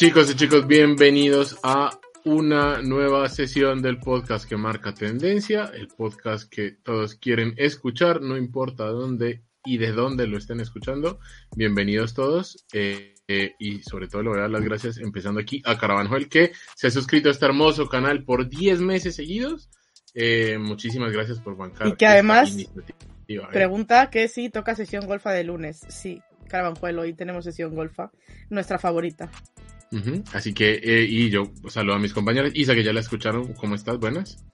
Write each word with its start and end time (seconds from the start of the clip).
Chicos 0.00 0.30
y 0.30 0.34
chicos, 0.34 0.66
bienvenidos 0.66 1.58
a 1.62 1.90
una 2.24 2.80
nueva 2.80 3.28
sesión 3.28 3.82
del 3.82 3.98
podcast 3.98 4.48
que 4.48 4.56
marca 4.56 4.94
tendencia, 4.94 5.70
el 5.74 5.88
podcast 5.88 6.50
que 6.50 6.70
todos 6.70 7.16
quieren 7.16 7.52
escuchar, 7.58 8.22
no 8.22 8.38
importa 8.38 8.86
dónde 8.86 9.42
y 9.62 9.76
de 9.76 9.92
dónde 9.92 10.26
lo 10.26 10.38
estén 10.38 10.60
escuchando. 10.60 11.18
Bienvenidos 11.54 12.14
todos 12.14 12.64
eh, 12.72 13.14
eh, 13.28 13.52
y 13.58 13.82
sobre 13.82 14.08
todo 14.08 14.22
le 14.22 14.28
voy 14.30 14.38
a 14.38 14.42
dar 14.42 14.50
las 14.50 14.64
gracias 14.64 14.96
empezando 14.96 15.38
aquí 15.38 15.60
a 15.66 15.76
Caravanjuel 15.76 16.30
que 16.30 16.52
se 16.74 16.86
ha 16.86 16.90
suscrito 16.90 17.28
a 17.28 17.32
este 17.32 17.44
hermoso 17.44 17.86
canal 17.86 18.24
por 18.24 18.48
10 18.48 18.80
meses 18.80 19.14
seguidos. 19.14 19.68
Eh, 20.14 20.56
muchísimas 20.58 21.12
gracias 21.12 21.40
por 21.40 21.58
bancar. 21.58 21.88
Y 21.88 21.96
que 21.96 22.06
además 22.06 22.56
pregunta 23.52 24.08
que 24.08 24.28
si 24.28 24.48
toca 24.48 24.74
sesión 24.74 25.06
golfa 25.06 25.32
de 25.32 25.44
lunes. 25.44 25.82
Sí, 25.90 26.22
Caravanjuel, 26.48 26.98
hoy 26.98 27.12
tenemos 27.12 27.44
sesión 27.44 27.74
golfa, 27.74 28.10
nuestra 28.48 28.78
favorita. 28.78 29.30
Así 30.32 30.54
que, 30.54 30.80
eh, 30.82 31.06
y 31.08 31.30
yo 31.30 31.50
saludo 31.68 31.96
a 31.96 31.98
mis 31.98 32.12
compañeros. 32.12 32.52
Isa, 32.54 32.74
que 32.74 32.84
ya 32.84 32.92
la 32.92 33.00
escucharon, 33.00 33.52
¿cómo 33.54 33.74
estás? 33.74 33.98
¿Buenas? 33.98 34.44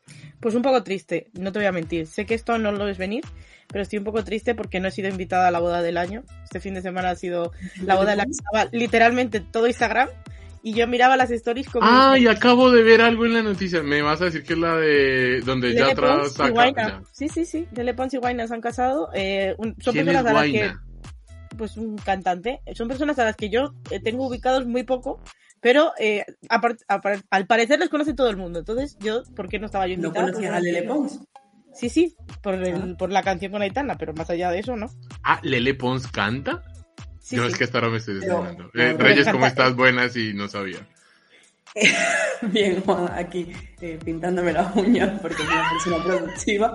Pues 0.41 0.55
un 0.55 0.63
poco 0.63 0.83
triste, 0.83 1.31
no 1.35 1.53
te 1.53 1.59
voy 1.59 1.67
a 1.67 1.73
mentir. 1.73 2.07
Sé 2.07 2.27
que 2.27 2.35
esto 2.35 2.59
no 2.59 2.73
lo 2.73 2.85
ves 2.85 2.99
venir, 2.99 3.25
pero 3.69 3.83
estoy 3.83 3.99
un 3.99 4.05
poco 4.05 4.25
triste 4.25 4.55
porque 4.55 4.80
no 4.80 4.89
he 4.89 4.91
sido 4.91 5.09
invitada 5.09 5.49
a 5.49 5.51
la 5.51 5.61
boda 5.61 5.83
del 5.83 5.97
año. 5.97 6.25
Este 6.45 6.61
fin 6.61 6.75
de 6.75 6.83
semana 6.83 7.11
ha 7.11 7.17
sido 7.17 7.53
la 7.83 7.97
boda 7.97 8.11
de 8.11 8.17
la 8.17 8.25
que 8.25 8.33
estaba 8.33 8.69
literalmente 8.73 9.41
todo 9.41 9.67
Instagram. 9.67 10.09
Y 10.63 10.73
yo 10.73 10.89
miraba 10.89 11.17
las 11.17 11.30
stories 11.30 11.69
como... 11.69 11.87
Ah, 11.89 12.19
y 12.19 12.27
acabo 12.27 12.73
de 12.73 12.83
ver 12.83 13.01
algo 13.01 13.25
en 13.25 13.35
la 13.35 13.43
noticia. 13.43 13.85
Me 13.85 14.03
vas 14.03 14.21
a 14.21 14.25
decir 14.25 14.43
que 14.43 14.55
es 14.55 14.59
la 14.59 14.77
de 14.77 15.41
donde 15.43 15.73
ya 15.73 15.93
atrás 15.93 16.33
saca... 16.33 17.03
Sí, 17.13 17.29
sí, 17.29 17.45
sí. 17.45 17.69
Lele 17.73 17.95
Pons 17.95 18.13
y 18.15 18.16
Guayna 18.16 18.49
se 18.49 18.55
han 18.55 18.61
casado. 18.61 19.09
Eh, 19.15 19.55
son 19.79 19.95
personas 19.95 20.27
a 20.27 20.33
las 20.33 20.45
que 20.45 20.73
pues 21.57 21.76
un 21.76 21.96
cantante. 21.96 22.60
Son 22.74 22.88
personas 22.88 23.18
a 23.18 23.24
las 23.24 23.37
que 23.37 23.49
yo 23.49 23.74
eh, 23.90 24.01
tengo 24.01 24.26
ubicados 24.26 24.66
muy 24.66 24.85
poco, 24.85 25.21
pero 25.60 25.93
eh, 25.98 26.24
al 27.30 27.46
parecer 27.46 27.79
les 27.79 27.88
conoce 27.88 28.15
todo 28.15 28.30
el 28.30 28.37
mundo. 28.37 28.59
Entonces, 28.59 28.96
yo, 29.01 29.23
¿por 29.35 29.48
qué 29.48 29.59
no 29.59 29.66
estaba 29.66 29.87
yo 29.87 29.95
invitada? 29.95 30.26
¿No 30.26 30.32
conocías 30.32 30.54
a 30.54 30.60
Lele 30.60 30.82
Pons? 30.82 31.21
Sí, 31.74 31.90
sí, 31.90 32.16
por, 32.43 32.54
el, 32.54 32.74
ah. 32.74 32.96
por 32.98 33.10
la 33.10 33.23
canción 33.23 33.52
con 33.52 33.63
Aitana, 33.63 33.96
pero 33.98 34.15
más 34.15 34.30
allá 34.30 34.51
de 34.51 34.60
eso, 34.60 34.76
¿no? 34.76 34.87
Ah, 35.23 35.40
¿Lele 35.43 35.74
Pons 35.74 36.07
canta? 36.07 36.63
Sí, 37.21 37.37
yo 37.37 37.45
es 37.46 37.59
que 37.59 37.65
hasta 37.65 37.79
ahora 37.79 37.91
me 37.91 37.98
estoy 37.98 38.15
desayunando. 38.15 38.70
Eh, 38.74 38.95
Reyes, 38.98 39.29
¿cómo 39.29 39.46
estás? 39.46 39.74
Buenas 39.74 40.16
y 40.16 40.32
no 40.32 40.48
sabía. 40.48 40.87
Bien, 42.43 42.80
Juan, 42.82 43.10
aquí 43.13 43.52
pintándome 44.04 44.52
las 44.52 44.74
uñas 44.76 45.20
porque 45.20 45.37
soy 45.37 45.46
una 45.46 45.70
persona 45.70 46.04
productiva 46.04 46.74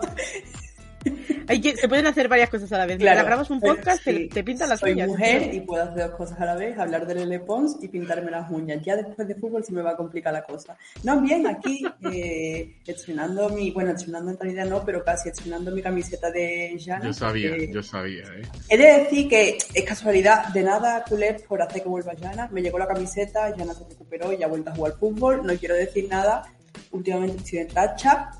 se 1.75 1.87
pueden 1.87 2.07
hacer 2.07 2.27
varias 2.27 2.49
cosas 2.49 2.71
a 2.71 2.77
la 2.77 2.85
vez. 2.85 2.97
Claro, 2.97 3.21
grabamos 3.21 3.49
un 3.49 3.59
podcast, 3.59 4.03
te, 4.03 4.27
te 4.27 4.43
pintan 4.43 4.69
las 4.69 4.79
soy 4.79 4.93
uñas. 4.93 5.07
Soy 5.07 5.17
mujer 5.17 5.53
y 5.53 5.59
puedo 5.61 5.83
hacer 5.83 6.07
dos 6.07 6.15
cosas 6.15 6.39
a 6.39 6.45
la 6.45 6.55
vez, 6.55 6.77
hablar 6.77 7.05
de 7.05 7.15
Lele 7.15 7.39
Pons 7.39 7.77
y 7.81 7.87
pintarme 7.87 8.31
las 8.31 8.49
uñas. 8.49 8.81
Ya 8.83 8.95
después 8.95 9.27
de 9.27 9.35
fútbol 9.35 9.63
se 9.63 9.73
me 9.73 9.81
va 9.81 9.91
a 9.91 9.97
complicar 9.97 10.33
la 10.33 10.43
cosa. 10.43 10.77
No, 11.03 11.21
bien, 11.21 11.47
aquí 11.47 11.83
eh, 12.13 12.77
estrenando 12.85 13.49
mi, 13.49 13.71
bueno, 13.71 13.91
estrenando 13.91 14.31
en 14.31 14.39
realidad 14.39 14.65
no, 14.65 14.83
pero 14.85 15.03
casi 15.03 15.29
estrenando 15.29 15.71
mi 15.71 15.81
camiseta 15.81 16.31
de 16.31 16.77
Jana. 16.83 17.05
Yo 17.05 17.13
sabía, 17.13 17.55
yo 17.71 17.83
sabía, 17.83 18.23
¿eh? 18.23 18.41
He 18.69 18.77
de 18.77 19.03
decir 19.03 19.27
que 19.27 19.57
es 19.73 19.85
casualidad, 19.85 20.47
de 20.49 20.63
nada, 20.63 21.03
culé 21.07 21.33
por 21.47 21.61
hacer 21.61 21.83
que 21.83 21.89
vuelva 21.89 22.13
Jana. 22.19 22.49
Me 22.51 22.61
llegó 22.61 22.77
la 22.77 22.87
camiseta, 22.87 23.53
Jana 23.55 23.73
se 23.73 23.85
recuperó 23.87 24.31
y 24.31 24.37
ya 24.37 24.45
ha 24.45 24.49
vuelto 24.49 24.69
a 24.69 24.75
jugar 24.75 24.93
fútbol. 24.99 25.45
No 25.45 25.53
quiero 25.55 25.75
decir 25.75 26.07
nada, 26.09 26.43
últimamente 26.91 27.37
estoy 27.37 27.59
en 27.59 27.69
racha 27.69 28.31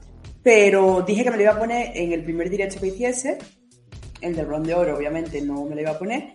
pero 0.44 1.04
dije 1.06 1.24
que 1.24 1.32
me 1.32 1.38
lo 1.38 1.44
iba 1.44 1.54
a 1.54 1.60
poner 1.60 1.92
en 1.96 2.12
el 2.12 2.24
primer 2.24 2.50
directo 2.50 2.80
que 2.80 2.88
hiciese, 2.88 3.38
el 4.22 4.36
del 4.36 4.48
Ron 4.48 4.64
de 4.64 4.74
Oro, 4.74 4.98
obviamente 4.98 5.42
no 5.42 5.66
me 5.66 5.76
lo 5.76 5.82
iba 5.82 5.92
a 5.92 6.00
poner, 6.00 6.34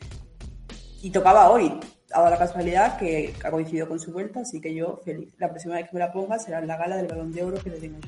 y 1.02 1.10
tocaba 1.10 1.50
hoy. 1.50 1.72
Dado 2.08 2.30
la 2.30 2.38
casualidad 2.38 2.98
que 2.98 3.34
ha 3.42 3.50
coincidido 3.50 3.88
con 3.88 3.98
su 3.98 4.12
vuelta, 4.12 4.40
así 4.40 4.60
que 4.60 4.72
yo 4.72 5.00
feliz. 5.04 5.34
La 5.38 5.48
próxima 5.50 5.74
vez 5.74 5.88
que 5.88 5.94
me 5.94 6.00
la 6.00 6.12
ponga 6.12 6.38
será 6.38 6.60
en 6.60 6.68
la 6.68 6.76
gala 6.76 6.96
del 6.96 7.08
Balón 7.08 7.32
de 7.32 7.42
Oro 7.42 7.58
que 7.62 7.70
le 7.70 7.78
tengo 7.78 7.98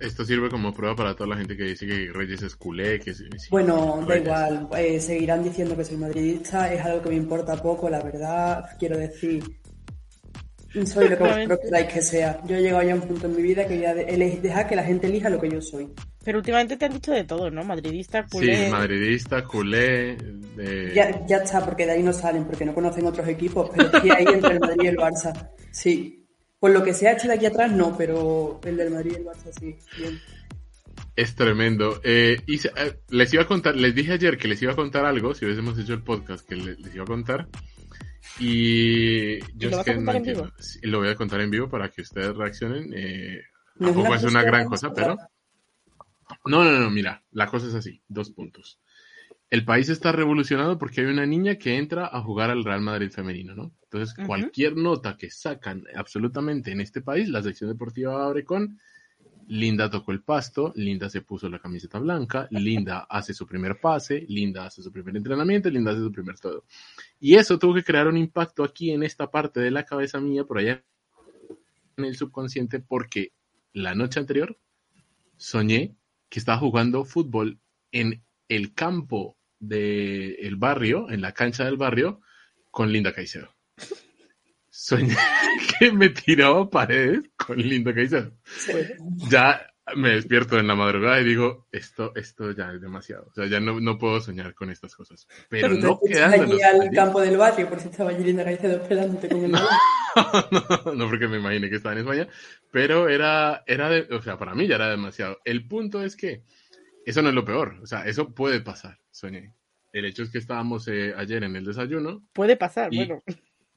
esto 0.00 0.24
sirve 0.24 0.48
como 0.48 0.72
prueba 0.72 0.96
para 0.96 1.14
toda 1.14 1.30
la 1.30 1.36
gente 1.36 1.56
que 1.56 1.64
dice 1.64 1.86
que 1.86 2.10
Reyes 2.12 2.42
es 2.42 2.56
culé, 2.56 2.98
que 2.98 3.14
Bueno, 3.50 4.04
da 4.06 4.16
igual, 4.16 4.68
eh, 4.76 5.00
seguirán 5.00 5.44
diciendo 5.44 5.76
que 5.76 5.84
soy 5.84 5.98
madridista, 5.98 6.72
es 6.72 6.84
algo 6.84 7.02
que 7.02 7.10
me 7.10 7.16
importa 7.16 7.60
poco, 7.60 7.88
la 7.90 8.02
verdad, 8.02 8.64
quiero 8.78 8.96
decir, 8.96 9.44
soy 10.84 11.08
lo 11.08 11.16
que 11.16 11.24
vosotros 11.24 11.60
queráis 11.62 11.92
que 11.92 12.02
sea. 12.02 12.40
Yo 12.44 12.56
he 12.56 12.60
llegado 12.60 12.82
ya 12.82 12.92
a 12.92 12.96
un 12.96 13.02
punto 13.02 13.26
en 13.26 13.36
mi 13.36 13.42
vida 13.42 13.66
que 13.66 13.78
ya 13.78 13.94
de, 13.94 14.04
dejar 14.42 14.68
que 14.68 14.76
la 14.76 14.82
gente 14.82 15.06
elija 15.06 15.30
lo 15.30 15.40
que 15.40 15.48
yo 15.48 15.62
soy. 15.62 15.88
Pero 16.24 16.38
últimamente 16.38 16.76
te 16.76 16.84
han 16.84 16.92
dicho 16.92 17.12
de 17.12 17.24
todo, 17.24 17.50
¿no? 17.50 17.64
Madridista, 17.64 18.26
culé. 18.26 18.66
Sí, 18.66 18.70
madridista, 18.70 19.44
culé. 19.44 20.18
Ya, 20.94 21.24
ya 21.26 21.36
está, 21.38 21.64
porque 21.64 21.86
de 21.86 21.92
ahí 21.92 22.02
no 22.02 22.12
salen, 22.12 22.44
porque 22.44 22.64
no 22.64 22.74
conocen 22.74 23.06
otros 23.06 23.28
equipos, 23.28 23.70
pero 23.74 23.90
sí 24.00 24.10
ahí 24.10 24.26
entre 24.26 24.54
el 24.54 24.60
Madrid 24.60 24.82
y 24.82 24.86
el 24.88 24.96
Barça. 24.96 25.50
Sí. 25.70 26.26
Pues 26.58 26.74
lo 26.74 26.82
que 26.82 26.94
se 26.94 27.06
ha 27.06 27.12
hecho 27.12 27.28
de 27.28 27.34
aquí 27.34 27.46
atrás 27.46 27.70
no, 27.70 27.96
pero 27.96 28.60
el 28.64 28.76
del 28.76 28.90
Madrid 28.90 29.12
y 29.12 29.16
el 29.16 29.24
Barça 29.24 29.52
sí. 29.58 29.76
Bien. 29.96 30.18
Es 31.14 31.34
tremendo. 31.34 32.00
Eh, 32.04 32.38
y 32.46 32.56
eh, 32.56 33.00
les 33.08 33.32
iba 33.32 33.42
a 33.42 33.46
contar, 33.46 33.76
les 33.76 33.94
dije 33.94 34.12
ayer 34.12 34.36
que 34.36 34.48
les 34.48 34.60
iba 34.60 34.72
a 34.72 34.76
contar 34.76 35.04
algo, 35.04 35.34
si 35.34 35.44
hubiésemos 35.44 35.78
hecho 35.78 35.94
el 35.94 36.02
podcast, 36.02 36.46
que 36.46 36.56
les 36.56 36.94
iba 36.94 37.04
a 37.04 37.06
contar. 37.06 37.48
Y 38.38 39.40
yo 39.56 39.70
es 39.70 39.84
que 39.84 39.94
no 39.96 40.12
entiendo. 40.12 40.52
Lo 40.82 40.98
voy 40.98 41.08
a 41.08 41.14
contar 41.14 41.40
en 41.40 41.50
vivo 41.50 41.68
para 41.68 41.88
que 41.88 42.02
ustedes 42.02 42.36
reaccionen. 42.36 42.92
Eh, 42.94 43.42
tampoco 43.78 44.14
es 44.14 44.24
una 44.24 44.42
gran 44.42 44.68
cosa, 44.68 44.92
pero. 44.92 45.16
No, 46.44 46.64
no, 46.64 46.72
no, 46.72 46.90
mira, 46.90 47.22
la 47.30 47.46
cosa 47.46 47.68
es 47.68 47.74
así: 47.74 48.02
dos 48.08 48.30
puntos. 48.30 48.80
El 49.48 49.64
país 49.64 49.88
está 49.88 50.10
revolucionado 50.10 50.76
porque 50.76 51.02
hay 51.02 51.06
una 51.06 51.24
niña 51.24 51.54
que 51.54 51.76
entra 51.76 52.10
a 52.12 52.20
jugar 52.20 52.50
al 52.50 52.64
Real 52.64 52.80
Madrid 52.80 53.10
femenino, 53.10 53.54
¿no? 53.54 53.72
Entonces, 53.84 54.14
cualquier 54.26 54.76
nota 54.76 55.16
que 55.16 55.30
sacan 55.30 55.84
absolutamente 55.94 56.72
en 56.72 56.80
este 56.80 57.00
país, 57.00 57.28
la 57.28 57.42
sección 57.42 57.70
deportiva 57.70 58.26
abre 58.26 58.44
con 58.44 58.78
Linda 59.48 59.90
tocó 59.90 60.12
el 60.12 60.22
pasto, 60.22 60.72
Linda 60.76 61.08
se 61.08 61.22
puso 61.22 61.48
la 61.48 61.58
camiseta 61.58 61.98
blanca, 61.98 62.48
Linda 62.50 63.06
hace 63.10 63.32
su 63.32 63.46
primer 63.46 63.80
pase, 63.80 64.24
Linda 64.28 64.66
hace 64.66 64.82
su 64.82 64.92
primer 64.92 65.16
entrenamiento, 65.16 65.70
Linda 65.70 65.92
hace 65.92 66.00
su 66.00 66.12
primer 66.12 66.38
todo. 66.38 66.64
Y 67.20 67.34
eso 67.34 67.58
tuvo 67.58 67.74
que 67.74 67.84
crear 67.84 68.08
un 68.08 68.16
impacto 68.16 68.64
aquí 68.64 68.90
en 68.90 69.02
esta 69.02 69.30
parte 69.30 69.60
de 69.60 69.70
la 69.70 69.84
cabeza 69.84 70.20
mía, 70.20 70.44
por 70.44 70.58
allá 70.58 70.82
en 71.96 72.04
el 72.04 72.16
subconsciente, 72.16 72.80
porque 72.80 73.32
la 73.72 73.94
noche 73.94 74.20
anterior 74.20 74.58
soñé 75.36 75.96
que 76.28 76.38
estaba 76.38 76.58
jugando 76.58 77.04
fútbol 77.04 77.58
en 77.92 78.22
el 78.48 78.74
campo 78.74 79.36
del 79.58 80.56
barrio, 80.56 81.10
en 81.10 81.20
la 81.20 81.32
cancha 81.32 81.64
del 81.64 81.76
barrio, 81.76 82.20
con 82.70 82.92
Linda 82.92 83.12
Caicedo 83.12 83.55
soñé 84.76 85.16
que 85.78 85.90
me 85.90 86.10
tiraba 86.10 86.68
paredes 86.68 87.22
con 87.36 87.56
Linda 87.56 87.94
Caicedo. 87.94 88.32
Ya 89.30 89.66
me 89.94 90.10
despierto 90.10 90.58
en 90.58 90.66
la 90.66 90.74
madrugada 90.74 91.20
y 91.20 91.24
digo, 91.24 91.66
esto, 91.72 92.12
esto 92.14 92.50
ya 92.50 92.72
es 92.72 92.80
demasiado. 92.80 93.28
O 93.30 93.34
sea, 93.34 93.46
ya 93.46 93.58
no, 93.58 93.80
no 93.80 93.98
puedo 93.98 94.20
soñar 94.20 94.54
con 94.54 94.70
estas 94.70 94.94
cosas. 94.94 95.26
Pero, 95.48 95.70
no 95.70 95.98
quedándonos. 96.06 96.62
al 96.62 96.90
campo 96.90 97.20
del 97.20 97.36
barrio 97.38 97.68
por 97.68 97.80
si 97.80 97.88
estaba 97.88 98.10
allí 98.10 98.22
Linda 98.22 98.44
Caicedo 98.44 98.82
esperándote 98.82 99.28
con 99.28 99.44
el 99.44 99.52
no, 99.52 99.60
no, 100.50 100.94
no, 100.94 101.08
porque 101.08 101.28
me 101.28 101.38
imaginé 101.38 101.70
que 101.70 101.76
estaba 101.76 101.94
en 101.94 102.00
España. 102.00 102.28
Pero 102.70 103.08
era, 103.08 103.62
era 103.66 103.88
de, 103.88 104.14
o 104.14 104.20
sea, 104.20 104.36
para 104.36 104.54
mí 104.54 104.66
ya 104.66 104.74
era 104.74 104.90
demasiado. 104.90 105.38
El 105.44 105.66
punto 105.66 106.02
es 106.02 106.16
que 106.16 106.42
eso 107.06 107.22
no 107.22 107.30
es 107.30 107.34
lo 107.34 107.44
peor. 107.44 107.78
O 107.82 107.86
sea, 107.86 108.06
eso 108.06 108.34
puede 108.34 108.60
pasar, 108.60 108.98
soñé. 109.10 109.54
El 109.92 110.04
hecho 110.04 110.22
es 110.22 110.30
que 110.30 110.38
estábamos 110.38 110.86
eh, 110.88 111.14
ayer 111.16 111.44
en 111.44 111.56
el 111.56 111.64
desayuno. 111.64 112.22
Puede 112.34 112.56
pasar, 112.56 112.90
bueno. 112.94 113.22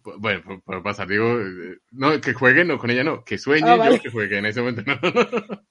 Bueno, 0.03 0.61
puede 0.63 0.81
pasar, 0.81 1.07
digo, 1.07 1.39
eh, 1.39 1.77
no, 1.91 2.19
que 2.21 2.33
jueguen, 2.33 2.67
no, 2.69 2.77
con 2.77 2.89
ella 2.89 3.03
no, 3.03 3.23
que 3.23 3.37
sueñe 3.37 3.69
ah, 3.69 3.89
yo 3.89 4.01
que 4.01 4.09
juegue 4.09 4.37
en 4.37 4.45
ese 4.45 4.61
momento. 4.61 4.83
No, 4.85 4.97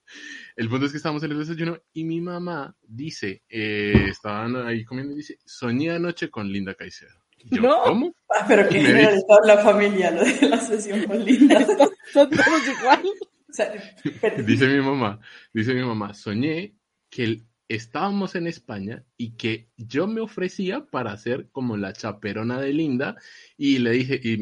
El 0.55 0.69
punto 0.69 0.85
es 0.85 0.91
que 0.91 0.97
estábamos 0.97 1.23
en 1.23 1.31
el 1.31 1.39
desayuno 1.39 1.79
y 1.93 2.03
mi 2.03 2.21
mamá 2.21 2.75
dice, 2.81 3.43
eh, 3.49 4.07
estaban 4.09 4.55
ahí 4.57 4.83
comiendo 4.83 5.13
y 5.13 5.17
dice, 5.17 5.39
soñé 5.45 5.91
anoche 5.91 6.29
con 6.29 6.51
Linda 6.51 6.75
Caicedo. 6.75 7.15
Yo, 7.45 7.61
¿No? 7.61 7.83
¿Cómo? 7.83 8.13
Ah, 8.31 8.45
pero 8.47 8.69
que 8.69 8.77
de 8.83 9.23
toda 9.27 9.39
la 9.43 9.57
familia, 9.57 10.11
lo 10.11 10.23
de 10.23 10.47
la 10.47 10.57
sesión 10.57 11.03
con 11.05 11.25
Linda. 11.25 11.65
Son 12.13 12.29
todos 12.29 12.61
igual. 12.79 14.45
dice 14.45 14.67
mi 14.67 14.81
mamá, 14.81 15.19
dice 15.51 15.73
mi 15.73 15.81
mamá, 15.81 16.13
soñé 16.13 16.75
que 17.09 17.23
el 17.23 17.48
estábamos 17.69 18.35
en 18.35 18.47
España 18.47 19.05
y 19.15 19.37
que 19.37 19.69
yo 19.77 20.07
me 20.07 20.21
ofrecía 20.21 20.85
para 20.87 21.15
ser 21.17 21.49
como 21.51 21.77
la 21.77 21.93
chaperona 21.93 22.59
de 22.59 22.73
Linda 22.73 23.15
y 23.57 23.77
le 23.77 23.91
dije, 23.91 24.19
y 24.21 24.37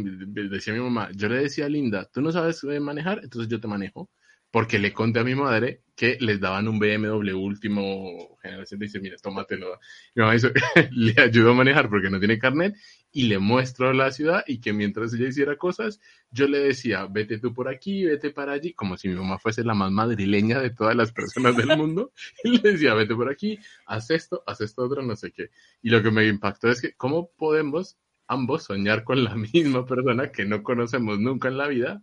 decía 0.49 0.73
a 0.73 0.77
mi 0.77 0.83
mamá, 0.83 1.09
yo 1.13 1.27
le 1.27 1.41
decía 1.41 1.65
a 1.65 1.69
Linda, 1.69 2.09
tú 2.11 2.21
no 2.21 2.31
sabes 2.31 2.63
eh, 2.63 2.79
manejar, 2.79 3.19
entonces 3.21 3.49
yo 3.49 3.59
te 3.59 3.67
manejo 3.67 4.09
porque 4.49 4.79
le 4.79 4.93
conté 4.93 5.19
a 5.19 5.25
mi 5.25 5.35
madre 5.35 5.83
que 5.97 6.15
les 6.21 6.39
daban 6.39 6.67
un 6.67 6.77
BMW 6.77 7.33
último 7.33 8.37
generación. 8.43 8.79
Dice, 8.79 8.99
mira, 8.99 9.17
tómatelo. 9.17 9.79
Mi 10.13 10.21
mamá 10.21 10.35
le 10.91 11.15
ayudó 11.19 11.51
a 11.51 11.55
manejar 11.55 11.89
porque 11.89 12.11
no 12.11 12.19
tiene 12.19 12.37
carnet 12.37 12.75
y 13.11 13.23
le 13.23 13.39
muestro 13.39 13.91
la 13.93 14.11
ciudad 14.11 14.43
y 14.45 14.59
que 14.61 14.73
mientras 14.73 15.11
ella 15.15 15.27
hiciera 15.27 15.57
cosas, 15.57 15.99
yo 16.29 16.47
le 16.47 16.59
decía, 16.59 17.07
vete 17.07 17.39
tú 17.39 17.51
por 17.51 17.67
aquí, 17.67 18.05
vete 18.05 18.29
para 18.29 18.53
allí, 18.53 18.73
como 18.73 18.95
si 18.95 19.09
mi 19.09 19.15
mamá 19.15 19.39
fuese 19.39 19.63
la 19.63 19.73
más 19.73 19.91
madrileña 19.91 20.61
de 20.61 20.69
todas 20.69 20.95
las 20.95 21.11
personas 21.11 21.57
del 21.57 21.67
mundo. 21.77 22.13
Y 22.43 22.59
le 22.59 22.73
decía, 22.73 22.93
vete 22.93 23.15
por 23.15 23.31
aquí, 23.31 23.57
haz 23.87 24.11
esto, 24.11 24.43
haz 24.45 24.61
esto 24.61 24.83
otro, 24.83 25.01
no 25.01 25.15
sé 25.15 25.31
qué. 25.31 25.49
Y 25.81 25.89
lo 25.89 26.03
que 26.03 26.11
me 26.11 26.27
impactó 26.27 26.69
es 26.69 26.79
que, 26.79 26.93
¿cómo 26.93 27.31
podemos 27.35 27.97
ambos 28.27 28.65
soñar 28.65 29.03
con 29.03 29.23
la 29.23 29.35
misma 29.35 29.83
persona 29.83 30.31
que 30.31 30.45
no 30.45 30.61
conocemos 30.61 31.17
nunca 31.17 31.47
en 31.47 31.57
la 31.57 31.67
vida 31.67 32.01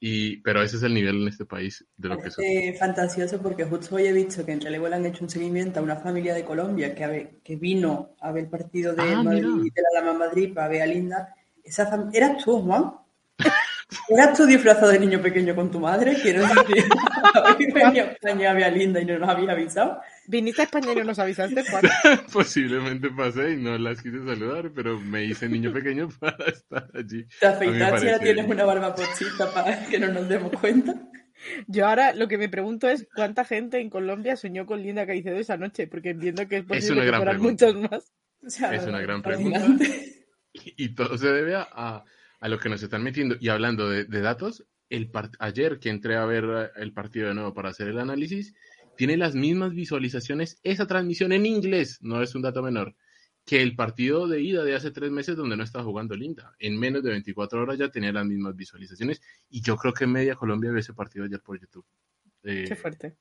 y, 0.00 0.36
pero 0.38 0.62
ese 0.62 0.76
es 0.76 0.82
el 0.84 0.94
nivel 0.94 1.22
en 1.22 1.28
este 1.28 1.44
país 1.44 1.84
de 1.96 2.08
lo 2.08 2.18
que 2.18 2.28
es. 2.28 2.78
fantasioso 2.78 3.40
porque 3.42 3.64
justo 3.64 3.96
hoy 3.96 4.06
he 4.06 4.12
visto 4.12 4.44
que 4.46 4.52
en 4.52 4.60
Relevo 4.60 4.88
le 4.88 4.96
han 4.96 5.06
hecho 5.06 5.24
un 5.24 5.30
seguimiento 5.30 5.80
a 5.80 5.82
una 5.82 5.96
familia 5.96 6.34
de 6.34 6.44
Colombia 6.44 6.94
que, 6.94 7.40
que 7.42 7.56
vino 7.56 8.14
a 8.20 8.30
ver 8.30 8.44
el 8.44 8.50
partido 8.50 8.94
de 8.94 9.02
ah, 9.02 9.22
Madrid, 9.22 9.72
de 9.74 9.82
la 9.82 10.00
Lama 10.00 10.26
Madrid 10.26 10.54
para 10.54 10.68
ver 10.68 10.82
a 10.82 10.86
Linda. 10.86 11.34
Esa 11.64 12.08
¿Eras 12.12 12.44
tú, 12.44 12.62
Juan? 12.62 12.92
¿Eras 14.08 14.36
tú 14.36 14.44
disfrazado 14.44 14.88
de 14.88 15.00
niño 15.00 15.20
pequeño 15.20 15.54
con 15.54 15.70
tu 15.70 15.80
madre? 15.80 16.16
Quiero 16.20 16.42
decir, 16.42 16.84
habéis 17.34 17.74
venido 17.74 18.06
a 18.06 18.10
España 18.10 18.50
a 18.50 18.54
ver 18.54 18.64
a 18.64 18.70
Linda 18.70 19.00
y 19.00 19.04
no 19.04 19.18
nos 19.18 19.28
había 19.28 19.52
avisado. 19.52 20.00
¿Viniste 20.30 20.60
a 20.60 20.64
España 20.66 20.92
y 20.92 20.96
no 20.96 21.04
nos 21.04 21.18
avisaste, 21.18 21.64
Juan? 21.64 21.82
Posiblemente 22.34 23.08
pasé 23.08 23.52
y 23.52 23.56
no 23.56 23.78
las 23.78 24.02
quise 24.02 24.22
saludar, 24.26 24.70
pero 24.74 25.00
me 25.00 25.24
hice 25.24 25.48
niño 25.48 25.72
pequeño 25.72 26.10
para 26.20 26.44
estar 26.44 26.90
allí. 26.94 27.24
¿Te 27.40 27.46
afeitaste 27.46 28.04
y 28.04 28.08
ahora 28.10 28.18
tienes 28.18 28.46
una 28.46 28.64
barba 28.64 28.94
pochita 28.94 29.50
para 29.54 29.86
que 29.86 29.98
no 29.98 30.08
nos 30.08 30.28
demos 30.28 30.52
cuenta? 30.52 30.94
Yo 31.66 31.86
ahora 31.86 32.12
lo 32.12 32.28
que 32.28 32.36
me 32.36 32.50
pregunto 32.50 32.90
es 32.90 33.08
cuánta 33.14 33.46
gente 33.46 33.80
en 33.80 33.88
Colombia 33.88 34.36
soñó 34.36 34.66
con 34.66 34.82
Linda 34.82 35.06
Caicedo 35.06 35.38
esa 35.38 35.56
noche, 35.56 35.86
porque 35.86 36.10
entiendo 36.10 36.46
que 36.46 36.58
es 36.58 36.64
posible 36.64 37.06
que 37.06 37.16
fueran 37.16 37.40
muchos 37.40 37.74
más. 37.76 38.12
es 38.42 38.86
una 38.86 39.00
gran 39.00 39.22
pregunta. 39.22 39.64
Y 40.52 40.94
todo 40.94 41.16
se 41.16 41.28
debe 41.28 41.54
a, 41.54 42.04
a, 42.38 42.48
lo 42.48 42.58
que 42.58 42.68
nos 42.68 42.82
están 42.82 43.02
metiendo. 43.02 43.36
Y 43.40 43.48
hablando 43.48 43.88
de, 43.88 44.04
de 44.04 44.20
datos, 44.20 44.66
el 44.90 45.10
ayer 45.38 45.78
que 45.78 45.88
entré 45.88 46.16
a 46.16 46.26
ver 46.26 46.72
el 46.76 46.92
partido 46.92 47.28
de 47.28 47.34
nuevo 47.34 47.54
para 47.54 47.70
hacer 47.70 47.88
el 47.88 47.98
análisis, 47.98 48.54
tiene 48.98 49.16
las 49.16 49.36
mismas 49.36 49.72
visualizaciones 49.74 50.58
esa 50.64 50.88
transmisión 50.88 51.30
en 51.30 51.46
inglés, 51.46 51.98
no 52.00 52.20
es 52.20 52.34
un 52.34 52.42
dato 52.42 52.64
menor, 52.64 52.96
que 53.46 53.62
el 53.62 53.76
partido 53.76 54.26
de 54.26 54.40
ida 54.40 54.64
de 54.64 54.74
hace 54.74 54.90
tres 54.90 55.12
meses 55.12 55.36
donde 55.36 55.56
no 55.56 55.62
estaba 55.62 55.84
jugando 55.84 56.16
Linda. 56.16 56.52
En 56.58 56.76
menos 56.76 57.04
de 57.04 57.10
24 57.10 57.62
horas 57.62 57.78
ya 57.78 57.92
tenía 57.92 58.12
las 58.12 58.26
mismas 58.26 58.56
visualizaciones 58.56 59.22
y 59.48 59.62
yo 59.62 59.76
creo 59.76 59.94
que 59.94 60.08
media 60.08 60.34
Colombia 60.34 60.72
ve 60.72 60.80
ese 60.80 60.94
partido 60.94 61.24
ayer 61.24 61.40
por 61.40 61.60
YouTube. 61.60 61.86
Eh, 62.42 62.64
Qué 62.66 62.74
fuerte. 62.74 63.16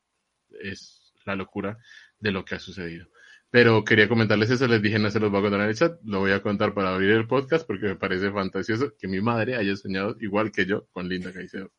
Es 0.49 1.13
la 1.25 1.35
locura 1.35 1.77
de 2.17 2.31
lo 2.31 2.43
que 2.43 2.55
ha 2.55 2.59
sucedido. 2.59 3.07
Pero 3.51 3.83
quería 3.83 4.09
comentarles 4.09 4.49
eso, 4.49 4.67
les 4.67 4.81
dije 4.81 4.97
no 4.97 5.11
se 5.11 5.19
los 5.19 5.29
voy 5.29 5.41
a 5.41 5.43
contar 5.43 5.61
en 5.61 5.69
el 5.69 5.75
chat, 5.75 5.99
lo 6.03 6.21
voy 6.21 6.31
a 6.31 6.41
contar 6.41 6.73
para 6.73 6.95
abrir 6.95 7.11
el 7.11 7.27
podcast 7.27 7.67
porque 7.67 7.85
me 7.85 7.95
parece 7.95 8.31
fantasioso 8.31 8.95
que 8.97 9.07
mi 9.07 9.21
madre 9.21 9.55
haya 9.55 9.75
soñado 9.75 10.17
igual 10.21 10.51
que 10.51 10.65
yo 10.65 10.87
con 10.87 11.07
Linda 11.07 11.31
Caicedo. 11.31 11.71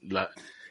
La, 0.00 0.30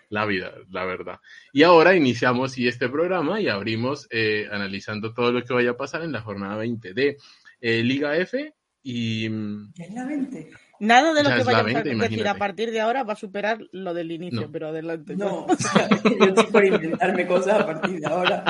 la 0.09 0.25
vida, 0.25 0.54
la 0.69 0.86
verdad. 0.86 1.19
Y 1.51 1.63
ahora 1.63 1.95
iniciamos 1.95 2.57
y 2.57 2.68
este 2.68 2.89
programa 2.89 3.42
y 3.42 3.50
abrimos 3.50 4.07
eh, 4.12 4.48
analizando 4.51 5.13
todo 5.13 5.31
lo 5.31 5.44
que 5.44 5.54
vaya 5.54 5.71
a 5.71 5.77
pasar 5.77 6.04
en 6.04 6.12
la 6.12 6.21
jornada 6.21 6.56
20 6.57 6.94
de 6.94 7.18
eh, 7.62 7.83
Liga 7.83 8.15
F 8.18 8.54
y... 8.83 9.30
Mm, 9.30 9.74
es 9.77 9.94
la 9.94 10.06
20. 10.06 10.50
Nada 10.80 11.13
de 11.13 11.24
lo 11.24 11.30
que 11.36 11.44
vaya 11.44 11.80
a 11.80 11.83
decir 11.83 12.27
a 12.27 12.36
partir 12.36 12.71
de 12.71 12.81
ahora 12.81 13.04
va 13.04 13.13
a 13.13 13.18
superar 13.18 13.59
lo 13.71 13.94
del 13.94 14.12
inicio, 14.12 14.51
pero 14.51 14.68
adelante. 14.68 15.15
No, 15.15 15.45
o 15.50 15.56
sea, 15.56 15.89
yo 15.89 16.25
estoy 16.25 16.45
por 16.45 16.65
inventarme 16.65 17.25
cosas 17.25 17.62
a 17.62 17.65
partir 17.65 18.00
de 18.00 18.06
ahora. 18.06 18.44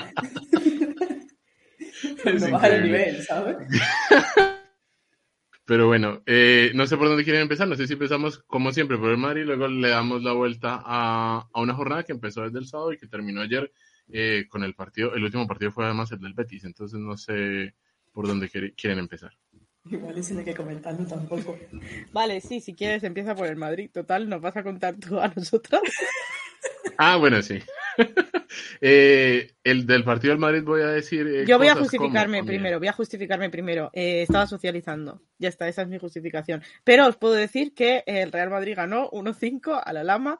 pero 2.24 2.40
no 2.40 2.52
bajar 2.52 2.74
el 2.74 2.84
nivel, 2.84 3.24
¿sabes? 3.24 3.58
Pero 5.68 5.86
bueno, 5.86 6.24
eh, 6.26 6.72
no 6.76 6.88
sé 6.88 6.96
por 6.96 7.10
dónde 7.10 7.26
quieren 7.26 7.42
empezar. 7.42 7.68
No 7.68 7.76
sé 7.76 7.88
si 7.88 7.94
empezamos 7.94 8.40
como 8.48 8.72
siempre 8.72 8.98
por 8.98 9.10
el 9.10 9.18
Madrid 9.18 9.42
y 9.42 9.46
luego 9.46 9.68
le 9.68 9.90
damos 9.90 10.24
la 10.24 10.32
vuelta 10.32 10.82
a, 10.82 11.46
a 11.52 11.62
una 11.62 11.74
jornada 11.74 12.04
que 12.04 12.14
empezó 12.14 12.42
desde 12.44 12.60
el 12.60 12.68
sábado 12.68 12.94
y 12.94 12.98
que 12.98 13.06
terminó 13.06 13.42
ayer 13.42 13.70
eh, 14.10 14.46
con 14.48 14.64
el 14.64 14.76
partido. 14.76 15.14
El 15.14 15.26
último 15.26 15.46
partido 15.46 15.74
fue 15.74 15.84
además 15.84 16.10
el 16.14 16.22
del 16.22 16.34
Betis, 16.34 16.64
entonces 16.64 16.98
no 16.98 17.18
sé 17.18 17.74
por 18.14 18.28
dónde 18.28 18.50
quieren 18.50 19.00
empezar. 19.00 19.34
Igual 19.92 20.18
es 20.18 20.32
que 20.32 20.56
comentarlo 20.56 21.06
tampoco. 21.06 21.58
Vale, 22.14 22.40
sí, 22.40 22.62
si 22.62 22.74
quieres 22.74 23.04
empieza 23.04 23.36
por 23.36 23.48
el 23.48 23.58
Madrid. 23.58 23.90
Total, 23.94 24.30
nos 24.30 24.42
vas 24.42 24.56
a 24.56 24.64
contar 24.64 24.96
tú 24.96 25.20
a 25.20 25.28
nosotros. 25.36 25.82
ah, 26.98 27.18
bueno, 27.18 27.42
sí. 27.42 27.60
Eh, 28.80 29.52
el 29.64 29.86
del 29.86 30.04
partido 30.04 30.32
del 30.32 30.40
Madrid 30.40 30.64
voy 30.64 30.82
a 30.82 30.88
decir. 30.88 31.28
Eh, 31.28 31.46
Yo 31.46 31.58
voy 31.58 31.68
a 31.68 31.76
justificarme 31.76 32.44
primero, 32.44 32.80
voy 32.80 32.88
a 32.88 32.94
justificarme 32.94 33.50
primero. 33.50 33.90
Eh, 33.94 34.22
estaba 34.22 34.48
socializando. 34.48 35.22
Ya 35.38 35.50
está, 35.50 35.68
esa 35.68 35.82
es 35.82 35.88
mi 35.88 35.98
justificación. 35.98 36.64
Pero 36.84 37.08
os 37.08 37.18
puedo 37.18 37.34
decir 37.34 37.74
que 37.74 38.04
el 38.06 38.32
Real 38.32 38.50
Madrid 38.50 38.76
ganó 38.76 39.10
1-5 39.12 39.82
a 39.84 39.94
la 39.94 40.04
Lama 40.04 40.40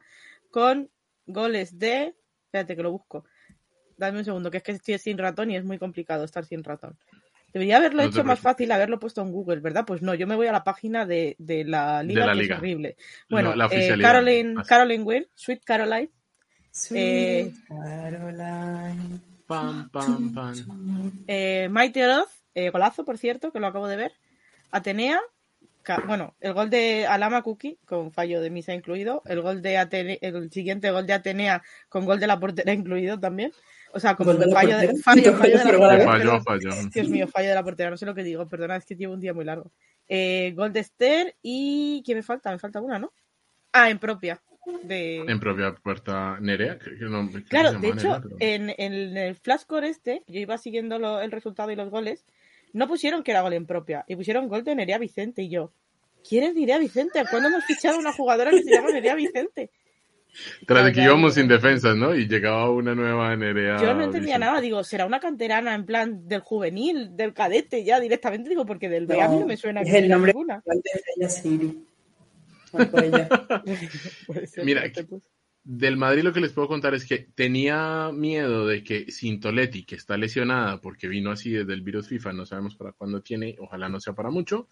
con 0.52 0.90
goles 1.26 1.78
de. 1.78 2.16
Espérate 2.46 2.76
que 2.76 2.84
lo 2.84 2.92
busco. 2.92 3.26
Dame 3.98 4.20
un 4.20 4.26
segundo, 4.26 4.52
que 4.52 4.58
es 4.58 4.64
que 4.64 4.72
estoy 4.74 4.98
sin 5.00 5.18
ratón 5.18 5.52
y 5.52 5.58
es 5.58 5.66
muy 5.66 5.78
complicado 5.80 6.24
estar 6.24 6.46
sin 6.46 6.64
ratón. 6.64 6.98
Debería 7.54 7.78
haberlo 7.78 8.04
hecho 8.04 8.24
más 8.24 8.40
fácil, 8.40 8.72
haberlo 8.72 9.00
puesto 9.00 9.22
en 9.22 9.32
Google, 9.32 9.62
¿verdad? 9.62 9.86
Pues 9.86 10.02
no, 10.02 10.14
yo 10.14 10.28
me 10.28 10.36
voy 10.36 10.48
a 10.48 10.52
la 10.52 10.64
página 10.64 11.06
de, 11.06 11.36
la 11.40 12.04
liga, 12.04 12.32
que 12.34 12.44
es 12.44 12.52
horrible. 12.52 12.98
Bueno, 13.30 13.54
Caroline, 14.02 14.56
Caroline 14.68 15.04
Will, 15.04 15.30
Sweet 15.34 15.64
Caroline, 15.64 16.12
eh, 16.92 17.54
Caroline. 17.68 19.20
Pam, 19.46 19.90
pam, 19.90 20.34
pam. 20.34 21.24
Eh, 21.28 21.68
Maite 21.72 22.04
Oroz, 22.06 22.30
eh, 22.54 22.70
golazo, 22.70 23.06
por 23.06 23.18
cierto, 23.18 23.52
que 23.52 23.60
lo 23.60 23.68
acabo 23.68 23.88
de 23.88 23.96
ver. 23.96 24.14
Atenea, 24.72 25.22
bueno, 26.06 26.36
el 26.42 26.54
gol 26.54 26.70
de 26.70 27.08
Alama 27.08 27.42
Cookie, 27.42 27.80
con 27.86 28.12
fallo 28.12 28.42
de 28.42 28.50
misa 28.50 28.74
incluido. 28.74 29.22
El 29.26 29.42
gol 29.42 29.62
de 29.62 29.78
Atenea, 29.78 30.18
el 30.22 30.52
siguiente 30.52 30.92
gol 30.92 31.08
de 31.08 31.14
Atenea, 31.14 31.64
con 31.88 32.06
gol 32.06 32.20
de 32.20 32.28
la 32.28 32.40
portera 32.40 32.74
incluido 32.74 33.20
también. 33.20 33.54
O 33.94 34.00
sea, 34.00 34.16
como 34.16 34.34
fallo, 34.34 34.78
de, 34.78 34.98
fallo, 34.98 35.34
fallo, 35.38 35.58
de 35.60 35.72
la 35.72 35.78
portera. 35.78 36.42
Fallo, 36.42 36.70
Dios 36.94 37.10
mío, 37.10 37.28
fallo 37.28 37.50
de 37.50 37.56
la 37.56 37.64
portera, 37.64 37.90
no 37.90 37.98
sé 37.98 38.06
lo 38.06 38.14
que 38.14 38.24
digo, 38.24 38.48
perdona, 38.48 38.76
es 38.76 38.86
que 38.86 38.96
llevo 38.96 39.14
un 39.14 39.22
día 39.22 39.34
muy 39.34 39.46
largo. 39.46 39.72
Eh, 40.10 40.54
gol 40.56 40.74
de 40.74 40.82
Esther 40.82 41.36
y. 41.42 42.02
¿Quién 42.06 42.18
me 42.18 42.24
falta? 42.24 42.52
Me 42.52 42.60
falta 42.60 42.82
una, 42.82 43.00
¿no? 43.00 43.14
Ah, 43.72 43.90
en 43.90 44.00
propia. 44.00 44.42
En 44.90 45.40
propia 45.40 45.74
puerta 45.74 46.38
Nerea. 46.40 46.78
claro, 47.48 47.80
de 47.80 47.90
hecho, 47.90 48.22
en, 48.40 48.74
el 48.78 49.36
flashcore 49.36 49.90
este, 49.90 50.24
yo 50.28 50.40
iba 50.40 50.58
siguiendo 50.58 51.22
el 51.22 51.32
resultado 51.32 51.72
y 51.72 51.76
los 51.76 51.90
goles, 51.90 52.26
no 52.74 52.88
pusieron 52.88 53.24
que 53.24 53.32
era 53.32 53.42
gol 53.42 53.54
en 53.54 53.66
propia, 53.66 54.04
y 54.08 54.16
pusieron 54.16 54.48
gol 54.48 54.64
de 54.64 54.76
Nerea 54.76 54.98
Vicente, 54.98 55.44
y 55.44 55.50
yo, 55.50 55.72
¿quién 56.28 56.44
es 56.44 56.54
Nerea 56.54 56.78
Vicente? 56.78 57.24
¿Cuándo 57.30 57.50
hemos 57.50 57.66
fichado 57.66 57.98
una 57.98 58.12
jugadora 58.14 58.52
que 58.52 58.64
se 58.64 58.72
llama 58.72 58.92
Nerea 58.92 59.16
Vicente? 59.16 59.72
Tras 60.68 60.86
de 60.86 60.92
que 60.92 61.02
íbamos 61.02 61.34
sin 61.34 61.48
defensas, 61.48 61.96
¿no? 61.96 62.14
Y 62.14 62.28
llegaba 62.28 62.70
una 62.70 62.94
nueva 62.94 63.36
Nerea. 63.36 63.78
Yo 63.82 63.94
no 63.94 64.04
entendía 64.04 64.38
nada, 64.38 64.62
digo, 64.62 64.84
será 64.84 65.06
una 65.06 65.20
canterana 65.20 65.74
en 65.74 65.86
plan 65.86 66.28
del 66.28 66.42
juvenil, 66.42 67.16
del 67.16 67.34
cadete, 67.34 67.84
ya 67.84 68.00
directamente, 68.00 68.50
digo, 68.50 68.66
porque 68.66 68.90
del 68.90 69.08
B 69.08 69.20
a 69.22 69.30
mí 69.30 69.40
no 69.40 69.46
me 69.48 69.58
suena. 69.58 69.82
Es 69.82 69.94
el 69.94 70.10
nombre 70.10 70.34
Mira, 74.64 74.84
del 75.64 75.98
Madrid 75.98 76.24
lo 76.24 76.32
que 76.32 76.40
les 76.40 76.54
puedo 76.54 76.70
contar 76.70 76.94
es 76.96 77.06
que 77.06 77.28
tenía 77.36 78.10
miedo 78.14 78.66
de 78.66 78.84
que 78.84 79.12
Sintoletti, 79.12 79.84
que 79.84 79.96
está 79.96 80.16
lesionada 80.16 80.80
porque 80.80 81.10
vino 81.10 81.30
así 81.30 81.52
desde 81.52 81.74
el 81.74 81.82
virus 81.82 82.08
FIFA, 82.08 82.34
no 82.34 82.46
sabemos 82.46 82.76
para 82.76 82.94
cuándo 82.94 83.22
tiene, 83.22 83.56
ojalá 83.60 83.90
no 83.90 84.00
sea 84.00 84.14
para 84.14 84.30
mucho, 84.30 84.70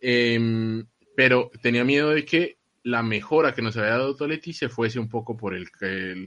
em, 0.00 0.86
pero 1.16 1.50
tenía 1.62 1.84
miedo 1.84 2.10
de 2.10 2.24
que 2.26 2.58
la 2.84 3.02
mejora 3.02 3.54
que 3.54 3.62
nos 3.62 3.76
había 3.78 3.92
dado 3.92 4.14
Toletti 4.14 4.52
se 4.52 4.68
fuese 4.68 4.98
un 4.98 5.08
poco 5.08 5.34
por 5.34 5.54
el, 5.54 5.68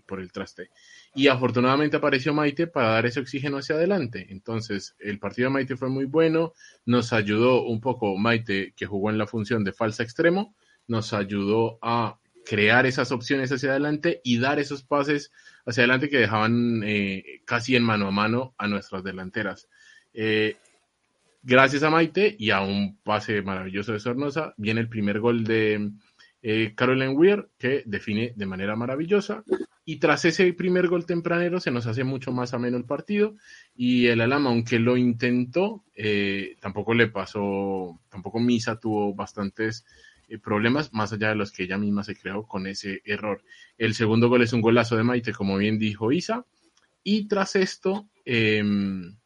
por 0.07 0.19
el 0.19 0.31
traste. 0.31 0.71
Y 1.13 1.27
afortunadamente 1.27 1.97
apareció 1.97 2.33
Maite 2.33 2.65
para 2.65 2.89
dar 2.89 3.05
ese 3.05 3.19
oxígeno 3.19 3.57
hacia 3.57 3.75
adelante. 3.75 4.25
Entonces, 4.31 4.95
el 4.97 5.19
partido 5.19 5.49
de 5.49 5.53
Maite 5.53 5.77
fue 5.77 5.89
muy 5.89 6.05
bueno, 6.05 6.53
nos 6.85 7.13
ayudó 7.13 7.63
un 7.63 7.79
poco 7.79 8.17
Maite, 8.17 8.73
que 8.75 8.87
jugó 8.87 9.11
en 9.11 9.19
la 9.19 9.27
función 9.27 9.63
de 9.63 9.71
falsa 9.71 10.01
extremo, 10.01 10.55
nos 10.87 11.13
ayudó 11.13 11.79
a 11.81 12.17
crear 12.47 12.85
esas 12.85 13.11
opciones 13.11 13.51
hacia 13.51 13.71
adelante 13.71 14.21
y 14.23 14.39
dar 14.39 14.59
esos 14.59 14.83
pases 14.83 15.31
hacia 15.65 15.83
adelante 15.83 16.09
que 16.09 16.17
dejaban 16.17 16.81
eh, 16.85 17.41
casi 17.45 17.75
en 17.75 17.83
mano 17.83 18.07
a 18.07 18.11
mano 18.11 18.55
a 18.57 18.67
nuestras 18.67 19.03
delanteras. 19.03 19.67
Eh, 20.13 20.55
gracias 21.43 21.83
a 21.83 21.89
Maite 21.89 22.35
y 22.39 22.51
a 22.51 22.61
un 22.61 22.97
pase 23.03 23.41
maravilloso 23.41 23.91
de 23.91 23.99
Sornosa, 23.99 24.53
viene 24.57 24.79
el 24.79 24.87
primer 24.87 25.19
gol 25.19 25.43
de 25.43 25.91
eh, 26.41 26.73
Caroline 26.73 27.13
Weir, 27.13 27.49
que 27.57 27.83
define 27.85 28.33
de 28.35 28.45
manera 28.45 28.75
maravillosa. 28.77 29.43
Y 29.83 29.97
tras 29.97 30.25
ese 30.25 30.51
primer 30.53 30.87
gol 30.87 31.05
tempranero 31.05 31.59
se 31.59 31.71
nos 31.71 31.85
hace 31.87 32.03
mucho 32.03 32.31
más 32.31 32.53
ameno 32.53 32.77
el 32.77 32.85
partido. 32.85 33.35
Y 33.75 34.07
el 34.07 34.21
Alama, 34.21 34.49
aunque 34.49 34.79
lo 34.79 34.97
intentó, 34.97 35.85
tampoco 36.59 36.93
le 36.93 37.07
pasó, 37.07 37.97
tampoco 38.09 38.39
Misa 38.39 38.79
tuvo 38.79 39.13
bastantes 39.13 39.85
eh, 40.27 40.37
problemas 40.39 40.93
más 40.93 41.13
allá 41.13 41.29
de 41.29 41.35
los 41.35 41.51
que 41.51 41.63
ella 41.63 41.77
misma 41.77 42.03
se 42.03 42.15
creó 42.15 42.43
con 42.43 42.67
ese 42.67 43.01
error. 43.05 43.43
El 43.77 43.93
segundo 43.93 44.29
gol 44.29 44.41
es 44.41 44.53
un 44.53 44.61
golazo 44.61 44.95
de 44.95 45.03
Maite, 45.03 45.33
como 45.33 45.57
bien 45.57 45.79
dijo 45.79 46.11
Isa. 46.11 46.45
Y 47.03 47.27
tras 47.27 47.55
esto, 47.55 48.09
em, 48.25 49.17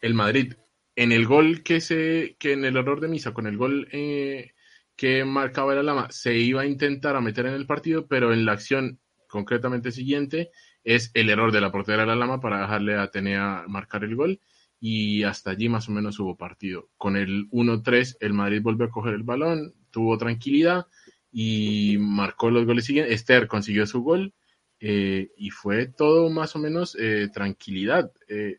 el 0.00 0.14
Madrid, 0.14 0.54
en 0.94 1.12
el 1.12 1.26
gol 1.26 1.62
que 1.62 1.80
se, 1.80 2.36
que 2.38 2.52
en 2.52 2.64
el 2.64 2.76
error 2.76 3.00
de 3.00 3.08
Misa, 3.08 3.34
con 3.34 3.46
el 3.46 3.56
gol 3.56 3.88
eh, 3.92 4.52
que 4.96 5.24
marcaba 5.24 5.74
el 5.74 5.80
Alama, 5.80 6.08
se 6.10 6.36
iba 6.38 6.62
a 6.62 6.66
intentar 6.66 7.16
a 7.16 7.20
meter 7.20 7.46
en 7.46 7.54
el 7.54 7.66
partido, 7.66 8.06
pero 8.06 8.32
en 8.32 8.46
la 8.46 8.52
acción 8.52 8.98
concretamente 9.28 9.92
siguiente 9.92 10.50
es 10.84 11.10
el 11.14 11.28
error 11.28 11.52
de 11.52 11.60
la 11.60 11.70
portera 11.70 12.02
del 12.02 12.10
Alama 12.10 12.40
para 12.40 12.60
dejarle 12.60 12.94
a 12.94 13.02
Atenea 13.02 13.64
marcar 13.68 14.04
el 14.04 14.16
gol 14.16 14.40
y 14.80 15.24
hasta 15.24 15.50
allí 15.50 15.68
más 15.68 15.88
o 15.88 15.92
menos 15.92 16.18
hubo 16.18 16.36
partido. 16.36 16.88
Con 16.96 17.16
el 17.16 17.48
1-3 17.50 18.16
el 18.20 18.32
Madrid 18.32 18.62
volvió 18.62 18.86
a 18.86 18.90
coger 18.90 19.14
el 19.14 19.22
balón, 19.22 19.74
tuvo 19.96 20.18
tranquilidad 20.18 20.88
y 21.32 21.96
marcó 21.98 22.50
los 22.50 22.66
goles 22.66 22.84
siguientes. 22.84 23.14
Esther 23.14 23.48
consiguió 23.48 23.86
su 23.86 24.02
gol 24.02 24.34
eh, 24.78 25.30
y 25.38 25.48
fue 25.48 25.86
todo 25.86 26.28
más 26.28 26.54
o 26.54 26.58
menos 26.58 26.94
eh, 27.00 27.30
tranquilidad. 27.32 28.12
Eh, 28.28 28.58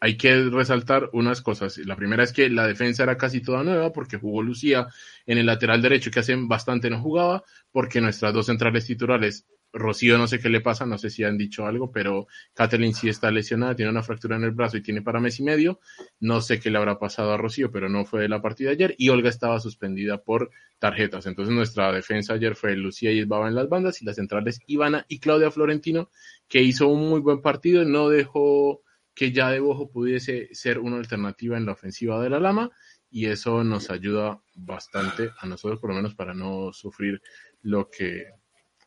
hay 0.00 0.16
que 0.16 0.36
resaltar 0.50 1.10
unas 1.14 1.42
cosas. 1.42 1.78
La 1.78 1.96
primera 1.96 2.22
es 2.22 2.32
que 2.32 2.48
la 2.48 2.68
defensa 2.68 3.02
era 3.02 3.16
casi 3.16 3.40
toda 3.40 3.64
nueva 3.64 3.92
porque 3.92 4.18
jugó 4.18 4.40
Lucía 4.40 4.86
en 5.26 5.38
el 5.38 5.46
lateral 5.46 5.82
derecho 5.82 6.12
que 6.12 6.20
hace 6.20 6.36
bastante 6.36 6.90
no 6.90 7.00
jugaba 7.00 7.42
porque 7.72 8.00
nuestras 8.00 8.32
dos 8.32 8.46
centrales 8.46 8.86
titulares 8.86 9.44
Rocío 9.72 10.18
no 10.18 10.26
sé 10.26 10.38
qué 10.38 10.48
le 10.48 10.60
pasa, 10.60 10.84
no 10.84 10.98
sé 10.98 11.08
si 11.08 11.24
han 11.24 11.38
dicho 11.38 11.66
algo, 11.66 11.90
pero 11.90 12.26
Kathleen 12.54 12.94
sí 12.94 13.08
está 13.08 13.30
lesionada, 13.30 13.74
tiene 13.74 13.90
una 13.90 14.02
fractura 14.02 14.36
en 14.36 14.44
el 14.44 14.50
brazo 14.50 14.76
y 14.76 14.82
tiene 14.82 15.02
para 15.02 15.20
mes 15.20 15.40
y 15.40 15.42
medio. 15.42 15.80
No 16.20 16.40
sé 16.40 16.60
qué 16.60 16.70
le 16.70 16.78
habrá 16.78 16.98
pasado 16.98 17.32
a 17.32 17.36
Rocío, 17.36 17.70
pero 17.70 17.88
no 17.88 18.04
fue 18.04 18.20
de 18.22 18.28
la 18.28 18.42
partida 18.42 18.70
ayer. 18.70 18.94
Y 18.98 19.08
Olga 19.08 19.30
estaba 19.30 19.58
suspendida 19.60 20.22
por 20.22 20.50
tarjetas. 20.78 21.26
Entonces 21.26 21.54
nuestra 21.54 21.92
defensa 21.92 22.34
ayer 22.34 22.54
fue 22.54 22.76
Lucía 22.76 23.12
y 23.12 23.20
Isbaba 23.20 23.48
en 23.48 23.54
las 23.54 23.68
bandas 23.68 24.02
y 24.02 24.04
las 24.04 24.16
centrales 24.16 24.60
Ivana 24.66 25.06
y 25.08 25.20
Claudia 25.20 25.50
Florentino, 25.50 26.10
que 26.48 26.62
hizo 26.62 26.88
un 26.88 27.08
muy 27.08 27.20
buen 27.20 27.40
partido, 27.40 27.84
no 27.84 28.08
dejó 28.08 28.82
que 29.14 29.32
ya 29.32 29.50
de 29.50 29.60
Bojo 29.60 29.90
pudiese 29.90 30.48
ser 30.52 30.78
una 30.78 30.96
alternativa 30.96 31.56
en 31.56 31.66
la 31.66 31.72
ofensiva 31.72 32.22
de 32.22 32.30
la 32.30 32.40
Lama 32.40 32.70
y 33.10 33.26
eso 33.26 33.62
nos 33.62 33.90
ayuda 33.90 34.42
bastante 34.54 35.30
a 35.38 35.46
nosotros 35.46 35.80
por 35.80 35.90
lo 35.90 35.96
menos 35.96 36.14
para 36.14 36.32
no 36.32 36.72
sufrir 36.72 37.20
lo 37.60 37.90
que 37.90 38.26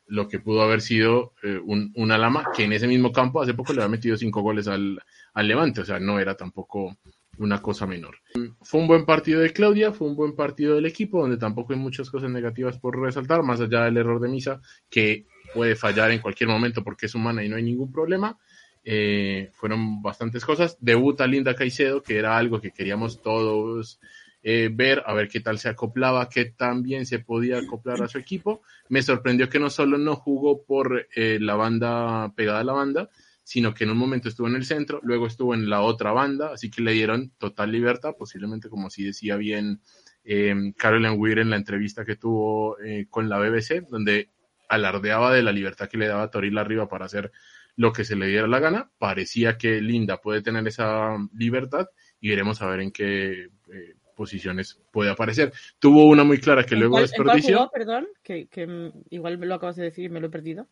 lo 0.07 0.27
que 0.27 0.39
pudo 0.39 0.61
haber 0.61 0.81
sido 0.81 1.33
eh, 1.43 1.59
un, 1.63 1.91
una 1.95 2.17
lama 2.17 2.49
que 2.55 2.63
en 2.63 2.73
ese 2.73 2.87
mismo 2.87 3.11
campo 3.11 3.41
hace 3.41 3.53
poco 3.53 3.73
le 3.73 3.81
había 3.81 3.91
metido 3.91 4.17
cinco 4.17 4.41
goles 4.41 4.67
al, 4.67 5.01
al 5.33 5.47
Levante, 5.47 5.81
o 5.81 5.85
sea, 5.85 5.99
no 5.99 6.19
era 6.19 6.35
tampoco 6.35 6.97
una 7.37 7.61
cosa 7.61 7.85
menor. 7.85 8.17
Fue 8.61 8.79
un 8.79 8.87
buen 8.87 9.05
partido 9.05 9.41
de 9.41 9.51
Claudia, 9.51 9.91
fue 9.91 10.07
un 10.07 10.15
buen 10.15 10.35
partido 10.35 10.75
del 10.75 10.85
equipo, 10.85 11.21
donde 11.21 11.37
tampoco 11.37 11.73
hay 11.73 11.79
muchas 11.79 12.09
cosas 12.09 12.29
negativas 12.29 12.77
por 12.77 12.99
resaltar, 12.99 13.43
más 13.43 13.59
allá 13.59 13.83
del 13.83 13.97
error 13.97 14.21
de 14.21 14.29
Misa, 14.29 14.61
que 14.89 15.25
puede 15.53 15.75
fallar 15.75 16.11
en 16.11 16.19
cualquier 16.19 16.49
momento 16.49 16.83
porque 16.83 17.07
es 17.07 17.15
humana 17.15 17.43
y 17.43 17.49
no 17.49 17.57
hay 17.57 17.63
ningún 17.63 17.91
problema. 17.91 18.37
Eh, 18.83 19.49
fueron 19.53 20.01
bastantes 20.01 20.45
cosas. 20.45 20.77
Debuta 20.79 21.25
Linda 21.27 21.55
Caicedo, 21.55 22.03
que 22.03 22.17
era 22.17 22.37
algo 22.37 22.61
que 22.61 22.71
queríamos 22.71 23.21
todos 23.21 23.99
eh, 24.47 24.69
ver, 24.71 25.01
a 25.07 25.13
ver 25.15 25.27
qué 25.27 25.39
tal 25.39 25.57
se 25.57 25.69
acoplaba, 25.69 26.29
qué 26.29 26.45
tan 26.45 26.83
bien 26.83 27.07
se 27.07 27.17
podía 27.17 27.57
acoplar 27.57 28.03
a 28.03 28.07
su 28.07 28.19
equipo. 28.19 28.61
Me 28.89 29.01
sorprendió 29.01 29.49
que 29.49 29.57
no 29.57 29.71
solo 29.71 29.97
no 29.97 30.15
jugó 30.15 30.63
por 30.63 31.07
eh, 31.15 31.39
la 31.41 31.55
banda 31.55 32.31
pegada 32.35 32.59
a 32.59 32.63
la 32.63 32.73
banda, 32.73 33.09
sino 33.43 33.73
que 33.73 33.85
en 33.85 33.89
un 33.89 33.97
momento 33.97 34.29
estuvo 34.29 34.47
en 34.47 34.55
el 34.55 34.63
centro, 34.63 34.99
luego 35.01 35.25
estuvo 35.25 35.55
en 35.55 35.67
la 35.67 35.81
otra 35.81 36.11
banda, 36.11 36.51
así 36.53 36.69
que 36.69 36.83
le 36.83 36.91
dieron 36.91 37.31
total 37.39 37.71
libertad, 37.71 38.13
posiblemente 38.15 38.69
como 38.69 38.91
si 38.91 39.03
decía 39.03 39.35
bien 39.35 39.81
eh, 40.23 40.53
Carolyn 40.77 41.19
Weir 41.19 41.39
en 41.39 41.49
la 41.49 41.55
entrevista 41.55 42.05
que 42.05 42.15
tuvo 42.15 42.79
eh, 42.81 43.07
con 43.09 43.27
la 43.27 43.39
BBC, 43.39 43.87
donde 43.89 44.29
alardeaba 44.69 45.33
de 45.33 45.41
la 45.41 45.53
libertad 45.53 45.89
que 45.89 45.97
le 45.97 46.07
daba 46.07 46.29
Toril 46.29 46.59
arriba 46.59 46.87
para 46.87 47.05
hacer 47.05 47.31
lo 47.77 47.91
que 47.91 48.05
se 48.05 48.15
le 48.15 48.27
diera 48.27 48.45
la 48.45 48.59
gana. 48.59 48.91
Parecía 48.99 49.57
que 49.57 49.81
Linda 49.81 50.21
puede 50.21 50.43
tener 50.43 50.67
esa 50.67 51.17
libertad 51.35 51.87
y 52.19 52.29
veremos 52.29 52.61
a 52.61 52.67
ver 52.67 52.81
en 52.81 52.91
qué 52.91 53.49
posiciones 54.15 54.79
puede 54.91 55.11
aparecer. 55.11 55.53
Tuvo 55.79 56.05
una 56.05 56.23
muy 56.23 56.39
clara 56.39 56.63
que 56.63 56.75
luego 56.75 56.99
desperdició. 56.99 57.69
perdón? 57.71 58.07
Que, 58.23 58.47
igual 59.09 59.37
me 59.37 59.45
lo 59.45 59.55
acabas 59.55 59.75
de 59.75 59.83
decir 59.83 60.05
y 60.05 60.09
me 60.09 60.19
lo 60.19 60.27
he 60.27 60.29
perdido. 60.29 60.67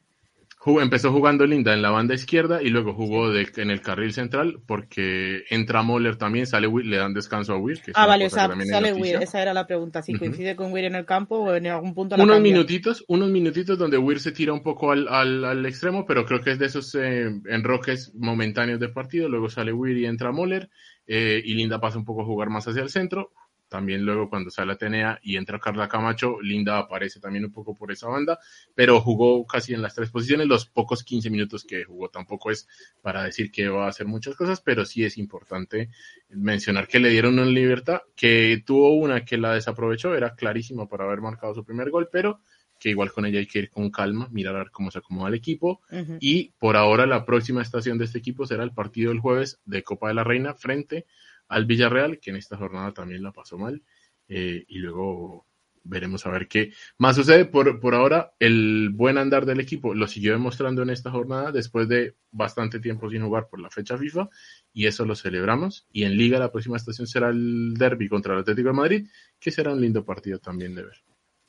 empezó 0.81 1.12
jugando 1.12 1.45
Linda 1.45 1.73
en 1.73 1.81
la 1.81 1.91
banda 1.91 2.15
izquierda 2.15 2.62
y 2.63 2.69
luego 2.69 2.93
jugó 2.93 3.31
en 3.35 3.69
el 3.69 3.81
carril 3.81 4.13
central 4.13 4.62
porque 4.65 5.43
entra 5.50 5.83
Moller 5.83 6.15
también, 6.15 6.47
sale 6.47 6.67
Will, 6.67 6.89
le 6.89 6.97
dan 6.97 7.13
descanso 7.13 7.53
a 7.53 7.57
Will. 7.57 7.79
ah, 7.93 8.07
vale, 8.07 8.27
o 8.27 8.29
sea, 8.29 8.50
sale 8.65 8.93
Will, 8.93 9.15
esa 9.21 9.41
era 9.41 9.53
la 9.53 9.67
pregunta, 9.67 10.01
si 10.01 10.13
coincide 10.13 10.55
con 10.55 10.71
Will 10.71 10.85
en 10.85 10.95
el 10.95 11.05
campo 11.05 11.35
o 11.35 11.53
en 11.53 11.67
algún 11.67 11.93
punto 11.93 12.15
Unos 12.15 12.41
minutitos, 12.41 13.03
unos 13.07 13.29
minutitos 13.29 13.77
donde 13.77 13.97
Will 13.97 14.19
se 14.19 14.31
tira 14.31 14.53
un 14.53 14.63
poco 14.63 14.91
al, 14.91 15.07
al, 15.09 15.65
extremo, 15.65 16.05
pero 16.05 16.25
creo 16.25 16.39
que 16.39 16.51
es 16.51 16.59
de 16.59 16.67
esos 16.67 16.95
eh, 16.95 17.29
enroques 17.45 18.13
momentáneos 18.15 18.79
de 18.79 18.89
partido, 18.89 19.27
luego 19.27 19.50
sale 19.50 19.73
Will 19.73 19.97
y 19.97 20.05
entra 20.05 20.31
Moller 20.31 20.69
eh, 21.07 21.41
y 21.43 21.53
Linda 21.55 21.79
pasa 21.79 21.98
un 21.98 22.05
poco 22.05 22.22
a 22.22 22.25
jugar 22.25 22.50
más 22.50 22.67
hacia 22.67 22.81
el 22.81 22.89
centro. 22.89 23.31
También 23.74 24.05
luego 24.05 24.29
cuando 24.29 24.51
sale 24.51 24.74
Atenea 24.74 25.19
y 25.24 25.36
entra 25.36 25.60
Carla 25.60 25.88
Camacho, 25.88 26.39
Linda 26.39 26.77
aparece 26.77 27.19
también 27.19 27.43
un 27.43 27.51
poco 27.51 27.74
por 27.74 27.91
esa 27.91 28.07
banda, 28.07 28.38
pero 28.75 29.01
jugó 29.01 29.48
casi 29.48 29.74
en 29.74 29.81
las 29.81 29.95
tres 29.95 30.12
posiciones. 30.12 30.45
Los 30.45 30.67
pocos 30.67 31.03
15 31.03 31.31
minutos 31.31 31.63
que 31.63 31.83
jugó 31.83 32.10
tampoco 32.10 32.51
es 32.51 32.67
para 33.01 33.24
decir 33.24 33.51
que 33.51 33.69
va 33.69 33.86
a 33.86 33.89
hacer 33.89 34.05
muchas 34.05 34.36
cosas, 34.36 34.62
pero 34.62 34.86
sí 34.86 35.03
es 35.03 35.17
importante 35.17 35.89
mencionar 36.29 36.88
que 36.88 37.00
le 37.00 37.10
dieron 37.10 37.39
una 37.39 37.45
libertad, 37.45 38.01
que 38.15 38.62
tuvo 38.63 38.93
una 38.93 39.25
que 39.25 39.39
la 39.39 39.55
desaprovechó, 39.55 40.13
era 40.13 40.36
clarísimo 40.36 40.88
para 40.88 41.05
haber 41.05 41.22
marcado 41.22 41.55
su 41.55 41.65
primer 41.65 41.89
gol, 41.89 42.10
pero 42.12 42.41
que 42.83 42.89
igual 42.89 43.13
con 43.13 43.25
ella 43.25 43.39
hay 43.39 43.47
que 43.47 43.59
ir 43.59 43.69
con 43.69 43.89
calma, 43.89 44.27
mirar 44.29 44.57
a 44.57 44.59
ver 44.59 44.69
cómo 44.69 44.91
se 44.91 44.99
acomoda 44.99 45.29
el 45.29 45.35
equipo. 45.35 45.79
Y 46.19 46.51
por 46.59 46.75
ahora 46.75 47.05
la 47.05 47.23
próxima 47.23 47.61
estación 47.61 47.97
de 47.97 48.03
este 48.03 48.17
equipo 48.17 48.45
será 48.45 48.65
el 48.65 48.73
partido 48.73 49.11
del 49.11 49.21
jueves 49.21 49.61
de 49.63 49.83
Copa 49.83 50.09
de 50.09 50.15
la 50.15 50.25
Reina 50.25 50.53
frente 50.53 51.05
al 51.47 51.65
Villarreal, 51.65 52.19
que 52.19 52.31
en 52.31 52.35
esta 52.35 52.57
jornada 52.57 52.91
también 52.91 53.23
la 53.23 53.31
pasó 53.31 53.57
mal. 53.57 53.81
Eh, 54.27 54.65
y 54.67 54.79
luego 54.79 55.45
veremos 55.85 56.25
a 56.25 56.29
ver 56.31 56.49
qué 56.49 56.73
más 56.97 57.15
sucede. 57.15 57.45
Por, 57.45 57.79
por 57.79 57.95
ahora, 57.95 58.33
el 58.37 58.89
buen 58.89 59.17
andar 59.17 59.45
del 59.45 59.61
equipo 59.61 59.95
lo 59.95 60.05
siguió 60.09 60.33
demostrando 60.33 60.81
en 60.81 60.89
esta 60.89 61.09
jornada 61.09 61.53
después 61.53 61.87
de 61.87 62.15
bastante 62.31 62.81
tiempo 62.81 63.09
sin 63.09 63.23
jugar 63.23 63.47
por 63.47 63.61
la 63.61 63.69
fecha 63.69 63.97
FIFA 63.97 64.27
y 64.73 64.87
eso 64.87 65.05
lo 65.05 65.15
celebramos. 65.15 65.87
Y 65.89 66.03
en 66.03 66.17
Liga 66.17 66.37
la 66.37 66.51
próxima 66.51 66.75
estación 66.75 67.07
será 67.07 67.29
el 67.29 67.75
derby 67.75 68.09
contra 68.09 68.33
el 68.33 68.41
Atlético 68.41 68.67
de 68.67 68.75
Madrid, 68.75 69.07
que 69.39 69.51
será 69.51 69.71
un 69.71 69.79
lindo 69.79 70.03
partido 70.03 70.39
también 70.39 70.75
de 70.75 70.83
ver. 70.83 71.01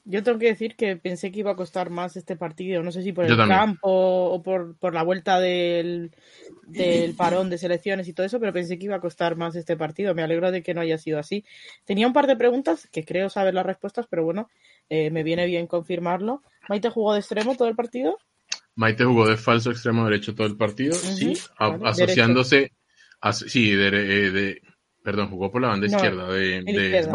Yo 0.06 0.22
tengo 0.22 0.38
que 0.38 0.48
decir 0.48 0.76
que 0.76 0.96
pensé 0.96 1.32
que 1.32 1.38
iba 1.38 1.52
a 1.52 1.56
costar 1.56 1.88
más 1.88 2.16
este 2.16 2.36
partido, 2.36 2.82
no 2.82 2.92
sé 2.92 3.02
si 3.02 3.12
por 3.12 3.24
el 3.24 3.36
campo 3.36 3.88
o 3.88 4.42
por, 4.42 4.76
por 4.76 4.92
la 4.92 5.02
vuelta 5.02 5.40
del, 5.40 6.12
del, 6.66 7.14
parón 7.14 7.48
de 7.48 7.56
selecciones 7.56 8.06
y 8.06 8.12
todo 8.12 8.26
eso, 8.26 8.38
pero 8.38 8.52
pensé 8.52 8.78
que 8.78 8.84
iba 8.84 8.96
a 8.96 9.00
costar 9.00 9.36
más 9.36 9.56
este 9.56 9.78
partido. 9.78 10.14
Me 10.14 10.22
alegro 10.22 10.50
de 10.50 10.62
que 10.62 10.74
no 10.74 10.82
haya 10.82 10.98
sido 10.98 11.18
así. 11.18 11.44
Tenía 11.86 12.06
un 12.06 12.12
par 12.12 12.26
de 12.26 12.36
preguntas 12.36 12.86
que 12.92 13.04
creo 13.04 13.30
saber 13.30 13.54
las 13.54 13.64
respuestas, 13.64 14.06
pero 14.06 14.24
bueno, 14.24 14.50
eh, 14.90 15.10
me 15.10 15.22
viene 15.22 15.46
bien 15.46 15.66
confirmarlo. 15.66 16.42
¿Maite 16.68 16.90
jugó 16.90 17.14
de 17.14 17.20
extremo 17.20 17.56
todo 17.56 17.68
el 17.68 17.74
partido? 17.74 18.18
Maite 18.74 19.04
jugó 19.04 19.26
de 19.26 19.38
falso 19.38 19.70
extremo 19.70 20.04
derecho 20.04 20.34
todo 20.34 20.46
el 20.46 20.56
partido, 20.56 20.92
sí, 20.94 21.32
asociándose, 21.58 22.72
sí, 23.32 23.70
de, 23.70 23.90
de, 23.90 24.62
perdón, 25.02 25.30
jugó 25.30 25.50
por 25.50 25.62
la 25.62 25.68
banda 25.68 25.86
izquierda 25.86 26.30
de, 26.30 26.62
de 26.62 27.08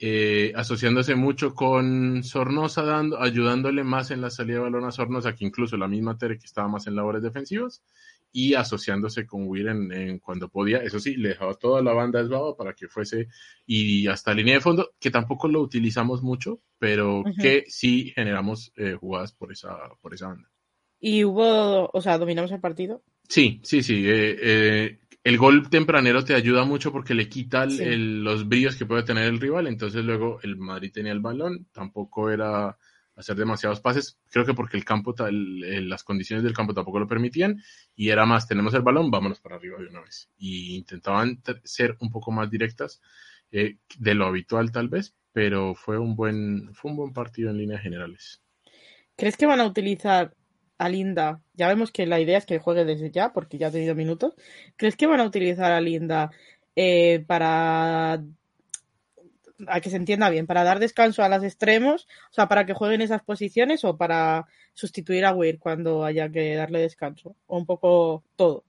eh, 0.00 0.52
asociándose 0.54 1.14
mucho 1.16 1.54
con 1.54 2.22
Sornosa, 2.22 2.82
dando, 2.82 3.20
ayudándole 3.20 3.82
más 3.82 4.10
en 4.10 4.20
la 4.20 4.30
salida 4.30 4.56
de 4.56 4.62
balón 4.62 4.84
a 4.84 4.92
Sornosa, 4.92 5.34
que 5.34 5.44
incluso 5.44 5.76
la 5.76 5.88
misma 5.88 6.16
Tere 6.16 6.38
que 6.38 6.46
estaba 6.46 6.68
más 6.68 6.86
en 6.86 6.94
labores 6.94 7.22
defensivas, 7.22 7.82
y 8.30 8.54
asociándose 8.54 9.26
con 9.26 9.48
Weir 9.48 9.68
en, 9.68 10.18
cuando 10.20 10.48
podía. 10.48 10.78
Eso 10.78 11.00
sí, 11.00 11.16
le 11.16 11.30
dejaba 11.30 11.54
toda 11.54 11.82
la 11.82 11.92
banda 11.92 12.20
esbaba 12.20 12.56
para 12.56 12.74
que 12.74 12.86
fuese 12.86 13.28
y 13.66 14.06
hasta 14.06 14.34
línea 14.34 14.54
de 14.54 14.60
fondo, 14.60 14.90
que 15.00 15.10
tampoco 15.10 15.48
lo 15.48 15.60
utilizamos 15.60 16.22
mucho, 16.22 16.60
pero 16.78 17.24
que 17.40 17.64
sí 17.68 18.12
generamos 18.14 18.72
eh, 18.76 18.94
jugadas 18.94 19.32
por 19.32 19.50
esa, 19.50 19.76
por 20.00 20.14
esa 20.14 20.28
banda. 20.28 20.48
¿Y 21.00 21.24
hubo, 21.24 21.90
o 21.92 22.00
sea, 22.00 22.18
dominamos 22.18 22.50
el 22.52 22.60
partido? 22.60 23.02
Sí, 23.28 23.60
sí, 23.62 23.82
sí. 23.82 24.04
Eh, 24.06 24.98
el 25.24 25.36
gol 25.36 25.68
tempranero 25.68 26.24
te 26.24 26.34
ayuda 26.34 26.64
mucho 26.64 26.92
porque 26.92 27.14
le 27.14 27.28
quita 27.28 27.66
los 27.66 28.48
brillos 28.48 28.76
que 28.76 28.86
puede 28.86 29.02
tener 29.02 29.24
el 29.24 29.40
rival. 29.40 29.66
Entonces 29.66 30.04
luego 30.04 30.40
el 30.42 30.56
Madrid 30.56 30.92
tenía 30.92 31.12
el 31.12 31.20
balón, 31.20 31.66
tampoco 31.72 32.30
era 32.30 32.76
hacer 33.18 33.36
demasiados 33.36 33.80
pases, 33.80 34.16
creo 34.30 34.44
que 34.44 34.54
porque 34.54 34.76
el 34.76 34.84
campo, 34.84 35.12
las 35.18 36.04
condiciones 36.04 36.44
del 36.44 36.54
campo 36.54 36.72
tampoco 36.72 37.00
lo 37.00 37.08
permitían 37.08 37.60
y 37.96 38.10
era 38.10 38.24
más, 38.26 38.46
tenemos 38.46 38.72
el 38.74 38.82
balón, 38.82 39.10
vámonos 39.10 39.40
para 39.40 39.56
arriba 39.56 39.78
de 39.78 39.88
una 39.88 40.02
vez. 40.02 40.30
Y 40.38 40.76
intentaban 40.76 41.42
ser 41.64 41.96
un 41.98 42.10
poco 42.10 42.30
más 42.30 42.48
directas 42.48 43.00
eh, 43.50 43.78
de 43.98 44.14
lo 44.14 44.26
habitual 44.26 44.70
tal 44.70 44.88
vez, 44.88 45.16
pero 45.32 45.74
fue 45.74 45.98
un 45.98 46.14
buen, 46.14 46.72
fue 46.74 46.92
un 46.92 46.96
buen 46.96 47.12
partido 47.12 47.50
en 47.50 47.58
líneas 47.58 47.82
generales. 47.82 48.40
¿Crees 49.16 49.36
que 49.36 49.46
van 49.46 49.60
a 49.60 49.66
utilizar 49.66 50.32
a 50.78 50.88
Linda, 50.88 51.40
ya 51.54 51.68
vemos 51.68 51.90
que 51.92 52.06
la 52.06 52.20
idea 52.20 52.38
es 52.38 52.46
que 52.46 52.58
juegue 52.58 52.84
desde 52.84 53.10
ya, 53.10 53.32
porque 53.32 53.58
ya 53.58 53.68
ha 53.68 53.70
tenido 53.70 53.94
minutos. 53.94 54.34
¿Crees 54.76 54.96
que 54.96 55.06
van 55.06 55.20
a 55.20 55.24
utilizar 55.24 55.72
a 55.72 55.80
Linda 55.80 56.30
eh, 56.76 57.24
para 57.26 58.22
a 59.66 59.80
que 59.80 59.90
se 59.90 59.96
entienda 59.96 60.30
bien, 60.30 60.46
para 60.46 60.62
dar 60.62 60.78
descanso 60.78 61.22
a 61.22 61.28
los 61.28 61.42
extremos, 61.42 62.06
o 62.30 62.34
sea, 62.34 62.46
para 62.46 62.64
que 62.64 62.74
jueguen 62.74 63.02
esas 63.02 63.22
posiciones 63.22 63.84
o 63.84 63.96
para 63.96 64.46
sustituir 64.72 65.24
a 65.24 65.34
Weir 65.34 65.58
cuando 65.58 66.04
haya 66.04 66.28
que 66.28 66.54
darle 66.54 66.80
descanso, 66.80 67.34
o 67.46 67.58
un 67.58 67.66
poco 67.66 68.22
todo. 68.36 68.64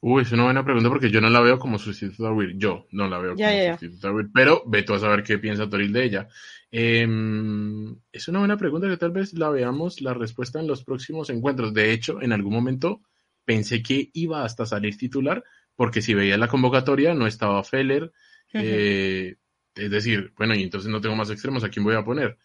Uy, 0.00 0.22
es 0.22 0.30
una 0.30 0.44
buena 0.44 0.64
pregunta 0.64 0.88
porque 0.88 1.10
yo 1.10 1.20
no 1.20 1.28
la 1.28 1.40
veo 1.40 1.58
como 1.58 1.78
sustituto 1.78 2.26
a 2.28 2.32
Weir, 2.32 2.56
yo 2.56 2.86
no 2.92 3.08
la 3.08 3.18
veo 3.18 3.34
como 3.34 3.48
sustituto 3.72 4.08
a 4.08 4.12
Weir, 4.12 4.28
pero 4.32 4.62
ve 4.66 4.84
tú 4.84 4.94
a 4.94 5.00
saber 5.00 5.24
qué 5.24 5.38
piensa 5.38 5.68
Toril 5.68 5.92
de 5.92 6.04
ella. 6.04 6.28
Em, 6.70 7.96
es 8.12 8.28
una 8.28 8.38
buena 8.38 8.56
pregunta 8.56 8.88
que 8.88 8.96
tal 8.96 9.10
vez 9.10 9.32
la 9.34 9.50
veamos 9.50 10.00
la 10.00 10.14
respuesta 10.14 10.60
en 10.60 10.68
los 10.68 10.84
próximos 10.84 11.30
encuentros. 11.30 11.74
De 11.74 11.92
hecho, 11.92 12.22
en 12.22 12.32
algún 12.32 12.52
momento 12.52 13.00
pensé 13.44 13.82
que 13.82 14.10
iba 14.12 14.44
hasta 14.44 14.66
salir 14.66 14.96
titular, 14.96 15.42
porque 15.74 16.00
si 16.00 16.14
veía 16.14 16.38
la 16.38 16.48
convocatoria 16.48 17.14
no 17.14 17.26
estaba 17.26 17.64
Feller, 17.64 18.12
eh, 18.52 19.36
es 19.74 19.90
decir, 19.90 20.32
bueno, 20.36 20.54
y 20.54 20.62
entonces 20.62 20.90
no 20.90 21.00
tengo 21.00 21.16
más 21.16 21.30
extremos, 21.30 21.64
¿a 21.64 21.70
quién 21.70 21.84
voy 21.84 21.96
a 21.96 22.04
poner? 22.04 22.38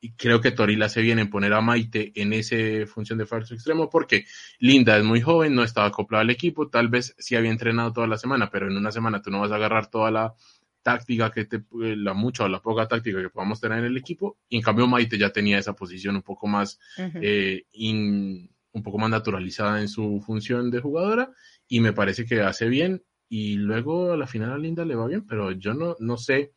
Y 0.00 0.12
creo 0.12 0.40
que 0.40 0.50
Toril 0.50 0.82
hace 0.82 1.02
bien 1.02 1.18
en 1.18 1.28
poner 1.28 1.52
a 1.52 1.60
Maite 1.60 2.12
en 2.14 2.32
esa 2.32 2.56
función 2.86 3.18
de 3.18 3.26
falso 3.26 3.54
extremo 3.54 3.90
porque 3.90 4.24
Linda 4.58 4.96
es 4.96 5.04
muy 5.04 5.20
joven, 5.20 5.54
no 5.54 5.62
estaba 5.62 5.88
acoplada 5.88 6.22
al 6.22 6.30
equipo, 6.30 6.68
tal 6.68 6.88
vez 6.88 7.14
sí 7.18 7.36
había 7.36 7.50
entrenado 7.50 7.92
toda 7.92 8.06
la 8.06 8.16
semana, 8.16 8.50
pero 8.50 8.68
en 8.68 8.76
una 8.76 8.92
semana 8.92 9.20
tú 9.20 9.30
no 9.30 9.40
vas 9.40 9.52
a 9.52 9.56
agarrar 9.56 9.90
toda 9.90 10.10
la 10.10 10.34
táctica 10.82 11.30
que 11.30 11.44
te, 11.44 11.56
eh, 11.56 11.96
la 11.96 12.14
mucha 12.14 12.44
o 12.44 12.48
la 12.48 12.60
poca 12.62 12.88
táctica 12.88 13.20
que 13.20 13.28
podamos 13.28 13.60
tener 13.60 13.80
en 13.80 13.84
el 13.84 13.96
equipo, 13.96 14.38
y 14.48 14.56
en 14.56 14.62
cambio 14.62 14.86
Maite 14.86 15.18
ya 15.18 15.30
tenía 15.30 15.58
esa 15.58 15.74
posición 15.74 16.16
un 16.16 16.22
poco 16.22 16.46
más, 16.46 16.78
eh, 16.96 17.64
un 17.74 18.82
poco 18.82 18.98
más 18.98 19.10
naturalizada 19.10 19.80
en 19.80 19.88
su 19.88 20.22
función 20.24 20.70
de 20.70 20.80
jugadora, 20.80 21.30
y 21.68 21.80
me 21.80 21.92
parece 21.92 22.24
que 22.24 22.40
hace 22.40 22.68
bien, 22.68 23.02
y 23.28 23.56
luego 23.56 24.12
a 24.12 24.16
la 24.16 24.26
final 24.26 24.52
a 24.52 24.58
Linda 24.58 24.84
le 24.84 24.94
va 24.94 25.06
bien, 25.06 25.26
pero 25.26 25.52
yo 25.52 25.74
no, 25.74 25.96
no 26.00 26.16
sé, 26.16 26.52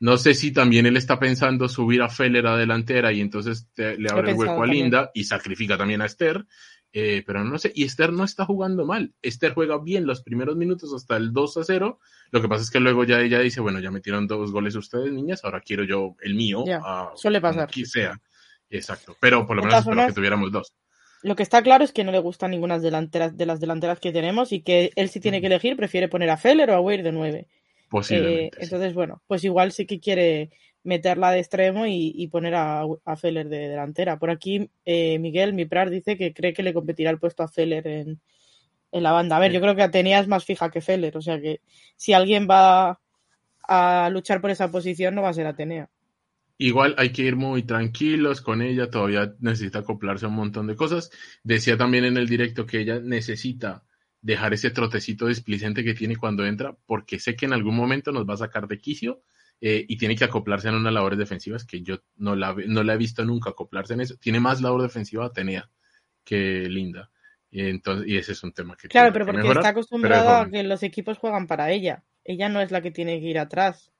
no 0.00 0.16
sé 0.16 0.34
si 0.34 0.52
también 0.52 0.86
él 0.86 0.96
está 0.96 1.18
pensando 1.18 1.68
subir 1.68 2.02
a 2.02 2.08
Feller 2.08 2.46
a 2.46 2.56
delantera 2.56 3.12
y 3.12 3.20
entonces 3.20 3.68
le 3.76 4.10
abre 4.10 4.30
el 4.30 4.36
hueco 4.36 4.62
a 4.62 4.66
Linda 4.66 5.10
y 5.14 5.24
sacrifica 5.24 5.76
también 5.76 6.02
a 6.02 6.06
Esther. 6.06 6.46
Eh, 6.90 7.22
pero 7.26 7.44
no 7.44 7.58
sé, 7.58 7.70
y 7.74 7.84
Esther 7.84 8.12
no 8.12 8.24
está 8.24 8.46
jugando 8.46 8.86
mal. 8.86 9.12
Esther 9.20 9.52
juega 9.52 9.78
bien 9.78 10.06
los 10.06 10.22
primeros 10.22 10.56
minutos 10.56 10.92
hasta 10.94 11.16
el 11.16 11.32
2 11.32 11.56
a 11.58 11.64
0. 11.64 12.00
Lo 12.30 12.42
que 12.42 12.48
pasa 12.48 12.62
es 12.62 12.70
que 12.70 12.80
luego 12.80 13.04
ya 13.04 13.20
ella 13.20 13.40
dice, 13.40 13.60
bueno, 13.60 13.78
ya 13.78 13.90
metieron 13.90 14.26
dos 14.26 14.52
goles 14.52 14.74
ustedes, 14.74 15.12
niñas, 15.12 15.44
ahora 15.44 15.60
quiero 15.60 15.84
yo 15.84 16.16
el 16.22 16.34
mío. 16.34 16.64
suele 17.14 17.40
pasar. 17.40 17.70
sea. 17.72 18.18
Exacto, 18.70 19.16
pero 19.18 19.46
por 19.46 19.56
lo 19.56 19.62
menos 19.62 19.80
espero 19.80 20.06
que 20.06 20.12
tuviéramos 20.12 20.52
dos. 20.52 20.74
Lo 21.22 21.34
que 21.34 21.42
está 21.42 21.62
claro 21.62 21.84
es 21.84 21.92
que 21.92 22.04
no 22.04 22.12
le 22.12 22.20
gustan 22.20 22.52
ninguna 22.52 22.78
delanteras, 22.78 23.36
de 23.36 23.46
las 23.46 23.60
delanteras 23.60 23.98
que 23.98 24.12
tenemos 24.12 24.52
y 24.52 24.60
que 24.60 24.92
él 24.94 25.08
si 25.08 25.20
tiene 25.20 25.40
que 25.40 25.48
elegir 25.48 25.76
prefiere 25.76 26.08
poner 26.08 26.30
a 26.30 26.36
Feller 26.36 26.70
o 26.70 26.74
a 26.74 26.80
Weir 26.80 27.02
de 27.02 27.12
9. 27.12 27.48
Posiblemente. 27.88 28.58
Eh, 28.58 28.60
entonces, 28.62 28.94
bueno, 28.94 29.22
pues 29.26 29.44
igual 29.44 29.72
sí 29.72 29.86
que 29.86 30.00
quiere 30.00 30.50
meterla 30.84 31.30
de 31.30 31.40
extremo 31.40 31.86
y, 31.86 32.26
poner 32.28 32.54
a, 32.54 32.86
Feller 33.16 33.48
de 33.48 33.68
delantera. 33.68 34.18
Por 34.18 34.30
aquí, 34.30 34.70
eh, 34.84 35.18
Miguel 35.18 35.52
Miprar 35.52 35.90
dice 35.90 36.16
que 36.16 36.32
cree 36.32 36.54
que 36.54 36.62
le 36.62 36.72
competirá 36.72 37.10
el 37.10 37.18
puesto 37.18 37.42
a 37.42 37.48
Feller 37.48 37.86
en, 37.86 38.20
la 38.90 39.12
banda. 39.12 39.36
A 39.36 39.40
ver, 39.40 39.52
yo 39.52 39.60
creo 39.60 39.76
que 39.76 39.82
Atenea 39.82 40.20
es 40.20 40.28
más 40.28 40.46
fija 40.46 40.70
que 40.70 40.80
Feller, 40.80 41.14
o 41.16 41.20
sea 41.20 41.38
que 41.40 41.60
si 41.96 42.14
alguien 42.14 42.48
va 42.50 42.98
a 43.68 44.08
luchar 44.10 44.40
por 44.40 44.50
esa 44.50 44.70
posición 44.70 45.14
no 45.14 45.20
va 45.20 45.28
a 45.28 45.34
ser 45.34 45.46
Atenea. 45.46 45.90
Igual 46.56 46.94
hay 46.96 47.10
que 47.10 47.22
ir 47.22 47.36
muy 47.36 47.62
tranquilos 47.64 48.40
con 48.40 48.62
ella, 48.62 48.90
todavía 48.90 49.34
necesita 49.40 49.80
acoplarse 49.80 50.24
a 50.24 50.28
un 50.28 50.36
montón 50.36 50.66
de 50.66 50.74
cosas. 50.74 51.10
Decía 51.44 51.76
también 51.76 52.06
en 52.06 52.16
el 52.16 52.26
directo 52.26 52.64
que 52.64 52.80
ella 52.80 52.98
necesita 52.98 53.84
dejar 54.20 54.52
ese 54.52 54.70
trotecito 54.70 55.26
displicente 55.26 55.84
que 55.84 55.94
tiene 55.94 56.16
cuando 56.16 56.44
entra, 56.44 56.76
porque 56.86 57.18
sé 57.18 57.36
que 57.36 57.46
en 57.46 57.52
algún 57.52 57.76
momento 57.76 58.12
nos 58.12 58.28
va 58.28 58.34
a 58.34 58.38
sacar 58.38 58.66
de 58.66 58.78
quicio 58.78 59.22
eh, 59.60 59.84
y 59.88 59.96
tiene 59.96 60.16
que 60.16 60.24
acoplarse 60.24 60.68
en 60.68 60.74
unas 60.74 60.92
labores 60.92 61.18
defensivas 61.18 61.64
que 61.64 61.82
yo 61.82 62.02
no 62.16 62.36
la, 62.36 62.54
no 62.66 62.82
la 62.82 62.94
he 62.94 62.98
visto 62.98 63.24
nunca 63.24 63.50
acoplarse 63.50 63.94
en 63.94 64.00
eso. 64.00 64.16
Tiene 64.16 64.40
más 64.40 64.60
labor 64.60 64.82
defensiva 64.82 65.26
Atenea 65.26 65.68
que 66.24 66.68
Linda. 66.68 67.10
Y, 67.50 67.62
entonces, 67.68 68.06
y 68.08 68.16
ese 68.16 68.32
es 68.32 68.42
un 68.42 68.52
tema 68.52 68.76
que... 68.76 68.88
Claro, 68.88 69.12
pero 69.12 69.26
porque 69.26 69.48
está 69.48 69.68
acostumbrado 69.68 70.30
a 70.30 70.50
que 70.50 70.62
los 70.62 70.82
equipos 70.82 71.18
juegan 71.18 71.46
para 71.46 71.70
ella. 71.70 72.04
Ella 72.24 72.48
no 72.48 72.60
es 72.60 72.70
la 72.70 72.82
que 72.82 72.90
tiene 72.90 73.20
que 73.20 73.26
ir 73.26 73.38
atrás. 73.38 73.90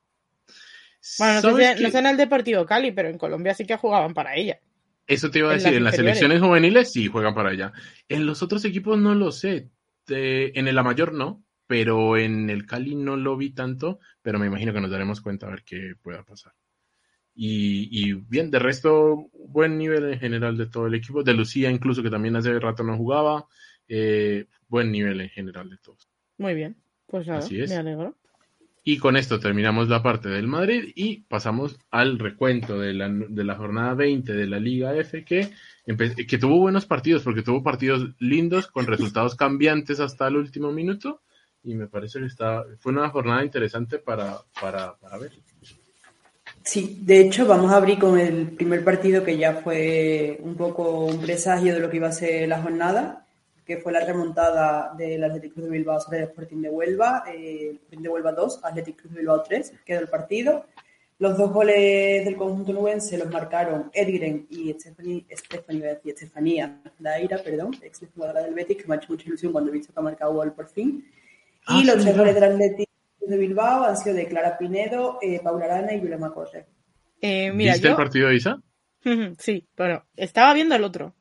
Bueno, 1.18 1.40
no 1.40 1.56
sé, 1.56 1.80
no 1.80 1.90
sé, 1.90 1.98
en 1.98 2.06
el 2.06 2.16
Deportivo 2.16 2.66
Cali, 2.66 2.92
pero 2.92 3.08
en 3.08 3.16
Colombia 3.16 3.54
sí 3.54 3.64
que 3.64 3.76
jugaban 3.76 4.12
para 4.12 4.34
ella. 4.34 4.60
Eso 5.06 5.30
te 5.30 5.38
iba 5.38 5.50
a 5.50 5.54
decir, 5.54 5.72
en 5.72 5.84
las 5.84 5.96
selecciones 5.96 6.40
juveniles 6.40 6.92
sí 6.92 7.06
juegan 7.06 7.34
para 7.34 7.52
ella. 7.52 7.72
En 8.08 8.26
los 8.26 8.42
otros 8.42 8.62
equipos 8.66 8.98
no 8.98 9.14
lo 9.14 9.32
sé. 9.32 9.70
En 10.10 10.68
el 10.68 10.82
mayor 10.82 11.12
no, 11.12 11.44
pero 11.66 12.16
en 12.16 12.50
el 12.50 12.66
Cali 12.66 12.94
no 12.94 13.16
lo 13.16 13.36
vi 13.36 13.50
tanto, 13.50 14.00
pero 14.22 14.38
me 14.38 14.46
imagino 14.46 14.72
que 14.72 14.80
nos 14.80 14.90
daremos 14.90 15.20
cuenta 15.20 15.46
a 15.46 15.50
ver 15.50 15.64
qué 15.64 15.94
pueda 16.02 16.24
pasar. 16.24 16.54
Y, 17.40 18.14
bien, 18.14 18.50
de 18.50 18.58
resto, 18.58 19.28
buen 19.32 19.78
nivel 19.78 20.12
en 20.12 20.18
general 20.18 20.56
de 20.56 20.66
todo 20.66 20.88
el 20.88 20.94
equipo. 20.94 21.22
De 21.22 21.34
Lucía, 21.34 21.70
incluso, 21.70 22.02
que 22.02 22.10
también 22.10 22.34
hace 22.34 22.58
rato 22.58 22.82
no 22.82 22.96
jugaba. 22.96 23.46
Eh, 23.86 24.46
buen 24.66 24.90
nivel 24.90 25.20
en 25.20 25.28
general 25.28 25.70
de 25.70 25.78
todos. 25.78 26.10
Muy 26.36 26.54
bien, 26.54 26.76
pues 27.06 27.28
nada, 27.28 27.38
Así 27.38 27.60
es. 27.60 27.70
me 27.70 27.76
alegro. 27.76 28.16
Y 28.90 28.96
con 28.96 29.18
esto 29.18 29.38
terminamos 29.38 29.90
la 29.90 30.02
parte 30.02 30.30
del 30.30 30.46
Madrid 30.46 30.92
y 30.94 31.20
pasamos 31.20 31.78
al 31.90 32.18
recuento 32.18 32.78
de 32.78 32.94
la, 32.94 33.10
de 33.10 33.44
la 33.44 33.54
jornada 33.54 33.92
20 33.92 34.32
de 34.32 34.46
la 34.46 34.58
Liga 34.58 34.96
F 34.96 35.26
que, 35.26 35.50
que 36.26 36.38
tuvo 36.38 36.58
buenos 36.58 36.86
partidos 36.86 37.22
porque 37.22 37.42
tuvo 37.42 37.62
partidos 37.62 38.08
lindos 38.18 38.66
con 38.66 38.86
resultados 38.86 39.34
cambiantes 39.34 40.00
hasta 40.00 40.26
el 40.28 40.36
último 40.36 40.72
minuto 40.72 41.20
y 41.62 41.74
me 41.74 41.86
parece 41.86 42.18
que 42.20 42.24
está, 42.24 42.64
fue 42.78 42.92
una 42.92 43.10
jornada 43.10 43.44
interesante 43.44 43.98
para, 43.98 44.38
para, 44.58 44.96
para 44.96 45.18
ver. 45.18 45.32
Sí, 46.64 46.98
de 47.02 47.20
hecho 47.20 47.46
vamos 47.46 47.70
a 47.70 47.76
abrir 47.76 47.98
con 47.98 48.18
el 48.18 48.52
primer 48.52 48.84
partido 48.84 49.22
que 49.22 49.36
ya 49.36 49.52
fue 49.52 50.38
un 50.40 50.56
poco 50.56 51.04
un 51.04 51.20
presagio 51.20 51.74
de 51.74 51.80
lo 51.80 51.90
que 51.90 51.98
iba 51.98 52.08
a 52.08 52.12
ser 52.12 52.48
la 52.48 52.62
jornada, 52.62 53.27
que 53.68 53.76
fue 53.76 53.92
la 53.92 54.00
remontada 54.00 54.94
del 54.96 55.22
Athletic 55.22 55.52
Club 55.52 55.66
de 55.66 55.72
Bilbao 55.72 56.00
sobre 56.00 56.20
el 56.20 56.24
Sporting 56.24 56.62
de 56.62 56.70
Huelva, 56.70 57.24
eh, 57.30 57.72
Sporting 57.74 58.02
de 58.02 58.08
Huelva 58.08 58.32
2, 58.32 58.60
Athletic 58.64 58.96
Club 58.96 59.12
de 59.12 59.18
Bilbao 59.18 59.42
3, 59.42 59.74
quedó 59.84 60.00
el 60.00 60.08
partido. 60.08 60.64
Los 61.18 61.36
dos 61.36 61.52
goles 61.52 62.24
del 62.24 62.34
conjunto 62.36 62.72
nubense 62.72 63.18
los 63.18 63.30
marcaron 63.30 63.90
Edgren 63.92 64.46
y 64.48 64.70
Estefanía, 64.70 66.00
Estefanía 66.02 66.80
Daira, 66.98 67.42
perdón, 67.42 67.76
ex 67.82 68.00
jugadora 68.14 68.40
del 68.40 68.54
Betis, 68.54 68.78
que 68.78 68.88
me 68.88 68.94
ha 68.94 68.96
hecho 68.96 69.08
mucha 69.10 69.26
ilusión 69.26 69.52
cuando 69.52 69.68
he 69.70 69.74
visto 69.74 69.92
que 69.92 70.00
ha 70.00 70.02
marcado 70.02 70.32
gol 70.32 70.54
por 70.54 70.70
fin. 70.70 71.04
Y 71.68 71.90
ah, 71.90 71.94
los 71.94 72.06
errores 72.06 72.34
del 72.34 72.44
Atlético 72.44 72.90
de 73.20 73.36
Bilbao 73.36 73.84
han 73.84 73.98
sido 73.98 74.14
de 74.14 74.28
Clara 74.28 74.56
Pinedo, 74.56 75.18
eh, 75.20 75.40
Paula 75.44 75.66
Arana 75.66 75.92
y 75.92 76.00
Yulema 76.00 76.32
Corre. 76.32 76.64
Eh, 77.20 77.52
mira, 77.52 77.74
¿Viste 77.74 77.88
el 77.88 77.96
partido, 77.96 78.32
Isa? 78.32 78.62
sí, 79.38 79.68
bueno, 79.76 80.06
estaba 80.16 80.54
viendo 80.54 80.74
el 80.74 80.84
otro. 80.84 81.14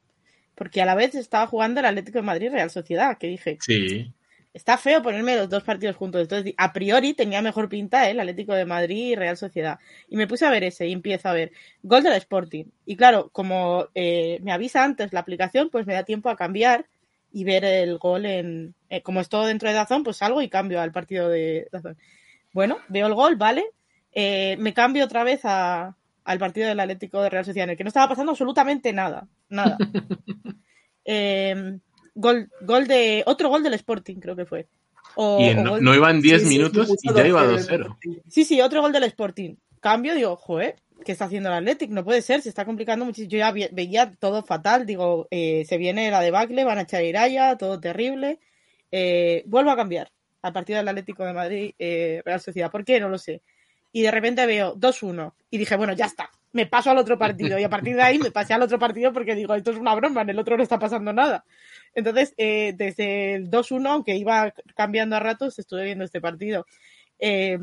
Porque 0.57 0.81
a 0.81 0.85
la 0.85 0.95
vez 0.95 1.13
estaba 1.13 1.45
jugando 1.45 1.79
el 1.79 1.85
Atlético 1.85 2.17
de 2.17 2.23
Madrid 2.23 2.51
Real 2.51 2.71
Sociedad, 2.71 3.17
que 3.17 3.27
dije. 3.27 3.57
Sí. 3.61 4.11
Está 4.53 4.75
feo 4.75 5.03
ponerme 5.03 5.35
los 5.35 5.49
dos 5.49 5.61
partidos 5.61 5.95
juntos. 5.95 6.19
Entonces, 6.19 6.55
a 6.57 6.73
priori 6.73 7.13
tenía 7.13 7.43
mejor 7.43 7.69
pinta 7.69 8.07
¿eh? 8.07 8.11
el 8.11 8.19
Atlético 8.19 8.55
de 8.55 8.65
Madrid 8.65 9.09
y 9.09 9.15
Real 9.15 9.37
Sociedad. 9.37 9.77
Y 10.09 10.17
me 10.17 10.25
puse 10.25 10.47
a 10.47 10.49
ver 10.49 10.63
ese 10.63 10.87
y 10.87 10.93
empiezo 10.93 11.29
a 11.29 11.33
ver 11.33 11.51
gol 11.83 12.01
del 12.01 12.13
Sporting. 12.13 12.65
Y 12.83 12.95
claro, 12.95 13.29
como 13.31 13.89
eh, 13.93 14.39
me 14.41 14.51
avisa 14.51 14.83
antes 14.83 15.13
la 15.13 15.19
aplicación, 15.19 15.69
pues 15.69 15.85
me 15.85 15.93
da 15.93 16.03
tiempo 16.03 16.31
a 16.31 16.35
cambiar 16.35 16.87
y 17.31 17.43
ver 17.43 17.65
el 17.65 17.99
gol 17.99 18.25
en. 18.25 18.73
Eh, 18.89 19.03
como 19.03 19.21
es 19.21 19.29
todo 19.29 19.45
dentro 19.45 19.69
de 19.69 19.75
Dazón, 19.75 20.03
pues 20.03 20.17
salgo 20.17 20.41
y 20.41 20.49
cambio 20.49 20.81
al 20.81 20.91
partido 20.91 21.29
de 21.29 21.67
Dazón. 21.71 21.95
Bueno, 22.51 22.79
veo 22.87 23.05
el 23.05 23.13
gol, 23.13 23.35
¿vale? 23.35 23.63
Eh, 24.11 24.57
me 24.57 24.73
cambio 24.73 25.05
otra 25.05 25.23
vez 25.23 25.41
a, 25.43 25.95
al 26.27 26.39
partido 26.39 26.67
del 26.67 26.79
Atlético 26.81 27.21
de 27.21 27.29
Real 27.29 27.45
Sociedad, 27.45 27.63
en 27.63 27.69
el 27.71 27.77
que 27.77 27.85
no 27.85 27.87
estaba 27.87 28.09
pasando 28.09 28.31
absolutamente 28.31 28.91
nada. 28.93 29.27
Nada. 29.49 29.77
Em, 31.09 31.79
gol, 32.15 32.49
gol 32.59 32.85
de. 32.85 33.23
Otro 33.25 33.47
gol 33.47 33.63
del 33.63 33.75
Sporting, 33.75 34.17
creo 34.17 34.35
que 34.35 34.45
fue. 34.45 34.67
y 35.15 35.55
no, 35.55 35.95
iban 35.95 36.19
10 36.19 36.43
minutos 36.47 36.93
y 37.01 37.13
ya 37.13 37.25
iba 37.25 37.45
2-0. 37.45 37.97
Sí, 38.27 38.43
sí, 38.43 38.59
otro 38.59 38.81
gol 38.81 38.91
del 38.91 39.03
Sporting. 39.03 39.55
Cambio, 39.79 40.15
digo, 40.15 40.35
joder, 40.35 40.75
¿qué 41.05 41.13
está 41.13 41.23
haciendo 41.23 41.47
el 41.47 41.55
Athletic? 41.55 41.91
No 41.91 42.03
puede 42.03 42.21
ser, 42.21 42.41
se 42.41 42.49
está 42.49 42.65
complicando 42.65 43.05
muchísimo. 43.05 43.29
Yo 43.31 43.37
ya 43.37 43.53
veía 43.71 44.11
todo 44.19 44.43
fatal, 44.43 44.85
digo, 44.85 45.29
eh, 45.31 45.63
se 45.65 45.77
viene 45.77 46.11
la 46.11 46.19
debacle, 46.19 46.65
van 46.65 46.79
a 46.79 46.81
echar 46.81 47.05
Iraya, 47.05 47.55
todo 47.55 47.79
terrible. 47.79 48.41
Eh, 48.91 49.43
vuelvo 49.45 49.71
a 49.71 49.77
cambiar 49.77 50.11
al 50.41 50.51
partido 50.51 50.79
del 50.79 50.89
Atlético 50.89 51.23
de 51.23 51.31
Madrid, 51.31 51.73
eh, 51.79 52.21
Real 52.25 52.41
Sociedad. 52.41 52.69
¿Por 52.69 52.83
qué? 52.83 52.99
No 52.99 53.07
lo 53.07 53.17
sé. 53.17 53.43
Y 53.91 54.01
de 54.01 54.11
repente 54.11 54.45
veo 54.45 54.75
2-1 54.75 55.33
y 55.49 55.57
dije, 55.57 55.75
bueno, 55.75 55.93
ya 55.93 56.05
está, 56.05 56.29
me 56.51 56.65
paso 56.65 56.91
al 56.91 56.97
otro 56.97 57.17
partido. 57.17 57.57
Y 57.57 57.63
a 57.63 57.69
partir 57.69 57.95
de 57.95 58.01
ahí 58.01 58.19
me 58.19 58.31
pasé 58.31 58.53
al 58.53 58.61
otro 58.61 58.79
partido 58.79 59.13
porque 59.13 59.35
digo, 59.35 59.55
esto 59.55 59.71
es 59.71 59.77
una 59.77 59.95
broma, 59.95 60.21
en 60.21 60.29
el 60.29 60.39
otro 60.39 60.57
no 60.57 60.63
está 60.63 60.77
pasando 60.77 61.13
nada. 61.13 61.45
Entonces, 61.93 62.33
desde 62.37 63.35
el 63.35 63.49
2-1, 63.49 63.87
aunque 63.87 64.15
iba 64.15 64.53
cambiando 64.75 65.15
a 65.15 65.19
ratos, 65.19 65.57
estuve 65.57 65.85
viendo 65.85 66.03
este 66.03 66.21
partido. 66.21 66.65
Eh, 67.19 67.57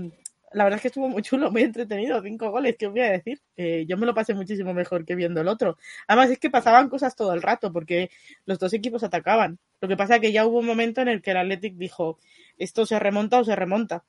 la 0.52 0.64
verdad 0.64 0.76
es 0.76 0.82
que 0.82 0.88
estuvo 0.88 1.08
muy 1.08 1.22
chulo, 1.22 1.50
muy 1.50 1.62
entretenido, 1.62 2.22
cinco 2.22 2.50
goles, 2.50 2.76
¿qué 2.78 2.87
os 2.87 2.92
voy 2.92 3.02
a 3.02 3.10
decir? 3.10 3.40
Eh, 3.56 3.84
yo 3.88 3.96
me 3.96 4.06
lo 4.06 4.14
pasé 4.14 4.34
muchísimo 4.34 4.72
mejor 4.72 5.04
que 5.04 5.16
viendo 5.16 5.40
el 5.40 5.48
otro. 5.48 5.76
Además 6.06 6.30
es 6.30 6.38
que 6.38 6.48
pasaban 6.48 6.88
cosas 6.88 7.16
todo 7.16 7.34
el 7.34 7.42
rato, 7.42 7.72
porque 7.72 8.10
los 8.46 8.58
dos 8.58 8.72
equipos 8.72 9.02
atacaban. 9.02 9.58
Lo 9.80 9.88
que 9.88 9.96
pasa 9.96 10.16
es 10.16 10.20
que 10.20 10.32
ya 10.32 10.46
hubo 10.46 10.60
un 10.60 10.66
momento 10.66 11.00
en 11.00 11.08
el 11.08 11.22
que 11.22 11.32
el 11.32 11.38
Athletic 11.38 11.74
dijo, 11.74 12.18
esto 12.56 12.87
se 12.87 12.98
remonta 12.98 13.40
o 13.40 13.44
se 13.44 13.56
remonta. 13.56 14.04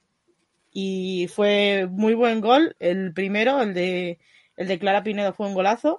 Y 0.77 1.29
fue 1.33 1.87
muy 1.89 2.15
buen 2.15 2.41
gol, 2.41 2.75
el 2.79 3.13
primero, 3.13 3.61
el 3.61 3.73
de, 3.73 4.19
el 4.57 4.67
de 4.67 4.77
Clara 4.77 5.03
Pinedo 5.03 5.31
fue 5.31 5.47
un 5.47 5.53
golazo, 5.53 5.97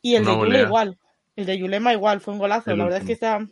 y 0.00 0.14
el 0.14 0.24
de 0.24 0.32
Yulema 0.32 0.66
igual, 0.66 0.98
el 1.36 1.44
de 1.44 1.58
Yulema 1.58 1.92
igual, 1.92 2.22
fue 2.22 2.32
un 2.32 2.40
golazo. 2.40 2.74
la 2.74 2.84
verdad 2.84 3.00
es 3.00 3.06
que 3.06 3.12
está... 3.12 3.46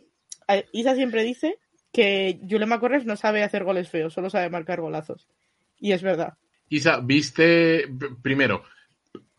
Isa 0.71 0.95
siempre 0.95 1.23
dice 1.23 1.59
que 1.93 2.39
Yulema 2.41 2.79
Corres 2.79 3.05
no 3.05 3.15
sabe 3.15 3.43
hacer 3.43 3.65
goles 3.65 3.87
feos, 3.87 4.15
solo 4.15 4.31
sabe 4.31 4.49
marcar 4.49 4.81
golazos. 4.81 5.27
Y 5.79 5.91
es 5.91 6.01
verdad. 6.01 6.33
Isa, 6.69 7.01
viste, 7.01 7.87
primero, 8.23 8.63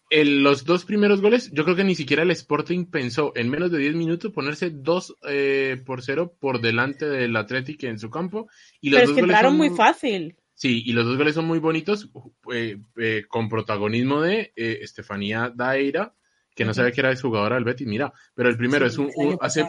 los 0.09 0.65
dos 0.65 0.85
primeros 0.85 1.21
goles, 1.21 1.51
yo 1.53 1.65
creo 1.65 1.75
que 1.75 1.83
ni 1.83 1.97
siquiera 1.97 2.23
el 2.23 2.31
Sporting 2.31 2.87
pensó 2.87 3.33
en 3.35 3.51
menos 3.51 3.73
de 3.73 3.79
10 3.79 3.97
minutos 3.97 4.33
ponerse 4.33 4.71
2 4.71 5.17
eh, 5.29 5.83
por 5.85 6.01
0 6.01 6.37
por 6.39 6.61
delante 6.61 7.07
del 7.07 7.35
Atlético 7.35 7.89
en 7.89 7.99
su 7.99 8.09
campo. 8.09 8.49
Y 8.81 8.91
los 8.91 9.01
Pero 9.01 9.11
es 9.11 9.15
que 9.17 9.21
entraron 9.23 9.57
muy 9.57 9.71
fácil. 9.71 10.37
Sí, 10.59 10.83
y 10.85 10.93
los 10.93 11.07
dos 11.07 11.17
goles 11.17 11.37
son 11.37 11.47
muy 11.47 11.61
bonitos, 11.61 12.11
eh, 12.53 12.79
eh, 12.97 13.23
con 13.29 13.49
protagonismo 13.49 14.21
de 14.21 14.53
Estefanía 14.57 15.53
Daira, 15.55 16.17
que 16.53 16.65
no 16.65 16.75
sabía 16.75 16.91
que 16.91 17.01
era 17.01 17.15
jugadora 17.15 17.55
del 17.55 17.65
Betis, 17.65 17.87
mira, 17.87 18.13
pero 18.35 18.49
el 18.49 18.57
primero 18.57 18.85
es 18.85 18.99
un, 18.99 19.09
hace, 19.41 19.65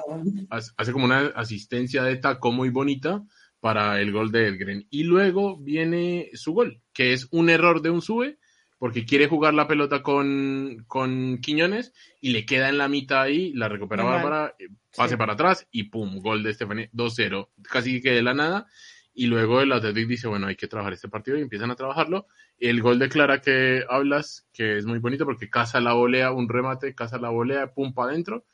hace 0.49 0.91
como 0.91 1.05
una 1.05 1.27
asistencia 1.35 2.01
de 2.01 2.15
taco 2.15 2.51
muy 2.51 2.71
bonita 2.71 3.23
para 3.59 4.01
el 4.01 4.11
gol 4.11 4.31
de 4.31 4.47
Elgren. 4.47 4.87
Y 4.89 5.03
luego 5.03 5.59
viene 5.59 6.31
su 6.33 6.53
gol, 6.53 6.81
que 6.91 7.13
es 7.13 7.27
un 7.29 7.51
error 7.51 7.83
de 7.83 7.91
un 7.91 8.01
sube, 8.01 8.39
porque 8.79 9.05
quiere 9.05 9.27
jugar 9.27 9.53
la 9.53 9.67
pelota 9.67 10.01
con, 10.01 10.85
con 10.87 11.37
Quiñones 11.37 11.93
y 12.19 12.31
le 12.31 12.47
queda 12.47 12.69
en 12.69 12.79
la 12.79 12.87
mitad 12.87 13.21
ahí, 13.21 13.53
la 13.53 13.69
recupera 13.69 14.03
Bárbara, 14.03 14.55
eh, 14.57 14.69
pase 14.95 15.15
para 15.15 15.33
atrás 15.33 15.67
y 15.69 15.83
pum, 15.83 16.17
gol 16.19 16.41
de 16.41 16.49
Estefanía, 16.49 16.89
2-0, 16.93 17.49
casi 17.61 18.01
que 18.01 18.09
de 18.09 18.23
la 18.23 18.33
nada. 18.33 18.65
Y 19.13 19.27
luego 19.27 19.61
el 19.61 19.71
Atlético 19.71 20.09
dice, 20.09 20.27
bueno, 20.27 20.47
hay 20.47 20.55
que 20.55 20.67
trabajar 20.67 20.93
este 20.93 21.09
partido 21.09 21.37
y 21.37 21.41
empiezan 21.41 21.71
a 21.71 21.75
trabajarlo. 21.75 22.27
El 22.57 22.81
gol 22.81 22.99
de 22.99 23.09
Clara 23.09 23.41
que 23.41 23.83
hablas, 23.89 24.47
que 24.53 24.77
es 24.77 24.85
muy 24.85 24.99
bonito 24.99 25.25
porque 25.25 25.49
casa 25.49 25.81
la 25.81 25.93
volea, 25.93 26.31
un 26.31 26.47
remate, 26.47 26.95
casa 26.95 27.17
la 27.17 27.29
volea, 27.29 27.73
pum, 27.73 27.93
para 27.93 28.11
adentro. 28.11 28.45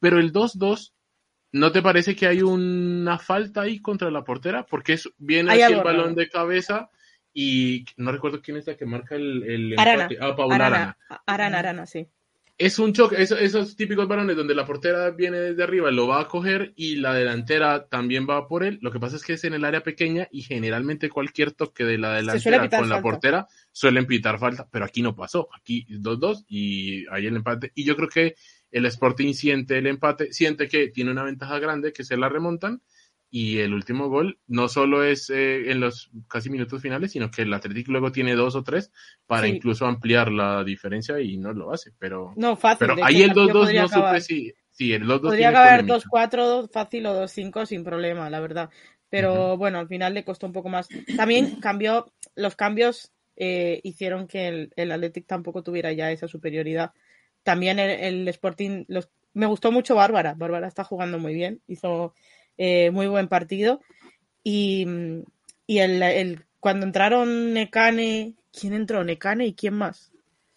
Pero 0.00 0.18
el 0.18 0.32
2-2, 0.32 0.92
¿no 1.52 1.72
te 1.72 1.82
parece 1.82 2.14
que 2.14 2.26
hay 2.26 2.42
una 2.42 3.18
falta 3.18 3.62
ahí 3.62 3.80
contra 3.80 4.10
la 4.10 4.24
portera? 4.24 4.64
Porque 4.64 4.94
es, 4.94 5.08
viene 5.18 5.52
aquí 5.52 5.72
el 5.72 5.82
balón 5.82 6.14
de 6.14 6.28
cabeza 6.28 6.90
y 7.32 7.84
no 7.96 8.12
recuerdo 8.12 8.42
quién 8.42 8.58
es 8.58 8.66
la 8.66 8.76
que 8.76 8.86
marca 8.86 9.16
el, 9.16 9.42
el 9.44 9.78
Arana. 9.78 10.08
Ah, 10.20 10.36
Arana. 10.50 10.98
Arana. 11.26 11.58
Arana, 11.58 11.86
sí 11.86 12.08
es 12.58 12.78
un 12.78 12.92
choque, 12.92 13.16
esos 13.20 13.76
típicos 13.76 14.06
balones 14.06 14.36
donde 14.36 14.54
la 14.54 14.64
portera 14.64 15.10
viene 15.10 15.38
desde 15.38 15.62
arriba, 15.62 15.90
lo 15.90 16.06
va 16.06 16.20
a 16.20 16.28
coger 16.28 16.72
y 16.76 16.96
la 16.96 17.14
delantera 17.14 17.88
también 17.88 18.26
va 18.28 18.46
por 18.46 18.62
él. 18.62 18.78
Lo 18.82 18.92
que 18.92 19.00
pasa 19.00 19.16
es 19.16 19.24
que 19.24 19.32
es 19.32 19.44
en 19.44 19.54
el 19.54 19.64
área 19.64 19.82
pequeña 19.82 20.28
y 20.30 20.42
generalmente 20.42 21.08
cualquier 21.08 21.52
toque 21.52 21.84
de 21.84 21.98
la 21.98 22.14
delantera 22.14 22.68
con 22.68 22.88
la 22.88 23.02
portera 23.02 23.48
suelen 23.72 24.06
pitar 24.06 24.38
falta, 24.38 24.68
pero 24.70 24.84
aquí 24.84 25.02
no 25.02 25.16
pasó. 25.16 25.48
Aquí 25.54 25.86
2-2 25.88 26.44
y 26.46 27.06
ahí 27.10 27.26
el 27.26 27.36
empate. 27.36 27.72
Y 27.74 27.84
yo 27.84 27.96
creo 27.96 28.08
que 28.08 28.34
el 28.70 28.86
Sporting 28.86 29.32
siente 29.32 29.78
el 29.78 29.86
empate, 29.86 30.32
siente 30.32 30.68
que 30.68 30.88
tiene 30.88 31.10
una 31.10 31.24
ventaja 31.24 31.58
grande, 31.58 31.92
que 31.92 32.04
se 32.04 32.16
la 32.16 32.28
remontan 32.28 32.82
y 33.34 33.60
el 33.60 33.72
último 33.72 34.10
gol 34.10 34.38
no 34.46 34.68
solo 34.68 35.02
es 35.02 35.30
eh, 35.30 35.70
en 35.70 35.80
los 35.80 36.10
casi 36.28 36.50
minutos 36.50 36.82
finales, 36.82 37.12
sino 37.12 37.30
que 37.30 37.40
el 37.40 37.54
Atlético 37.54 37.90
luego 37.90 38.12
tiene 38.12 38.34
dos 38.34 38.54
o 38.56 38.62
tres 38.62 38.92
para 39.26 39.48
incluso 39.48 39.86
ampliar 39.86 40.30
la 40.30 40.62
diferencia 40.64 41.18
y 41.18 41.38
no 41.38 41.54
lo 41.54 41.72
hace. 41.72 41.92
Pero, 41.98 42.34
no, 42.36 42.56
fácil, 42.56 42.88
pero 42.88 43.02
ahí 43.02 43.22
el 43.22 43.32
2-2 43.32 43.74
no 43.74 43.88
supe 43.88 44.20
si, 44.20 44.92
el 44.92 45.04
2-2 45.04 45.20
Podría 45.22 45.48
acabar 45.48 45.82
2-4 45.82 46.70
fácil 46.70 47.06
o 47.06 47.22
2-5 47.24 47.64
sin 47.64 47.84
problema, 47.84 48.28
la 48.28 48.40
verdad. 48.40 48.68
Pero 49.08 49.56
bueno, 49.56 49.78
al 49.78 49.88
final 49.88 50.12
le 50.12 50.24
costó 50.24 50.46
un 50.46 50.52
poco 50.52 50.68
más. 50.68 50.88
También 51.16 51.56
cambió, 51.56 52.12
los 52.34 52.54
cambios 52.54 53.12
eh, 53.36 53.80
hicieron 53.82 54.26
que 54.26 54.48
el, 54.48 54.72
el 54.76 54.92
Athletic 54.92 55.26
tampoco 55.26 55.62
tuviera 55.62 55.90
ya 55.92 56.12
esa 56.12 56.28
superioridad. 56.28 56.92
También 57.42 57.78
el, 57.78 57.98
el 57.98 58.28
Sporting, 58.28 58.84
los, 58.88 59.08
me 59.32 59.46
gustó 59.46 59.72
mucho 59.72 59.94
Bárbara. 59.94 60.34
Bárbara 60.34 60.68
está 60.68 60.84
jugando 60.84 61.18
muy 61.18 61.32
bien. 61.32 61.62
Hizo 61.66 62.14
eh, 62.58 62.90
muy 62.90 63.06
buen 63.06 63.28
partido. 63.28 63.80
Y, 64.44 64.86
y 65.66 65.78
el, 65.78 66.02
el, 66.02 66.44
cuando 66.60 66.86
entraron 66.86 67.52
Necane, 67.52 68.34
¿quién 68.52 68.72
entró? 68.72 69.04
Necane 69.04 69.46
y 69.46 69.54
quién 69.54 69.74
más? 69.74 70.12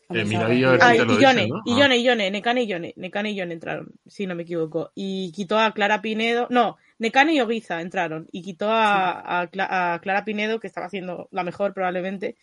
Eh, 0.10 0.23
y 0.23 0.31
Yone, 0.31 0.55
y 0.55 0.60
Yone, 0.60 1.97
y 1.97 2.03
Yone, 2.03 2.31
Necane 2.31 2.63
y 2.63 2.67
Yone, 2.67 2.93
Necane 2.95 3.31
y 3.31 3.36
Yone 3.36 3.53
entraron, 3.53 3.91
si 4.05 4.27
no 4.27 4.36
me 4.36 4.43
equivoco. 4.43 4.91
Y 4.93 5.31
quitó 5.31 5.58
a 5.58 5.73
Clara 5.73 6.01
Pinedo, 6.01 6.47
no, 6.51 6.77
Necane 6.99 7.34
y 7.34 7.41
Oguiza 7.41 7.81
entraron, 7.81 8.27
y 8.31 8.43
quitó 8.43 8.69
a, 8.69 9.19
a, 9.19 9.93
a, 9.93 9.99
Clara 9.99 10.23
Pinedo, 10.23 10.60
que 10.60 10.67
estaba 10.67 10.86
haciendo 10.86 11.27
la 11.31 11.43
mejor 11.43 11.73
probablemente. 11.73 12.36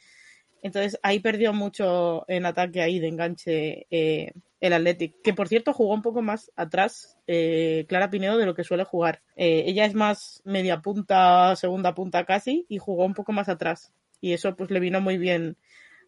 Entonces 0.62 0.98
ahí 1.02 1.20
perdió 1.20 1.52
mucho 1.52 2.24
en 2.28 2.46
ataque 2.46 2.82
ahí 2.82 2.98
de 2.98 3.08
enganche 3.08 3.86
eh, 3.90 4.32
el 4.62 4.72
Athletic, 4.72 5.20
que 5.22 5.34
por 5.34 5.48
cierto 5.48 5.72
jugó 5.72 5.92
un 5.92 6.02
poco 6.02 6.22
más 6.22 6.52
atrás 6.54 7.18
eh, 7.26 7.84
Clara 7.88 8.10
Pinedo 8.10 8.38
de 8.38 8.46
lo 8.46 8.54
que 8.54 8.62
suele 8.62 8.84
jugar. 8.84 9.20
Eh, 9.34 9.64
ella 9.66 9.84
es 9.84 9.94
más 9.94 10.40
media 10.44 10.80
punta, 10.80 11.56
segunda 11.56 11.94
punta 11.94 12.24
casi, 12.24 12.64
y 12.68 12.78
jugó 12.78 13.04
un 13.04 13.12
poco 13.12 13.32
más 13.32 13.48
atrás. 13.48 13.92
Y 14.20 14.32
eso 14.34 14.54
pues 14.54 14.70
le 14.70 14.78
vino 14.78 15.00
muy 15.00 15.18
bien 15.18 15.56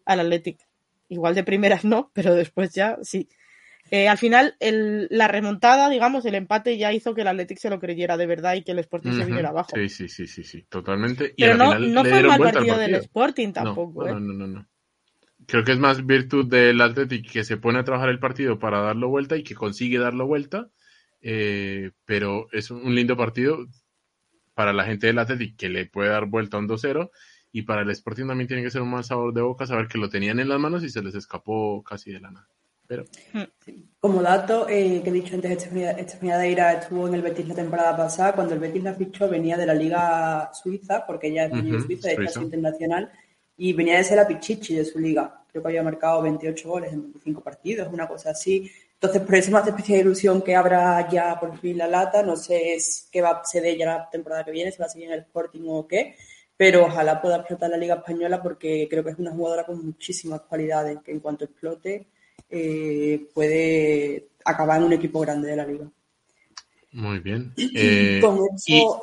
al 0.05 0.21
Athletic. 0.21 0.57
Igual 1.09 1.35
de 1.35 1.43
primeras 1.43 1.83
no, 1.83 2.11
pero 2.13 2.33
después 2.33 2.73
ya 2.73 2.97
sí. 3.01 3.27
Eh, 3.91 4.07
al 4.07 4.17
final, 4.17 4.55
el, 4.61 5.09
la 5.11 5.27
remontada, 5.27 5.89
digamos, 5.89 6.25
el 6.25 6.35
empate 6.35 6.77
ya 6.77 6.93
hizo 6.93 7.13
que 7.13 7.21
el 7.21 7.27
Athletic 7.27 7.57
se 7.57 7.69
lo 7.69 7.79
creyera 7.79 8.15
de 8.15 8.25
verdad 8.25 8.55
y 8.55 8.63
que 8.63 8.71
el 8.71 8.79
Sporting 8.79 9.11
se 9.11 9.25
viniera 9.25 9.49
abajo. 9.49 9.71
Sí, 9.75 9.89
sí, 9.89 10.07
sí, 10.07 10.27
sí, 10.27 10.45
sí, 10.45 10.63
totalmente. 10.69 11.33
Y 11.35 11.43
pero 11.43 11.57
no, 11.57 11.77
no 11.77 12.05
fue 12.05 12.23
mal 12.23 12.39
partido, 12.39 12.77
del 12.77 12.95
Sporting 12.95 13.51
tampoco. 13.51 14.05
no, 14.05 14.17
no, 14.17 14.33
no, 14.33 14.47
no 14.47 14.67
creo 15.47 15.63
que 15.63 15.71
es 15.71 15.79
más 15.79 16.05
virtud 16.05 16.45
del 16.45 16.81
Athletic 16.81 17.31
que 17.31 17.43
se 17.43 17.57
pone 17.57 17.79
a 17.79 17.83
trabajar 17.83 18.09
el 18.09 18.19
partido 18.19 18.59
para 18.59 18.81
darlo 18.81 19.09
vuelta 19.09 19.37
y 19.37 19.43
que 19.43 19.55
consigue 19.55 19.97
darlo 19.97 20.27
vuelta. 20.27 20.69
Eh, 21.21 21.91
pero 22.05 22.47
es 22.51 22.69
un 22.69 22.93
lindo 22.93 23.17
partido 23.17 23.65
para 24.53 24.73
la 24.73 24.85
gente 24.85 25.07
del 25.07 25.19
Athletic 25.19 25.55
que 25.57 25.69
le 25.69 25.85
puede 25.85 26.09
dar 26.09 26.27
vuelta 26.27 26.57
a 26.57 26.59
un 26.59 26.67
2-0 26.67 27.09
y 27.51 27.63
para 27.63 27.81
el 27.81 27.89
Sporting 27.89 28.27
también 28.27 28.47
tiene 28.47 28.63
que 28.63 28.69
ser 28.69 28.81
un 28.81 28.91
mal 28.91 29.03
sabor 29.03 29.33
de 29.33 29.41
boca 29.41 29.65
saber 29.65 29.87
que 29.87 29.97
lo 29.97 30.09
tenían 30.09 30.39
en 30.39 30.49
las 30.49 30.59
manos 30.59 30.83
y 30.83 30.89
se 30.89 31.01
les 31.01 31.15
escapó 31.15 31.83
casi 31.83 32.11
de 32.11 32.19
la 32.19 32.31
nada. 32.31 32.47
Pero... 32.87 33.05
Como 33.99 34.21
dato 34.21 34.67
eh, 34.69 35.01
que 35.03 35.09
he 35.09 35.13
dicho 35.13 35.35
antes, 35.35 35.51
Estefanía 35.71 36.73
estuvo 36.73 37.07
en 37.07 37.15
el 37.15 37.21
Betis 37.21 37.47
la 37.47 37.55
temporada 37.55 37.97
pasada. 37.97 38.33
Cuando 38.33 38.53
el 38.53 38.59
Betis 38.59 38.83
la 38.83 38.93
fichó 38.93 39.27
venía 39.27 39.57
de 39.57 39.65
la 39.65 39.73
Liga 39.73 40.51
Suiza, 40.53 41.05
porque 41.07 41.27
ella 41.27 41.45
es 41.45 41.53
uh 41.53 41.81
Suiza, 41.81 42.09
de 42.09 42.15
clase 42.17 42.41
internacional 42.41 43.11
y 43.57 43.73
venía 43.73 43.97
de 43.97 44.03
ser 44.03 44.17
la 44.17 44.27
pichichi 44.27 44.75
de 44.75 44.85
su 44.85 44.99
liga. 44.99 45.41
Creo 45.51 45.63
que 45.63 45.69
había 45.69 45.83
marcado 45.83 46.21
28 46.21 46.67
goles 46.67 46.93
en 46.93 47.01
25 47.03 47.41
partidos, 47.41 47.91
una 47.91 48.07
cosa 48.07 48.31
así. 48.31 48.69
Entonces, 48.93 49.21
por 49.21 49.35
eso 49.35 49.51
me 49.51 49.59
hace 49.59 49.69
especial 49.69 49.99
ilusión 50.01 50.41
que 50.41 50.55
abra 50.55 51.07
ya 51.09 51.39
por 51.39 51.57
fin 51.59 51.77
la 51.77 51.87
lata. 51.87 52.23
No 52.23 52.35
sé 52.35 52.77
qué 53.11 53.21
va 53.21 53.31
a 53.31 53.45
ser 53.45 53.77
ya 53.77 53.85
la 53.85 54.09
temporada 54.09 54.43
que 54.43 54.51
viene, 54.51 54.71
si 54.71 54.79
va 54.79 54.85
a 54.85 54.89
seguir 54.89 55.07
en 55.07 55.13
el 55.13 55.19
Sporting 55.21 55.61
o 55.67 55.87
qué, 55.87 56.15
pero 56.57 56.85
ojalá 56.85 57.21
pueda 57.21 57.37
explotar 57.37 57.69
la 57.69 57.77
Liga 57.77 57.95
Española 57.95 58.41
porque 58.41 58.87
creo 58.89 59.03
que 59.03 59.11
es 59.11 59.19
una 59.19 59.31
jugadora 59.31 59.65
con 59.65 59.85
muchísimas 59.85 60.41
cualidades 60.41 60.99
que 61.03 61.11
en 61.11 61.19
cuanto 61.19 61.45
explote 61.45 62.07
eh, 62.49 63.27
puede 63.33 64.27
acabar 64.43 64.79
en 64.79 64.87
un 64.87 64.93
equipo 64.93 65.19
grande 65.19 65.49
de 65.49 65.55
la 65.55 65.65
Liga. 65.65 65.85
Muy 66.91 67.19
bien. 67.19 67.53
Eh, 67.75 68.21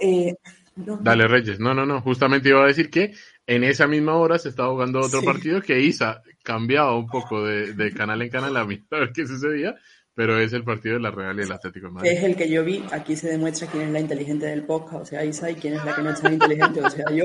eh, 0.00 0.34
Dale, 0.74 1.28
Reyes. 1.28 1.60
No, 1.60 1.74
no, 1.74 1.84
no. 1.84 2.00
Justamente 2.00 2.48
iba 2.48 2.64
a 2.64 2.66
decir 2.66 2.90
que 2.90 3.12
en 3.46 3.64
esa 3.64 3.86
misma 3.86 4.16
hora 4.16 4.38
se 4.38 4.48
estaba 4.48 4.70
jugando 4.70 5.00
otro 5.00 5.22
partido 5.22 5.60
que 5.60 5.80
Isa 5.80 6.22
cambiaba 6.42 6.96
un 6.96 7.06
poco 7.06 7.44
de, 7.44 7.92
canal 7.92 8.22
en 8.22 8.30
canal 8.30 8.56
a 8.56 8.64
ver 8.64 9.12
qué 9.14 9.26
sucedía, 9.26 9.74
pero 10.14 10.38
es 10.38 10.52
el 10.52 10.64
partido 10.64 10.94
de 10.94 11.00
la 11.00 11.10
Real 11.10 11.38
y 11.38 11.42
el 11.42 11.52
Atlético 11.52 11.86
de 11.86 11.92
Madrid. 11.92 12.10
Es 12.12 12.22
el 12.22 12.36
que 12.36 12.48
yo 12.48 12.64
vi, 12.64 12.84
aquí 12.92 13.16
se 13.16 13.28
demuestra 13.28 13.68
quién 13.68 13.84
es 13.84 13.90
la 13.90 14.00
inteligente 14.00 14.46
del 14.46 14.64
podcast, 14.64 15.02
o 15.02 15.06
sea, 15.06 15.24
Isa, 15.24 15.50
y 15.50 15.54
quién 15.54 15.74
es 15.74 15.84
la 15.84 15.94
que 15.94 16.02
no 16.02 16.10
es 16.10 16.20
tan 16.20 16.34
inteligente, 16.34 16.80
o 16.80 16.90
sea, 16.90 17.04
yo. 17.10 17.24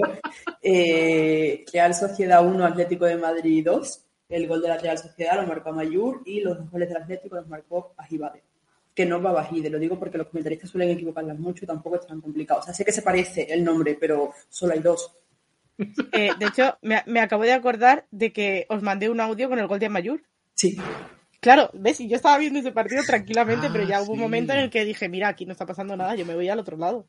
Eh, 0.62 1.65
Real 1.71 1.93
Sociedad 1.93 2.45
1, 2.45 2.65
Atlético 2.65 3.06
de 3.06 3.17
Madrid 3.17 3.63
2, 3.65 4.06
el 4.30 4.47
gol 4.47 4.62
de 4.62 4.67
la 4.69 4.77
Real 4.77 4.97
Sociedad 4.97 5.41
lo 5.41 5.47
marcó 5.47 5.69
a 5.69 5.73
Mayur 5.73 6.21
y 6.25 6.41
los 6.41 6.58
dos 6.58 6.69
goles 6.69 6.89
del 6.89 6.97
Atlético 6.97 7.36
los 7.36 7.47
marcó 7.47 7.93
a 7.97 8.03
Jibade 8.03 8.43
que 8.97 9.06
no 9.06 9.21
va 9.21 9.30
a 9.30 9.34
Bajide, 9.34 9.69
lo 9.69 9.77
digo 9.77 9.99
porque 9.99 10.17
los 10.17 10.25
comentaristas 10.25 10.71
suelen 10.71 10.89
equivocarlas 10.89 11.38
mucho 11.38 11.63
y 11.63 11.67
tampoco 11.67 11.97
es 11.97 12.08
tan 12.08 12.19
complicado. 12.19 12.62
O 12.62 12.63
sea, 12.63 12.73
sé 12.73 12.84
que 12.84 12.91
se 12.91 13.03
parece 13.03 13.45
el 13.53 13.63
nombre, 13.63 13.95
pero 13.99 14.32
solo 14.49 14.73
hay 14.73 14.80
dos. 14.80 15.15
Eh, 16.11 16.31
de 16.39 16.45
hecho, 16.45 16.77
me, 16.81 17.19
acabo 17.19 17.43
de 17.43 17.53
acordar 17.53 18.05
de 18.11 18.33
que 18.33 18.65
os 18.69 18.81
mandé 18.81 19.09
un 19.09 19.19
audio 19.19 19.49
con 19.49 19.59
el 19.59 19.67
gol 19.67 19.79
de 19.79 19.89
Mayur. 19.89 20.23
Sí. 20.55 20.77
Claro, 21.39 21.69
ves, 21.73 21.99
y 21.99 22.07
yo 22.07 22.15
estaba 22.15 22.37
viendo 22.37 22.59
ese 22.59 22.71
partido 22.71 23.03
tranquilamente, 23.05 23.69
pero 23.71 23.83
ya 23.83 24.01
hubo 24.01 24.13
un 24.13 24.19
momento 24.19 24.53
en 24.53 24.59
el 24.59 24.69
que 24.69 24.85
dije, 24.85 25.07
mira, 25.07 25.27
aquí 25.27 25.45
no 25.45 25.51
está 25.51 25.65
pasando 25.65 25.95
nada, 25.95 26.15
yo 26.15 26.25
me 26.25 26.35
voy 26.35 26.49
al 26.49 26.59
otro 26.59 26.77
lado. 26.77 27.07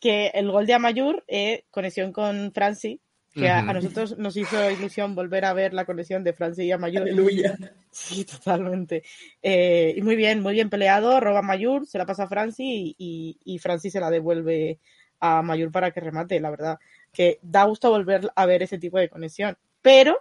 Que 0.00 0.28
el 0.34 0.50
gol 0.50 0.66
de 0.66 0.74
Amayur, 0.74 1.24
eh, 1.28 1.64
conexión 1.70 2.12
con 2.12 2.52
Franci, 2.52 3.00
que 3.34 3.48
a, 3.48 3.62
nosotros 3.62 4.16
nos 4.16 4.36
hizo 4.36 4.70
ilusión 4.70 5.14
volver 5.14 5.44
a 5.44 5.52
ver 5.52 5.74
la 5.74 5.84
conexión 5.84 6.22
de 6.22 6.32
Franci 6.32 6.64
y 6.64 6.72
Amayur. 6.72 7.02
Aleluya. 7.02 7.58
Sí, 7.90 8.24
totalmente. 8.24 9.04
Eh, 9.42 9.94
y 9.96 10.02
muy 10.02 10.16
bien, 10.16 10.40
muy 10.40 10.54
bien 10.54 10.70
peleado, 10.70 11.20
roba 11.20 11.40
a 11.40 11.42
Mayur, 11.42 11.86
se 11.86 11.98
la 11.98 12.06
pasa 12.06 12.24
a 12.24 12.28
Franci 12.28 12.94
y, 12.98 13.38
y, 13.44 13.58
Franci 13.58 13.90
se 13.90 14.00
la 14.00 14.10
devuelve 14.10 14.78
a 15.20 15.42
Mayur 15.42 15.70
para 15.70 15.92
que 15.92 16.00
remate, 16.00 16.40
la 16.40 16.50
verdad 16.50 16.78
que 17.14 17.38
da 17.40 17.64
gusto 17.64 17.88
volver 17.88 18.30
a 18.34 18.44
ver 18.44 18.62
ese 18.62 18.78
tipo 18.78 18.98
de 18.98 19.08
conexión. 19.08 19.56
Pero 19.80 20.20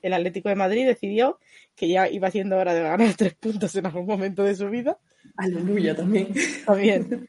el 0.00 0.12
Atlético 0.12 0.48
de 0.48 0.54
Madrid 0.54 0.86
decidió 0.86 1.38
que 1.74 1.88
ya 1.88 2.08
iba 2.08 2.30
siendo 2.30 2.56
hora 2.56 2.72
de 2.72 2.82
ganar 2.82 3.14
tres 3.16 3.34
puntos 3.34 3.74
en 3.76 3.86
algún 3.86 4.06
momento 4.06 4.44
de 4.44 4.54
su 4.54 4.70
vida. 4.70 4.98
Aleluya 5.36 5.94
también. 5.94 6.28
También. 6.64 7.28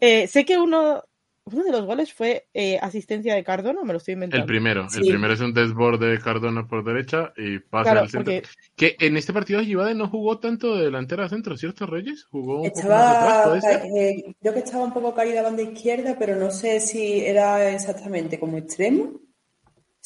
Eh, 0.00 0.26
sé 0.26 0.44
que 0.44 0.58
uno 0.58 1.04
uno 1.46 1.62
de 1.62 1.72
los 1.72 1.84
goles 1.84 2.12
fue 2.12 2.46
eh, 2.54 2.78
asistencia 2.80 3.34
de 3.34 3.44
Cardona, 3.44 3.82
me 3.84 3.92
lo 3.92 3.98
estoy 3.98 4.14
inventando. 4.14 4.44
El 4.44 4.48
primero, 4.48 4.86
el 4.94 5.06
primero 5.06 5.34
es 5.34 5.40
un 5.40 5.52
desborde 5.52 6.06
de 6.10 6.18
Cardona 6.18 6.66
por 6.66 6.84
derecha 6.84 7.32
y 7.36 7.58
pasa 7.58 7.92
al 7.92 8.08
centro. 8.08 8.32
Que 8.76 8.96
en 8.98 9.16
este 9.16 9.32
partido 9.32 9.60
Givade 9.60 9.94
no 9.94 10.08
jugó 10.08 10.38
tanto 10.38 10.76
de 10.76 10.84
delantera 10.84 11.26
a 11.26 11.28
centro, 11.28 11.56
¿cierto, 11.56 11.86
Reyes? 11.86 12.24
Jugó 12.24 12.62
un 12.62 12.66
estaba, 12.66 13.42
poco 13.42 13.56
más 13.56 13.64
atrás, 13.64 13.84
eh, 13.94 14.34
creo 14.40 14.54
que 14.54 14.60
estaba 14.60 14.84
un 14.84 14.94
poco 14.94 15.14
caída 15.14 15.42
banda 15.42 15.62
izquierda, 15.62 16.16
pero 16.18 16.36
no 16.36 16.50
sé 16.50 16.80
si 16.80 17.20
era 17.20 17.70
exactamente 17.70 18.38
como 18.38 18.56
extremo 18.56 19.23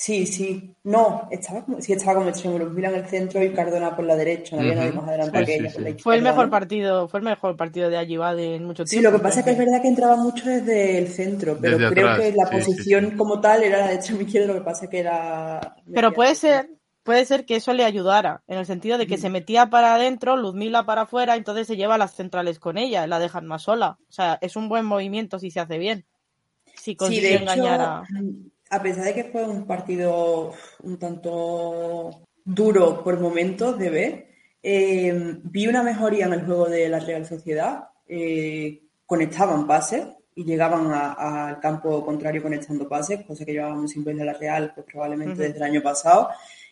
Sí, 0.00 0.26
sí. 0.26 0.76
No, 0.84 1.26
estaba 1.28 1.64
como, 1.64 1.80
sí 1.80 1.92
estaba 1.92 2.18
como 2.18 2.28
extremo. 2.28 2.56
Mira 2.66 2.88
en 2.88 2.94
el 2.94 3.06
centro 3.06 3.42
y 3.42 3.52
Cardona 3.52 3.96
por 3.96 4.04
la 4.04 4.14
derecha. 4.14 4.54
No 4.54 4.62
había 4.62 4.76
nadie 4.76 4.92
más 4.92 5.08
adelante 5.08 5.44
que 5.44 5.56
ella. 5.56 5.96
fue 6.00 6.14
el 6.14 6.22
mejor 6.22 6.48
partido, 6.48 7.08
fue 7.08 7.18
el 7.18 7.24
mejor 7.24 7.56
partido 7.56 7.90
de 7.90 7.96
Ayibade 7.96 8.54
en 8.54 8.64
mucho 8.64 8.84
tiempo. 8.84 9.00
Sí, 9.00 9.02
lo 9.02 9.10
que 9.10 9.20
pasa 9.20 9.40
es 9.40 9.44
que 9.44 9.50
es 9.50 9.58
verdad 9.58 9.82
que 9.82 9.88
entraba 9.88 10.14
mucho 10.14 10.48
desde 10.48 10.98
el 10.98 11.08
centro, 11.08 11.58
pero 11.60 11.78
creo 11.90 12.16
que 12.16 12.32
la 12.32 12.48
posición 12.48 13.16
como 13.16 13.40
tal 13.40 13.64
era 13.64 13.78
la 13.78 13.88
de 13.88 13.94
extremo 13.94 14.20
izquierdo, 14.20 14.52
lo 14.52 14.60
que 14.60 14.64
pasa 14.64 14.84
es 14.84 14.90
que 14.92 15.00
era. 15.00 15.76
Pero 15.92 16.12
puede 16.12 16.36
ser, 16.36 16.70
puede 17.02 17.24
ser 17.24 17.44
que 17.44 17.56
eso 17.56 17.72
le 17.72 17.84
ayudara, 17.84 18.44
en 18.46 18.58
el 18.58 18.66
sentido 18.66 18.98
de 18.98 19.08
que 19.08 19.18
se 19.18 19.30
metía 19.30 19.66
para 19.66 19.96
adentro, 19.96 20.36
Luzmila 20.36 20.86
para 20.86 21.02
afuera, 21.02 21.34
entonces 21.34 21.66
se 21.66 21.76
lleva 21.76 21.98
las 21.98 22.14
centrales 22.14 22.60
con 22.60 22.78
ella, 22.78 23.08
la 23.08 23.18
dejan 23.18 23.46
más 23.46 23.62
sola. 23.62 23.98
O 24.08 24.12
sea, 24.12 24.38
es 24.42 24.54
un 24.54 24.68
buen 24.68 24.84
movimiento 24.84 25.40
si 25.40 25.50
se 25.50 25.58
hace 25.58 25.76
bien. 25.76 26.06
Si 26.76 26.94
consigue 26.94 27.34
engañar 27.34 27.80
a 27.80 28.02
a 28.70 28.82
pesar 28.82 29.04
de 29.04 29.14
que 29.14 29.24
fue 29.24 29.44
un 29.44 29.66
partido 29.66 30.52
un 30.82 30.98
tanto 30.98 32.22
duro 32.44 33.02
por 33.02 33.20
momentos 33.20 33.78
de 33.78 33.90
ver, 33.90 34.28
eh, 34.62 35.38
vi 35.42 35.66
una 35.66 35.82
mejoría 35.82 36.26
en 36.26 36.32
el 36.32 36.44
juego 36.44 36.66
de 36.66 36.88
la 36.88 37.00
Real 37.00 37.26
Sociedad. 37.26 37.88
Eh, 38.06 38.82
conectaban 39.06 39.66
pases 39.66 40.06
y 40.34 40.44
llegaban 40.44 40.92
al 40.92 41.58
campo 41.60 42.04
contrario 42.04 42.42
conectando 42.42 42.88
pases, 42.88 43.24
cosa 43.26 43.44
que 43.44 43.52
llevábamos 43.52 43.90
sin 43.90 44.04
ver 44.04 44.16
de 44.16 44.24
la 44.24 44.34
Real 44.34 44.72
pues, 44.74 44.86
probablemente 44.86 45.42
desde 45.42 45.56
el 45.56 45.62
año 45.62 45.82
pasado. 45.82 46.28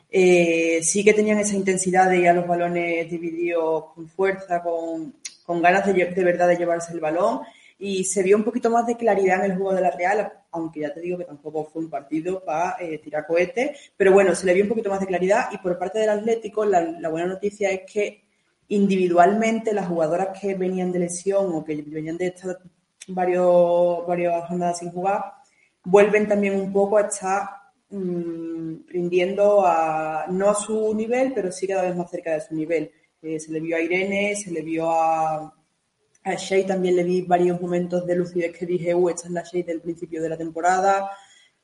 Eh, 0.08 0.80
sí 0.82 1.02
que 1.02 1.14
tenían 1.14 1.38
esa 1.38 1.56
intensidad 1.56 2.08
de 2.08 2.18
ir 2.18 2.28
a 2.28 2.32
los 2.32 2.46
balones 2.46 3.10
divididos 3.10 3.92
con 3.94 4.08
fuerza, 4.08 4.62
con, 4.62 5.14
ganas 5.60 5.86
de, 5.86 5.92
de 5.92 6.24
verdad 6.24 6.48
de 6.48 6.56
llevarse 6.56 6.92
el 6.92 7.00
balón 7.00 7.40
y 7.78 8.04
se 8.04 8.22
vio 8.22 8.36
un 8.36 8.44
poquito 8.44 8.70
más 8.70 8.86
de 8.86 8.96
claridad 8.96 9.44
en 9.44 9.52
el 9.52 9.56
juego 9.56 9.74
de 9.74 9.80
la 9.80 9.90
Real, 9.90 10.32
aunque 10.56 10.80
ya 10.80 10.92
te 10.92 11.00
digo 11.00 11.18
que 11.18 11.24
tampoco 11.24 11.64
fue 11.64 11.82
un 11.82 11.90
partido 11.90 12.44
para 12.44 12.76
eh, 12.80 12.98
tirar 12.98 13.26
cohetes, 13.26 13.92
pero 13.96 14.12
bueno, 14.12 14.34
se 14.34 14.46
le 14.46 14.54
vio 14.54 14.64
un 14.64 14.68
poquito 14.68 14.90
más 14.90 15.00
de 15.00 15.06
claridad 15.06 15.48
y 15.52 15.58
por 15.58 15.78
parte 15.78 15.98
del 15.98 16.10
Atlético 16.10 16.64
la, 16.64 17.08
buena 17.08 17.26
noticia 17.26 17.70
es 17.70 17.82
que 17.90 18.24
individualmente 18.68 19.72
las 19.72 19.88
jugadoras 19.88 20.38
que 20.38 20.54
venían 20.54 20.92
de 20.92 21.00
lesión 21.00 21.54
o 21.54 21.64
que 21.64 21.82
venían 21.82 22.16
de 22.16 22.28
estar 22.28 22.58
varios, 23.08 24.06
varias 24.06 24.48
jornadas 24.48 24.78
sin 24.78 24.90
jugar, 24.90 25.22
vuelven 25.84 26.26
también 26.26 26.54
un 26.58 26.72
poco 26.72 26.98
a 26.98 27.02
estar 27.02 27.48
mm, 27.90 28.86
rindiendo 28.88 29.64
a, 29.64 30.26
no 30.28 30.50
a 30.50 30.54
su 30.54 30.94
nivel, 30.94 31.32
pero 31.34 31.52
sí 31.52 31.66
cada 31.66 31.82
vez 31.82 31.96
más 31.96 32.10
cerca 32.10 32.32
de 32.32 32.40
su 32.40 32.54
nivel. 32.54 32.90
Eh, 33.22 33.40
se 33.40 33.52
le 33.52 33.60
vio 33.60 33.76
a 33.76 33.80
Irene, 33.80 34.36
se 34.36 34.50
le 34.50 34.62
vio 34.62 34.90
a, 34.90 35.52
a 36.26 36.34
Shea 36.34 36.66
también 36.66 36.96
le 36.96 37.04
vi 37.04 37.22
varios 37.22 37.60
momentos 37.60 38.04
de 38.04 38.16
lucidez 38.16 38.56
que 38.58 38.66
dije, 38.66 38.92
uh, 38.92 39.08
esta 39.08 39.28
es 39.28 39.32
la 39.32 39.44
Shea 39.44 39.62
del 39.62 39.80
principio 39.80 40.20
de 40.20 40.28
la 40.28 40.36
temporada. 40.36 41.08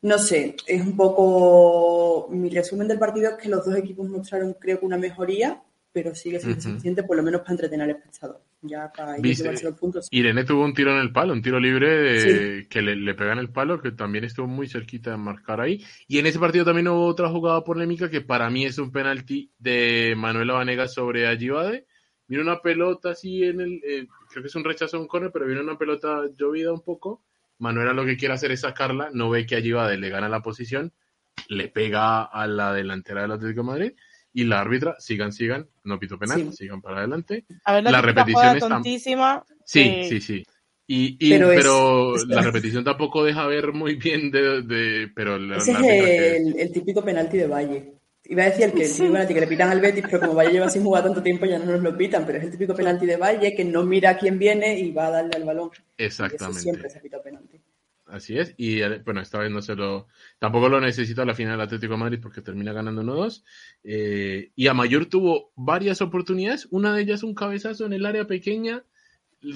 No 0.03 0.19
sé, 0.19 0.55
es 0.67 0.81
un 0.81 0.97
poco. 0.97 2.29
Mi 2.31 2.49
resumen 2.49 2.87
del 2.87 2.99
partido 2.99 3.31
es 3.31 3.37
que 3.43 3.49
los 3.49 3.65
dos 3.65 3.75
equipos 3.77 4.09
mostraron, 4.09 4.55
creo 4.55 4.79
que 4.79 4.87
una 4.87 4.99
mejoría, 4.99 5.61
pero 5.93 6.15
sigue 6.15 6.39
siendo 6.39 6.61
suficiente, 6.61 7.03
por 7.03 7.17
lo 7.17 7.25
menos 7.25 7.41
para 7.41 7.53
entretener 7.53 7.91
al 7.91 7.97
espectador. 7.97 8.41
Ya 8.63 8.93
para 8.97 9.17
llevarse 9.17 9.65
los 9.65 9.75
puntos. 9.75 10.07
Irene 10.13 10.45
tuvo 10.45 10.65
un 10.65 10.75
tiro 10.75 10.93
en 10.93 10.99
el 10.99 11.13
palo, 11.13 11.33
un 11.33 11.43
tiro 11.43 11.59
libre 11.59 12.69
que 12.69 12.83
le, 12.83 12.95
le 12.95 13.15
pega 13.15 13.33
en 13.33 13.41
el 13.41 13.51
palo, 13.51 13.81
que 13.81 13.91
también 13.91 14.23
estuvo 14.23 14.47
muy 14.47 14.69
cerquita 14.69 15.11
de 15.11 15.17
marcar 15.17 15.61
ahí. 15.61 15.85
Y 16.07 16.21
en 16.21 16.27
ese 16.27 16.39
partido 16.39 16.65
también 16.65 16.87
hubo 16.87 17.07
otra 17.07 17.29
jugada 17.29 17.65
polémica 17.65 18.09
que 18.09 18.21
para 18.21 18.49
mí 18.49 18.65
es 18.65 18.79
un 18.79 18.93
penalti 18.93 19.51
de 19.59 20.15
Manuela 20.17 20.55
Vanegas 20.55 20.95
sobre 20.95 21.27
Ayibade 21.27 21.87
viene 22.33 22.45
una 22.45 22.63
pelota 22.63 23.11
así 23.11 23.45
en 23.45 23.61
el, 23.61 23.81
eh, 23.85 24.07
creo 24.33 24.43
que 24.43 24.49
es 24.49 24.55
un 24.55 24.65
rechazo 24.65 24.97
a 24.97 25.01
un 25.01 25.07
corner, 25.07 25.31
pero 25.31 25.47
viene 25.47 25.61
una 25.61 25.79
pelota 25.79 26.23
llovida 26.37 26.73
un 26.73 26.81
poco. 26.81 27.23
Manuela 27.59 27.93
lo 27.93 28.05
que 28.05 28.17
quiere 28.17 28.35
hacer 28.35 28.51
es 28.51 28.61
sacarla, 28.61 29.11
no 29.13 29.31
ve 29.31 29.47
que 29.47 29.55
allí 29.55 29.71
va 29.71 29.89
de 29.89 29.99
le 29.99 30.09
gana 30.09 30.29
la 30.29 30.43
posición, 30.43 30.93
le 31.49 31.69
pega 31.69 32.25
a 32.25 32.47
la 32.47 32.73
delantera 32.73 33.23
del 33.23 33.33
Atlético 33.33 33.61
de 33.61 33.67
Madrid 33.67 33.93
y 34.33 34.45
la 34.45 34.61
árbitra, 34.61 34.97
sigan, 34.99 35.33
sigan, 35.33 35.69
no 35.85 35.99
pito 35.99 36.19
penal, 36.19 36.53
sigan 36.53 36.81
para 36.81 36.99
adelante. 36.99 37.45
la, 37.67 38.01
repetición 38.01 38.57
es 38.57 38.61
tontísima. 38.67 39.45
Sí, 39.65 40.07
sí, 40.09 40.21
sí. 40.21 40.43
Y, 40.87 41.39
pero, 41.39 42.17
la 42.27 42.43
repetición 42.43 42.85
tampoco 42.85 43.25
deja 43.25 43.47
ver 43.47 43.73
muy 43.73 43.95
bien 43.95 44.31
de, 44.31 45.11
pero 45.15 45.37
Ese 45.55 45.73
es 45.73 45.79
el, 45.79 46.59
el, 46.59 46.73
típico 46.73 47.03
penalti 47.03 47.39
de 47.39 47.47
Valle. 47.47 48.02
Iba 48.33 48.45
a 48.45 48.47
decir 48.47 48.65
el 48.65 48.73
que, 48.73 48.87
sí. 48.87 49.05
que 49.29 49.41
le 49.41 49.47
pitan 49.47 49.69
al 49.69 49.83
Betis, 49.83 50.05
pero 50.07 50.21
como 50.21 50.35
Valle 50.35 50.53
lleva 50.53 50.71
sin 50.71 50.83
jugar 50.83 51.05
tanto 51.05 51.23
tiempo 51.23 51.45
ya 51.45 51.59
no 51.59 51.67
nos 51.67 51.83
lo 51.83 51.95
pitan, 51.95 52.25
pero 52.25 52.39
es 52.39 52.45
el 52.45 52.51
típico 52.51 52.75
penalti 52.75 53.05
de 53.05 53.19
Valle 53.19 53.55
que 53.55 53.63
no 53.63 53.85
mira 53.85 54.09
a 54.09 54.17
quién 54.17 54.39
viene 54.39 54.79
y 54.79 54.91
va 54.91 55.09
a 55.09 55.11
darle 55.11 55.37
al 55.37 55.45
balón. 55.45 55.71
Exactamente. 55.99 56.61
siempre 56.63 56.89
se 56.89 56.99
pita 57.01 57.23
penalti. 57.23 57.61
Así 58.07 58.39
es, 58.39 58.55
y 58.57 58.81
eh, 58.81 59.03
bueno, 59.05 59.21
esta 59.21 59.39
vez 59.39 59.51
no 59.51 59.61
se 59.61 59.75
lo. 59.75 60.07
Tampoco 60.39 60.71
lo 60.71 60.81
necesita 60.81 61.27
la 61.27 61.35
final 61.35 61.59
del 61.59 61.67
Atlético 61.67 61.93
de 61.93 61.99
Madrid 61.99 62.21
porque 62.23 62.41
termina 62.41 62.73
ganando 62.73 63.03
1-2. 63.03 63.45
Eh, 63.85 64.51
y 64.57 64.67
a 64.67 64.73
Mayor 64.73 65.05
tuvo 65.05 65.53
varias 65.55 66.01
oportunidades, 66.01 66.67
una 66.71 66.95
de 66.95 67.03
ellas 67.03 67.23
un 67.23 67.35
cabezazo 67.35 67.85
en 67.85 67.93
el 67.93 68.07
área 68.07 68.27
pequeña, 68.27 68.83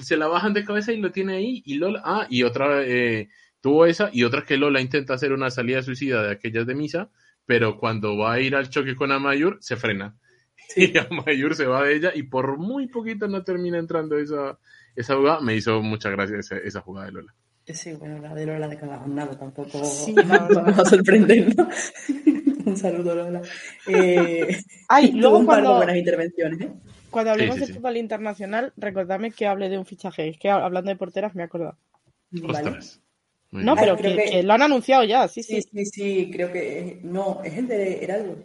se 0.03 0.17
la 0.17 0.27
bajan 0.27 0.53
de 0.53 0.63
cabeza 0.63 0.93
y 0.93 0.97
lo 0.97 1.11
tiene 1.11 1.37
ahí. 1.37 1.63
Y 1.65 1.75
Lola, 1.75 2.03
ah, 2.05 2.27
y 2.29 2.43
otra 2.43 2.83
eh, 2.85 3.29
tuvo 3.59 3.87
esa, 3.87 4.11
y 4.13 4.23
otra 4.23 4.43
que 4.43 4.55
Lola 4.55 4.81
intenta 4.81 5.15
hacer 5.15 5.33
una 5.33 5.49
salida 5.49 5.81
suicida 5.81 6.21
de 6.21 6.33
aquellas 6.33 6.67
de 6.67 6.75
misa 6.75 7.09
pero 7.47 7.79
cuando 7.79 8.17
va 8.17 8.33
a 8.33 8.39
ir 8.39 8.55
al 8.55 8.69
choque 8.69 8.95
con 8.95 9.11
Amayur, 9.11 9.57
se 9.61 9.75
frena. 9.75 10.15
Y 10.75 10.93
Amayur 10.97 11.55
se 11.55 11.65
va 11.65 11.83
de 11.83 11.95
ella 11.95 12.11
y 12.13 12.23
por 12.23 12.57
muy 12.57 12.87
poquito 12.87 13.27
no 13.27 13.41
termina 13.41 13.79
entrando 13.79 14.17
esa, 14.17 14.59
esa 14.95 15.15
jugada. 15.15 15.39
Me 15.39 15.55
hizo 15.55 15.81
mucha 15.81 16.09
gracia 16.09 16.37
esa, 16.37 16.57
esa 16.57 16.81
jugada 16.81 17.07
de 17.07 17.13
Lola. 17.13 17.33
Sí, 17.65 17.93
bueno, 17.93 18.19
la 18.19 18.35
de 18.35 18.45
Lola 18.45 18.67
de 18.67 18.77
cada 18.77 18.97
jornada 18.97 19.37
tampoco 19.37 19.83
sí, 19.85 20.13
no, 20.13 20.23
va 20.25 20.81
a 20.81 20.85
sorprender, 20.85 21.55
Un 22.65 22.75
saludo, 22.75 23.15
Lola. 23.15 23.41
Eh, 23.87 24.61
Ay, 24.89 25.13
luego 25.13 25.45
cuando, 25.45 25.77
buenas 25.77 25.95
intervenciones. 25.95 26.59
¿eh? 26.59 26.71
Cuando 27.09 27.31
hablemos 27.31 27.59
de 27.61 27.67
fútbol 27.67 27.95
internacional, 27.95 28.73
recordadme 28.75 29.31
que 29.31 29.47
hable 29.47 29.69
de 29.69 29.77
un 29.77 29.85
fichaje. 29.85 30.27
Es 30.27 30.37
que 30.37 30.49
hablando 30.49 30.89
de 30.89 30.97
porteras 30.97 31.33
me 31.33 31.43
he 31.43 31.45
acordado. 31.45 31.77
Ostras. 32.43 33.01
No, 33.51 33.75
pero 33.75 33.95
que, 33.95 34.43
lo 34.43 34.53
han 34.53 34.61
anunciado 34.61 35.03
ya, 35.03 35.27
sí, 35.27 35.41
sí. 35.41 35.61
Sí, 35.61 35.85
sí, 35.85 36.29
creo 36.31 36.51
que 36.51 36.99
no, 37.03 37.41
es 37.43 37.57
el 37.57 37.67
de 37.67 38.03
era 38.03 38.17
el 38.17 38.43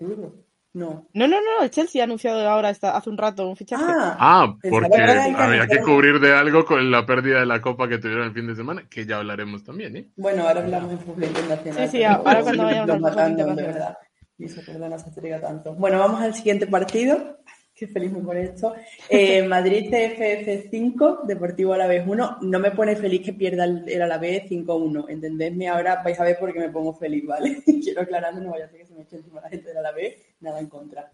No. 0.72 1.06
No, 1.12 1.28
no, 1.28 1.28
no, 1.28 1.62
el 1.62 1.70
Chelsea 1.70 2.02
ha 2.02 2.04
anunciado 2.04 2.48
ahora 2.48 2.68
hace 2.68 3.10
un 3.10 3.18
rato 3.18 3.48
un 3.48 3.56
fichaje. 3.56 3.84
Ah, 3.86 4.16
ah 4.18 4.56
porque 4.70 5.02
había 5.02 5.66
que 5.66 5.80
cubrir 5.80 6.20
de 6.20 6.34
algo 6.34 6.64
con 6.64 6.90
la 6.90 7.04
pérdida 7.04 7.40
de 7.40 7.46
la 7.46 7.60
copa 7.60 7.88
que 7.88 7.98
tuvieron 7.98 8.26
el 8.26 8.32
fin 8.32 8.46
de 8.46 8.54
semana, 8.54 8.88
que 8.88 9.04
ya 9.04 9.18
hablaremos 9.18 9.64
también, 9.64 9.96
¿eh? 9.96 10.10
Bueno, 10.16 10.46
ahora 10.46 10.62
hablamos 10.62 10.92
en 10.92 11.00
fútbol 11.00 11.24
internacional. 11.24 11.90
Sí, 11.90 11.98
sí, 11.98 12.04
ahora 12.04 12.40
cuando 12.42 12.64
vayamos 12.64 13.04
a 13.04 13.28
fútbol 13.28 13.56
de 13.56 13.62
verdad. 13.62 13.98
Y 14.38 14.46
eso 14.46 14.60
perdona, 14.64 14.98
se 14.98 15.38
tanto. 15.40 15.74
Bueno, 15.74 15.98
vamos 15.98 16.20
al 16.20 16.34
siguiente 16.34 16.66
partido 16.66 17.41
feliz 17.86 18.12
con 18.12 18.36
esto. 18.36 18.74
Eh, 19.08 19.42
Madrid 19.48 19.90
CFF 19.90 20.70
5, 20.70 21.20
Deportivo 21.24 21.72
Alavés 21.72 22.06
1. 22.06 22.38
No 22.42 22.58
me 22.58 22.70
pone 22.70 22.96
feliz 22.96 23.22
que 23.22 23.32
pierda 23.32 23.64
el, 23.64 23.84
el 23.88 24.02
Alavés 24.02 24.50
5-1. 24.50 25.06
Entendedme 25.08 25.68
ahora, 25.68 26.02
vais 26.02 26.18
a 26.18 26.24
ver 26.24 26.38
por 26.38 26.52
qué 26.52 26.60
me 26.60 26.70
pongo 26.70 26.94
feliz, 26.94 27.26
¿vale? 27.26 27.62
Quiero 27.82 28.02
aclararme, 28.02 28.40
no 28.40 28.50
vaya 28.50 28.66
a 28.66 28.68
ser 28.68 28.80
que 28.80 28.86
se 28.86 28.94
me 28.94 29.02
eche 29.02 29.16
encima 29.16 29.40
la 29.40 29.48
gente 29.48 29.68
del 29.68 29.78
Alavés, 29.78 30.16
nada 30.40 30.60
en 30.60 30.66
contra. 30.66 31.10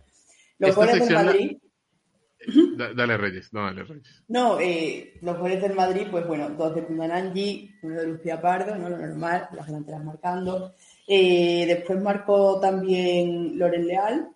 Los 0.58 0.74
goles 0.74 1.04
del 1.06 1.14
Madrid. 1.14 1.56
dale 2.96 3.16
Reyes, 3.16 3.52
no 3.52 3.64
dale 3.64 3.84
Reyes. 3.84 4.22
No, 4.28 4.60
eh, 4.60 5.14
los 5.22 5.38
goles 5.38 5.62
del 5.62 5.74
Madrid, 5.74 6.06
pues 6.10 6.26
bueno, 6.26 6.50
dos 6.50 6.74
de 6.74 6.82
Pumanangi, 6.82 7.70
uno 7.82 8.00
de 8.00 8.06
Lucía 8.06 8.40
Pardo, 8.40 8.74
¿no? 8.76 8.88
Lo 8.88 8.98
normal, 8.98 9.48
las 9.52 9.66
delanteras 9.66 10.04
marcando. 10.04 10.74
Eh, 11.06 11.64
después 11.66 12.00
marcó 12.00 12.60
también 12.60 13.58
Loren 13.58 13.86
Leal. 13.86 14.28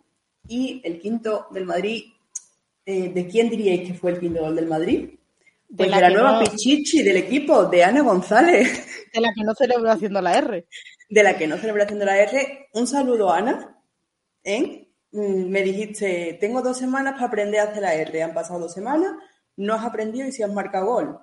Y 0.49 0.81
el 0.85 0.99
quinto 0.99 1.47
del 1.53 1.67
Madrid, 1.67 2.12
eh, 2.87 3.09
¿de 3.09 3.27
quién 3.27 3.51
diríais 3.51 3.87
que 3.87 3.95
fue 3.95 4.13
el 4.13 4.21
quinto 4.21 4.41
gol 4.41 4.57
del 4.57 4.67
Madrid? 4.67 5.11
de, 5.73 5.87
pues 5.89 5.91
la, 5.91 6.11
nueva 6.11 6.39
Pichichi 6.41 7.03
del 7.03 7.17
equipo, 7.17 7.65
de 7.65 7.83
Ana 7.83 8.03
González. 8.03 8.87
De 9.13 9.21
la 9.23 9.33
que 9.33 9.43
no 9.43 9.55
celebró 9.55 9.91
haciendo 9.91 10.21
la 10.21 10.37
R. 10.37 10.67
De 11.09 11.23
la 11.23 11.39
que 11.39 11.47
no 11.47 11.57
celebró 11.57 11.83
haciendo 11.83 12.05
la 12.05 12.19
R. 12.19 12.69
Un 12.75 12.87
saludo, 12.87 13.33
Ana. 13.33 13.83
¿Eh? 14.45 14.87
Mm, 15.13 15.49
me 15.49 15.63
dijiste, 15.63 16.37
tengo 16.39 16.61
dos 16.61 16.77
semanas 16.77 17.15
para 17.15 17.27
aprender 17.27 17.61
a 17.61 17.65
hacer 17.65 17.81
la 17.81 17.95
R. 17.95 18.23
Han 18.23 18.35
pasado 18.35 18.61
dos 18.61 18.75
semanas, 18.75 19.15
no 19.57 19.73
has 19.73 19.85
aprendido 19.85 20.29
y 20.29 20.33
si 20.33 20.43
has 20.43 20.53
marcado 20.53 20.87
gol. 20.87 21.19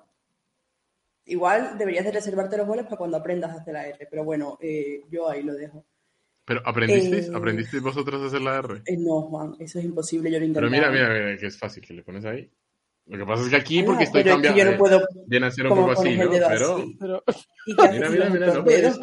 Igual 1.26 1.78
deberías 1.78 2.04
de 2.04 2.10
reservarte 2.10 2.56
los 2.56 2.66
goles 2.66 2.86
para 2.86 2.96
cuando 2.96 3.18
aprendas 3.18 3.52
a 3.52 3.60
hacer 3.60 3.74
la 3.74 3.86
R. 3.86 4.08
Pero 4.10 4.24
bueno, 4.24 4.58
eh, 4.60 5.04
yo 5.10 5.28
ahí 5.28 5.44
lo 5.44 5.54
dejo. 5.54 5.84
¿Pero 6.50 6.62
aprendisteis? 6.64 7.28
Eh, 7.28 7.32
¿Aprendisteis 7.32 7.80
vosotros 7.80 8.20
a 8.20 8.26
hacer 8.26 8.40
la 8.40 8.58
R? 8.58 8.82
Eh, 8.84 8.96
no, 8.98 9.22
Juan, 9.22 9.54
eso 9.60 9.78
es 9.78 9.84
imposible, 9.84 10.32
yo 10.32 10.40
lo 10.40 10.46
intenté. 10.46 10.68
Pero 10.68 10.68
mira, 10.68 10.90
mira, 10.90 11.08
mira, 11.08 11.36
que 11.36 11.46
es 11.46 11.56
fácil, 11.56 11.86
que 11.86 11.94
le 11.94 12.02
pones 12.02 12.24
ahí 12.24 12.50
Lo 13.06 13.18
que 13.18 13.24
pasa 13.24 13.44
es 13.44 13.50
que 13.50 13.56
aquí, 13.56 13.84
porque 13.84 14.02
estoy 14.02 14.24
cambiando, 14.24 14.58
yo 14.58 14.72
no 14.72 14.76
puedo 14.76 15.00
viene 15.28 15.46
a 15.46 15.50
ser 15.52 15.68
un 15.68 15.78
poco 15.78 15.92
así, 15.92 16.16
¿no? 16.16 16.28
Pero... 16.28 16.84
pero... 16.98 17.22
Mira, 17.92 18.10
mira, 18.10 18.30
mira, 18.30 18.46
no 18.54 18.64
puedes. 18.64 18.98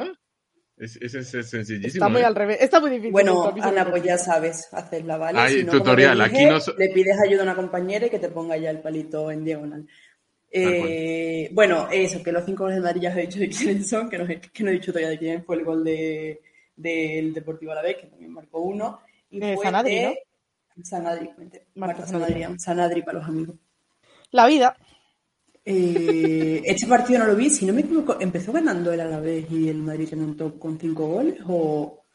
Es, 0.76 0.98
es, 0.98 1.16
es, 1.16 1.50
sencillísimo. 1.50 1.88
Está 1.88 2.10
muy 2.10 2.20
¿eh? 2.20 2.26
al 2.26 2.36
revés. 2.36 2.58
Está 2.60 2.82
muy 2.82 2.90
difícil. 2.90 3.14
Bueno, 3.14 3.54
Ana, 3.62 3.90
pues 3.90 4.04
ya 4.04 4.18
sabes 4.18 4.68
hacerla, 4.74 5.16
¿vale? 5.16 5.40
Hay 5.40 5.60
si 5.60 5.64
no, 5.64 5.72
tutorial. 5.72 6.18
Dije, 6.18 6.26
Aquí 6.26 6.46
no... 6.48 6.74
Le 6.78 6.90
pides 6.90 7.18
ayuda 7.26 7.40
a 7.40 7.44
una 7.44 7.56
compañera 7.56 8.08
y 8.08 8.10
que 8.10 8.20
te 8.20 8.28
ponga 8.28 8.58
ya 8.58 8.72
el 8.72 8.82
palito 8.82 9.32
en 9.32 9.46
diagonal. 9.46 9.88
Eh, 10.52 11.50
bueno, 11.54 11.88
eso, 11.94 12.22
que 12.22 12.34
los 12.34 12.44
cinco 12.44 12.64
goles 12.64 12.76
de 12.76 12.84
Madrid 12.84 13.04
ya 13.04 13.12
os 13.12 13.16
he 13.16 13.22
dicho 13.22 13.40
de 13.40 13.48
quiénes 13.48 13.88
son, 13.88 14.10
que 14.10 14.18
no, 14.18 14.26
he, 14.28 14.42
que 14.42 14.64
no 14.64 14.70
he 14.70 14.74
dicho 14.74 14.92
todavía 14.92 15.12
de 15.12 15.18
quién 15.18 15.46
fue 15.46 15.56
el 15.56 15.64
gol 15.64 15.86
de, 15.86 16.42
del 16.78 17.34
Deportivo 17.34 17.74
Alavés, 17.74 17.98
que 17.98 18.08
también 18.08 18.32
marcó 18.32 18.62
uno. 18.62 19.00
Y 19.30 19.40
de 19.40 19.56
fue 19.56 19.66
Sanadri, 19.66 19.96
de... 19.96 20.24
¿no? 20.76 20.86
Sanadri, 20.86 21.30
Marca 21.76 22.06
Sanadri. 22.06 22.46
Sanadri, 22.58 23.02
para 23.02 23.20
los 23.20 23.28
amigos. 23.28 23.56
La 24.32 24.46
vida. 24.46 24.78
Eh, 25.66 26.62
este 26.63 26.88
partido 26.88 27.20
no 27.20 27.26
lo 27.26 27.36
vi, 27.36 27.50
si 27.50 27.66
no 27.66 27.74
me 27.74 27.82
equivoco, 27.82 28.16
¿empezó 28.22 28.54
ganando 28.54 28.94
el 28.94 29.02
Alavés 29.02 29.52
y 29.52 29.68
el 29.68 29.80
Madrid 29.80 30.08
remontó 30.12 30.58
con 30.58 30.80
cinco 30.80 31.08
goles? 31.08 31.40
¿O, 31.46 32.06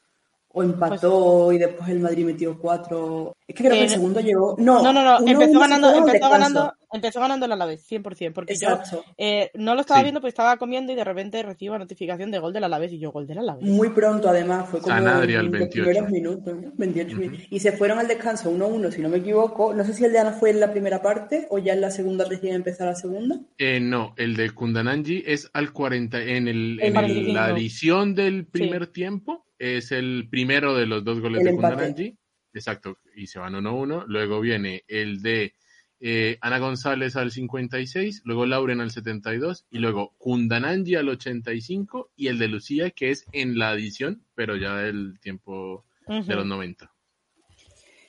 o 0.54 0.62
empató 0.62 1.52
y 1.52 1.58
después 1.58 1.88
el 1.88 2.00
Madrid 2.00 2.24
metió 2.26 2.58
cuatro? 2.58 3.34
Es 3.46 3.54
que 3.54 3.64
creo 3.64 3.72
que 3.72 3.78
el 3.80 3.84
Pues 3.86 3.92
segundo 3.92 4.20
llegó... 4.20 4.54
No, 4.58 4.82
No, 4.82 4.92
no, 4.92 5.02
no. 5.04 5.18
uno- 5.20 5.30
Empezó 5.30 5.58
ganando, 5.60 5.94
empezó 5.94 6.30
ganando, 6.30 6.72
empezó 6.92 7.20
ganando 7.20 7.46
el 7.46 7.52
Alavés, 7.52 7.84
100%. 7.90 8.32
Porque 8.32 8.52
Exacto. 8.54 9.02
yo 9.04 9.04
eh, 9.18 9.50
no 9.54 9.74
lo 9.74 9.80
estaba 9.80 10.00
Sí. 10.00 10.04
viendo 10.04 10.20
porque 10.20 10.30
estaba 10.30 10.56
comiendo 10.56 10.92
y 10.92 10.94
de 10.94 11.04
repente 11.04 11.42
recibo 11.42 11.76
notificación 11.78 12.30
de 12.30 12.38
gol 12.38 12.52
del 12.52 12.64
Alavés 12.64 12.92
y 12.92 12.98
yo, 12.98 13.10
gol 13.12 13.26
del 13.26 13.38
Alavés. 13.38 13.64
Muy 13.64 13.90
pronto, 13.90 14.28
además, 14.28 14.68
fue 14.68 14.80
como 14.80 14.94
Sanadri 14.94 15.34
al 15.34 15.46
en 15.46 15.52
los 15.52 15.60
28. 15.60 15.84
primeros 15.90 16.10
minutos, 16.10 16.54
¿no? 16.56 16.72
28 16.76 17.16
minutos. 17.16 17.46
Y 17.50 17.58
se 17.60 17.72
fueron 17.72 17.98
al 17.98 18.08
descanso 18.08 18.50
1-1, 18.50 18.90
si 18.90 19.00
no 19.02 19.08
me 19.08 19.18
equivoco. 19.18 19.74
No 19.74 19.84
sé 19.84 19.92
si 19.94 20.04
el 20.04 20.12
de 20.12 20.18
Ana 20.18 20.32
fue 20.32 20.50
en 20.50 20.60
la 20.60 20.70
primera 20.70 21.02
parte 21.02 21.46
o 21.50 21.58
ya 21.58 21.72
en 21.74 21.80
la 21.80 21.90
segunda 21.90 22.24
recién 22.24 22.54
empezar 22.54 22.86
la 22.88 22.94
segunda. 22.94 23.40
Eh, 23.58 23.80
no, 23.80 24.14
el 24.16 24.36
de 24.36 24.50
Kundananji 24.50 25.22
es 25.26 25.50
al 25.52 25.72
40, 25.72 26.20
en, 26.22 26.48
el, 26.48 26.78
El 26.80 26.80
en 26.80 26.86
el- 26.86 26.92
45. 26.94 27.32
la 27.34 27.44
adición 27.46 28.14
del 28.14 28.46
primer 28.46 28.86
tiempo, 28.86 29.44
es 29.62 29.92
el 29.92 30.29
primero 30.29 30.75
de 30.75 30.87
los 30.87 31.05
dos 31.05 31.20
goles 31.20 31.38
El 31.40 31.44
de 31.44 31.51
empate. 31.53 31.75
Kundananji. 31.75 32.16
Exacto, 32.55 32.98
y 33.16 33.29
se 33.29 33.38
van 33.38 33.55
1-1. 33.55 34.05
Luego 34.09 34.40
viene 34.40 34.83
el 34.88 35.22
de 35.22 35.55
eh, 36.01 36.37
Ana 36.40 36.59
González 36.59 37.14
al 37.16 37.31
56, 37.31 38.22
luego 38.25 38.44
Lauren 38.44 38.81
al 38.81 38.90
72, 38.90 39.64
y 39.70 39.79
luego 39.79 40.14
Kundananji 40.18 40.96
al 40.96 41.09
85, 41.09 42.11
y 42.16 42.27
el 42.27 42.38
de 42.38 42.48
Lucía, 42.48 42.90
que 42.90 43.11
es 43.11 43.25
en 43.33 43.57
la 43.57 43.70
adición, 43.70 44.25
pero 44.35 44.57
ya 44.57 44.75
del 44.77 45.20
tiempo 45.20 45.85
Ujú. 46.09 46.25
de 46.27 46.35
los 46.35 46.44
90. 46.46 46.92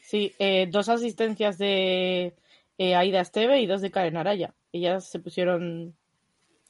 Sí, 0.01 0.33
eh, 0.39 0.67
dos 0.71 0.89
asistencias 0.89 1.57
de 1.59 2.33
eh, 2.79 2.95
Aida 2.95 3.21
Esteve 3.21 3.61
y 3.61 3.67
dos 3.67 3.81
de 3.81 3.91
Karen 3.91 4.17
Araya. 4.17 4.53
Ellas 4.71 5.09
se 5.09 5.19
pusieron 5.19 5.95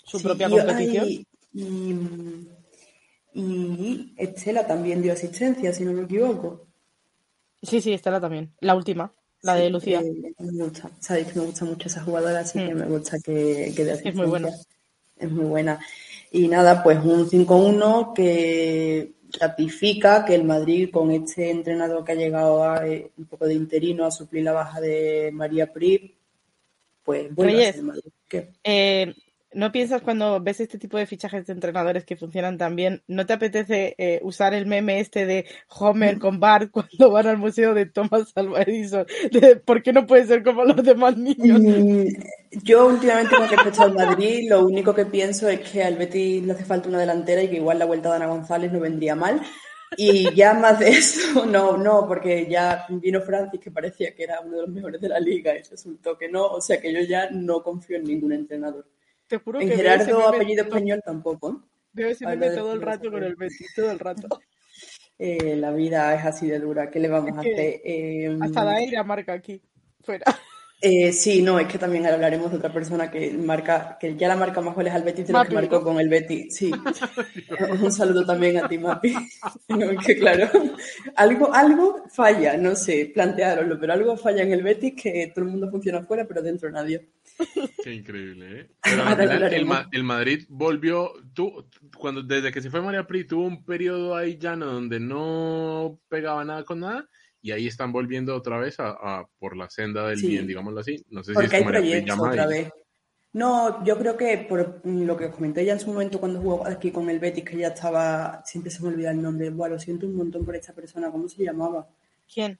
su 0.04 0.20
Sí, 0.20 0.26
propia 0.26 0.48
y- 0.48 0.52
competición. 0.52 1.08
Y, 1.10 1.26
y 3.34 4.14
Estela 4.18 4.66
también 4.68 5.02
dio 5.02 5.14
asistencia, 5.14 5.74
si 5.74 5.84
no 5.86 5.94
me 5.94 6.04
equivoco. 6.04 6.68
Sí, 7.62 7.82
sí, 7.82 7.94
Estela 7.94 8.20
también. 8.20 8.52
La 8.60 8.76
última, 8.76 9.12
la 9.42 9.56
Sí, 9.56 9.62
de 9.64 9.70
Lucía. 9.70 10.02
eh, 10.02 10.34
me 10.40 10.64
gusta. 10.66 10.92
Sabéis 11.00 11.28
que 11.28 11.40
me 11.40 11.46
gusta 11.46 11.66
mucho 11.66 11.88
esa 11.88 12.04
jugadora, 12.04 12.40
así 12.40 12.60
Mm. 12.60 12.68
que 12.68 12.76
me 12.76 12.86
gusta 12.86 13.18
que, 13.20 13.74
que 13.76 13.86
dé 13.86 13.92
Es 14.04 14.16
muy 14.16 14.26
buena. 14.28 14.48
asistencia. 14.50 14.78
Es 15.18 15.32
muy 15.32 15.46
buena. 15.46 15.80
Y 16.32 16.48
nada, 16.48 16.84
pues 16.84 17.00
un 17.04 17.30
5-1 17.30 18.14
que 18.14 19.14
ratifica 19.40 20.26
que 20.26 20.36
el 20.36 20.44
Madrid, 20.44 20.90
con 20.92 21.12
este 21.12 21.50
entrenador 21.52 22.04
que 22.04 22.12
ha 22.12 22.16
llegado 22.16 22.64
a, 22.64 22.88
eh, 22.88 23.12
un 23.18 23.26
poco 23.26 23.46
de 23.48 23.54
interino 23.54 24.06
a 24.06 24.12
suplir 24.12 24.44
la 24.44 24.52
baja 24.52 24.80
de 24.82 25.30
María 25.34 25.72
Pri, 25.72 26.16
pues 27.04 27.34
vuelve 27.34 27.54
a 27.54 27.56
Reyes. 27.56 27.68
ser 27.76 27.80
el 27.80 27.86
Madrid. 27.86 28.12
¿Qué? 28.28 28.50
Eh, 28.64 29.14
¿No 29.56 29.72
piensas 29.72 30.02
cuando 30.02 30.42
ves 30.42 30.60
este 30.60 30.78
tipo 30.80 30.98
de 30.98 31.06
fichajes 31.08 31.46
de 31.48 31.54
entrenadores 31.54 32.06
que 32.06 32.16
funcionan 32.16 32.58
tan 32.58 32.76
bien, 32.76 33.04
no 33.08 33.26
te 33.26 33.34
apetece 33.34 33.96
eh, 33.98 34.20
usar 34.24 34.54
el 34.54 34.66
meme 34.66 35.00
este 35.00 35.26
de 35.26 35.46
Homer 35.70 36.20
con 36.20 36.40
Bart 36.40 36.72
cuando 36.72 37.12
van 37.12 37.28
al 37.28 37.38
museo 37.38 37.74
de 37.74 37.86
Thomas 37.86 38.32
Alva 38.36 38.62
Edison? 38.64 39.06
¿Por 39.66 39.84
qué 39.84 39.94
no 39.94 40.06
puede 40.08 40.26
ser 40.26 40.44
como 40.44 40.64
los 40.66 40.84
demás 40.84 41.18
niños? 41.18 41.62
Mm, 41.62 42.08
Yo 42.52 42.88
últimamente 42.88 43.36
con 43.36 43.50
respecto 43.50 43.84
al 43.84 43.94
Madrid, 43.94 44.50
lo 44.50 44.66
único 44.66 44.94
que 44.94 45.06
pienso 45.06 45.50
es 45.50 45.60
que 45.62 45.84
al 45.84 45.98
Betis 45.98 46.44
le 46.46 46.54
hace 46.54 46.66
falta 46.66 46.90
una 46.90 47.00
delantera 47.00 47.44
y 47.44 47.50
que 47.50 47.58
igual 47.58 47.80
la 47.80 47.86
vuelta 47.86 48.10
de 48.10 48.16
Ana 48.18 48.28
González 48.28 48.72
no 48.72 48.80
vendría 48.80 49.16
mal. 49.16 49.42
Y 49.96 50.34
ya 50.36 50.54
más 50.56 50.80
de 50.80 50.90
eso, 50.90 51.46
no, 51.48 51.78
no, 51.78 52.08
porque 52.08 52.48
ya 52.50 52.86
vino 52.90 53.22
Francis 53.22 53.60
que 53.62 53.72
parecía 53.72 54.16
que 54.16 54.24
era 54.24 54.42
uno 54.42 54.58
de 54.58 54.62
los 54.64 54.72
mejores 54.72 55.02
de 55.02 55.10
la 55.10 55.20
liga 55.20 55.56
y 55.58 55.64
resultó 55.64 56.18
que 56.18 56.30
no, 56.30 56.48
o 56.48 56.62
sea 56.62 56.82
que 56.82 56.94
yo 56.94 57.02
ya 57.02 57.30
no 57.32 57.64
confío 57.64 57.98
en 57.98 58.06
ningún 58.06 58.34
entrenador. 58.34 58.88
Te 59.28 59.38
juro 59.38 59.62
En 59.62 59.70
que 59.70 59.76
Gerardo, 59.76 60.28
apellido 60.28 60.64
español, 60.64 61.02
tampoco. 61.04 61.52
¿eh? 61.52 61.70
Veo 61.94 62.10
ese 62.10 62.26
Habla 62.26 62.38
meme 62.38 62.52
de 62.52 62.58
todo 62.58 62.74
el 62.74 62.82
rato 62.82 63.12
con 63.12 63.24
el 63.24 63.36
Betis, 63.36 63.74
todo 63.76 63.92
el 63.92 64.00
rato. 64.00 64.28
Eh, 65.20 65.56
la 65.56 65.72
vida 65.72 66.14
es 66.16 66.26
así 66.26 66.48
de 66.48 66.60
dura, 66.60 66.90
¿qué 66.90 67.00
le 67.00 67.08
vamos 67.08 67.38
a 67.38 67.42
Es 67.42 67.46
que 67.46 67.54
hacer? 67.54 67.82
Eh, 67.86 68.38
Hasta 68.42 68.66
Daira 68.66 69.04
marca 69.04 69.32
aquí, 69.32 69.62
fuera. 70.02 70.26
Eh, 70.86 71.14
sí, 71.14 71.42
no, 71.42 71.58
es 71.60 71.68
que 71.68 71.78
también 71.78 72.06
hablaremos 72.06 72.52
de 72.52 72.58
otra 72.58 72.74
persona 72.74 73.10
que 73.10 73.32
marca, 73.32 73.98
que 73.98 74.18
ya 74.18 74.28
la 74.28 74.36
marca 74.36 74.60
más 74.60 74.76
goles 74.76 74.94
al 74.94 75.04
Betis 75.04 75.28
de 75.28 75.32
lo 75.34 75.42
que 75.46 75.54
marcó 75.56 75.82
con 75.82 75.98
el 75.98 76.10
Betis. 76.10 76.54
Sí. 76.58 76.72
Un 77.82 77.90
saludo 77.92 78.26
también 78.26 78.58
a 78.58 78.68
ti, 78.68 78.78
Mapi. 78.78 79.14
No, 79.70 79.98
que 80.06 80.18
claro, 80.18 80.50
algo, 81.16 81.54
algo 81.54 82.04
falla, 82.10 82.58
no 82.58 82.76
sé, 82.76 83.12
planteároslo, 83.14 83.80
pero 83.80 83.94
algo 83.94 84.18
falla 84.18 84.44
en 84.44 84.52
el 84.52 84.62
Betis 84.62 84.94
que 85.02 85.32
todo 85.34 85.46
el 85.46 85.52
mundo 85.52 85.70
funciona 85.72 86.00
afuera, 86.00 86.26
pero 86.28 86.42
dentro 86.42 86.70
nadie. 86.70 87.08
Qué 87.82 87.94
increíble, 87.94 88.60
¿eh? 88.62 88.70
Pero 88.82 89.04
al 89.04 89.08
Ahora 89.22 89.24
final 89.24 89.54
el. 89.54 89.66
Ma- 89.66 89.88
el 89.92 90.04
Madrid 90.04 90.46
volvió, 90.50 91.14
tú, 91.34 91.66
cuando 91.98 92.22
desde 92.24 92.52
que 92.52 92.62
se 92.62 92.70
fue 92.70 92.82
María 92.82 93.06
Pri 93.08 93.26
tuvo 93.26 93.46
un 93.46 93.64
periodo 93.64 94.16
ahí 94.16 94.38
llano 94.38 94.66
donde 94.68 95.00
no 95.00 96.00
pegaba 96.10 96.44
nada 96.46 96.64
con 96.64 96.80
nada 96.82 97.08
y 97.44 97.52
ahí 97.52 97.68
están 97.68 97.92
volviendo 97.92 98.36
otra 98.36 98.58
vez 98.58 98.80
a, 98.80 98.90
a 98.90 99.28
por 99.38 99.56
la 99.56 99.70
senda 99.70 100.08
del 100.08 100.18
Sí. 100.18 100.30
bien, 100.30 100.48
digámoslo 100.48 100.80
así. 100.80 101.06
No 101.10 101.22
sé 101.24 101.32
si 101.32 101.34
Porque 101.36 101.48
es 101.48 101.54
hay 101.54 101.64
proyectos 101.66 102.20
otra 102.20 102.48
vez. 102.48 102.72
No, 103.34 103.84
yo 103.84 103.98
creo 103.98 104.16
que 104.16 104.38
por 104.48 104.82
lo 104.86 105.18
que 105.18 105.26
os 105.26 105.36
comenté 105.36 105.66
ya 105.66 105.74
en 105.74 105.80
su 105.80 105.88
momento 105.92 106.20
cuando 106.20 106.40
jugó 106.40 106.66
aquí 106.68 106.92
con 106.92 107.10
el 107.10 107.20
Betis, 107.20 107.44
que 107.44 107.58
ya 107.58 107.68
estaba, 107.70 108.42
siempre 108.46 108.72
se 108.72 108.82
me 108.82 108.90
olvida 108.90 109.12
el 109.12 109.22
nombre, 109.22 109.50
bueno, 109.50 109.76
lo 109.76 109.80
siento 109.80 110.06
un 110.06 110.16
montón 110.16 110.46
por 110.46 110.56
esta 110.56 110.72
persona, 110.74 111.12
¿cómo 111.12 111.28
se 111.28 111.44
llamaba? 111.44 111.88
¿Quién? 112.32 112.60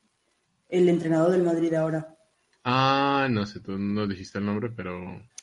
El 0.70 0.90
entrenador 0.90 1.32
del 1.32 1.44
Madrid 1.44 1.74
ahora. 1.76 2.16
Ah, 2.64 3.28
no 3.30 3.46
sé, 3.46 3.60
tú 3.62 3.78
no 3.78 4.08
dijiste 4.08 4.40
el 4.40 4.46
nombre, 4.46 4.70
pero, 4.76 5.00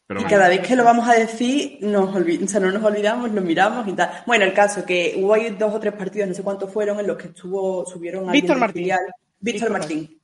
pero 0.07 0.21
Y 0.21 0.25
bueno. 0.25 0.29
cada 0.37 0.49
vez 0.49 0.67
que 0.67 0.75
lo 0.75 0.83
vamos 0.85 1.09
a 1.09 1.15
decir, 1.15 1.79
nos 1.83 2.15
o 2.17 2.47
sea, 2.49 2.59
no 2.61 2.73
nos 2.73 2.83
olvidamos, 2.83 3.31
lo 3.31 3.41
miramos 3.41 3.87
y 3.87 3.93
tal. 3.93 4.11
Bueno, 4.27 4.45
el 4.45 4.53
caso 4.53 4.85
que 4.85 5.15
hubo 5.17 5.33
ahí 5.35 5.51
dos 5.51 5.73
o 5.73 5.79
tres 5.79 5.95
partidos, 5.95 6.29
no 6.29 6.35
sé 6.35 6.43
cuántos 6.43 6.73
fueron, 6.73 6.99
en 6.99 7.07
los 7.07 7.17
que 7.17 7.29
estuvo, 7.29 7.87
subieron 7.87 8.25
a 8.29 8.33
alguien 8.33 8.43
Víctor 8.43 8.57
del 8.57 8.61
Martín. 8.61 8.83
filial. 8.83 9.01
Víctor 9.41 9.71
Martín. 9.71 10.19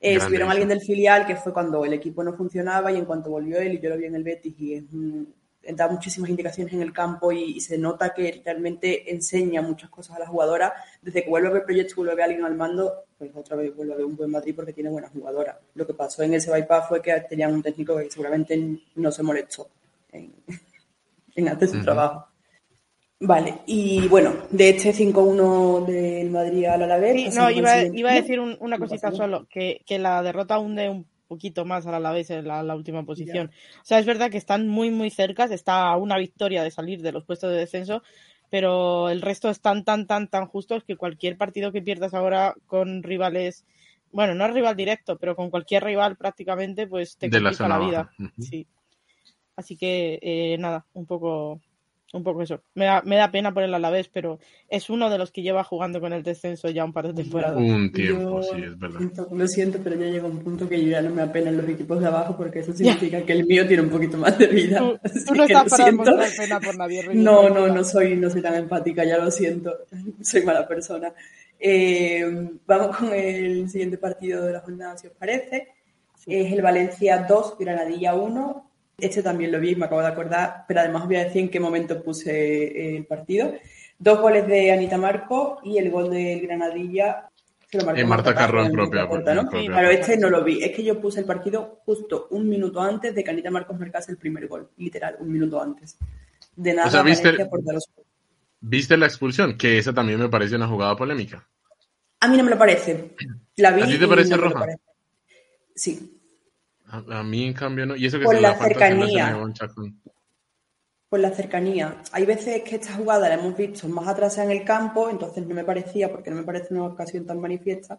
Eh, 0.00 0.10
Grande 0.14 0.24
subieron 0.26 0.48
a 0.48 0.52
eso. 0.52 0.60
alguien 0.60 0.68
del 0.68 0.80
filial, 0.86 1.26
que 1.26 1.36
fue 1.36 1.52
cuando 1.52 1.84
el 1.84 1.92
equipo 1.92 2.22
no 2.22 2.32
funcionaba 2.36 2.92
y 2.92 2.96
en 2.96 3.04
cuanto 3.04 3.30
volvió 3.30 3.58
él, 3.58 3.74
y 3.74 3.80
yo 3.80 3.88
lo 3.90 3.96
vi 3.96 4.04
en 4.04 4.14
el 4.14 4.22
Betis, 4.24 4.54
y 4.58 4.74
es 4.74 4.84
un- 4.92 5.34
da 5.74 5.86
muchísimas 5.88 6.30
indicaciones 6.30 6.72
en 6.72 6.80
el 6.80 6.92
campo 6.94 7.30
y, 7.30 7.42
y 7.56 7.60
se 7.60 7.76
nota 7.76 8.14
que 8.14 8.40
realmente 8.44 9.12
enseña 9.12 9.60
muchas 9.60 9.90
cosas 9.90 10.16
a 10.16 10.20
la 10.20 10.26
jugadora. 10.26 10.72
Desde 11.02 11.24
que 11.24 11.28
vuelve 11.28 11.48
a 11.48 11.50
ver 11.50 11.64
proyecto, 11.64 11.96
vuelve 11.96 12.12
a 12.12 12.14
ver 12.14 12.22
a 12.22 12.26
alguien 12.26 12.44
al 12.46 12.54
mando, 12.54 13.04
pues 13.18 13.32
otra 13.34 13.56
vez 13.56 13.74
vuelve 13.76 13.92
a 13.92 13.96
ver 13.96 14.06
un 14.06 14.16
buen 14.16 14.30
Madrid 14.30 14.54
porque 14.54 14.72
tiene 14.72 14.88
buenas 14.88 15.10
jugadoras. 15.10 15.56
Lo 15.74 15.86
que 15.86 15.92
pasó 15.94 16.22
en 16.22 16.32
ese 16.32 16.50
bypass 16.50 16.88
fue 16.88 17.02
que 17.02 17.12
tenían 17.28 17.52
un 17.52 17.62
técnico 17.62 17.96
que 17.98 18.10
seguramente 18.10 18.78
no 18.94 19.12
se 19.12 19.22
molestó 19.22 19.68
en, 20.12 20.32
en 21.34 21.48
hacer 21.48 21.68
su 21.68 21.82
trabajo. 21.82 22.27
Vale, 23.20 23.62
y 23.66 24.06
bueno, 24.06 24.32
de 24.50 24.70
este 24.70 24.92
5-1 24.92 25.84
del 25.86 26.30
Madrid 26.30 26.66
al 26.66 26.82
Alavés... 26.82 27.32
Sí, 27.32 27.38
no, 27.38 27.46
al 27.46 27.56
iba, 27.56 27.82
iba 27.82 28.10
a 28.12 28.14
decir 28.14 28.38
un- 28.38 28.56
una 28.60 28.78
cosita 28.78 29.10
solo, 29.10 29.46
que, 29.50 29.82
que 29.84 29.98
la 29.98 30.22
derrota 30.22 30.58
hunde 30.60 30.88
un 30.88 31.04
poquito 31.26 31.64
más 31.64 31.86
a 31.86 31.98
la 31.98 32.12
vez 32.12 32.30
en 32.30 32.46
la, 32.46 32.62
la 32.62 32.76
última 32.76 33.02
posición. 33.04 33.50
O 33.80 33.84
sea, 33.84 33.98
es 33.98 34.06
verdad 34.06 34.30
que 34.30 34.38
están 34.38 34.68
muy, 34.68 34.90
muy 34.90 35.10
cerca, 35.10 35.44
está 35.44 35.88
a 35.90 35.96
una 35.96 36.16
victoria 36.16 36.62
de 36.62 36.70
salir 36.70 37.02
de 37.02 37.10
los 37.12 37.24
puestos 37.24 37.50
de 37.50 37.56
descenso, 37.56 38.02
pero 38.50 39.10
el 39.10 39.20
resto 39.20 39.50
están 39.50 39.84
tan, 39.84 40.06
tan, 40.06 40.28
tan 40.28 40.46
justos 40.46 40.84
que 40.84 40.96
cualquier 40.96 41.36
partido 41.36 41.72
que 41.72 41.82
pierdas 41.82 42.14
ahora 42.14 42.54
con 42.66 43.02
rivales, 43.02 43.66
bueno, 44.12 44.34
no 44.36 44.46
es 44.46 44.54
rival 44.54 44.76
directo, 44.76 45.18
pero 45.18 45.34
con 45.34 45.50
cualquier 45.50 45.82
rival 45.82 46.16
prácticamente, 46.16 46.86
pues 46.86 47.16
te 47.18 47.28
De 47.28 47.40
la 47.40 47.50
complica 47.50 47.68
la, 47.68 47.74
zona 47.78 47.86
vida. 47.86 48.10
Sí. 48.38 48.66
Así 49.56 49.76
que, 49.76 50.18
eh, 50.22 50.56
nada, 50.58 50.86
un 50.94 51.04
poco, 51.04 51.60
un 52.12 52.22
poco 52.22 52.42
eso. 52.42 52.62
Me 52.74 52.86
da, 52.86 53.02
me 53.04 53.16
da 53.16 53.30
pena 53.30 53.52
por 53.52 53.62
el 53.62 53.74
Alavés, 53.74 54.08
pero 54.08 54.38
es 54.68 54.88
uno 54.88 55.10
de 55.10 55.18
los 55.18 55.30
que 55.30 55.42
lleva 55.42 55.62
jugando 55.64 56.00
con 56.00 56.12
el 56.12 56.22
descenso 56.22 56.70
ya 56.70 56.84
un 56.84 56.92
par 56.92 57.06
de 57.08 57.14
temporadas. 57.14 57.56
Un 57.58 57.92
tiempo, 57.92 58.40
Yo 58.40 58.42
sí, 58.42 58.62
es 58.62 58.78
verdad. 58.78 58.98
siento- 58.98 59.28
lo 59.30 59.46
siento, 59.48 59.78
pero 59.84 59.96
ya 59.96 60.06
llega 60.06 60.26
un 60.26 60.38
punto 60.38 60.68
que 60.68 60.82
yo 60.82 60.88
ya 60.90 61.02
no 61.02 61.10
me 61.10 61.22
apenan 61.22 61.56
los 61.56 61.68
equipos 61.68 62.00
de 62.00 62.06
abajo 62.06 62.36
porque 62.36 62.60
eso 62.60 62.72
significa 62.72 63.20
que 63.22 63.32
el 63.32 63.46
mío 63.46 63.66
tiene 63.66 63.82
un 63.82 63.90
poquito 63.90 64.16
más 64.16 64.38
de 64.38 64.46
vida. 64.46 64.78
Tú, 64.78 64.98
no 65.34 65.44
estás 65.44 65.68
para 65.70 65.84
siento. 65.84 66.04
mostrar 66.04 66.28
pena 66.36 66.60
por 66.60 66.76
nadie. 66.78 67.02
Reyes, 67.02 67.22
No, 67.22 67.48
no, 67.50 67.66
no 67.68 67.84
soy, 67.84 68.16
no 68.16 68.30
soy 68.30 68.40
tan 68.42 68.54
empática, 68.54 69.04
ya 69.04 69.18
lo 69.18 69.30
siento. 69.30 69.72
Soy 70.22 70.42
mala 70.44 70.66
persona. 70.66 71.12
Eh, 71.60 72.24
vamos 72.66 72.96
con 72.96 73.12
el 73.12 73.68
siguiente 73.68 73.98
partido 73.98 74.44
de 74.46 74.52
la 74.52 74.60
jornada, 74.60 74.96
si 74.96 75.08
os 75.08 75.12
parece. 75.14 75.68
es 76.26 76.52
el 76.52 76.62
Valencia 76.62 77.26
2, 77.28 77.56
Granadilla 77.58 78.14
1. 78.14 78.70
Este 78.98 79.22
también 79.22 79.52
lo 79.52 79.60
vi, 79.60 79.76
me 79.76 79.86
acabo 79.86 80.00
de 80.00 80.08
acordar, 80.08 80.64
pero 80.66 80.80
además 80.80 81.02
os 81.02 81.08
voy 81.08 81.16
a 81.16 81.24
decir 81.24 81.42
en 81.42 81.48
qué 81.48 81.60
momento 81.60 82.02
puse 82.02 82.96
el 82.96 83.06
partido. 83.06 83.54
Dos 83.98 84.20
goles 84.20 84.46
de 84.46 84.72
Anita 84.72 84.98
Marco 84.98 85.60
y 85.64 85.78
el 85.78 85.90
gol 85.90 86.10
del 86.10 86.40
Granadilla 86.40 87.28
en 87.70 88.08
Marta 88.08 88.34
Carro 88.34 88.64
en 88.64 88.72
propia. 88.72 89.06
Claro, 89.06 89.90
este 89.90 90.16
no 90.16 90.30
lo 90.30 90.42
vi. 90.42 90.62
Es 90.62 90.74
que 90.74 90.82
yo 90.82 91.00
puse 91.00 91.20
el 91.20 91.26
partido 91.26 91.80
justo 91.84 92.28
un 92.30 92.48
minuto 92.48 92.80
antes 92.80 93.14
de 93.14 93.22
que 93.22 93.30
Anita 93.30 93.50
Marcos 93.50 93.78
marcase 93.78 94.10
el 94.10 94.16
primer 94.16 94.48
gol. 94.48 94.70
Literal, 94.78 95.16
un 95.20 95.30
minuto 95.30 95.60
antes. 95.62 95.98
De 96.56 96.72
nada. 96.72 96.88
O 96.88 96.90
sea, 96.90 97.02
¿viste, 97.02 97.36
¿viste 98.60 98.96
la 98.96 99.06
expulsión? 99.06 99.58
Que 99.58 99.78
esa 99.78 99.92
también 99.92 100.18
me 100.18 100.30
parece 100.30 100.56
una 100.56 100.66
jugada 100.66 100.96
polémica. 100.96 101.46
A 102.20 102.28
mí 102.28 102.36
no 102.38 102.44
me 102.44 102.50
lo 102.50 102.58
parece. 102.58 103.14
La 103.56 103.70
vi 103.72 103.82
¿A 103.82 103.86
ti 103.86 103.98
te 103.98 104.08
parece 104.08 104.36
roja? 104.36 104.66
Sí. 105.74 106.17
A, 106.90 107.22
mí, 107.22 107.44
en 107.44 107.52
cambio, 107.52 107.86
no. 107.86 107.96
Y 107.96 108.06
eso 108.06 108.18
que 108.18 108.24
Por 108.24 108.40
la, 108.40 108.54
cercanía 108.56 109.36
por 111.08 111.20
la 111.20 111.30
cercanía. 111.30 112.02
Hay 112.12 112.26
veces 112.26 112.62
que 112.62 112.76
esta 112.76 112.94
jugada 112.94 113.28
la 113.28 113.36
hemos 113.36 113.56
visto 113.56 113.88
más 113.88 114.06
atrás 114.08 114.38
en 114.38 114.50
el 114.50 114.64
campo, 114.64 115.08
entonces 115.08 115.46
no 115.46 115.54
me 115.54 115.64
parecía, 115.64 116.10
porque 116.10 116.30
no 116.30 116.36
me 116.36 116.42
parece 116.42 116.74
una 116.74 116.84
ocasión 116.84 117.26
tan 117.26 117.40
manifiesta, 117.40 117.98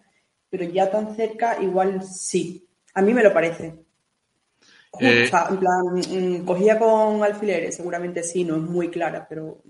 pero 0.50 0.64
ya 0.66 0.92
tan 0.92 1.16
cerca, 1.16 1.62
igual 1.62 2.04
sí. 2.04 2.68
A 2.94 3.02
mí 3.02 3.14
me 3.14 3.24
lo 3.24 3.34
parece. 3.34 3.80
Eh, 5.00 5.30
en 5.50 5.58
plan, 5.58 6.42
mm, 6.42 6.46
cogía 6.46 6.78
con 6.80 7.24
alfileres, 7.24 7.76
seguramente 7.76 8.24
sí, 8.24 8.44
no 8.44 8.56
es 8.56 8.62
muy 8.62 8.90
clara, 8.90 9.26
pero. 9.28 9.62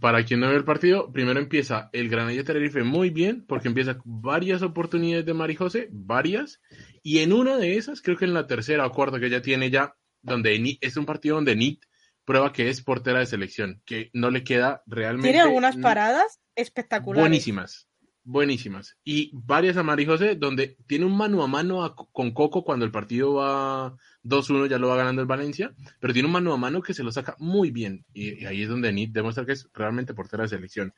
para 0.00 0.24
quien 0.24 0.40
no 0.40 0.48
ve 0.48 0.56
el 0.56 0.64
partido, 0.64 1.12
primero 1.12 1.38
empieza 1.38 1.90
el 1.92 2.08
Granadilla 2.08 2.44
Tenerife 2.44 2.82
muy 2.82 3.10
bien, 3.10 3.44
porque 3.46 3.68
empieza 3.68 3.98
varias 4.04 4.62
oportunidades 4.62 5.26
de 5.26 5.34
Marijose, 5.34 5.88
varias, 5.92 6.60
y 7.08 7.20
en 7.20 7.32
una 7.32 7.56
de 7.56 7.78
esas, 7.78 8.02
creo 8.02 8.18
que 8.18 8.26
en 8.26 8.34
la 8.34 8.46
tercera 8.46 8.86
o 8.86 8.92
cuarta 8.92 9.18
que 9.18 9.30
ya 9.30 9.40
tiene 9.40 9.70
ya, 9.70 9.96
donde 10.20 10.78
es 10.82 10.98
un 10.98 11.06
partido 11.06 11.36
donde 11.36 11.56
Nit 11.56 11.82
prueba 12.26 12.52
que 12.52 12.68
es 12.68 12.82
portera 12.82 13.20
de 13.20 13.24
selección, 13.24 13.80
que 13.86 14.10
no 14.12 14.30
le 14.30 14.44
queda 14.44 14.82
realmente. 14.86 15.30
Tiene 15.30 15.40
algunas 15.40 15.78
paradas 15.78 16.38
espectaculares. 16.54 17.22
Buenísimas, 17.22 17.88
buenísimas. 18.24 18.98
Y 19.04 19.30
varias 19.32 19.78
a 19.78 19.84
José, 20.04 20.34
donde 20.34 20.76
tiene 20.86 21.06
un 21.06 21.16
mano 21.16 21.42
a 21.42 21.46
mano 21.46 21.96
con 22.12 22.32
Coco 22.32 22.62
cuando 22.62 22.84
el 22.84 22.90
partido 22.90 23.36
va 23.36 23.96
2-1, 24.24 24.68
ya 24.68 24.76
lo 24.76 24.88
va 24.88 24.96
ganando 24.96 25.22
el 25.22 25.28
Valencia, 25.28 25.72
pero 26.00 26.12
tiene 26.12 26.26
un 26.26 26.34
mano 26.34 26.52
a 26.52 26.58
mano 26.58 26.82
que 26.82 26.92
se 26.92 27.02
lo 27.02 27.10
saca 27.10 27.36
muy 27.38 27.70
bien. 27.70 28.04
Y, 28.12 28.44
ahí 28.44 28.64
es 28.64 28.68
donde 28.68 28.92
Nit 28.92 29.12
demuestra 29.12 29.46
que 29.46 29.52
es 29.52 29.66
realmente 29.72 30.12
portera 30.12 30.42
de 30.42 30.50
selección. 30.50 30.92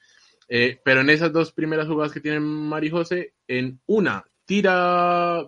Eh, 0.48 0.80
pero 0.84 1.02
en 1.02 1.10
esas 1.10 1.32
dos 1.32 1.52
primeras 1.52 1.86
jugadas 1.86 2.10
que 2.10 2.20
tiene 2.20 2.90
José, 2.90 3.34
en 3.46 3.80
una 3.86 4.24
tira 4.44 5.46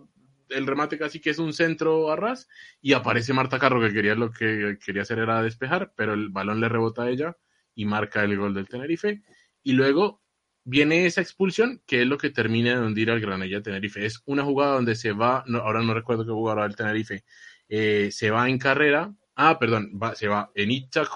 el 0.54 0.66
remate 0.66 0.98
casi 0.98 1.20
que 1.20 1.30
es 1.30 1.38
un 1.38 1.52
centro 1.52 2.10
a 2.10 2.16
ras 2.16 2.48
y 2.80 2.92
aparece 2.92 3.32
Marta 3.32 3.58
Carro 3.58 3.80
que 3.80 3.92
quería 3.92 4.14
lo 4.14 4.30
que 4.30 4.78
quería 4.84 5.02
hacer 5.02 5.18
era 5.18 5.42
despejar, 5.42 5.92
pero 5.96 6.14
el 6.14 6.28
balón 6.28 6.60
le 6.60 6.68
rebota 6.68 7.02
a 7.02 7.10
ella 7.10 7.36
y 7.74 7.84
marca 7.84 8.22
el 8.22 8.36
gol 8.36 8.54
del 8.54 8.68
Tenerife. 8.68 9.22
Y 9.62 9.72
luego 9.72 10.22
viene 10.64 11.06
esa 11.06 11.20
expulsión 11.20 11.82
que 11.86 12.02
es 12.02 12.06
lo 12.06 12.18
que 12.18 12.30
termina 12.30 12.78
de 12.78 12.86
hundir 12.86 13.10
al 13.10 13.20
Granella 13.20 13.62
Tenerife. 13.62 14.04
Es 14.04 14.22
una 14.26 14.44
jugada 14.44 14.74
donde 14.74 14.94
se 14.94 15.12
va, 15.12 15.44
ahora 15.62 15.82
no 15.82 15.94
recuerdo 15.94 16.24
qué 16.24 16.32
jugador 16.32 16.68
el 16.68 16.76
Tenerife, 16.76 17.24
eh, 17.68 18.10
se 18.12 18.30
va 18.30 18.48
en 18.48 18.58
carrera. 18.58 19.14
Ah, 19.34 19.58
perdón, 19.58 19.98
se 20.14 20.28
va 20.28 20.52
en 20.54 20.70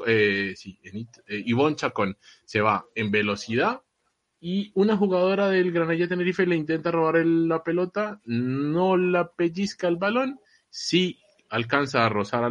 eh, 0.07 0.55
sí, 0.57 0.80
en 0.82 1.09
eh, 1.26 1.43
Ivonne 1.45 1.76
Chacón 1.76 2.16
se 2.45 2.62
va 2.62 2.87
en 2.95 3.11
velocidad 3.11 3.82
y 4.41 4.70
una 4.74 4.97
jugadora 4.97 5.49
del 5.49 5.72
Granada 5.72 6.09
Tenerife 6.09 6.47
le 6.47 6.57
intenta 6.57 6.91
robar 6.91 7.24
la 7.24 7.62
pelota, 7.62 8.20
no 8.24 8.97
la 8.97 9.32
pellizca 9.32 9.89
el 9.89 9.97
balón, 9.97 10.41
sí 10.68 11.18
alcanza 11.49 12.05
a 12.05 12.09
rozar 12.09 12.45
a 12.45 12.51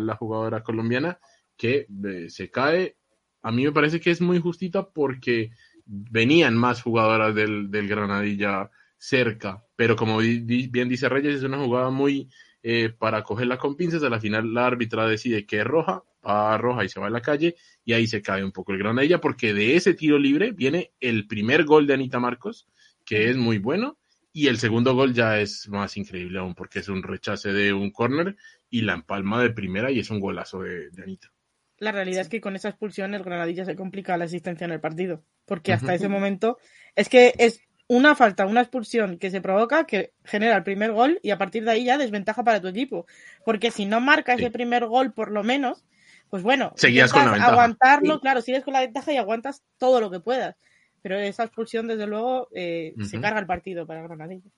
la, 0.00 0.16
jugadora 0.16 0.62
colombiana 0.62 1.18
que 1.56 1.86
eh, 2.04 2.30
se 2.30 2.50
cae. 2.50 2.96
A 3.42 3.50
mí 3.50 3.64
me 3.64 3.72
parece 3.72 4.00
que 4.00 4.10
es 4.10 4.20
muy 4.20 4.38
justita 4.40 4.88
porque 4.88 5.50
venían 5.84 6.56
más 6.56 6.82
jugadoras 6.82 7.34
del, 7.34 7.68
Granadilla 7.70 8.70
cerca, 8.96 9.64
pero 9.76 9.96
como 9.96 10.18
bien 10.18 10.88
dice 10.88 11.08
Reyes, 11.08 11.36
es 11.36 11.42
una 11.42 11.58
jugada 11.58 11.90
muy 11.90 12.30
eh, 12.62 12.90
para 12.90 13.22
cogerla 13.22 13.58
con 13.58 13.76
pinzas. 13.76 14.02
A 14.02 14.08
la 14.08 14.20
final 14.20 14.54
la 14.54 14.66
árbitra 14.66 15.06
decide 15.06 15.46
que 15.46 15.60
es 15.60 15.66
roja, 15.66 16.04
roja 16.24 16.84
y 16.84 16.88
se 16.88 17.00
va 17.00 17.06
a 17.06 17.10
la 17.10 17.20
calle 17.20 17.56
y 17.84 17.92
ahí 17.92 18.06
se 18.06 18.22
cae 18.22 18.42
un 18.42 18.52
poco 18.52 18.72
el 18.72 18.78
Granadilla 18.78 19.20
porque 19.20 19.54
de 19.54 19.76
ese 19.76 19.94
tiro 19.94 20.18
libre 20.18 20.52
viene 20.52 20.92
el 21.00 21.26
primer 21.26 21.64
gol 21.64 21.86
de 21.86 21.94
Anita 21.94 22.18
Marcos, 22.18 22.66
que 23.04 23.30
es 23.30 23.36
muy 23.36 23.58
bueno, 23.58 23.98
y 24.32 24.48
el 24.48 24.58
segundo 24.58 24.94
gol 24.94 25.14
ya 25.14 25.38
es 25.38 25.68
más 25.68 25.96
increíble 25.96 26.40
aún 26.40 26.54
porque 26.54 26.80
es 26.80 26.88
un 26.88 27.02
rechace 27.02 27.52
de 27.52 27.72
un 27.72 27.90
córner 27.90 28.36
y 28.68 28.82
la 28.82 28.94
empalma 28.94 29.40
de 29.40 29.50
primera 29.50 29.92
y 29.92 30.00
es 30.00 30.10
un 30.10 30.18
golazo 30.18 30.62
de, 30.62 30.90
Anita. 31.00 31.30
La 31.78 31.92
realidad 31.92 32.22
es 32.22 32.28
que 32.28 32.40
con 32.40 32.56
esa 32.56 32.68
expulsión 32.68 33.14
el 33.14 33.22
Granadilla 33.22 33.64
se 33.64 33.76
complica 33.76 34.16
la 34.16 34.24
existencia 34.24 34.64
en 34.64 34.72
el 34.72 34.80
partido, 34.80 35.22
porque 35.44 35.72
hasta 35.72 35.94
ese 35.94 36.08
momento 36.08 36.58
es 36.96 37.08
que 37.08 37.34
es 37.38 37.60
una 37.86 38.14
falta, 38.14 38.46
una 38.46 38.60
expulsión 38.60 39.18
que 39.18 39.30
se 39.30 39.40
provoca 39.40 39.86
que 39.86 40.12
genera 40.24 40.56
el 40.56 40.62
primer 40.62 40.92
gol 40.92 41.20
y 41.22 41.30
a 41.30 41.38
partir 41.38 41.64
de 41.64 41.72
ahí 41.72 41.84
ya 41.84 41.98
desventaja 41.98 42.42
para 42.42 42.60
tu 42.60 42.68
equipo, 42.68 43.06
porque 43.44 43.70
si 43.70 43.84
no 43.84 44.00
marca 44.00 44.34
ese 44.34 44.50
primer 44.50 44.86
gol 44.86 45.12
por 45.12 45.30
lo 45.30 45.42
menos, 45.42 45.84
pues 46.30 46.42
bueno, 46.42 46.72
seguías 46.76 47.12
con 47.12 47.26
la 47.26 47.46
aguantarlo, 47.46 48.20
claro, 48.20 48.40
sigues 48.40 48.64
con 48.64 48.72
la 48.72 48.80
ventaja 48.80 49.12
y 49.12 49.16
aguantas 49.16 49.62
todo 49.78 50.00
lo 50.00 50.10
que 50.10 50.20
puedas. 50.20 50.56
Pero 51.02 51.18
esa 51.18 51.44
expulsión, 51.44 51.86
desde 51.86 52.06
luego, 52.06 52.48
eh, 52.54 52.94
se 53.02 53.20
carga 53.20 53.38
el 53.38 53.46
partido 53.46 53.86
para 53.86 54.02
Granadilla. 54.02 54.50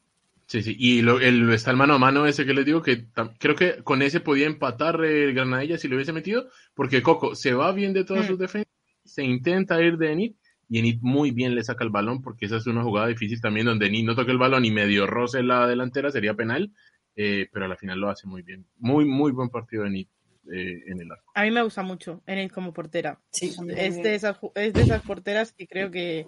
Sí, 0.47 0.63
sí, 0.63 0.77
y 0.79 1.03
lo, 1.03 1.19
el, 1.19 1.53
está 1.53 1.73
el 1.73 1.77
mano 1.77 1.95
a 1.95 1.99
mano 1.99 2.25
ese 2.25 2.47
que 2.47 2.55
les 2.55 2.65
digo, 2.65 2.81
que 2.81 3.07
creo 3.39 3.57
que 3.57 3.83
con 3.83 4.01
ese 4.01 4.21
podía 4.21 4.47
empatar 4.47 5.05
el 5.05 5.35
Granadilla 5.35 5.77
si 5.77 5.89
lo 5.89 5.97
hubiese 5.97 6.13
metido, 6.13 6.49
porque 6.75 7.03
Coco 7.03 7.35
se 7.35 7.53
va 7.53 7.73
bien 7.73 7.93
de 7.93 8.05
todas 8.05 8.27
mm. 8.27 8.29
sus 8.29 8.39
defensas, 8.39 8.73
se 9.05 9.25
intenta 9.25 9.83
ir 9.83 9.99
de 9.99 10.13
Enid, 10.13 10.35
y 10.69 10.79
Enid 10.79 10.99
muy 11.01 11.33
bien 11.33 11.57
le 11.57 11.65
saca 11.65 11.83
el 11.83 11.91
balón, 11.91 12.23
porque 12.23 12.47
esa 12.47 12.59
es 12.59 12.67
una 12.69 12.85
jugada 12.85 13.09
difícil 13.09 13.41
también, 13.41 13.67
donde 13.67 13.87
Enid 13.87 14.05
no 14.05 14.15
toca 14.15 14.31
el 14.31 14.39
balón 14.39 14.65
y 14.65 14.71
medio 14.71 15.07
roce 15.09 15.43
la 15.43 15.67
delantera, 15.67 16.13
sería 16.13 16.35
penal, 16.35 16.73
eh, 17.17 17.49
pero 17.53 17.65
a 17.65 17.69
la 17.69 17.77
final 17.77 17.99
lo 17.99 18.09
hace 18.09 18.29
muy 18.29 18.43
bien. 18.43 18.67
Muy, 18.79 19.05
muy 19.05 19.33
buen 19.33 19.49
partido 19.49 19.83
de 19.83 19.89
Enid. 19.89 20.09
Eh, 20.53 20.85
en 20.87 21.01
el 21.01 21.11
arco. 21.11 21.33
A 21.35 21.43
mí 21.43 21.51
me 21.51 21.63
gusta 21.63 21.83
mucho 21.83 22.23
en 22.27 22.39
él 22.39 22.53
como 22.53 22.73
portera. 22.73 23.19
es, 23.33 23.57
de 24.03 24.15
esas, 24.15 24.39
es 24.55 24.73
de 24.73 24.83
esas 24.83 25.03
porteras 25.03 25.53
que 25.53 25.67
creo 25.67 25.91
que, 25.91 26.27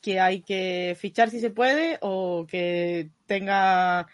que 0.00 0.20
hay 0.20 0.42
que 0.42 0.96
fichar 0.98 1.30
si 1.30 1.40
se 1.40 1.50
puede 1.50 1.98
o 2.00 2.46
que 2.48 3.10
tenga 3.26 4.08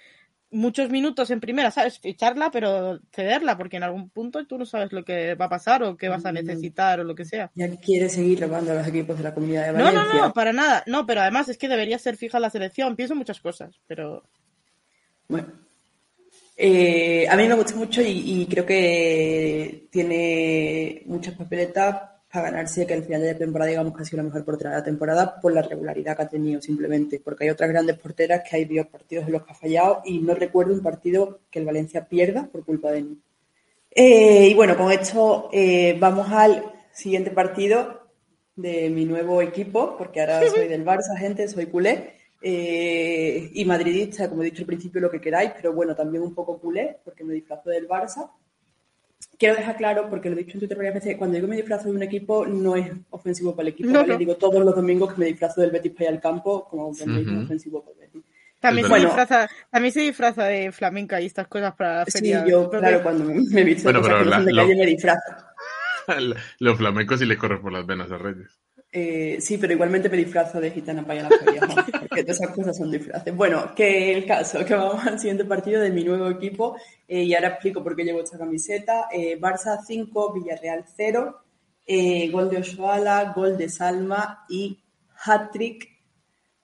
muchos 0.50 0.90
minutos 0.90 1.30
en 1.30 1.40
primera, 1.40 1.70
¿sabes? 1.70 1.98
Ficharla, 1.98 2.50
pero 2.50 3.00
cederla, 3.12 3.56
porque 3.56 3.76
en 3.76 3.82
algún 3.82 4.10
punto 4.10 4.46
tú 4.46 4.58
no 4.58 4.64
sabes 4.64 4.92
lo 4.92 5.04
que 5.04 5.34
va 5.34 5.46
a 5.46 5.50
pasar 5.50 5.82
o 5.82 5.96
qué 5.96 6.08
vas 6.08 6.24
a 6.24 6.32
mm. 6.32 6.34
necesitar 6.34 7.00
o 7.00 7.04
lo 7.04 7.14
que 7.14 7.24
sea. 7.24 7.50
Ya 7.54 7.68
quiere 7.76 8.08
seguir 8.08 8.40
robando 8.40 8.72
a 8.72 8.76
los 8.76 8.86
equipos 8.86 9.18
de 9.18 9.24
la 9.24 9.34
comunidad 9.34 9.66
de 9.66 9.72
Valencia. 9.72 10.04
No, 10.04 10.14
no, 10.14 10.26
no, 10.26 10.32
para 10.32 10.52
nada. 10.52 10.82
No, 10.86 11.06
pero 11.06 11.20
además 11.20 11.48
es 11.48 11.58
que 11.58 11.68
debería 11.68 11.98
ser 11.98 12.16
fija 12.16 12.40
la 12.40 12.50
selección. 12.50 12.96
Pienso 12.96 13.14
muchas 13.14 13.40
cosas, 13.40 13.80
pero... 13.86 14.24
Bueno, 15.28 15.48
eh, 16.56 17.26
a 17.28 17.36
mí 17.36 17.46
me 17.46 17.54
gusta 17.54 17.76
mucho 17.76 18.00
y, 18.02 18.46
creo 18.48 18.64
que 18.64 19.88
tiene 19.90 21.02
muchas 21.04 21.34
papeletas 21.34 22.02
para 22.32 22.50
ganarse 22.50 22.86
que 22.86 22.94
al 22.94 23.04
final 23.04 23.20
de 23.20 23.32
la 23.32 23.38
temporada 23.38 23.70
digamos 23.70 23.94
que 23.94 24.02
ha 24.02 24.04
sido 24.06 24.18
la 24.18 24.24
mejor 24.24 24.44
portera 24.44 24.70
de 24.70 24.76
la 24.76 24.84
temporada 24.84 25.40
por 25.40 25.52
la 25.52 25.62
regularidad 25.62 26.16
que 26.16 26.22
ha 26.22 26.28
tenido 26.28 26.60
simplemente, 26.60 27.20
porque 27.22 27.44
hay 27.44 27.50
otras 27.50 27.70
grandes 27.70 27.98
porteras 27.98 28.42
que 28.48 28.56
hay 28.56 28.64
dos 28.64 28.86
partidos 28.86 29.26
en 29.26 29.32
los 29.32 29.44
que 29.44 29.52
ha 29.52 29.54
fallado 29.54 30.02
y 30.04 30.18
no 30.18 30.34
recuerdo 30.34 30.72
un 30.72 30.82
partido 30.82 31.40
que 31.50 31.58
el 31.58 31.66
Valencia 31.66 32.06
pierda 32.06 32.48
por 32.50 32.64
culpa 32.64 32.90
de 32.90 33.02
mí. 33.02 33.18
Eh, 33.90 34.48
y 34.50 34.54
bueno, 34.54 34.76
con 34.76 34.92
esto 34.92 35.48
eh, 35.52 35.96
vamos 35.98 36.30
al 36.30 36.62
siguiente 36.92 37.30
partido 37.30 38.02
de 38.54 38.88
mi 38.90 39.04
nuevo 39.04 39.42
equipo, 39.42 39.96
porque 39.96 40.20
ahora 40.20 40.40
soy 40.50 40.68
del 40.68 40.84
Barça, 40.84 41.16
gente, 41.18 41.48
soy 41.48 41.66
culé. 41.66 42.15
Eh, 42.48 43.50
y 43.54 43.64
madridista, 43.64 44.28
como 44.28 44.42
he 44.42 44.44
dicho 44.44 44.62
al 44.62 44.68
principio, 44.68 45.00
lo 45.00 45.10
que 45.10 45.20
queráis, 45.20 45.50
pero 45.56 45.72
bueno, 45.72 45.96
también 45.96 46.22
un 46.22 46.32
poco 46.32 46.60
culé, 46.60 46.96
porque 47.04 47.24
me 47.24 47.34
disfrazo 47.34 47.70
del 47.70 47.88
Barça. 47.88 48.30
Quiero 49.36 49.56
dejar 49.56 49.76
claro, 49.76 50.08
porque 50.08 50.30
lo 50.30 50.36
he 50.36 50.44
dicho 50.44 50.52
en 50.52 50.60
Twitter 50.60 50.76
varias 50.76 50.94
veces, 50.94 51.16
cuando 51.16 51.34
digo 51.34 51.48
me 51.48 51.56
disfrazo 51.56 51.88
de 51.88 51.96
un 51.96 52.04
equipo, 52.04 52.46
no 52.46 52.76
es 52.76 52.92
ofensivo 53.10 53.56
para 53.56 53.66
el 53.66 53.74
equipo, 53.74 53.90
no, 53.90 54.04
digo 54.16 54.36
todos 54.36 54.64
los 54.64 54.76
domingos 54.76 55.12
que 55.12 55.18
me 55.18 55.26
disfrazo 55.26 55.60
del 55.60 55.72
Betis 55.72 55.90
para 55.90 56.04
ir 56.04 56.10
al 56.10 56.20
campo, 56.20 56.68
como 56.70 56.94
también 56.94 57.36
ofensivo 57.36 57.82
para 57.82 57.94
el 57.94 57.98
Betis. 57.98 58.22
También, 58.60 58.86
se 58.86 58.94
disfraza, 58.94 59.50
también 59.68 59.92
se 59.92 60.00
disfraza 60.02 60.44
de 60.44 60.70
flamenca 60.70 61.20
y 61.20 61.26
estas 61.26 61.48
cosas 61.48 61.74
para 61.74 61.96
la 61.96 62.06
feria. 62.06 62.44
Sí, 62.44 62.50
yo, 62.52 62.70
claro, 62.70 63.02
cuando 63.02 63.24
me 63.24 63.60
he 63.60 63.64
visto 63.64 63.82
bueno, 63.82 64.00
pero 64.02 64.24
la, 64.24 64.40
de 64.40 64.54
calle 64.54 64.76
me 64.76 64.86
disfrazo. 64.86 65.34
Los 66.60 66.78
flamencos 66.78 67.18
sí 67.18 67.26
le 67.26 67.36
corren 67.36 67.60
por 67.60 67.72
las 67.72 67.84
venas 67.84 68.12
a 68.12 68.18
Reyes. 68.18 68.60
Eh, 68.98 69.42
sí, 69.42 69.58
pero 69.58 69.74
igualmente 69.74 70.08
me 70.08 70.16
disfrazo 70.16 70.58
de 70.58 70.70
gitana 70.70 71.02
para 71.04 71.20
ir 71.20 71.26
a 71.26 71.28
la 71.28 71.36
feria, 71.36 71.60
porque 72.08 72.24
todas 72.24 72.40
esas 72.40 72.56
cosas 72.56 72.78
son 72.78 72.90
disfraces. 72.90 73.36
Bueno, 73.36 73.74
que 73.74 74.10
el 74.10 74.24
caso, 74.24 74.64
que 74.64 74.74
vamos 74.74 75.06
al 75.06 75.18
siguiente 75.18 75.44
partido 75.44 75.82
de 75.82 75.90
mi 75.90 76.02
nuevo 76.02 76.30
equipo, 76.30 76.78
eh, 77.06 77.24
y 77.24 77.34
ahora 77.34 77.48
explico 77.48 77.84
por 77.84 77.94
qué 77.94 78.04
llevo 78.04 78.22
esta 78.22 78.38
camiseta. 78.38 79.08
Eh, 79.12 79.38
Barça 79.38 79.84
5, 79.86 80.32
Villarreal 80.32 80.86
0, 80.96 81.42
gol 82.32 82.48
de 82.48 82.56
Oshuala, 82.56 83.34
gol 83.36 83.58
de 83.58 83.68
Salma 83.68 84.46
y 84.48 84.82
hat-trick 85.26 85.90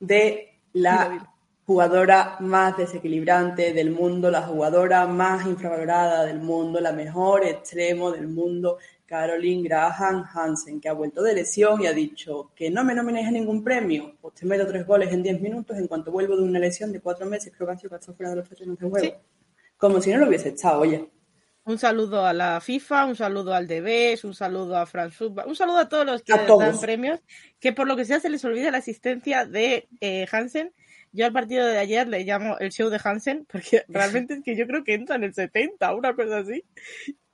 de 0.01 0.59
la 0.73 1.31
jugadora 1.67 2.37
más 2.41 2.79
desequilibrante 2.79 3.75
del 3.75 3.91
mundo, 3.91 4.31
la 4.31 4.41
jugadora 4.41 5.07
más 5.07 5.47
infravalorada 5.47 6.25
del 6.25 6.41
mundo, 6.41 6.81
la 6.81 6.93
mejor 6.93 7.45
extremo 7.45 8.11
del 8.11 8.29
mundo, 8.29 8.79
Caroline 9.13 9.63
Graham 9.63 10.25
Hansen, 10.25 10.81
que 10.81 10.89
ha 10.89 10.95
vuelto 10.95 11.23
de 11.23 11.35
lesión 11.35 11.83
y 11.83 11.87
ha 11.87 11.93
dicho 11.93 12.51
que 12.57 12.71
no 12.71 12.83
me 12.83 12.95
nominéis 12.95 13.29
a 13.29 13.31
ningún 13.31 13.63
premio, 13.63 14.17
pues 14.23 14.37
te 14.37 14.47
meto 14.47 14.67
tres 14.67 14.87
goles 14.87 15.13
en 15.13 15.23
diez 15.23 15.39
minutos 15.39 15.77
en 15.77 15.87
cuanto 15.87 16.11
vuelvo 16.11 16.35
de 16.35 16.45
una 16.45 16.59
lesión 16.59 16.91
de 16.91 17.01
cuatro 17.01 17.27
meses, 17.27 17.53
creo 17.55 17.67
que 17.67 17.75
ha 17.75 17.77
sido 17.77 17.91
que 17.91 18.13
fuera 18.15 18.31
de 18.31 18.37
los 18.37 18.49
terrenos 18.49 18.79
de 18.79 18.89
juego. 18.89 19.21
Como 19.77 20.01
si 20.01 20.11
no 20.13 20.17
lo 20.17 20.29
hubiese 20.29 20.49
estado, 20.49 20.81
oye. 20.81 21.11
Un 21.65 21.77
saludo 21.77 22.25
a 22.25 22.33
la 22.33 22.59
FIFA, 22.63 23.05
un 23.05 23.15
saludo 23.15 23.53
al 23.53 23.69
DBS, 23.69 24.25
un 24.25 24.33
saludo 24.33 24.79
a 24.79 24.87
France 24.87 25.23
un 25.27 25.57
saludo 25.57 25.77
a 25.77 25.91
todos 25.91 26.07
los 26.07 26.23
que 26.23 26.33
dan 26.33 26.81
premios, 26.81 27.21
que 27.61 27.75
por 27.75 27.87
lo 27.87 27.97
que 27.97 28.07
sea 28.07 28.19
se 28.19 28.31
les 28.31 28.43
olvida 28.47 28.71
la 28.71 28.79
asistencia 28.79 29.45
de 29.45 29.89
eh, 30.01 30.27
Hansen. 30.33 30.73
Yo 31.13 31.27
al 31.27 31.35
partido 31.35 31.67
de 31.67 31.77
ayer 31.77 32.09
le 32.09 32.25
llamo 32.25 32.57
el 32.61 32.71
show 32.71 32.89
de 32.89 32.99
Hansen, 33.05 33.45
porque 33.45 33.85
realmente 33.89 34.33
es 34.33 34.43
que 34.43 34.57
yo 34.57 34.67
creo 34.67 34.85
que 34.85 34.95
entra 34.95 35.17
en 35.17 35.25
el 35.25 35.35
70, 35.35 35.95
una 35.95 36.17
cosa 36.17 36.39
así. 36.39 36.65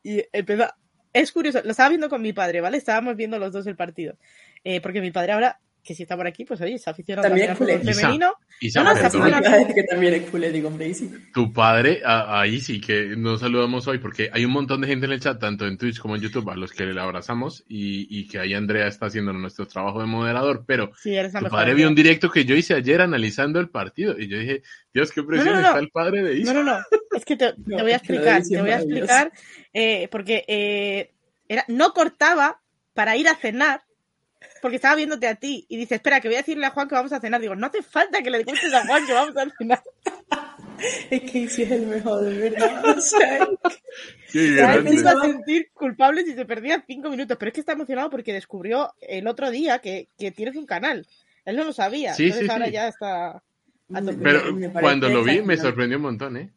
Y 0.03 0.24
empieza, 0.33 0.76
es 1.13 1.33
curioso, 1.33 1.61
lo 1.65 1.71
estaba 1.71 1.89
viendo 1.89 2.09
con 2.09 2.23
mi 2.23 2.33
padre, 2.33 2.61
¿vale? 2.61 2.77
Estábamos 2.77 3.17
viendo 3.17 3.39
los 3.39 3.53
dos 3.53 3.67
el 3.67 3.77
partido. 3.77 4.17
Eh, 4.65 4.81
porque 4.81 5.01
mi 5.01 5.11
padre 5.11 5.33
ahora, 5.33 5.61
que 5.83 5.95
si 5.95 6.03
está 6.03 6.17
por 6.17 6.27
aquí, 6.27 6.45
pues 6.45 6.61
oye, 6.61 6.79
se 6.79 6.91
aficionado 6.91 7.29
también 7.29 7.51
al 7.51 7.57
femenino. 7.57 8.35
Isa, 8.61 8.83
no, 8.83 8.93
no, 8.93 9.01
que 9.75 9.85
también 9.85 10.15
es 10.15 10.29
culé, 10.29 10.51
digo, 10.51 10.71
Tu 11.33 11.53
padre, 11.53 12.03
ahí 12.05 12.61
sí 12.61 12.81
que 12.81 13.15
nos 13.17 13.41
saludamos 13.41 13.87
hoy, 13.87 13.99
porque 13.99 14.29
hay 14.33 14.45
un 14.45 14.51
montón 14.51 14.81
de 14.81 14.89
gente 14.89 15.07
en 15.07 15.13
el 15.13 15.21
chat, 15.21 15.39
tanto 15.39 15.67
en 15.67 15.79
Twitch 15.79 15.99
como 15.99 16.17
en 16.17 16.21
YouTube, 16.21 16.51
a 16.51 16.57
los 16.57 16.73
que 16.73 16.85
le 16.85 17.01
abrazamos, 17.01 17.65
y, 17.69 18.07
y 18.11 18.27
que 18.27 18.39
ahí 18.39 18.53
Andrea 18.53 18.87
está 18.89 19.07
haciendo 19.07 19.33
nuestro 19.33 19.67
trabajo 19.67 20.01
de 20.01 20.07
moderador, 20.07 20.65
pero 20.67 20.91
tu 20.91 21.49
padre 21.49 21.75
vio 21.75 21.89
un 21.89 21.95
directo 21.95 22.31
que 22.31 22.45
yo 22.45 22.55
hice 22.55 22.75
ayer 22.75 23.01
analizando 23.01 23.61
el 23.61 23.71
partido, 23.71 24.19
y 24.19 24.29
yo 24.29 24.39
dije, 24.39 24.63
Dios, 24.93 25.13
qué 25.13 25.23
presión 25.23 25.59
está 25.59 25.79
el 25.79 25.91
padre 25.91 26.23
de 26.23 26.39
Isa. 26.39 26.53
No, 26.53 26.65
no, 26.65 26.73
no, 26.73 26.85
es 27.19 27.25
que 27.25 27.37
te, 27.37 27.53
te 27.53 27.83
voy 27.83 27.93
a 27.93 27.97
explicar, 27.97 28.43
te 28.43 28.61
voy 28.61 28.71
a 28.71 28.77
explicar 28.77 29.33
eh, 29.73 30.09
porque 30.11 30.45
eh, 30.49 31.12
era, 31.49 31.64
no 31.69 31.93
cortaba 31.93 32.61
para 32.95 33.16
ir 33.16 33.29
a 33.29 33.37
cenar, 33.37 33.83
porque 34.61 34.77
estaba 34.77 34.97
viéndote 34.97 35.29
a 35.29 35.35
ti 35.35 35.66
y 35.69 35.77
dice, 35.77 35.97
espera, 35.97 36.21
que 36.21 36.29
voy 36.29 36.37
a 36.37 36.39
decirle 36.39 36.66
a 36.66 36.71
Juan 36.71 36.89
que 36.89 36.95
vamos 36.95 37.12
a 37.12 37.21
cenar. 37.21 37.41
Digo, 37.41 37.55
no 37.55 37.66
hace 37.66 37.83
falta 37.83 38.23
que 38.23 38.31
le 38.31 38.45
cuentes 38.45 38.73
a 38.73 38.87
Juan 38.87 39.07
que 39.07 39.12
vamos 39.12 39.37
a 39.37 39.47
cenar. 39.57 39.83
es 41.11 41.31
que 41.31 41.49
sí 41.49 41.62
es 41.62 41.71
el 41.71 41.87
mejor, 41.87 42.25
de 42.25 42.51
verdad. 42.51 42.85
O 42.97 43.01
sea, 43.01 43.49
sí, 44.29 44.39
iba 44.93 45.11
a 45.11 45.21
sentir 45.21 45.71
culpable 45.73 46.25
si 46.25 46.35
se 46.35 46.45
perdía 46.45 46.83
cinco 46.87 47.11
minutos, 47.11 47.37
pero 47.39 47.49
es 47.49 47.55
que 47.55 47.61
está 47.61 47.73
emocionado 47.73 48.11
porque 48.11 48.33
descubrió 48.33 48.93
el 49.01 49.27
otro 49.27 49.51
día 49.51 49.79
que, 49.81 50.09
que 50.19 50.31
tienes 50.31 50.57
un 50.57 50.66
canal. 50.66 51.07
Él 51.45 51.57
no 51.57 51.64
lo 51.64 51.73
sabía. 51.73 52.14
Sí, 52.14 52.25
entonces 52.25 52.51
ahora 52.51 52.69
ya 52.69 52.89
está... 52.89 53.43
Pero 54.23 54.43
cuando 54.81 55.09
lo 55.09 55.25
vi 55.25 55.41
me 55.41 55.57
sorprendió 55.57 55.97
un 55.97 56.03
montón, 56.03 56.37
¿eh? 56.37 56.53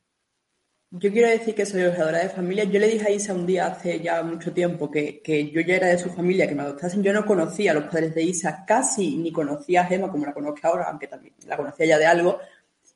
Yo 0.93 1.09
quiero 1.09 1.29
decir 1.29 1.55
que 1.55 1.65
soy 1.65 1.83
ojeadora 1.83 2.19
de 2.19 2.27
familia. 2.27 2.65
Yo 2.65 2.77
le 2.77 2.87
dije 2.87 3.07
a 3.07 3.11
Isa 3.11 3.33
un 3.33 3.45
día 3.45 3.67
hace 3.67 4.01
ya 4.01 4.21
mucho 4.23 4.51
tiempo 4.51 4.91
que, 4.91 5.21
que, 5.21 5.49
yo 5.49 5.61
ya 5.61 5.77
era 5.77 5.87
de 5.87 5.97
su 5.97 6.09
familia, 6.09 6.49
que 6.49 6.53
me 6.53 6.63
adoptasen. 6.63 7.01
Yo 7.01 7.13
no 7.13 7.25
conocía 7.25 7.71
a 7.71 7.75
los 7.75 7.85
padres 7.85 8.13
de 8.13 8.23
Isa, 8.23 8.65
casi 8.67 9.15
ni 9.15 9.31
conocía 9.31 9.81
a 9.81 9.85
Gemma 9.85 10.11
como 10.11 10.25
la 10.25 10.33
conozco 10.33 10.67
ahora, 10.67 10.89
aunque 10.89 11.07
también 11.07 11.33
la 11.47 11.55
conocía 11.55 11.85
ya 11.85 11.97
de 11.97 12.05
algo. 12.05 12.39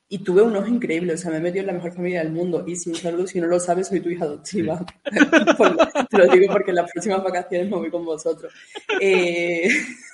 Y 0.10 0.20
tuve 0.20 0.42
un 0.42 0.54
ojo 0.58 0.68
increíble, 0.68 1.14
o 1.14 1.18
sea, 1.18 1.32
me 1.32 1.40
metió 1.40 1.62
en 1.62 1.68
la 1.68 1.74
mejor 1.74 1.94
familia 1.94 2.20
del 2.20 2.34
mundo. 2.34 2.66
Y 2.68 2.76
sin 2.76 2.96
saludo, 2.96 3.28
si 3.28 3.40
no 3.40 3.48
lo 3.48 3.62
sabes, 3.62 3.88
soy 3.88 4.02
tu 4.02 4.10
hija 4.10 4.26
adoptiva. 4.26 4.86
Te 6.10 6.18
lo 6.18 6.28
digo 6.28 6.52
porque 6.52 6.72
en 6.72 6.76
las 6.76 6.92
próximas 6.92 7.24
vacaciones 7.24 7.70
me 7.70 7.78
voy 7.78 7.90
con 7.90 8.04
vosotros. 8.04 8.54
Eh, 9.00 9.70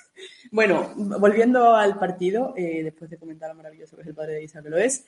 bueno, 0.52 0.94
volviendo 0.96 1.76
al 1.76 1.98
partido, 1.98 2.54
eh, 2.56 2.84
después 2.84 3.10
de 3.10 3.18
comentar 3.18 3.50
lo 3.50 3.56
maravilloso 3.56 3.96
que 3.96 4.04
es 4.04 4.08
el 4.08 4.14
padre 4.14 4.34
de 4.34 4.44
Isa, 4.44 4.62
que 4.62 4.70
lo 4.70 4.78
es. 4.78 5.04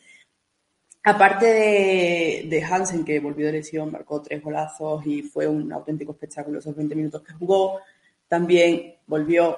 Aparte 1.06 2.46
de, 2.48 2.64
Hansen, 2.64 3.04
que 3.04 3.20
volvió 3.20 3.48
de 3.48 3.54
lesión, 3.54 3.92
marcó 3.92 4.22
tres 4.22 4.42
golazos 4.42 5.06
y 5.06 5.22
fue 5.22 5.48
un 5.48 5.72
auténtico 5.74 6.14
espectáculo 6.14 6.60
esos 6.60 6.76
20 6.76 6.96
minutos 6.96 7.22
que 7.22 7.34
jugó, 7.34 7.82
también 8.30 8.96
volvió 9.06 9.58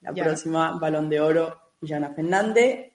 la 0.00 0.14
próxima 0.14 0.78
balón 0.78 1.10
de 1.10 1.20
oro, 1.20 1.60
Jana 1.82 2.14
Fernández. 2.14 2.90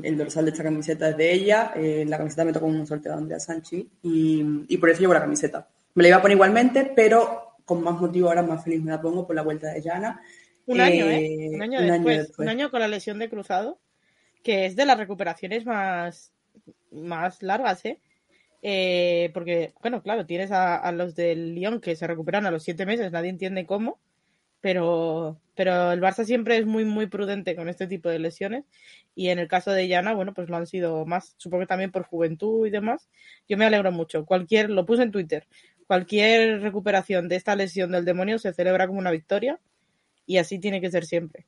El 0.00 0.16
dorsal 0.16 0.44
de 0.44 0.52
esta 0.52 0.62
camiseta 0.62 1.08
es 1.08 1.16
de 1.16 1.32
ella. 1.32 1.72
Eh, 1.74 2.04
la 2.06 2.18
camiseta 2.18 2.44
me 2.44 2.52
tocó 2.52 2.66
un 2.66 2.86
sorteo 2.86 3.12
de 3.12 3.18
Andrea 3.18 3.40
Sanchi 3.40 3.90
y, 4.02 4.76
por 4.76 4.90
eso 4.90 5.00
llevo 5.00 5.14
la 5.14 5.20
camiseta. 5.20 5.68
Me 5.94 6.04
la 6.04 6.10
iba 6.10 6.18
a 6.18 6.22
poner 6.22 6.36
igualmente, 6.36 6.92
pero 6.94 7.56
con 7.64 7.82
más 7.82 8.00
motivo 8.00 8.28
ahora 8.28 8.42
más 8.42 8.62
feliz 8.62 8.80
me 8.80 8.92
la 8.92 9.00
pongo 9.00 9.26
por 9.26 9.34
la 9.34 9.42
vuelta 9.42 9.72
de 9.72 9.82
Jana. 9.82 10.20
Un 10.66 10.80
año, 10.80 11.06
¿eh? 11.06 11.50
Un 11.52 11.62
año, 11.62 11.80
después, 11.80 12.38
Un 12.38 12.48
año 12.48 12.70
con 12.70 12.80
la 12.80 12.88
lesión 12.88 13.18
de 13.18 13.28
cruzado, 13.28 13.80
que 14.44 14.66
es 14.66 14.76
de 14.76 14.86
las 14.86 14.98
recuperaciones 14.98 15.66
más 15.66 16.32
más 16.90 17.42
largas, 17.42 17.84
¿eh? 17.84 18.00
¿eh? 18.62 19.30
porque, 19.34 19.72
bueno, 19.80 20.02
claro, 20.02 20.26
tienes 20.26 20.50
a, 20.52 20.90
los 20.92 21.14
del 21.14 21.54
Lyon 21.54 21.80
que 21.80 21.96
se 21.96 22.06
recuperan 22.06 22.46
a 22.46 22.50
los 22.50 22.62
siete 22.62 22.86
meses, 22.86 23.12
nadie 23.12 23.30
entiende 23.30 23.66
cómo, 23.66 23.98
pero, 24.60 25.40
pero 25.54 25.92
el 25.92 26.00
Barça 26.00 26.24
siempre 26.24 26.56
es 26.56 26.66
muy, 26.66 26.84
muy 26.84 27.06
prudente 27.06 27.54
con 27.54 27.68
este 27.68 27.86
tipo 27.86 28.08
de 28.08 28.18
lesiones. 28.18 28.64
Y 29.14 29.28
en 29.28 29.38
el 29.38 29.48
caso 29.48 29.72
de 29.72 29.88
Yana, 29.88 30.14
bueno, 30.14 30.34
pues 30.34 30.48
lo 30.48 30.56
han 30.56 30.66
sido 30.66 31.06
más, 31.06 31.34
supongo 31.38 31.62
que 31.62 31.68
también 31.68 31.92
por 31.92 32.04
juventud 32.04 32.66
y 32.66 32.70
demás. 32.70 33.08
Yo 33.48 33.56
me 33.56 33.64
alegro 33.64 33.92
mucho. 33.92 34.24
Cualquier, 34.24 34.70
lo 34.70 34.86
puse 34.86 35.02
en 35.02 35.12
Twitter, 35.12 35.46
cualquier 35.88 36.60
recuperación 36.60 37.28
de 37.28 37.36
esta 37.36 37.56
lesión 37.56 37.90
del 37.90 38.04
demonio 38.04 38.38
se 38.38 38.52
celebra 38.52 38.86
como 38.86 38.98
una 38.98 39.10
victoria 39.10 39.58
y 40.26 40.36
así 40.36 40.58
tiene 40.58 40.80
que 40.80 40.90
ser 40.90 41.04
siempre. 41.04 41.46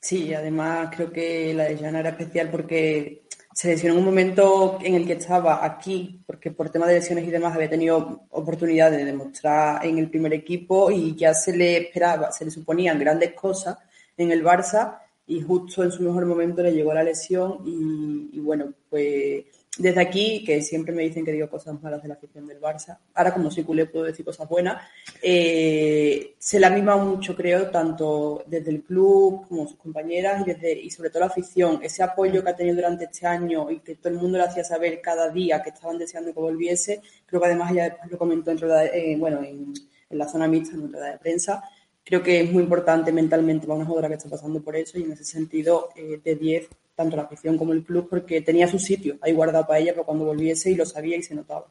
Sí, 0.00 0.32
además 0.32 0.88
creo 0.96 1.12
que 1.12 1.52
la 1.52 1.64
de 1.64 1.76
Yana 1.76 2.00
era 2.00 2.10
especial 2.10 2.50
porque 2.50 3.22
se 3.52 3.68
lesionó 3.68 3.94
en 3.94 4.00
un 4.00 4.06
momento 4.06 4.78
en 4.82 4.94
el 4.94 5.06
que 5.06 5.14
estaba 5.14 5.64
aquí, 5.64 6.22
porque 6.26 6.50
por 6.50 6.70
tema 6.70 6.86
de 6.86 6.94
lesiones 6.94 7.26
y 7.26 7.30
demás 7.30 7.54
había 7.54 7.68
tenido 7.68 8.22
oportunidad 8.30 8.90
de 8.90 9.04
demostrar 9.04 9.84
en 9.84 9.98
el 9.98 10.08
primer 10.08 10.32
equipo 10.32 10.90
y 10.90 11.16
ya 11.16 11.34
se 11.34 11.56
le 11.56 11.76
esperaba, 11.76 12.30
se 12.32 12.44
le 12.44 12.50
suponían 12.50 12.98
grandes 12.98 13.32
cosas 13.32 13.78
en 14.16 14.30
el 14.30 14.44
Barça 14.44 14.98
y 15.26 15.40
justo 15.40 15.82
en 15.82 15.92
su 15.92 16.02
mejor 16.02 16.26
momento 16.26 16.62
le 16.62 16.72
llegó 16.72 16.94
la 16.94 17.02
lesión 17.02 17.58
y, 17.64 18.30
y 18.32 18.40
bueno, 18.40 18.72
pues 18.88 19.44
desde 19.78 20.00
aquí, 20.00 20.42
que 20.44 20.62
siempre 20.62 20.92
me 20.92 21.02
dicen 21.02 21.24
que 21.24 21.32
digo 21.32 21.48
cosas 21.48 21.80
malas 21.80 22.02
de 22.02 22.08
la 22.08 22.14
afición 22.14 22.46
del 22.46 22.60
Barça, 22.60 22.98
ahora 23.14 23.32
como 23.32 23.50
soy 23.50 23.62
culé 23.62 23.86
puedo 23.86 24.04
decir 24.04 24.24
cosas 24.24 24.48
buenas, 24.48 24.82
eh, 25.22 26.34
se 26.38 26.58
la 26.58 26.70
mima 26.70 26.96
mucho, 26.96 27.36
creo, 27.36 27.70
tanto 27.70 28.42
desde 28.46 28.70
el 28.70 28.82
club 28.82 29.46
como 29.48 29.68
sus 29.68 29.76
compañeras 29.76 30.42
y, 30.42 30.52
desde, 30.52 30.72
y 30.72 30.90
sobre 30.90 31.10
todo 31.10 31.20
la 31.20 31.26
afición, 31.26 31.78
ese 31.82 32.02
apoyo 32.02 32.42
que 32.42 32.50
ha 32.50 32.56
tenido 32.56 32.76
durante 32.76 33.04
este 33.04 33.26
año 33.26 33.70
y 33.70 33.78
que 33.78 33.94
todo 33.94 34.12
el 34.12 34.18
mundo 34.18 34.38
le 34.38 34.44
hacía 34.44 34.64
saber 34.64 35.00
cada 35.00 35.30
día 35.30 35.62
que 35.62 35.70
estaban 35.70 35.98
deseando 35.98 36.34
que 36.34 36.40
volviese, 36.40 37.00
creo 37.26 37.40
que 37.40 37.46
además 37.46 37.70
ella 37.70 37.96
lo 38.10 38.18
comentó 38.18 38.50
en, 38.50 38.58
eh, 38.92 39.16
bueno, 39.18 39.42
en, 39.42 39.72
la 40.10 40.26
zona 40.26 40.48
mixta, 40.48 40.74
en 40.74 40.92
rueda 40.92 41.12
de 41.12 41.18
prensa, 41.18 41.62
creo 42.02 42.20
que 42.20 42.40
es 42.40 42.50
muy 42.50 42.64
importante 42.64 43.12
mentalmente 43.12 43.68
para 43.68 43.76
una 43.76 43.86
jugadora 43.86 44.08
que 44.08 44.14
está 44.14 44.28
pasando 44.28 44.60
por 44.60 44.74
eso 44.74 44.98
y 44.98 45.04
en 45.04 45.12
ese 45.12 45.24
sentido 45.24 45.90
eh, 45.94 46.20
de 46.24 46.34
10 46.34 46.68
tanto 47.00 47.16
la 47.16 47.22
afición 47.22 47.56
como 47.56 47.72
el 47.72 47.82
club, 47.82 48.08
porque 48.10 48.42
tenía 48.42 48.68
su 48.68 48.78
sitio 48.78 49.16
ahí 49.22 49.32
guardado 49.32 49.66
para 49.66 49.78
ella, 49.78 49.92
pero 49.92 50.04
cuando 50.04 50.26
volviese 50.26 50.70
y 50.70 50.74
lo 50.74 50.84
sabía 50.84 51.16
y 51.16 51.22
se 51.22 51.34
notaba. 51.34 51.66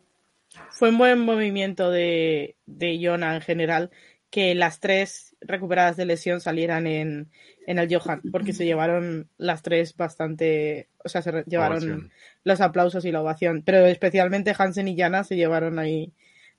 Fue 0.72 0.90
un 0.90 0.98
buen 0.98 1.20
movimiento 1.20 1.92
de, 1.92 2.56
de 2.66 3.00
Jona 3.00 3.36
en 3.36 3.42
general 3.42 3.92
que 4.32 4.56
las 4.56 4.80
tres 4.80 5.36
recuperadas 5.40 5.98
de 5.98 6.06
lesión 6.06 6.42
salieran 6.42 6.88
en, 6.88 7.30
en 7.68 7.78
el 7.78 7.94
Johan, 7.94 8.22
porque 8.32 8.54
se 8.54 8.66
llevaron 8.66 9.30
las 9.38 9.62
tres 9.62 9.96
bastante, 9.96 10.90
o 11.04 11.10
sea, 11.10 11.22
se 11.22 11.44
llevaron 11.46 12.12
los 12.44 12.62
aplausos 12.62 13.06
y 13.06 13.12
la 13.12 13.22
ovación, 13.22 13.62
pero 13.64 13.86
especialmente 13.86 14.56
Hansen 14.58 14.88
y 14.88 14.98
Jana 14.98 15.24
se 15.24 15.36
llevaron 15.36 15.78
ahí 15.78 16.12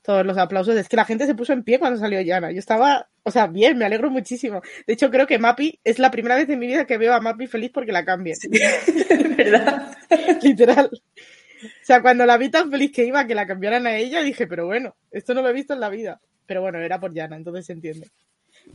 todos 0.03 0.24
los 0.24 0.38
aplausos. 0.38 0.76
Es 0.76 0.88
que 0.88 0.96
la 0.96 1.05
gente 1.05 1.26
se 1.26 1.34
puso 1.34 1.53
en 1.53 1.62
pie 1.62 1.78
cuando 1.78 1.98
salió 1.98 2.20
Yana. 2.20 2.51
Yo 2.53 2.59
estaba, 2.59 3.09
o 3.22 3.30
sea, 3.30 3.46
bien, 3.46 3.78
me 3.78 3.84
alegro 3.84 4.11
muchísimo. 4.11 4.62
De 4.86 4.94
hecho, 4.94 5.11
creo 5.11 5.26
que 5.26 5.38
Mapi 5.38 5.78
es 5.84 5.98
la 5.98 6.11
primera 6.11 6.36
vez 6.36 6.48
en 6.48 6.59
mi 6.59 6.66
vida 6.66 6.86
que 6.86 6.98
veo 6.98 7.14
a 7.14 7.20
Mapi 7.20 7.46
feliz 7.46 7.70
porque 7.72 7.92
la 7.92 8.05
cambien. 8.05 8.36
¿Verdad? 9.36 9.96
Literal. 10.42 10.90
O 10.92 11.84
sea, 11.84 12.01
cuando 12.01 12.24
la 12.24 12.38
vi 12.38 12.48
tan 12.48 12.70
feliz 12.70 12.90
que 12.92 13.05
iba 13.05 13.26
que 13.26 13.34
la 13.34 13.46
cambiaran 13.46 13.86
a 13.86 13.96
ella, 13.96 14.22
dije, 14.22 14.46
pero 14.46 14.66
bueno, 14.66 14.96
esto 15.11 15.34
no 15.34 15.42
lo 15.42 15.51
he 15.51 15.53
visto 15.53 15.74
en 15.74 15.80
la 15.80 15.90
vida. 15.90 16.20
Pero 16.46 16.62
bueno, 16.62 16.78
era 16.78 16.98
por 16.98 17.12
Yana, 17.12 17.36
entonces 17.36 17.66
se 17.66 17.74
entiende. 17.74 18.09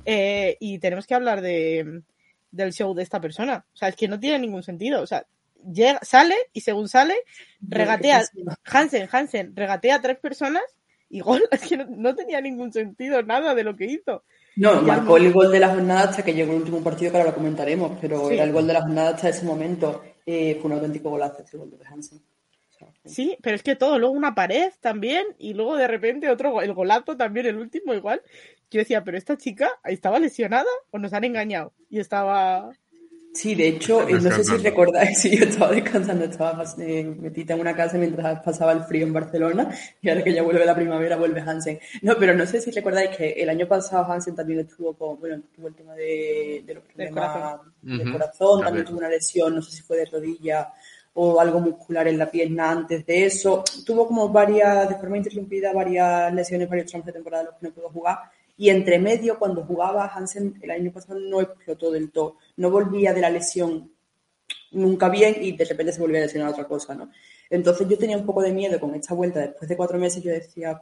Eh, 0.06 0.58
y 0.60 0.80
tenemos 0.80 1.08
que 1.08 1.16
hablar 1.16 1.42
de, 1.42 2.02
del 2.52 2.74
show 2.74 2.94
de 2.94 3.04
esta 3.04 3.20
persona. 3.20 3.66
O 3.74 3.78
sea, 3.78 3.90
es 3.90 3.96
que 3.96 4.08
no 4.08 4.20
tiene 4.20 4.40
ningún 4.40 4.64
sentido. 4.64 5.02
O 5.02 5.08
sea, 5.08 5.26
llega, 5.72 6.00
sale 6.04 6.36
y 6.54 6.62
según 6.62 6.88
sale, 6.88 7.16
regatea, 7.60 8.24
Hansen, 8.66 9.10
Hansen, 9.12 9.56
regatea 9.56 9.96
a 9.96 10.02
tres 10.02 10.20
personas 10.20 10.64
y 11.10 11.20
gol, 11.20 11.44
es 11.52 11.62
que 11.62 11.78
no, 11.78 12.16
tenía 12.16 12.42
ningún 12.42 12.72
sentido 12.72 13.22
nada 13.24 13.56
de 13.56 13.64
lo 13.64 13.76
que 13.76 13.86
hizo. 13.86 14.24
No, 14.56 14.82
marcó 14.82 15.18
el 15.18 15.34
gol 15.34 15.52
de 15.52 15.60
la 15.60 15.70
jornada 15.70 16.10
hasta 16.10 16.24
que 16.24 16.34
llegó 16.34 16.54
el 16.54 16.60
último 16.60 16.82
partido 16.82 17.12
que 17.12 17.18
ahora 17.18 17.32
lo 17.32 17.36
comentaremos, 17.36 17.98
pero 18.00 18.30
era 18.30 18.44
el 18.44 18.54
gol 18.54 18.68
de 18.68 18.74
la 18.74 18.82
jornada 18.82 19.10
hasta 19.10 19.30
ese 19.30 19.46
momento. 19.46 20.02
Eh, 20.26 20.58
fue 20.62 20.72
un 20.72 20.78
auténtico 20.78 21.10
golazo 21.10 21.44
ese 21.44 21.58
gol 21.58 21.70
de 21.70 21.86
Hansen. 21.86 22.22
Sí, 23.06 23.38
pero 23.42 23.56
es 23.56 23.64
que 23.64 23.76
todo, 23.76 24.00
luego 24.00 24.14
una 24.14 24.36
pared 24.36 24.72
también, 24.82 25.26
y 25.38 25.54
luego 25.54 25.76
de 25.76 25.88
repente 25.88 26.30
otro, 26.30 26.62
el 26.62 26.74
golazo 26.74 27.16
también, 27.16 27.46
el 27.46 27.58
último 27.58 27.94
igual. 27.94 28.22
Yo 28.72 28.80
decía, 28.80 29.04
pero 29.04 29.18
esta 29.18 29.38
chica 29.38 29.72
estaba 29.84 30.20
lesionada 30.20 30.70
o 30.92 30.98
nos 30.98 31.14
han 31.14 31.24
engañado. 31.24 31.74
Y 31.90 32.00
estaba. 32.00 32.72
Sí, 33.36 33.54
de 33.54 33.68
hecho, 33.68 34.08
no 34.10 34.32
sé 34.32 34.46
si 34.46 34.56
recordáis, 34.58 35.20
si 35.22 35.38
yo 35.38 35.44
estaba 35.44 35.70
descansando, 35.72 36.24
estaba 36.24 36.64
eh, 36.80 37.04
metida 37.04 37.54
en 37.54 37.60
una 37.60 37.76
casa 37.76 37.98
mientras 37.98 38.42
pasaba 38.42 38.72
el 38.72 38.86
frío 38.86 39.06
en 39.06 39.12
Barcelona 39.12 39.70
y 40.02 40.08
ahora 40.08 40.24
que 40.24 40.34
ya 40.34 40.42
vuelve 40.42 40.66
la 40.66 40.74
primavera 40.74 41.18
vuelve 41.18 41.42
Hansen. 41.42 41.78
No, 42.02 42.16
pero 42.18 42.34
no 42.34 42.46
sé 42.46 42.62
si 42.62 42.72
recordáis 42.72 43.10
que 43.18 43.32
el 43.32 43.50
año 43.50 43.68
pasado 43.68 44.10
Hansen 44.10 44.36
también 44.36 44.62
estuvo 44.62 44.94
con, 44.94 45.20
bueno, 45.20 45.44
tuvo 45.54 45.68
el 45.68 45.76
tema 45.76 45.94
de, 45.96 46.64
los 46.66 46.84
problemas 46.86 47.60
del 47.82 48.12
corazón, 48.14 48.62
también 48.64 48.86
tuvo 48.86 49.00
una 49.00 49.10
lesión, 49.10 49.54
no 49.54 49.62
sé 49.62 49.72
si 49.76 49.82
fue 49.82 49.98
de 49.98 50.06
rodilla 50.06 50.72
o 51.16 51.40
algo 51.40 51.60
muscular 51.60 52.08
en 52.08 52.18
la 52.18 52.32
pierna 52.32 52.72
antes 52.72 53.06
de 53.06 53.26
eso. 53.26 53.66
Tuvo 53.86 54.08
como 54.08 54.30
varias, 54.30 54.88
de 54.88 54.96
forma 54.96 55.18
interrumpida, 55.18 55.74
varias 55.74 56.34
lesiones, 56.34 56.70
varios 56.70 56.90
tramos 56.90 57.06
de 57.06 57.12
temporada 57.12 57.44
en 57.44 57.48
los 57.48 57.56
que 57.56 57.68
no 57.68 57.74
pudo 57.74 57.90
jugar 57.90 58.20
y 58.58 58.70
entre 58.70 59.00
medio, 59.00 59.38
cuando 59.38 59.64
jugaba 59.64 60.08
Hansen 60.08 60.60
el 60.62 60.72
año 60.72 60.92
pasado 60.92 61.20
no 61.20 61.42
explotó 61.42 61.92
del 61.92 62.12
todo, 62.12 62.38
no 62.58 62.70
volvía 62.70 63.14
de 63.14 63.22
la 63.22 63.30
lesión 63.30 63.92
nunca 64.72 65.10
bien 65.10 65.36
y 65.42 65.54
de 65.54 65.66
repente 65.66 65.92
se 65.92 66.00
volvía 66.00 66.20
a 66.20 66.24
lesionar 66.24 66.50
otra 66.50 66.66
cosa, 66.66 66.96
¿no? 66.96 67.12
Entonces 67.50 67.88
yo 67.88 67.98
tenía 67.98 68.18
un 68.18 68.26
poco 68.26 68.42
de 68.42 68.54
miedo 68.54 68.80
con 68.80 68.96
esta 68.96 69.14
vuelta, 69.14 69.40
después 69.40 69.68
de 69.70 69.78
cuatro 69.78 69.98
meses 69.98 70.24
yo 70.24 70.32
decía, 70.32 70.82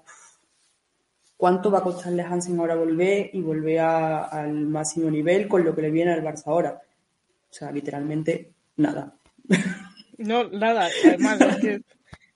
¿cuánto 1.37 1.71
va 1.71 1.79
a 1.79 1.83
costarle 1.83 2.21
a 2.21 2.29
Hansen 2.29 2.59
ahora 2.59 2.75
volver 2.75 3.29
y 3.33 3.41
volver 3.41 3.79
al 3.79 4.53
máximo 4.53 5.09
nivel 5.09 5.47
con 5.47 5.63
lo 5.63 5.75
que 5.75 5.81
le 5.81 5.91
viene 5.91 6.13
al 6.13 6.23
Barça 6.23 6.47
ahora? 6.47 6.81
O 7.49 7.53
sea, 7.53 7.71
literalmente 7.71 8.51
nada. 8.77 9.15
No, 10.17 10.45
nada, 10.45 10.89
además 11.05 11.39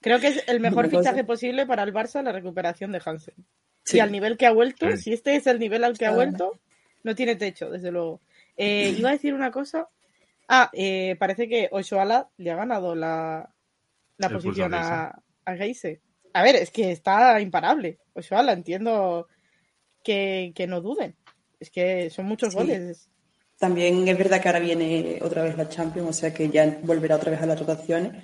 creo 0.08 0.20
que 0.20 0.28
es 0.28 0.44
el 0.48 0.60
mejor 0.60 0.90
fichaje 0.90 1.24
posible 1.24 1.66
para 1.66 1.84
el 1.84 1.94
Barça 1.94 2.22
la 2.24 2.32
recuperación 2.32 2.92
de 2.92 3.02
Hansen. 3.04 3.36
Si 3.84 4.00
al 4.00 4.12
nivel 4.12 4.38
que 4.38 4.46
ha 4.46 4.52
vuelto, 4.52 4.98
si 4.98 5.14
este 5.14 5.36
es 5.36 5.48
el 5.48 5.60
nivel 5.60 5.84
al 5.84 5.98
que 5.98 6.06
ha 6.06 6.12
vuelto, 6.12 6.60
no 7.04 7.16
tiene 7.16 7.36
techo, 7.36 7.70
desde 7.70 7.92
luego. 7.92 8.22
Eh, 8.58 8.96
iba 8.98 9.10
a 9.10 9.14
decir 9.14 9.34
una 9.34 9.52
cosa. 9.52 9.88
Ah, 10.50 10.70
eh, 10.74 11.16
parece 11.20 11.48
que 11.48 11.70
Oshoala 11.72 12.30
le 12.38 12.52
ha 12.52 12.56
ganado 12.56 12.96
la, 12.96 13.54
posición 14.32 14.74
a, 14.74 15.22
a 15.46 15.56
Geise. 15.56 16.02
A 16.34 16.44
ver, 16.44 16.56
es 16.56 16.72
que 16.72 16.92
está 16.92 17.40
imparable. 17.40 18.00
Oshoala, 18.14 18.54
entiendo 18.54 19.28
que, 20.04 20.66
no 20.68 20.82
duden. 20.82 21.16
Es 21.60 21.70
que 21.70 22.10
son 22.10 22.26
muchos 22.26 22.56
goles. 22.56 23.10
También 23.58 24.08
es 24.08 24.18
verdad 24.18 24.42
que 24.42 24.50
ahora 24.50 24.60
viene 24.60 25.20
otra 25.22 25.44
vez 25.44 25.58
la 25.58 25.68
Champions, 25.68 26.10
o 26.10 26.14
sea 26.14 26.34
que 26.34 26.50
ya 26.50 26.80
volverá 26.84 27.16
otra 27.16 27.32
vez 27.32 27.42
a 27.42 27.46
las 27.46 27.60
rotaciones. 27.60 28.24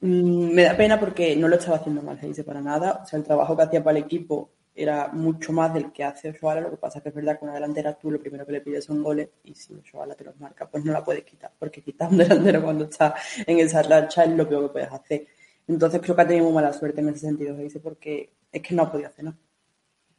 Mm, 0.00 0.52
me 0.52 0.64
da 0.64 0.76
pena 0.76 1.00
porque 1.00 1.34
no 1.36 1.48
lo 1.48 1.56
estaba 1.56 1.78
haciendo 1.78 2.02
mal 2.02 2.18
Geise 2.18 2.44
para 2.44 2.60
nada. 2.60 3.00
O 3.02 3.06
sea, 3.06 3.18
el 3.18 3.24
trabajo 3.24 3.56
que 3.56 3.62
hacía 3.62 3.82
para 3.82 3.98
el 3.98 4.04
equipo 4.04 4.50
era 4.74 5.08
mucho 5.08 5.52
más 5.52 5.72
del 5.72 5.92
que 5.92 6.04
hace 6.04 6.30
Oshoala, 6.30 6.60
lo 6.60 6.70
que 6.70 6.76
pasa 6.76 6.98
es 6.98 7.02
que 7.04 7.08
es 7.10 7.14
verdad 7.14 7.38
que 7.38 7.44
una 7.44 7.54
delantera 7.54 7.94
tú 7.94 8.10
lo 8.10 8.18
primero 8.18 8.44
que 8.44 8.52
le 8.52 8.60
pides 8.60 8.84
son 8.84 9.02
goles 9.02 9.28
y 9.44 9.54
si 9.54 9.72
Oshoala 9.72 10.16
te 10.16 10.24
los 10.24 10.38
marca, 10.40 10.68
pues 10.68 10.84
no 10.84 10.92
la 10.92 11.04
puedes 11.04 11.22
quitar, 11.22 11.52
porque 11.58 11.80
quitar 11.80 12.10
un 12.10 12.18
delantero 12.18 12.62
cuando 12.62 12.84
está 12.84 13.14
en 13.46 13.58
esa 13.60 13.82
racha 13.82 14.24
es 14.24 14.30
lo 14.30 14.48
peor 14.48 14.64
que 14.64 14.72
puedes 14.72 14.92
hacer. 14.92 15.26
Entonces 15.68 16.00
creo 16.02 16.16
que 16.16 16.22
ha 16.22 16.26
tenido 16.26 16.46
muy 16.46 16.54
mala 16.54 16.72
suerte 16.72 17.00
en 17.00 17.08
ese 17.08 17.20
sentido, 17.20 17.56
dice, 17.56 17.80
porque 17.80 18.32
es 18.52 18.62
que 18.62 18.74
no 18.74 18.82
ha 18.82 18.92
podido 18.92 19.08
hacer 19.08 19.24
nada. 19.26 19.38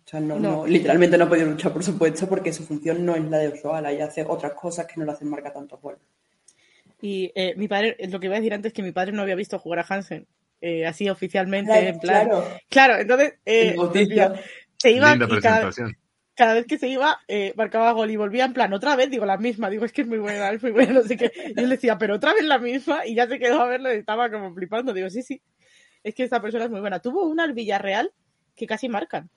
O 0.05 0.07
sea, 0.07 0.19
no, 0.19 0.65
literalmente 0.65 1.17
no 1.17 1.25
ha 1.25 1.29
podido 1.29 1.47
luchar, 1.47 1.73
por 1.73 1.83
supuesto, 1.83 2.27
porque 2.27 2.53
su 2.53 2.63
función 2.63 3.05
no 3.05 3.15
es 3.15 3.25
la 3.25 3.39
de 3.39 3.49
Oshoala 3.49 3.91
y 3.91 3.99
hace 4.01 4.23
otras 4.27 4.53
cosas 4.53 4.85
que 4.85 4.93
no 4.97 5.05
le 5.05 5.11
hacen 5.11 5.29
marca 5.29 5.51
tantos 5.51 5.81
goles. 5.81 5.99
Y 7.05 7.31
eh, 7.35 7.53
mi 7.55 7.67
padre, 7.67 7.95
lo 8.09 8.19
que 8.19 8.25
iba 8.25 8.35
a 8.35 8.39
decir 8.39 8.55
antes, 8.55 8.73
que 8.73 8.81
mi 8.81 8.91
padre 8.91 9.11
no 9.11 9.21
había 9.21 9.35
visto 9.35 9.59
jugar 9.59 9.77
a 9.77 9.85
Hansen 9.87 10.25
eh, 10.59 10.87
así 10.87 11.07
oficialmente, 11.07 11.89
en 11.89 11.99
plan. 11.99 12.31
Claro, 12.67 12.97
entonces 12.97 13.35
eh, 13.45 13.75
se 14.79 14.89
iba 14.89 15.15
cada, 16.33 16.55
vez 16.55 16.65
que 16.65 16.79
se 16.79 16.87
iba, 16.87 17.19
eh, 17.27 17.53
marcaba 17.55 17.91
gol 17.91 18.09
y 18.09 18.15
volvía 18.15 18.45
en 18.45 18.53
plan 18.53 18.73
otra 18.73 18.95
vez, 18.95 19.11
digo 19.11 19.23
la 19.23 19.37
misma, 19.37 19.69
digo 19.69 19.85
es 19.85 19.91
que 19.91 20.01
es 20.01 20.07
muy 20.07 20.17
buena, 20.17 20.49
es 20.49 20.63
muy 20.63 20.71
buena, 20.71 20.93
no 20.93 21.03
sé 21.03 21.15
qué. 21.15 21.31
Y 21.55 21.59
él 21.59 21.69
decía, 21.69 21.99
pero 21.99 22.15
otra 22.15 22.33
vez 22.33 22.43
la 22.43 22.57
misma, 22.57 23.05
y 23.05 23.13
ya 23.13 23.27
se 23.27 23.37
quedó 23.37 23.61
a 23.61 23.67
verlo 23.67 23.93
y 23.93 23.97
estaba 23.97 24.31
como 24.31 24.51
flipando. 24.55 24.91
Digo, 24.91 25.07
sí, 25.11 25.21
sí, 25.21 25.43
es 26.03 26.15
que 26.15 26.23
esta 26.23 26.41
persona 26.41 26.65
es 26.65 26.71
muy 26.71 26.79
buena. 26.79 26.99
Tuvo 27.01 27.27
una 27.27 27.43
al 27.43 27.53
Villarreal 27.53 28.11
que 28.55 28.65
casi 28.65 28.89
marcan. 28.89 29.29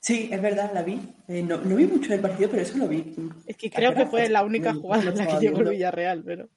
Sí, 0.00 0.28
es 0.32 0.42
verdad, 0.42 0.72
la 0.74 0.82
vi. 0.82 1.00
no, 1.28 1.58
no, 1.58 1.76
vi 1.76 1.86
mucho 1.86 2.10
del 2.10 2.20
partido, 2.20 2.50
pero 2.50 2.62
eso 2.62 2.76
lo 2.76 2.88
vi. 2.88 3.14
Es 3.46 3.56
que 3.56 3.70
creo 3.70 3.94
que 3.94 4.06
fue 4.06 4.28
la 4.28 4.42
única 4.42 4.74
jugada 4.74 5.10
en 5.10 5.16
la 5.16 5.26
que 5.28 5.38
llegó 5.38 5.60
el 5.60 5.68
Villarreal, 5.68 6.24
pero. 6.24 6.48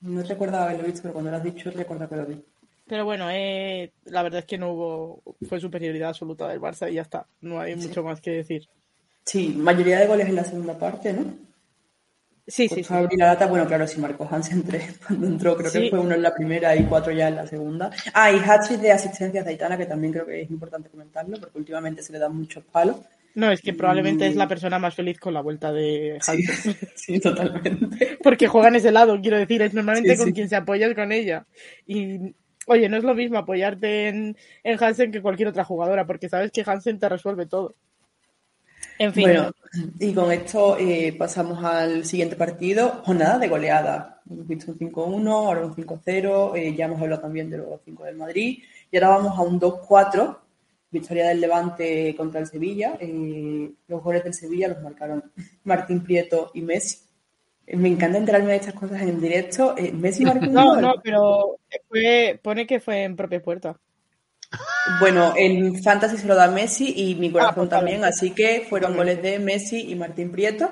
No 0.00 0.22
recordaba 0.22 0.64
haberlo 0.64 0.84
visto, 0.84 1.02
pero 1.02 1.14
cuando 1.14 1.30
lo 1.30 1.36
has 1.36 1.44
dicho, 1.44 1.70
recuerdo 1.70 2.08
que 2.08 2.16
lo 2.16 2.26
vi. 2.26 2.44
Pero 2.86 3.04
bueno, 3.04 3.28
eh, 3.30 3.92
la 4.04 4.22
verdad 4.22 4.40
es 4.40 4.46
que 4.46 4.56
no 4.56 4.72
hubo, 4.72 5.22
fue 5.46 5.60
superioridad 5.60 6.10
absoluta 6.10 6.48
del 6.48 6.60
Barça 6.60 6.90
y 6.90 6.94
ya 6.94 7.02
está, 7.02 7.26
no 7.42 7.60
hay 7.60 7.76
mucho 7.76 8.02
más 8.02 8.20
que 8.20 8.30
decir. 8.30 8.68
Sí, 9.24 9.54
mayoría 9.58 9.98
de 9.98 10.06
goles 10.06 10.28
en 10.28 10.36
la 10.36 10.44
segunda 10.44 10.78
parte, 10.78 11.12
¿no? 11.12 11.48
Sí, 12.46 12.66
sí, 12.66 12.82
sí. 12.82 12.94
Abrir 12.94 13.18
la 13.18 13.26
data, 13.26 13.46
bueno, 13.46 13.66
claro, 13.66 13.86
si 13.86 14.00
marcó 14.00 14.26
Hansen 14.30 14.62
tres 14.66 14.98
cuando 15.06 15.26
entró, 15.26 15.54
creo 15.54 15.70
que 15.70 15.90
fue 15.90 15.98
uno 15.98 16.14
en 16.14 16.22
la 16.22 16.34
primera 16.34 16.74
y 16.74 16.84
cuatro 16.84 17.12
ya 17.12 17.28
en 17.28 17.36
la 17.36 17.46
segunda. 17.46 17.90
Ah, 18.14 18.32
y 18.32 18.36
hat 18.38 18.66
de 18.70 18.90
asistencia 18.90 19.44
de 19.44 19.50
Aitana, 19.50 19.76
que 19.76 19.84
también 19.84 20.14
creo 20.14 20.24
que 20.24 20.40
es 20.40 20.50
importante 20.50 20.88
comentarlo, 20.88 21.38
porque 21.38 21.58
últimamente 21.58 22.02
se 22.02 22.10
le 22.10 22.18
dan 22.18 22.34
muchos 22.34 22.64
palos. 22.64 22.96
No, 23.34 23.52
es 23.52 23.62
que 23.62 23.72
probablemente 23.72 24.26
es 24.26 24.34
la 24.34 24.48
persona 24.48 24.78
más 24.78 24.94
feliz 24.94 25.18
con 25.20 25.32
la 25.32 25.40
vuelta 25.40 25.72
de 25.72 26.18
Hansen. 26.26 26.76
Sí, 26.96 27.20
totalmente. 27.20 28.18
porque 28.22 28.48
juega 28.48 28.68
en 28.68 28.76
ese 28.76 28.90
lado, 28.90 29.20
quiero 29.20 29.38
decir, 29.38 29.62
es 29.62 29.74
normalmente 29.74 30.16
con 30.16 30.32
quien 30.32 30.48
se 30.48 30.56
apoya 30.56 30.92
con 30.94 31.12
ella. 31.12 31.46
Y 31.86 32.34
Oye, 32.68 32.88
no 32.90 32.98
es 32.98 33.04
lo 33.04 33.14
mismo 33.14 33.38
apoyarte 33.38 34.08
en, 34.08 34.36
Hansen 34.78 35.10
que 35.10 35.22
cualquier 35.22 35.48
otra 35.48 35.64
jugadora, 35.64 36.06
porque 36.06 36.28
sabes 36.28 36.52
que 36.52 36.62
Hansen 36.64 36.98
te 36.98 37.08
resuelve 37.08 37.46
todo. 37.46 37.74
En 38.98 39.14
fin. 39.14 39.24
Bueno, 39.24 39.52
y 39.98 40.12
con 40.12 40.30
esto 40.30 40.76
eh, 40.78 41.14
pasamos 41.18 41.64
al 41.64 42.04
siguiente 42.04 42.36
partido. 42.36 43.00
Jornada 43.04 43.38
de 43.38 43.48
goleada. 43.48 44.20
Hemos 44.28 44.46
visto 44.46 44.72
un 44.72 44.78
5-1, 44.78 45.30
ahora 45.30 45.64
un 45.64 45.74
5-0. 45.74 46.56
Eh, 46.56 46.74
ya 46.76 46.84
hemos 46.84 47.00
hablado 47.00 47.22
también 47.22 47.48
de 47.48 47.58
los 47.58 47.80
5 47.84 48.04
del 48.04 48.16
Madrid. 48.16 48.58
Y 48.90 48.96
ahora 48.96 49.16
vamos 49.16 49.38
a 49.38 49.42
un 49.42 49.58
2-4. 49.58 50.36
Victoria 50.90 51.28
del 51.28 51.40
Levante 51.40 52.14
contra 52.16 52.40
el 52.40 52.46
Sevilla. 52.46 52.96
Eh, 53.00 53.70
los 53.88 54.02
goles 54.02 54.24
del 54.24 54.34
Sevilla 54.34 54.68
los 54.68 54.82
marcaron 54.82 55.32
Martín 55.64 56.02
Prieto 56.02 56.50
y 56.54 56.62
Messi. 56.62 56.98
Me 57.74 57.88
encanta 57.88 58.16
enterarme 58.16 58.50
de 58.50 58.56
estas 58.56 58.74
cosas 58.74 59.02
en 59.02 59.20
directo. 59.20 59.74
Eh, 59.76 59.92
Messi 59.92 60.24
marcó 60.24 60.46
No, 60.50 60.80
no, 60.80 60.94
pero 61.02 61.58
fue, 61.88 62.40
pone 62.42 62.66
que 62.66 62.80
fue 62.80 63.04
en 63.04 63.16
propia 63.16 63.42
puerta. 63.42 63.78
Bueno, 65.00 65.34
en 65.36 65.82
Fantasy 65.82 66.16
se 66.16 66.26
lo 66.26 66.34
da 66.34 66.50
Messi 66.50 66.94
y 66.96 67.14
mi 67.16 67.30
corazón 67.30 67.52
ah, 67.52 67.56
pues 67.56 67.68
también, 67.68 68.04
así 68.04 68.30
que 68.30 68.64
fueron 68.66 68.96
goles 68.96 69.20
de 69.20 69.38
Messi 69.38 69.90
y 69.90 69.94
Martín 69.94 70.32
Prieto. 70.32 70.70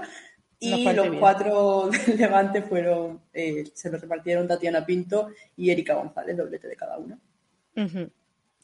Y 0.59 0.91
los 0.95 1.09
cuatro 1.19 1.91
del 2.07 2.17
Levante 2.17 2.63
fueron, 2.63 3.21
eh, 3.35 3.65
se 3.75 3.91
los 3.91 4.01
repartieron 4.01 4.49
Tatiana 4.49 4.87
Pinto 4.87 5.29
y 5.57 5.71
Erika 5.71 5.95
González, 5.95 6.37
doblete 6.37 6.69
de 6.69 6.77
cada 6.77 6.99
uno. 6.99 7.19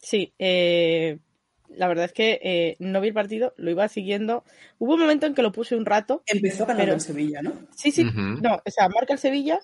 Sí, 0.00 0.32
eh, 0.38 1.18
la 1.76 1.88
verdad 1.88 2.06
es 2.06 2.12
que 2.12 2.40
eh, 2.42 2.76
no 2.78 3.00
vi 3.00 3.08
el 3.08 3.14
partido, 3.14 3.54
lo 3.56 3.70
iba 3.70 3.88
siguiendo. 3.88 4.44
Hubo 4.78 4.94
un 4.94 5.00
momento 5.00 5.26
en 5.26 5.34
que 5.34 5.42
lo 5.42 5.52
puse 5.52 5.76
un 5.76 5.86
rato. 5.86 6.22
Empezó 6.26 6.66
ganando 6.66 6.94
el 6.94 7.00
Sevilla, 7.00 7.42
¿no? 7.42 7.52
Sí, 7.74 7.90
sí. 7.90 8.04
No, 8.04 8.54
o 8.64 8.70
sea, 8.70 8.88
marca 8.88 9.12
el 9.12 9.18
Sevilla, 9.18 9.60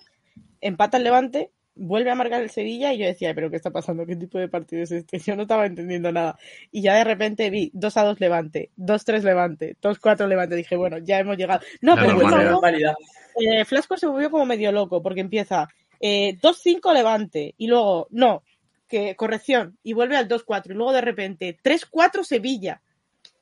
empata 0.61 0.97
el 0.97 1.03
Levante, 1.03 1.51
vuelve 1.79 2.11
a 2.11 2.15
marcar 2.15 2.41
el 2.41 2.49
Sevilla 2.49 2.93
y 2.93 2.99
yo 2.99 3.05
decía, 3.05 3.33
pero 3.33 3.49
¿qué 3.49 3.55
está 3.55 3.71
pasando? 3.71 4.05
¿Qué 4.05 4.15
tipo 4.15 4.37
de 4.37 4.47
partido 4.47 4.83
es 4.83 4.91
este? 4.91 5.19
Yo 5.25 5.35
no 5.35 5.43
estaba 5.43 5.65
entendiendo 5.65 6.11
nada. 6.11 6.37
Y 6.71 6.81
ya 6.81 6.95
de 6.95 7.03
repente 7.03 7.49
vi 7.49 7.71
2 7.73 7.97
a 7.97 8.03
2 8.03 8.19
Levante, 8.19 8.69
2 8.75 9.05
3 9.05 9.23
Levante, 9.23 9.77
2 9.81 9.99
4 9.99 10.27
Levante. 10.27 10.55
Dije, 10.55 10.75
bueno, 10.75 10.97
ya 10.99 11.19
hemos 11.19 11.37
llegado. 11.37 11.61
No, 11.81 11.95
pero 11.95 12.13
luego 12.13 12.61
eh, 12.67 13.63
Flasco 13.65 13.97
se 13.97 14.07
volvió 14.07 14.29
como 14.29 14.45
medio 14.45 14.71
loco 14.71 15.01
porque 15.01 15.21
empieza 15.21 15.69
eh, 15.99 16.37
2-5 16.41 16.93
Levante 16.93 17.55
y 17.57 17.67
luego, 17.67 18.07
no, 18.11 18.43
que 18.89 19.15
corrección, 19.15 19.77
y 19.83 19.93
vuelve 19.93 20.17
al 20.17 20.27
2-4, 20.27 20.71
y 20.71 20.73
luego 20.73 20.91
de 20.91 21.01
repente 21.01 21.57
3-4 21.63 22.23
Sevilla. 22.23 22.81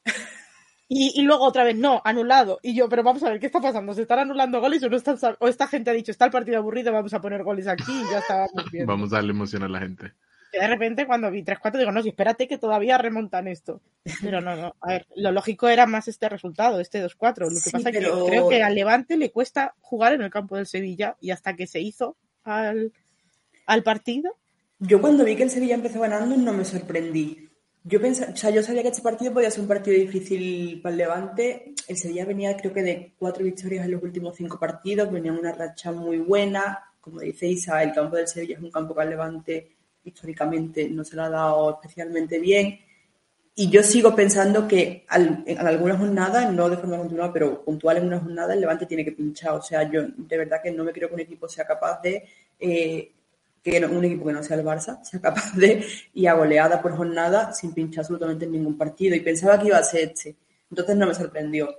Y, 0.90 1.22
luego 1.24 1.44
otra 1.44 1.66
vez, 1.66 1.76
no, 1.76 2.02
anulado. 2.06 2.60
Y 2.64 2.74
yo, 2.74 2.88
pero 2.88 3.04
vamos 3.04 3.22
a 3.22 3.30
ver, 3.30 3.42
¿qué 3.42 3.48
está 3.48 3.60
pasando? 3.60 3.94
¿Se 3.94 4.04
están 4.04 4.20
anulando 4.20 4.62
goles 4.62 4.82
o 4.84 4.90
no 4.90 4.96
están, 4.96 5.18
o 5.40 5.48
esta 5.50 5.68
gente 5.68 5.90
ha 5.90 5.94
dicho, 5.94 6.12
está 6.12 6.24
el 6.24 6.32
partido 6.32 6.60
aburrido, 6.60 6.94
vamos 6.94 7.14
a 7.14 7.20
poner 7.20 7.44
goles 7.44 7.68
aquí 7.68 7.92
y 7.92 8.10
ya 8.10 8.20
está. 8.20 8.48
Vamos 8.86 9.12
a 9.12 9.18
darle 9.18 9.32
emoción 9.32 9.64
a 9.64 9.68
la 9.68 9.80
gente. 9.80 10.14
Y 10.54 10.60
de 10.60 10.68
repente 10.68 11.06
cuando 11.06 11.30
vi 11.30 11.44
3-4 11.44 11.78
digo, 11.78 11.92
no, 11.92 12.02
si 12.02 12.10
espérate 12.10 12.48
que 12.48 12.58
todavía 12.58 12.98
remontan 12.98 13.50
esto. 13.50 13.82
Pero 14.22 14.40
no, 14.40 14.56
no, 14.56 14.76
a 14.80 14.88
ver, 14.88 15.08
lo 15.16 15.34
lógico 15.34 15.68
era 15.68 15.86
más 15.88 16.08
este 16.08 16.30
resultado, 16.30 16.80
este 16.80 17.06
2-4. 17.06 17.52
Lo 17.52 17.62
que 17.62 17.70
pasa 17.70 17.90
es 17.90 17.98
que 17.98 18.10
creo 18.26 18.48
que 18.48 18.64
al 18.64 18.74
Levante 18.74 19.18
le 19.18 19.30
cuesta 19.30 19.76
jugar 19.82 20.14
en 20.14 20.22
el 20.22 20.30
campo 20.30 20.56
del 20.56 20.68
Sevilla 20.68 21.18
y 21.20 21.32
hasta 21.32 21.58
que 21.58 21.68
se 21.68 21.82
hizo 21.82 22.16
al, 22.46 22.94
al 23.66 23.84
partido, 23.84 24.38
yo 24.80 25.02
cuando 25.02 25.24
vi 25.24 25.36
que 25.36 25.44
el 25.44 25.50
Sevilla 25.50 25.76
empezó 25.76 26.00
ganando 26.00 26.38
no 26.38 26.54
me 26.54 26.66
sorprendí. 26.66 27.50
Yo 27.84 28.02
pensaba, 28.02 28.34
o 28.34 28.36
sea, 28.36 28.50
yo 28.50 28.62
sabía 28.62 28.82
que 28.82 28.90
este 28.90 29.02
partido 29.02 29.34
podía 29.34 29.50
ser 29.50 29.62
un 29.62 29.68
partido 29.68 29.98
difícil 29.98 30.82
para 30.82 30.92
el 30.92 30.98
Levante. 30.98 31.74
El 31.88 31.98
Sevilla 31.98 32.26
venía 32.26 32.58
creo 32.58 32.74
que 32.74 32.84
de 32.84 33.14
cuatro 33.18 33.46
victorias 33.46 33.86
en 33.86 33.92
los 33.92 34.04
últimos 34.04 34.36
cinco 34.36 34.60
partidos, 34.60 35.12
venía 35.12 35.32
una 35.32 35.54
racha 35.54 35.92
muy 35.92 36.18
buena. 36.18 36.80
Como 37.00 37.22
dice 37.22 37.48
Isa, 37.48 37.82
el 37.84 37.94
campo 37.94 38.18
del 38.18 38.28
Sevilla 38.28 38.58
es 38.58 38.64
un 38.64 38.72
campo 38.72 38.94
que 38.94 39.02
al 39.02 39.10
Levante 39.10 39.72
históricamente 40.04 40.90
no 40.90 41.04
se 41.04 41.16
lo 41.16 41.24
ha 41.24 41.30
dado 41.30 41.72
especialmente 41.82 42.40
bien. 42.40 42.80
y 43.56 43.70
yo 43.72 43.82
sigo 43.82 44.16
pensando 44.16 44.68
que 44.68 45.06
en 45.10 45.58
algunas 45.58 45.98
jornadas, 45.98 46.54
no 46.54 46.70
de 46.70 46.78
forma 46.78 46.98
continuada, 46.98 47.34
pero 47.34 47.64
puntual 47.64 47.98
en 47.98 48.06
una 48.06 48.20
jornada, 48.20 48.54
el 48.54 48.62
Levante 48.62 48.86
tiene 48.86 49.04
que 49.04 49.14
pinchar. 49.14 49.54
O 49.54 49.62
sea, 49.62 49.90
yo 49.90 50.04
de 50.16 50.38
verdad 50.38 50.62
que 50.62 50.72
no 50.72 50.84
me 50.84 50.94
creo 50.94 51.10
que 51.10 51.16
un 51.16 51.22
equipo 51.22 51.48
sea 51.50 51.66
capaz 51.66 52.02
de, 52.02 52.24
eh, 52.60 53.12
que 53.72 53.86
un 53.86 54.06
equipo 54.06 54.26
que 54.26 54.34
no 54.34 54.44
sea 54.44 54.58
el 54.58 54.66
Barça, 54.66 55.04
sea 55.04 55.20
capaz 55.20 55.54
de 55.56 55.86
ir 56.14 56.30
a 56.30 56.34
goleada 56.34 56.82
por 56.82 56.96
jornada 56.96 57.54
sin 57.54 57.74
pinchar 57.74 58.02
absolutamente 58.02 58.46
en 58.46 58.52
ningún 58.52 58.78
partido. 58.78 59.16
Y 59.16 59.22
pensaba 59.22 59.60
que 59.60 59.68
iba 59.68 59.78
a 59.78 59.84
ser 59.84 60.10
este. 60.10 60.36
Entonces 60.70 60.96
no 60.96 61.08
me 61.08 61.14
sorprendió. 61.14 61.70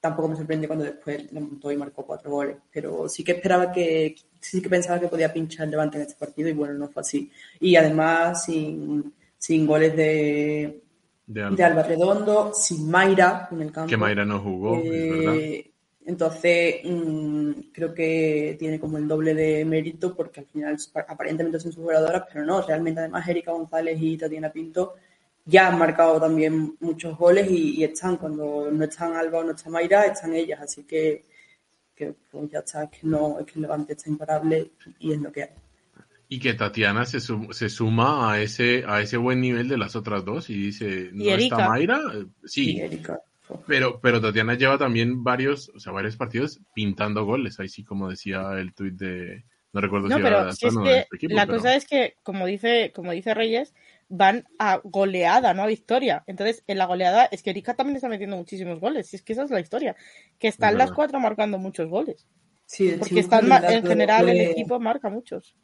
Tampoco 0.00 0.28
me 0.28 0.36
sorprendió 0.36 0.68
cuando 0.68 0.86
después 0.86 1.30
le 1.30 1.40
montó 1.40 1.70
y 1.70 1.76
marcó 1.76 2.06
cuatro 2.06 2.30
goles. 2.30 2.56
Pero 2.72 3.08
sí 3.08 3.22
que 3.22 3.32
esperaba 3.32 3.70
que, 3.70 4.14
sí 4.40 4.62
que 4.62 4.68
pensaba 4.68 4.98
que 4.98 5.08
podía 5.08 5.32
pinchar 5.32 5.64
el 5.64 5.72
Levante 5.72 5.98
en 5.98 6.02
este 6.02 6.18
partido 6.18 6.48
y 6.48 6.52
bueno, 6.52 6.74
no 6.74 6.88
fue 6.88 7.02
así. 7.02 7.30
Y 7.60 7.76
además 7.76 8.44
sin, 8.44 9.12
sin 9.36 9.66
goles 9.66 9.94
de 9.94 10.82
de 11.30 11.64
Alba. 11.64 11.82
Redondo, 11.84 12.52
sin 12.52 12.90
Mayra 12.90 13.48
en 13.52 13.62
el 13.62 13.72
campo. 13.72 13.88
Que 13.88 13.96
Mayra 13.96 14.24
no 14.24 14.40
jugó, 14.40 14.76
es 14.76 14.84
eh, 14.84 15.10
verdad. 15.10 15.69
Entonces, 16.10 16.80
mm, 16.82 17.52
creo 17.72 17.94
que 17.94 18.56
tiene 18.58 18.80
como 18.80 18.98
el 18.98 19.06
doble 19.06 19.32
de 19.32 19.64
mérito 19.64 20.12
porque 20.12 20.40
al 20.40 20.46
final 20.46 20.76
aparentemente 21.06 21.60
son 21.60 21.70
sus 21.70 21.84
jugadoras, 21.84 22.24
pero 22.32 22.44
no, 22.44 22.60
realmente 22.62 22.98
además 22.98 23.28
Erika 23.28 23.52
González 23.52 23.96
y 24.00 24.16
Tatiana 24.16 24.50
Pinto 24.50 24.94
ya 25.44 25.68
han 25.68 25.78
marcado 25.78 26.20
también 26.20 26.76
muchos 26.80 27.16
goles 27.16 27.48
y, 27.48 27.84
están, 27.84 28.16
cuando 28.16 28.72
no 28.72 28.84
están 28.84 29.14
Alba 29.14 29.38
o 29.38 29.44
no 29.44 29.52
está 29.52 29.70
Mayra, 29.70 30.04
están 30.06 30.34
ellas, 30.34 30.60
así 30.60 30.82
que, 30.82 31.26
que 31.94 32.12
pues 32.28 32.50
ya 32.50 32.58
está, 32.58 32.82
es 32.82 32.90
que, 32.90 33.06
no, 33.06 33.38
es 33.38 33.46
que 33.46 33.52
el 33.54 33.62
Levante 33.62 33.92
está 33.92 34.10
imparable 34.10 34.72
y 34.98 35.12
es 35.12 35.20
lo 35.20 35.30
que 35.30 35.44
hay. 35.44 35.50
Y 36.28 36.40
que 36.40 36.54
Tatiana 36.54 37.04
se, 37.04 37.20
se 37.20 37.68
suma 37.68 38.32
a 38.32 38.40
ese, 38.40 38.82
a 38.84 39.00
ese 39.00 39.16
buen 39.16 39.40
nivel 39.40 39.68
de 39.68 39.78
las 39.78 39.94
otras 39.94 40.24
dos 40.24 40.50
y 40.50 40.54
dice, 40.54 41.10
¿no 41.12 41.24
está 41.36 41.68
Mayra? 41.68 42.00
Sí. 42.44 42.80
Pero, 43.66 44.00
pero 44.00 44.20
Tatiana 44.20 44.54
lleva 44.54 44.78
también 44.78 45.22
varios, 45.22 45.70
o 45.74 45.80
sea, 45.80 45.92
varios 45.92 46.16
partidos 46.16 46.60
pintando 46.74 47.24
goles, 47.24 47.58
ahí 47.60 47.68
sí 47.68 47.84
como 47.84 48.08
decía 48.08 48.52
el 48.58 48.74
tuit 48.74 48.94
de, 48.94 49.44
no 49.72 49.80
recuerdo 49.80 50.08
si 50.08 50.14
era 50.14 50.52
si 50.52 50.66
es 50.66 50.74
que 51.18 51.28
La 51.28 51.46
cosa 51.46 51.74
es 51.74 51.86
que, 51.86 52.16
como 52.22 52.46
dice, 52.46 52.92
como 52.94 53.12
dice 53.12 53.34
Reyes, 53.34 53.72
van 54.08 54.44
a 54.58 54.80
goleada, 54.82 55.54
no 55.54 55.62
a 55.62 55.66
victoria. 55.66 56.24
Entonces, 56.26 56.64
en 56.66 56.78
la 56.78 56.86
goleada 56.86 57.26
es 57.26 57.42
que 57.42 57.50
Erika 57.50 57.74
también 57.74 57.96
está 57.96 58.08
metiendo 58.08 58.36
muchísimos 58.36 58.80
goles. 58.80 59.12
Y 59.12 59.16
es 59.16 59.22
que 59.22 59.32
esa 59.32 59.44
es 59.44 59.50
la 59.50 59.60
historia. 59.60 59.94
Que 60.38 60.48
están 60.48 60.76
las 60.76 60.90
cuatro 60.90 61.20
marcando 61.20 61.58
muchos 61.58 61.88
goles. 61.88 62.26
Sí, 62.66 62.96
Porque 62.98 63.20
están, 63.20 63.50
en 63.64 63.86
general 63.86 64.28
el 64.28 64.40
equipo 64.40 64.80
marca 64.80 65.08
muchos. 65.08 65.56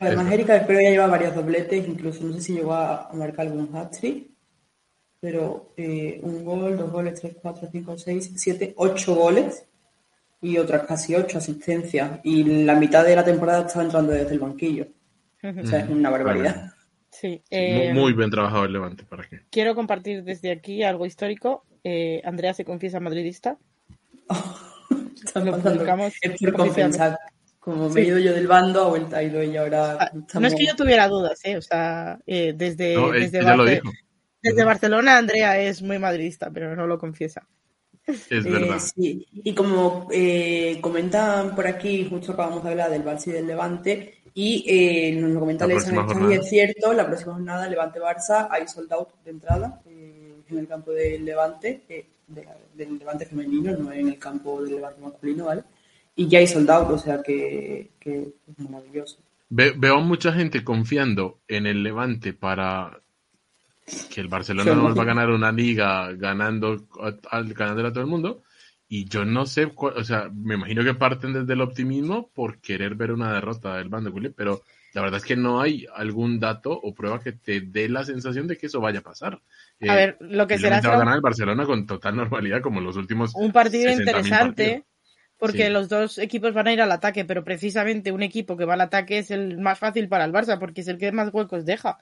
Además, 0.00 0.32
Erika 0.32 0.56
espero 0.56 0.80
ya 0.80 0.90
lleva 0.90 1.06
varios 1.06 1.34
dobletes, 1.34 1.86
incluso 1.86 2.24
no 2.24 2.32
sé 2.34 2.40
si 2.40 2.54
llegó 2.54 2.74
a, 2.74 3.08
marcar 3.14 3.46
algún 3.46 3.74
hat-trick, 3.74 4.31
pero 5.22 5.72
eh, 5.76 6.18
un 6.20 6.44
gol, 6.44 6.76
dos 6.76 6.90
goles, 6.90 7.20
tres, 7.20 7.36
cuatro, 7.40 7.68
cinco, 7.70 7.96
seis, 7.96 8.32
siete, 8.34 8.74
ocho 8.76 9.14
goles 9.14 9.64
y 10.40 10.58
otras 10.58 10.84
casi 10.84 11.14
ocho 11.14 11.38
asistencias. 11.38 12.18
Y 12.24 12.64
la 12.64 12.74
mitad 12.74 13.04
de 13.04 13.14
la 13.14 13.24
temporada 13.24 13.64
estaba 13.64 13.84
entrando 13.84 14.10
desde 14.10 14.32
el 14.32 14.40
banquillo. 14.40 14.88
O 15.44 15.64
sea, 15.64 15.78
es 15.78 15.88
una 15.88 16.10
barbaridad. 16.10 16.72
Sí, 17.08 17.40
eh, 17.50 17.92
muy, 17.94 18.14
bien 18.14 18.32
trabajado 18.32 18.64
el 18.64 18.72
Levante, 18.72 19.04
¿para 19.04 19.22
qué? 19.22 19.42
Quiero 19.48 19.76
compartir 19.76 20.24
desde 20.24 20.50
aquí 20.50 20.82
algo 20.82 21.06
histórico. 21.06 21.66
Eh, 21.84 22.20
Andrea 22.24 22.52
se 22.52 22.64
confiesa 22.64 22.98
madridista. 22.98 23.58
Lo 25.36 25.56
publicamos. 25.56 26.14
Es 26.20 26.40
por 26.40 26.52
compensar. 26.54 27.16
Como 27.60 27.88
me 27.88 28.00
he 28.00 28.06
ido 28.06 28.18
yo 28.18 28.32
del 28.32 28.48
bando, 28.48 28.86
ha 28.86 28.88
vuelto 28.88 29.14
a 29.14 29.22
ido 29.22 29.40
ella 29.40 29.60
ahora. 29.60 29.98
Ah, 30.00 30.10
no 30.40 30.48
es 30.48 30.54
que 30.56 30.66
yo 30.66 30.74
tuviera 30.74 31.06
dudas, 31.06 31.38
¿eh? 31.44 31.56
O 31.56 31.62
sea, 31.62 32.18
eh, 32.26 32.54
desde, 32.56 32.96
desde, 33.12 33.80
desde, 34.42 34.64
Barcelona 34.64 35.18
Andrea 35.18 35.58
es 35.60 35.82
muy 35.82 35.98
madridista, 35.98 36.50
pero 36.50 36.74
no 36.74 36.86
lo 36.86 36.98
confiesa. 36.98 37.46
Es 38.06 38.30
eh, 38.30 38.40
verdad. 38.40 38.78
sí. 38.78 39.26
Y 39.32 39.54
como 39.54 40.08
eh, 40.12 40.78
comentan 40.80 41.54
por 41.54 41.66
aquí, 41.66 42.06
justo 42.08 42.32
acabamos 42.32 42.64
de 42.64 42.70
hablar 42.70 42.90
del 42.90 43.04
Barça 43.04 43.28
y 43.28 43.32
del 43.32 43.46
Levante, 43.46 44.22
y 44.34 45.18
nos 45.20 45.30
lo 45.30 45.40
comenta 45.40 45.66
y 45.68 46.32
es 46.32 46.48
cierto, 46.48 46.94
la 46.94 47.06
próxima 47.06 47.34
jornada 47.34 47.68
Levante-Barça 47.68 48.48
hay 48.50 48.66
sold 48.66 48.92
out 48.92 49.08
de 49.24 49.30
entrada 49.30 49.82
en 49.86 50.58
el 50.58 50.66
campo 50.66 50.90
del 50.92 51.24
Levante, 51.24 51.82
del 52.26 52.98
Levante 52.98 53.26
femenino, 53.26 53.76
no 53.76 53.92
en 53.92 54.08
el 54.08 54.18
campo 54.18 54.62
del 54.62 54.76
Levante 54.76 55.02
masculino, 55.02 55.44
¿vale? 55.44 55.64
y 56.14 56.28
ya 56.28 56.38
hay 56.38 56.46
soldados, 56.46 56.90
o 56.90 56.98
sea 57.04 57.22
que, 57.22 57.90
es 58.00 58.70
maravilloso. 58.70 59.18
veo 59.48 60.00
mucha 60.00 60.32
gente 60.32 60.64
confiando 60.64 61.40
en 61.48 61.66
el 61.66 61.82
Levante 61.82 62.32
para 62.32 63.01
que 64.12 64.20
el 64.20 64.28
Barcelona 64.28 64.74
no 64.74 64.94
va 64.94 65.02
a 65.02 65.06
ganar 65.06 65.30
una 65.30 65.52
liga 65.52 66.12
ganando 66.12 66.86
al 67.30 67.54
ganándole 67.54 67.88
a 67.88 67.92
todo 67.92 68.04
el 68.04 68.10
mundo. 68.10 68.42
Y 68.88 69.08
yo 69.08 69.24
no 69.24 69.46
sé, 69.46 69.72
o 69.74 70.04
sea, 70.04 70.28
me 70.34 70.54
imagino 70.54 70.84
que 70.84 70.94
parten 70.94 71.32
desde 71.32 71.54
el 71.54 71.62
optimismo 71.62 72.28
por 72.34 72.60
querer 72.60 72.94
ver 72.94 73.12
una 73.12 73.32
derrota 73.32 73.76
del 73.76 73.88
bando, 73.88 74.12
pero 74.36 74.62
la 74.92 75.00
verdad 75.00 75.18
es 75.18 75.24
que 75.24 75.36
no 75.36 75.62
hay 75.62 75.86
algún 75.94 76.38
dato 76.38 76.72
o 76.72 76.92
prueba 76.92 77.20
que 77.20 77.32
te 77.32 77.62
dé 77.62 77.88
la 77.88 78.04
sensación 78.04 78.46
de 78.46 78.58
que 78.58 78.66
eso 78.66 78.80
vaya 78.80 78.98
a 78.98 79.02
pasar. 79.02 79.40
A 79.88 79.94
ver, 79.94 80.18
lo 80.20 80.46
que 80.46 80.58
será. 80.58 80.82
va 80.82 80.94
a 80.94 80.98
ganar 80.98 81.16
el 81.16 81.22
Barcelona 81.22 81.64
con 81.64 81.86
total 81.86 82.16
normalidad, 82.16 82.60
como 82.60 82.82
los 82.82 82.96
últimos. 82.96 83.34
Un 83.34 83.52
partido 83.52 83.90
interesante 83.90 84.84
porque 85.38 85.70
los 85.70 85.88
dos 85.88 86.18
equipos 86.18 86.54
van 86.54 86.68
a 86.68 86.72
ir 86.72 86.80
al 86.80 86.92
ataque, 86.92 87.24
pero 87.24 87.42
precisamente 87.42 88.12
un 88.12 88.22
equipo 88.22 88.56
que 88.56 88.64
va 88.64 88.74
al 88.74 88.82
ataque 88.82 89.18
es 89.18 89.32
el 89.32 89.58
más 89.58 89.76
fácil 89.78 90.08
para 90.08 90.24
el 90.24 90.32
Barça, 90.32 90.58
porque 90.58 90.82
es 90.82 90.88
el 90.88 90.98
que 90.98 91.10
más 91.10 91.30
huecos 91.32 91.64
deja. 91.64 91.98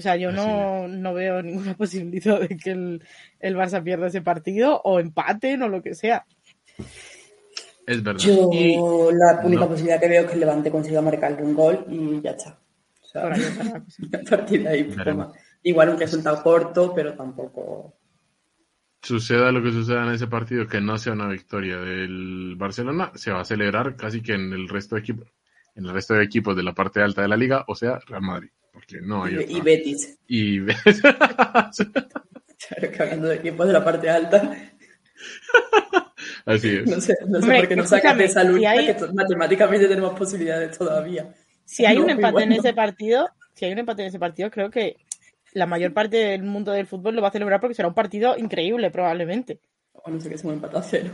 O 0.00 0.02
sea, 0.02 0.16
yo 0.16 0.32
no, 0.32 0.88
no, 0.88 1.12
veo 1.12 1.42
ninguna 1.42 1.74
posibilidad 1.76 2.40
de 2.40 2.56
que 2.56 2.70
el, 2.70 3.04
el, 3.38 3.54
Barça 3.54 3.84
pierda 3.84 4.06
ese 4.06 4.22
partido 4.22 4.80
o 4.82 4.98
empaten 4.98 5.60
o 5.60 5.68
lo 5.68 5.82
que 5.82 5.94
sea. 5.94 6.24
Es 7.86 8.02
verdad. 8.02 8.18
Yo 8.18 9.10
la 9.12 9.42
única 9.44 9.68
posibilidad 9.68 10.00
que 10.00 10.08
veo 10.08 10.22
es 10.22 10.26
que 10.28 10.32
el 10.32 10.40
Levante 10.40 10.70
consiga 10.70 11.02
marcarle 11.02 11.42
un 11.42 11.54
gol 11.54 11.84
y 11.90 12.18
ya 12.22 12.30
está. 12.30 12.58
O 13.02 13.06
sea, 13.06 13.26
a 14.24 14.30
partir 14.30 14.62
de 14.62 14.68
ahí, 14.70 14.96
igual 15.64 15.90
un 15.90 16.00
resultado 16.00 16.42
corto, 16.42 16.94
pero 16.94 17.12
tampoco. 17.12 17.94
Suceda 19.02 19.52
lo 19.52 19.62
que 19.62 19.72
suceda 19.72 20.06
en 20.06 20.14
ese 20.14 20.28
partido, 20.28 20.66
que 20.66 20.80
no 20.80 20.96
sea 20.96 21.12
una 21.12 21.28
victoria 21.28 21.76
del 21.76 22.54
Barcelona, 22.56 23.12
se 23.16 23.32
va 23.32 23.42
a 23.42 23.44
celebrar 23.44 23.96
casi 23.96 24.22
que 24.22 24.32
en 24.32 24.54
el 24.54 24.66
resto 24.66 24.94
de 24.94 25.02
equipos, 25.02 25.28
en 25.74 25.84
el 25.84 25.92
resto 25.92 26.14
de 26.14 26.24
equipos 26.24 26.56
de 26.56 26.62
la 26.62 26.72
parte 26.72 27.02
alta 27.02 27.20
de 27.20 27.28
la 27.28 27.36
liga, 27.36 27.66
o 27.68 27.74
sea, 27.74 27.98
Real 28.06 28.22
Madrid, 28.22 28.50
porque 28.72 29.00
no 29.00 29.24
hay 29.24 29.44
Y, 29.48 29.60
Betis. 29.60 30.18
Y 30.26 30.60
claro 30.64 31.70
que 32.78 33.02
hablando 33.02 33.28
de 33.28 33.36
equipos 33.36 33.66
de 33.66 33.72
la 33.72 33.84
parte 33.84 34.08
alta. 34.08 34.56
Así 36.46 36.76
es. 36.76 36.86
No 36.86 37.00
sé, 37.00 37.16
no 37.26 37.40
sé 37.40 37.56
por 37.56 37.68
qué 37.68 37.76
no 37.76 37.86
sacan 37.86 38.18
de 38.18 38.24
esa 38.24 38.44
lucha 38.44 38.74
que 38.76 38.96
matemáticamente 39.12 39.88
tenemos 39.88 40.18
posibilidades 40.18 40.76
todavía. 40.76 41.34
Si 41.64 41.84
hay 41.84 41.98
un 42.02 42.10
empate 42.10 42.42
en 42.42 42.52
ese 42.52 42.72
partido, 42.72 43.28
si 43.54 43.64
hay 43.64 43.72
un 43.72 43.78
empate 43.78 44.02
en 44.02 44.08
ese 44.08 44.18
partido, 44.18 44.50
creo 44.50 44.70
que 44.70 44.96
la 45.52 45.66
mayor 45.66 45.92
parte 45.92 46.16
del 46.16 46.42
mundo 46.42 46.72
del 46.72 46.86
fútbol 46.86 47.14
lo 47.16 47.22
va 47.22 47.28
a 47.28 47.32
celebrar 47.32 47.60
porque 47.60 47.74
será 47.74 47.88
un 47.88 47.94
partido 47.94 48.36
increíble, 48.38 48.90
probablemente. 48.90 49.60
O 49.92 50.10
no 50.10 50.20
sé 50.20 50.28
qué 50.28 50.36
es 50.36 50.44
un 50.44 50.54
empate 50.54 50.78
a 50.78 50.82
cero. 50.82 51.10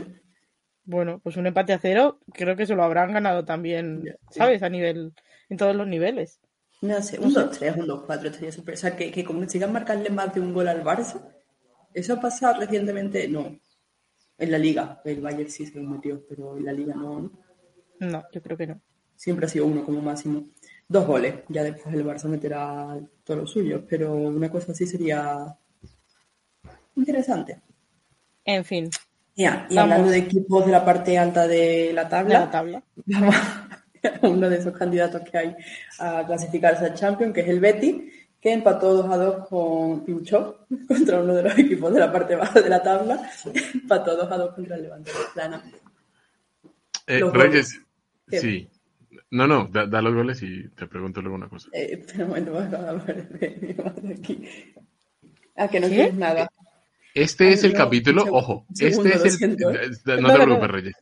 Bueno, 0.83 1.19
pues 1.21 1.35
un 1.35 1.47
empate 1.47 1.73
a 1.73 1.79
cero, 1.79 2.19
creo 2.33 2.55
que 2.55 2.65
se 2.65 2.75
lo 2.75 2.83
habrán 2.83 3.11
ganado 3.11 3.43
también, 3.43 4.15
¿sabes? 4.31 4.63
A 4.63 4.69
nivel, 4.69 5.13
en 5.49 5.57
todos 5.57 5.75
los 5.75 5.87
niveles. 5.87 6.39
No 6.81 7.01
sé, 7.01 7.19
un 7.19 7.33
2-3, 7.33 7.79
un 7.79 7.87
2-4 7.87 8.25
estaría 8.25 8.51
súper. 8.51 8.75
O 8.75 8.77
sea, 8.77 8.95
que, 8.95 9.11
que 9.11 9.23
consigan 9.23 9.73
marcarle 9.73 10.09
más 10.09 10.33
de 10.33 10.41
un 10.41 10.53
gol 10.53 10.67
al 10.67 10.83
Barça. 10.83 11.21
¿Eso 11.93 12.13
ha 12.13 12.21
pasado 12.21 12.59
recientemente? 12.59 13.27
No. 13.27 13.59
En 14.37 14.51
la 14.51 14.57
Liga. 14.59 15.01
El 15.03 15.21
Bayern 15.21 15.49
sí 15.49 15.65
se 15.65 15.79
lo 15.79 15.89
metió, 15.89 16.23
pero 16.27 16.57
en 16.57 16.65
la 16.65 16.71
Liga 16.71 16.93
no, 16.93 17.21
¿no? 17.21 17.31
No, 17.99 18.23
yo 18.31 18.41
creo 18.41 18.55
que 18.55 18.67
no. 18.67 18.79
Siempre 19.15 19.47
ha 19.47 19.49
sido 19.49 19.65
uno 19.65 19.83
como 19.83 20.01
máximo 20.01 20.43
dos 20.87 21.07
goles. 21.07 21.35
Ya 21.49 21.63
después 21.63 21.93
el 21.95 22.05
Barça 22.05 22.25
meterá 22.25 22.99
todo 23.23 23.37
lo 23.37 23.47
suyo, 23.47 23.83
pero 23.89 24.13
una 24.13 24.51
cosa 24.51 24.71
así 24.71 24.85
sería 24.85 25.57
interesante. 26.95 27.61
En 28.45 28.63
fin. 28.63 28.89
Ya, 29.35 29.67
y 29.69 29.77
hablando 29.77 30.09
de 30.09 30.17
equipos 30.17 30.65
de 30.65 30.71
la 30.71 30.85
parte 30.85 31.17
alta 31.17 31.47
de 31.47 31.91
la 31.93 32.07
tabla, 32.09 32.39
la 32.39 32.51
tabla. 32.51 32.83
vamos 33.05 33.35
uno 34.23 34.49
de 34.49 34.57
esos 34.57 34.77
candidatos 34.77 35.21
que 35.29 35.37
hay 35.37 35.55
a 35.99 36.25
clasificarse 36.25 36.85
al 36.85 36.93
Champions, 36.93 37.33
que 37.33 37.41
es 37.41 37.47
el 37.49 37.59
Betty, 37.59 38.11
que 38.39 38.53
empató 38.53 38.93
2 38.93 39.11
a 39.11 39.17
2 39.17 39.47
con 39.47 40.05
Pinchó, 40.05 40.65
contra 40.87 41.21
uno 41.21 41.35
de 41.35 41.43
los 41.43 41.57
equipos 41.57 41.93
de 41.93 41.99
la 41.99 42.11
parte 42.11 42.35
baja 42.35 42.61
de 42.61 42.69
la 42.69 42.81
tabla, 42.81 43.29
empató 43.73 44.15
2 44.15 44.31
a 44.31 44.37
2 44.37 44.55
contra 44.55 44.75
el 44.75 44.83
Levante 44.83 45.11
de 45.11 45.17
Plana. 45.33 45.63
Eh, 47.07 47.21
sí, 48.39 48.69
no, 49.31 49.47
no, 49.47 49.67
da, 49.67 50.01
los 50.01 50.13
goles 50.13 50.43
y 50.43 50.67
te 50.69 50.87
pregunto 50.87 51.21
luego 51.21 51.35
una 51.35 51.47
cosa. 51.47 51.69
Eh, 51.71 52.03
pero 52.05 52.27
bueno, 52.27 52.51
voy 52.51 52.63
a 52.63 52.93
ver 52.93 53.29
de 53.29 54.13
aquí. 54.13 54.43
Ah, 55.55 55.67
que 55.67 55.79
no 55.79 55.87
quieres 55.87 56.13
nada. 56.13 56.49
Este 57.13 57.51
es 57.51 57.63
el 57.63 57.73
capítulo, 57.73 58.25
ojo, 58.29 58.65
este 58.77 59.09
es 59.15 59.41
el... 59.41 59.53
¿eh? 59.53 60.19
No 60.21 60.27
te 60.31 60.43
preocupes, 60.43 60.69
Reyes. 60.69 60.95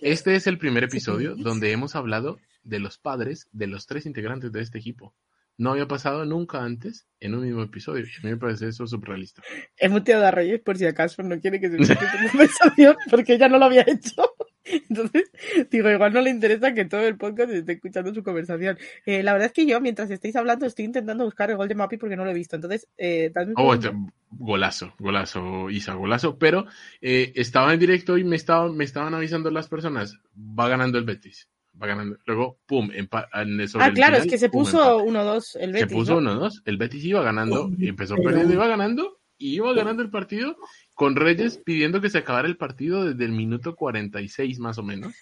Este 0.00 0.36
es 0.36 0.46
el 0.46 0.58
primer 0.58 0.84
episodio 0.84 1.34
donde 1.34 1.72
hemos 1.72 1.96
hablado 1.96 2.38
de 2.62 2.78
los 2.78 2.98
padres 2.98 3.48
de 3.50 3.66
los 3.66 3.86
tres 3.86 4.06
integrantes 4.06 4.52
de 4.52 4.60
este 4.60 4.78
equipo. 4.78 5.14
No 5.58 5.72
había 5.72 5.88
pasado 5.88 6.24
nunca 6.24 6.62
antes 6.62 7.06
en 7.20 7.34
un 7.34 7.42
mismo 7.42 7.62
episodio. 7.62 8.04
Y 8.04 8.08
a 8.08 8.24
mí 8.24 8.30
me 8.30 8.36
parece 8.36 8.68
eso 8.68 8.86
surrealista. 8.86 9.42
Es 9.76 9.90
muteado 9.90 10.24
a 10.24 10.30
Reyes 10.30 10.60
por 10.60 10.78
si 10.78 10.86
acaso 10.86 11.22
no 11.22 11.38
quiere 11.40 11.60
que 11.60 11.68
se 11.68 11.76
escuche 11.76 11.98
la 12.00 12.30
conversación 12.30 12.96
porque 13.10 13.34
ella 13.34 13.48
no 13.48 13.58
lo 13.58 13.66
había 13.66 13.82
hecho. 13.82 14.34
Entonces, 14.88 15.30
digo, 15.70 15.90
igual 15.90 16.12
no 16.12 16.20
le 16.20 16.30
interesa 16.30 16.74
que 16.74 16.84
todo 16.84 17.00
el 17.00 17.16
podcast 17.16 17.50
esté 17.50 17.72
escuchando 17.72 18.14
su 18.14 18.22
conversación. 18.22 18.78
Eh, 19.04 19.22
la 19.22 19.32
verdad 19.32 19.46
es 19.46 19.52
que 19.52 19.66
yo, 19.66 19.80
mientras 19.80 20.10
estáis 20.10 20.36
hablando, 20.36 20.66
estoy 20.66 20.84
intentando 20.84 21.24
buscar 21.24 21.50
el 21.50 21.56
gol 21.56 21.68
de 21.68 21.74
Mapi 21.74 21.96
porque 21.96 22.16
no 22.16 22.24
lo 22.24 22.30
he 22.30 22.34
visto. 22.34 22.54
Entonces, 22.54 22.86
eh, 22.96 23.32
oh, 23.56 23.74
este, 23.74 23.90
golazo, 24.30 24.94
golazo, 24.98 25.70
Isa, 25.70 25.94
golazo. 25.94 26.38
Pero 26.38 26.66
eh, 27.00 27.32
estaba 27.34 27.72
en 27.72 27.80
directo 27.80 28.16
y 28.16 28.24
me, 28.24 28.36
estaba, 28.36 28.70
me 28.72 28.84
estaban 28.84 29.14
avisando 29.14 29.50
las 29.50 29.68
personas, 29.68 30.18
va 30.36 30.68
ganando 30.68 30.98
el 30.98 31.04
Betis 31.04 31.48
va 31.80 31.86
ganando. 31.86 32.18
Luego, 32.26 32.58
pum, 32.66 32.90
Ah, 33.12 33.92
claro, 33.92 34.16
es 34.16 34.26
que 34.26 34.38
se 34.38 34.48
puso 34.48 35.00
1-2 35.04 35.56
el 35.60 35.72
Betis. 35.72 35.88
Se 35.88 35.94
puso 35.94 36.20
1-2. 36.20 36.62
El 36.64 36.76
Betis 36.76 37.04
iba 37.04 37.22
ganando, 37.22 37.70
y 37.78 37.88
empezó 37.88 38.16
perdiendo, 38.16 38.52
iba 38.52 38.66
ganando, 38.66 39.20
y 39.36 39.54
iba 39.54 39.72
ganando 39.72 40.02
el 40.02 40.10
partido, 40.10 40.56
con 40.94 41.16
Reyes 41.16 41.58
pidiendo 41.58 42.00
que 42.00 42.10
se 42.10 42.18
acabara 42.18 42.48
el 42.48 42.56
partido 42.56 43.04
desde 43.04 43.24
el 43.24 43.32
minuto 43.32 43.76
46 43.76 44.58
más 44.58 44.78
o 44.78 44.82
menos, 44.82 45.14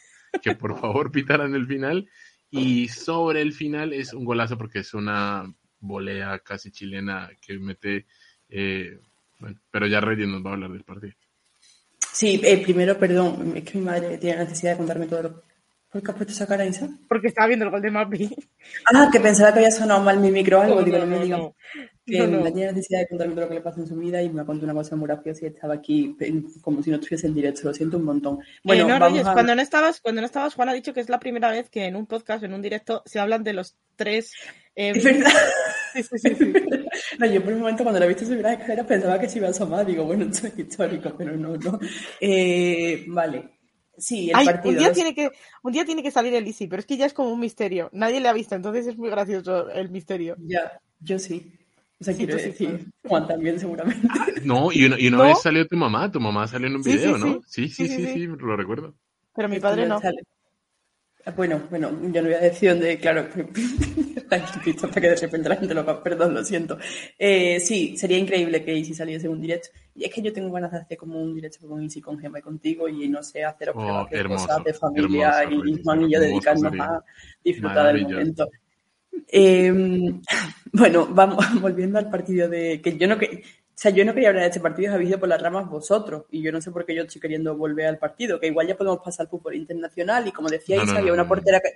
que 0.43 0.55
por 0.55 0.79
favor 0.81 1.11
pitaran 1.11 1.55
el 1.55 1.67
final. 1.67 2.09
Y 2.51 2.89
sobre 2.89 3.43
el 3.43 3.53
final 3.53 3.93
es 3.93 4.15
un 4.15 4.25
golazo 4.25 4.57
porque 4.57 4.79
es 4.79 4.95
una 4.95 5.53
volea 5.81 6.39
casi 6.39 6.71
chilena 6.71 7.31
que 7.45 7.59
mete. 7.59 8.07
Eh, 8.49 8.99
bueno, 9.39 9.61
pero 9.71 9.87
ya 9.87 10.01
Reyes 10.01 10.29
nos 10.29 10.45
va 10.45 10.51
a 10.51 10.53
hablar 10.55 10.71
del 10.71 10.85
partido. 10.85 11.13
Sí, 12.13 12.41
eh, 12.43 12.57
primero, 12.59 12.97
perdón, 12.99 13.53
es 13.57 13.65
que 13.65 13.77
mi 13.77 13.85
madre 13.85 14.17
tiene 14.17 14.39
necesidad 14.39 14.73
de 14.73 14.79
contarme 14.79 15.07
todo 15.07 15.23
lo 15.25 15.43
¿Por 15.91 16.03
qué 16.03 16.11
has 16.11 16.17
puesto 16.17 16.33
esa 16.33 16.47
cara, 16.47 16.67
Isa? 16.67 16.89
Porque 17.09 17.29
estaba 17.29 17.47
viendo 17.47 17.65
el 17.65 17.71
gol 17.71 17.81
de 17.81 17.91
Mapi. 17.91 18.37
Ah, 18.93 19.09
que 19.11 19.21
pensaba 19.21 19.53
que 19.53 19.61
había 19.61 19.71
sonado 19.71 20.03
mal 20.03 20.19
mi 20.19 20.31
micro 20.31 20.59
o 20.59 20.63
algo. 20.63 20.83
digo, 20.83 20.99
no, 20.99 21.07
me 21.07 21.21
digan. 21.21 21.51
Que 22.05 22.27
no, 22.27 22.43
tenía 22.43 22.71
necesidad 22.73 23.01
de 23.01 23.09
contarme 23.09 23.35
todo 23.35 23.45
lo 23.45 23.49
que 23.49 23.55
le 23.55 23.61
pasa 23.61 23.81
en 23.81 23.87
su 23.87 23.97
vida 23.97 24.23
y 24.23 24.29
me 24.29 24.43
ha 24.43 24.45
contado 24.45 24.71
una 24.71 24.75
cosa 24.75 24.97
muy 24.97 25.07
graciosa 25.07 25.45
y 25.45 25.49
estaba 25.49 25.75
aquí 25.75 26.17
como 26.61 26.83
si 26.83 26.91
no 26.91 26.97
estuviese 26.97 27.27
en 27.27 27.35
directo. 27.35 27.63
Lo 27.65 27.75
siento 27.75 27.97
un 27.97 28.05
montón. 28.05 28.39
Bueno, 28.63 28.85
eh, 28.85 28.87
no, 28.89 28.99
vamos 28.99 29.23
cuando, 29.23 29.55
no 29.55 29.63
estabas, 29.63 30.01
cuando 30.01 30.21
no 30.21 30.27
estabas, 30.27 30.55
Juan 30.55 30.69
ha 30.69 30.75
dicho 30.75 30.93
que 30.93 31.01
es 31.01 31.09
la 31.09 31.21
primera 31.21 31.51
vez 31.51 31.71
que 31.71 31.87
en 31.87 31.97
un 31.97 32.07
podcast, 32.07 32.45
en 32.45 32.55
un 32.55 32.63
directo, 32.63 33.03
se 33.07 33.19
hablan 33.19 33.45
de 33.45 33.53
los 33.53 33.77
tres... 33.97 34.33
Eh... 34.75 34.93
Es 34.95 35.05
verdad. 35.05 35.31
Sí, 35.95 36.03
sí, 36.03 36.35
sí, 36.35 36.53
No, 37.19 37.27
yo 37.27 37.43
por 37.43 37.53
un 37.53 37.61
momento 37.61 37.83
cuando 37.83 37.99
la 37.99 38.07
he 38.07 38.09
visto 38.09 38.25
subir 38.25 38.43
las 38.43 38.59
escaleras 38.59 38.87
pensaba 38.87 39.19
que 39.19 39.29
se 39.29 39.39
iba 39.39 39.49
a 39.49 39.51
asomar. 39.51 39.87
Digo, 39.87 40.05
bueno, 40.05 40.27
esto 40.27 40.47
es 40.49 40.59
histórico, 40.59 41.15
pero 41.17 41.37
no, 41.37 41.57
no. 41.57 41.79
Eh, 42.21 43.05
vale. 43.09 43.56
Sí, 43.99 44.31
el 44.31 44.45
partido. 44.45 44.73
Un 44.73 44.79
día, 44.79 44.93
tiene 44.93 45.15
que, 45.15 45.31
un 45.63 45.73
día 45.73 45.85
tiene 45.85 46.03
que 46.03 46.11
salir 46.11 46.35
el 46.35 46.47
Easy, 46.47 46.67
pero 46.67 46.81
es 46.81 46.87
que 46.87 46.97
ya 46.97 47.07
es 47.07 47.13
como 47.13 47.31
un 47.31 47.41
misterio. 47.41 47.89
Nadie 47.93 48.21
le 48.21 48.29
ha 48.29 48.33
visto, 48.33 48.55
entonces 48.55 48.87
es 48.87 48.97
muy 48.97 49.11
gracioso 49.11 49.71
el 49.71 49.91
misterio. 49.91 50.37
Ya, 50.41 50.81
yo 51.01 51.19
sí. 51.19 51.53
O 51.99 52.05
sea, 52.05 52.15
quiero 52.15 52.37
decir, 52.37 52.87
Juan 53.07 53.27
también 53.27 53.59
seguramente. 53.59 54.07
Ah, 54.11 54.27
no, 54.45 54.71
y 54.71 54.85
una, 54.85 55.01
y 55.01 55.09
una 55.09 55.23
vez 55.23 55.41
salió 55.41 55.67
tu 55.67 55.77
mamá, 55.77 56.13
tu 56.13 56.21
mamá 56.21 56.47
salió 56.47 56.69
en 56.69 56.77
un 56.77 56.83
video, 56.83 57.17
¿no? 57.17 57.41
Sí 57.47 57.69
sí 57.69 57.89
sí, 57.89 58.07
sí, 58.07 58.27
lo 58.27 58.57
recuerdo. 58.57 58.95
Pero 59.35 59.49
mi 59.49 59.61
padre 59.61 59.87
no. 59.87 59.99
Bueno, 61.35 61.63
bueno, 61.71 61.91
yo 62.03 62.23
no 62.23 62.29
voy 62.29 62.35
a 62.35 62.41
decir 62.41 62.71
dónde, 62.71 62.99
claro, 62.99 63.27
para 64.29 64.45
que 64.55 65.09
de 65.09 65.17
repente 65.17 65.49
la 65.49 65.57
gente 65.57 65.75
lo 65.75 66.03
perdón, 66.03 66.35
lo 66.35 66.45
siento. 66.45 66.79
Eh, 67.19 67.59
sí, 67.59 67.97
sería 67.97 68.17
increíble 68.17 68.65
que 68.65 68.77
Easy 68.77 68.95
saliese 68.95 69.29
un 69.29 69.41
directo. 69.41 69.71
Y 69.95 70.05
es 70.05 70.15
que 70.15 70.23
yo 70.23 70.33
tengo 70.33 70.53
ganas 70.53 70.71
de 70.71 70.79
hacer 70.79 70.97
como 70.97 71.21
un 71.21 71.35
directo 71.35 71.67
con 71.67 71.83
Easy, 71.83 72.01
con 72.01 72.19
Gemma 72.19 72.39
y 72.39 72.43
contigo, 72.43 72.89
y 72.89 73.09
no 73.09 73.23
sé, 73.25 73.45
hacer 73.45 73.71
oh, 73.75 74.07
cosas 74.29 74.63
de 74.65 74.75
familia 74.75 75.45
y 75.51 75.83
Juan 75.83 76.03
y 76.03 76.13
yo 76.13 76.21
dedicarnos 76.21 76.73
a 76.79 77.05
disfrutar 77.43 77.93
del 77.93 78.03
momento. 78.05 78.49
Em, 79.29 80.21
bueno, 80.73 81.09
vamos, 81.11 81.39
volviendo 81.61 81.99
al 81.99 82.09
partido 82.09 82.49
de 82.49 82.81
que 82.81 82.97
yo 82.97 83.09
no 83.09 83.19
que 83.19 83.43
o 83.77 83.79
sea, 83.79 83.91
yo 83.91 84.07
no 84.07 84.15
quería 84.15 84.31
hablar 84.31 84.45
de 84.45 84.49
este 84.49 84.61
partido, 84.61 84.95
habéis 84.95 85.11
ido 85.11 85.21
por 85.21 85.29
las 85.29 85.43
ramas 85.43 85.69
vosotros. 85.69 86.25
Y 86.31 86.41
yo 86.41 86.51
no 86.51 86.63
sé 86.63 86.71
por 86.71 86.87
qué 86.87 86.95
yo 86.95 87.03
estoy 87.03 87.21
queriendo 87.21 87.55
volver 87.55 87.85
al 87.85 87.99
partido, 87.99 88.41
que 88.41 88.47
igual 88.47 88.67
ya 88.67 88.75
podemos 88.75 89.01
pasar 89.05 89.25
al 89.27 89.31
fútbol 89.31 89.55
internacional. 89.55 90.27
Y 90.27 90.33
como 90.33 90.49
decíais, 90.49 90.89
había 90.89 91.13
una 91.13 91.29
portera 91.29 91.61
que. 91.61 91.75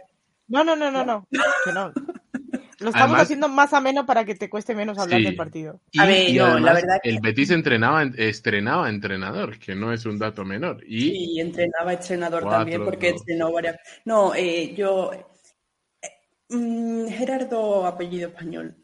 No, 0.48 0.64
no, 0.64 0.74
no, 0.74 0.90
no, 0.90 1.04
no. 1.04 1.28
Que 1.30 1.72
no. 1.74 1.92
Lo 2.80 2.88
estamos 2.88 3.20
haciendo 3.20 3.50
más 3.50 3.74
ameno 3.74 4.06
para 4.06 4.24
que 4.24 4.34
te 4.34 4.48
cueste 4.48 4.74
menos 4.74 4.96
hablar 4.96 5.20
del 5.20 5.36
partido. 5.36 5.82
a 5.98 6.06
ver, 6.06 6.34
no, 6.34 6.58
la 6.58 6.72
verdad 6.72 6.98
que... 7.02 7.10
El 7.10 7.20
Betis 7.20 7.50
entrenaba, 7.50 8.02
estrenaba 8.02 8.88
entrenador, 8.88 9.58
que 9.58 9.74
no 9.74 9.92
es 9.92 10.06
un 10.06 10.18
dato 10.18 10.46
menor. 10.46 10.82
Y 10.86 11.00
sí, 11.02 11.40
entrenaba 11.40 11.92
entrenador 11.92 12.48
también, 12.48 12.82
porque 12.82 13.10
entrenó 13.10 13.52
varias. 13.52 13.76
No, 14.06 14.34
eh, 14.34 14.74
yo. 14.74 15.12
Eh, 15.12 16.08
mm, 16.48 17.08
Gerardo, 17.08 17.84
apellido 17.86 18.28
español. 18.28 18.74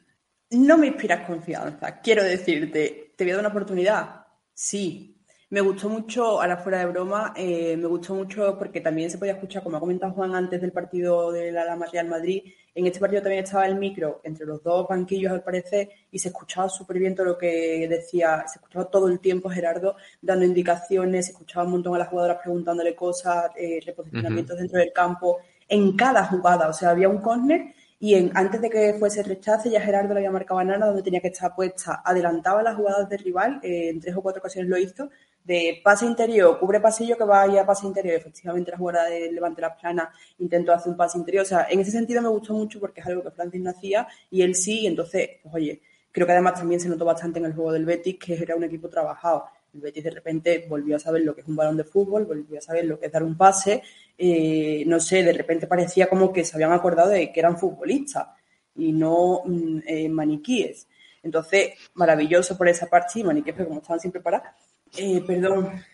No 0.57 0.79
me 0.79 0.89
inspiras 0.89 1.27
confianza. 1.27 2.01
Quiero 2.01 2.23
decirte, 2.23 3.07
¿Te 3.17 3.25
voy 3.25 3.31
a 3.31 3.37
dar 3.37 3.45
una 3.47 3.49
oportunidad? 3.49 4.27
Sí. 4.53 5.15
Me 5.49 5.61
gustó 5.61 5.89
mucho, 5.89 6.41
a 6.41 6.47
la 6.49 6.57
fuera 6.57 6.81
de 6.81 6.87
broma, 6.87 7.33
eh, 7.37 7.77
me 7.77 7.87
gustó 7.87 8.15
mucho 8.15 8.59
porque 8.59 8.81
también 8.81 9.11
se 9.11 9.17
podía 9.17 9.35
escuchar, 9.35 9.63
como 9.63 9.77
ha 9.77 9.81
comentado 9.81 10.13
Juan 10.13 10.35
antes 10.35 10.61
del 10.61 10.73
partido 10.73 11.31
de 11.31 11.53
la 11.53 11.65
Lama 11.65 11.87
Real 11.87 12.09
Madrid, 12.09 12.43
en 12.75 12.85
este 12.85 12.99
partido 12.99 13.23
también 13.23 13.45
estaba 13.45 13.65
el 13.65 13.77
micro 13.77 14.21
entre 14.25 14.45
los 14.45 14.61
dos 14.65 14.89
banquillos 14.89 15.33
al 15.33 15.45
parecer 15.45 15.89
y 16.11 16.19
se 16.19 16.29
escuchaba 16.29 16.69
súper 16.69 16.99
bien 16.99 17.15
todo 17.15 17.27
lo 17.27 17.39
que 17.39 17.87
decía, 17.89 18.45
se 18.49 18.59
escuchaba 18.59 18.91
todo 18.91 19.07
el 19.07 19.21
tiempo 19.21 19.49
Gerardo 19.49 19.95
dando 20.21 20.45
indicaciones, 20.45 21.27
se 21.27 21.33
escuchaba 21.33 21.65
un 21.65 21.73
montón 21.73 21.95
a 21.95 21.99
las 21.99 22.09
jugadoras 22.09 22.39
preguntándole 22.43 22.97
cosas, 22.97 23.53
eh, 23.57 23.81
reposicionamientos 23.87 24.59
dentro 24.59 24.81
del 24.81 24.93
campo, 24.93 25.39
en 25.69 25.97
cada 25.97 26.25
jugada, 26.25 26.69
o 26.69 26.73
sea, 26.73 26.91
había 26.91 27.09
un 27.09 27.19
córner 27.19 27.76
y 27.99 28.15
en, 28.15 28.31
antes 28.35 28.61
de 28.61 28.69
que 28.69 28.95
fuese 28.95 29.21
el 29.21 29.27
rechace 29.27 29.71
ya 29.71 29.81
Gerardo 29.81 30.13
le 30.13 30.21
había 30.21 30.31
marcado 30.31 30.61
a 30.61 30.65
donde 30.65 31.03
tenía 31.03 31.21
que 31.21 31.29
estar 31.29 31.55
puesta. 31.55 32.03
Adelantaba 32.05 32.63
las 32.63 32.77
jugadas 32.77 33.09
del 33.09 33.21
rival, 33.21 33.61
eh, 33.63 33.89
en 33.89 34.01
tres 34.01 34.15
o 34.17 34.23
cuatro 34.23 34.41
ocasiones 34.41 34.69
lo 34.69 34.77
hizo, 34.77 35.09
de 35.45 35.81
pase 35.83 36.05
interior, 36.05 36.59
cubre 36.59 36.81
pasillo 36.81 37.17
que 37.17 37.25
vaya 37.25 37.63
a 37.63 37.67
pase 37.67 37.87
interior. 37.87 38.17
Efectivamente 38.17 38.71
la 38.71 38.77
jugada 38.77 39.05
de 39.09 39.33
levante 39.33 39.63
las 39.63 39.79
planas 39.81 40.09
intentó 40.39 40.73
hacer 40.73 40.91
un 40.91 40.97
pase 40.97 41.17
interior. 41.19 41.45
O 41.45 41.49
sea, 41.49 41.67
en 41.71 41.81
ese 41.81 41.91
sentido 41.93 42.21
me 42.21 42.29
gustó 42.29 42.53
mucho 42.53 42.81
porque 42.81 43.01
es 43.01 43.07
algo 43.07 43.23
que 43.23 43.31
Francis 43.31 43.61
no 43.63 43.71
hacía 43.71 44.07
y 44.31 44.43
él 44.43 44.55
sí, 44.55 44.81
y 44.81 44.87
entonces, 44.89 45.31
pues 45.43 45.55
oye, 45.55 45.81
creo 46.13 46.27
que 46.27 46.33
además 46.33 46.55
también 46.55 46.81
se 46.81 46.89
notó 46.89 47.05
bastante 47.05 47.39
en 47.39 47.47
el 47.47 47.55
juego 47.55 47.73
del 47.73 47.87
Betis 47.87 48.19
que 48.19 48.35
era 48.35 48.57
un 48.57 48.65
equipo 48.65 48.89
trabajado. 48.89 49.47
El 49.77 49.83
Betis 49.83 50.05
de 50.05 50.11
repente 50.11 50.65
volvió 50.67 50.97
a 50.97 50.99
saber 50.99 51.23
lo 51.23 51.35
que 51.35 51.43
es 51.43 51.47
un 51.47 51.55
balón 51.55 51.77
de 51.77 51.85
fútbol, 51.85 52.25
volvió 52.25 52.59
a 52.59 52.63
saber 52.63 52.87
lo 52.87 52.99
que 52.99 53.07
es 53.07 53.13
dar 53.13 53.23
un 53.23 53.37
pase. 53.37 53.83
Eh, 54.17 54.85
no 54.87 54.99
sé, 54.99 55.23
de 55.23 55.35
repente 55.35 55.67
parecía 55.67 56.09
como 56.09 56.33
que 56.33 56.47
se 56.47 56.57
habían 56.57 56.73
acordado 56.73 57.11
de 57.11 57.31
que 57.31 57.41
eran 57.41 57.59
futbolistas 57.59 58.29
y 58.75 58.93
no 58.93 59.43
mm, 59.45 59.81
eh, 59.87 60.09
maniquíes. 60.09 60.89
Entonces, 61.23 61.75
maravilloso 61.93 62.57
por 62.57 62.69
esa 62.69 62.87
parte, 62.87 63.09
sí, 63.13 63.25
maniquíes, 63.25 63.55
pero 63.55 63.69
como 63.69 63.81
estaban 63.81 64.01
siempre 64.01 64.23
para. 64.23 64.57
Eh, 64.97 65.23
perdón, 65.27 65.85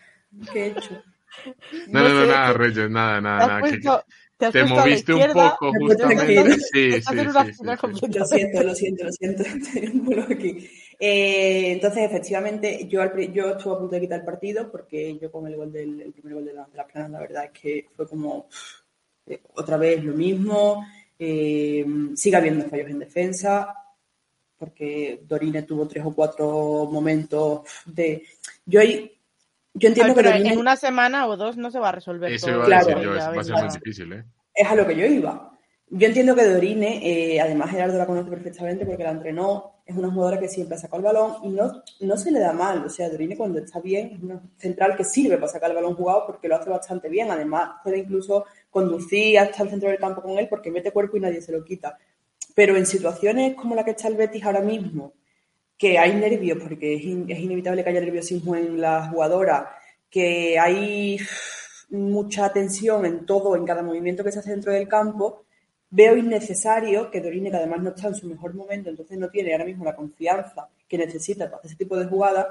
¿qué 0.53 0.63
he 0.63 0.67
hecho? 0.67 1.03
No, 1.87 2.03
no, 2.03 2.09
no, 2.09 2.25
nada, 2.25 2.53
Reyes, 2.53 2.89
nada, 2.89 3.19
nada, 3.19 3.59
nada 3.59 4.05
te, 4.37 4.63
moviste 4.63 5.13
un 5.13 5.31
poco 5.31 5.71
justamente. 5.73 6.53
Sí, 6.71 6.91
sí, 6.91 7.01
sí, 7.01 7.15
Lo 7.15 8.25
siento, 8.25 8.63
lo 8.63 8.75
siento, 8.75 9.03
lo 9.03 9.11
siento. 9.11 9.43
aquí. 10.29 10.69
Eh, 10.99 11.71
entonces, 11.71 12.03
efectivamente, 12.03 12.87
yo, 12.87 13.01
yo 13.31 13.51
estuve 13.51 13.73
a 13.73 13.77
punto 13.79 13.95
de 13.95 14.01
quitar 14.01 14.19
el 14.19 14.25
partido 14.25 14.71
porque 14.71 15.17
yo 15.19 15.31
con 15.31 15.47
el 15.47 15.55
gol 15.55 15.71
del 15.71 16.01
el 16.01 16.13
primer 16.13 16.35
gol 16.35 16.45
de, 16.45 16.53
la, 16.53 16.65
de 16.65 16.77
las 16.77 16.91
planas, 16.91 17.11
la 17.11 17.19
verdad 17.19 17.45
es 17.45 17.51
que 17.51 17.87
fue 17.95 18.07
como 18.07 18.47
eh, 19.25 19.41
otra 19.55 19.77
vez 19.77 20.03
lo 20.03 20.13
mismo. 20.13 20.85
Eh, 21.17 21.85
sigue 22.15 22.35
habiendo 22.35 22.65
fallos 22.65 22.89
en 22.89 22.99
defensa 22.99 23.73
porque 24.57 25.21
Dorine 25.27 25.63
tuvo 25.63 25.87
tres 25.87 26.05
o 26.05 26.13
cuatro 26.13 26.87
momentos 26.89 27.61
de... 27.85 28.23
Yo 28.65 28.79
ahí 28.79 29.11
yo 29.73 29.89
entiendo 29.89 30.13
que 30.13 30.29
en 30.29 30.57
una 30.57 30.75
semana 30.75 31.27
o 31.27 31.35
dos 31.35 31.57
no 31.57 31.71
se 31.71 31.79
va 31.79 31.89
a 31.89 31.93
resolver 31.93 32.31
Eso 32.31 32.47
todo. 32.47 32.65
claro, 32.65 32.95
va 33.15 33.41
a 33.41 33.43
ser 33.43 33.55
muy 33.55 33.73
difícil, 33.73 34.13
¿eh? 34.13 34.23
Es 34.53 34.67
a 34.67 34.75
lo 34.75 34.85
que 34.85 34.95
yo 34.95 35.05
iba. 35.05 35.51
Yo 35.89 36.07
entiendo 36.07 36.35
que 36.35 36.45
Dorine, 36.45 36.99
eh, 37.03 37.41
además 37.41 37.71
Gerardo 37.71 37.97
la 37.97 38.05
conoce 38.05 38.29
perfectamente 38.29 38.85
porque 38.85 39.03
la 39.03 39.11
entrenó, 39.11 39.72
es 39.85 39.95
una 39.97 40.09
jugadora 40.09 40.39
que 40.39 40.47
siempre 40.47 40.77
saca 40.77 40.95
el 40.95 41.03
balón 41.03 41.35
y 41.43 41.49
no, 41.49 41.83
no 42.01 42.17
se 42.17 42.31
le 42.31 42.39
da 42.39 42.53
mal. 42.53 42.85
O 42.85 42.89
sea, 42.89 43.09
Dorine 43.09 43.35
cuando 43.35 43.59
está 43.59 43.79
bien 43.81 44.11
es 44.15 44.23
una 44.23 44.41
central 44.57 44.95
que 44.95 45.03
sirve 45.03 45.37
para 45.37 45.51
sacar 45.51 45.69
el 45.71 45.75
balón 45.75 45.95
jugado 45.95 46.25
porque 46.25 46.47
lo 46.47 46.55
hace 46.55 46.69
bastante 46.69 47.09
bien. 47.09 47.29
Además, 47.31 47.81
puede 47.83 47.99
incluso 47.99 48.45
conducir 48.69 49.39
hasta 49.39 49.63
el 49.63 49.69
centro 49.69 49.89
del 49.89 49.99
campo 49.99 50.21
con 50.21 50.37
él 50.37 50.47
porque 50.49 50.71
mete 50.71 50.91
cuerpo 50.91 51.17
y 51.17 51.19
nadie 51.19 51.41
se 51.41 51.51
lo 51.51 51.63
quita. 51.65 51.97
Pero 52.55 52.77
en 52.77 52.85
situaciones 52.85 53.55
como 53.55 53.75
la 53.75 53.83
que 53.83 53.91
está 53.91 54.07
el 54.07 54.15
Betis 54.15 54.43
ahora 54.45 54.61
mismo, 54.61 55.13
que 55.77 55.97
hay 55.97 56.15
nervios, 56.15 56.59
porque 56.61 56.95
es, 56.95 57.03
inevitable 57.03 57.83
que 57.83 57.89
haya 57.89 57.99
nerviosismo 57.99 58.55
en 58.55 58.79
la 58.79 59.09
jugadora, 59.09 59.75
que 60.09 60.57
hay 60.57 61.19
mucha 61.89 62.53
tensión 62.53 63.05
en 63.05 63.25
todo, 63.25 63.55
en 63.55 63.65
cada 63.65 63.83
movimiento 63.83 64.23
que 64.23 64.31
se 64.31 64.39
hace 64.39 64.51
dentro 64.51 64.71
del 64.71 64.87
campo, 64.87 65.45
veo 65.93 66.17
innecesario 66.17 67.11
que 67.11 67.21
Dorine, 67.21 67.51
que 67.51 67.57
además 67.57 67.83
no 67.83 67.89
está 67.91 68.07
en 68.07 68.15
su 68.15 68.27
mejor 68.27 68.55
momento, 68.55 68.89
entonces 68.89 69.15
no 69.15 69.29
tiene 69.29 69.51
ahora 69.51 69.65
mismo 69.65 69.85
la 69.85 69.95
confianza 69.95 70.67
que 70.87 70.97
necesita 70.97 71.45
para 71.45 71.57
hacer 71.57 71.69
ese 71.69 71.77
tipo 71.77 71.95
de 71.95 72.05
jugadas, 72.05 72.47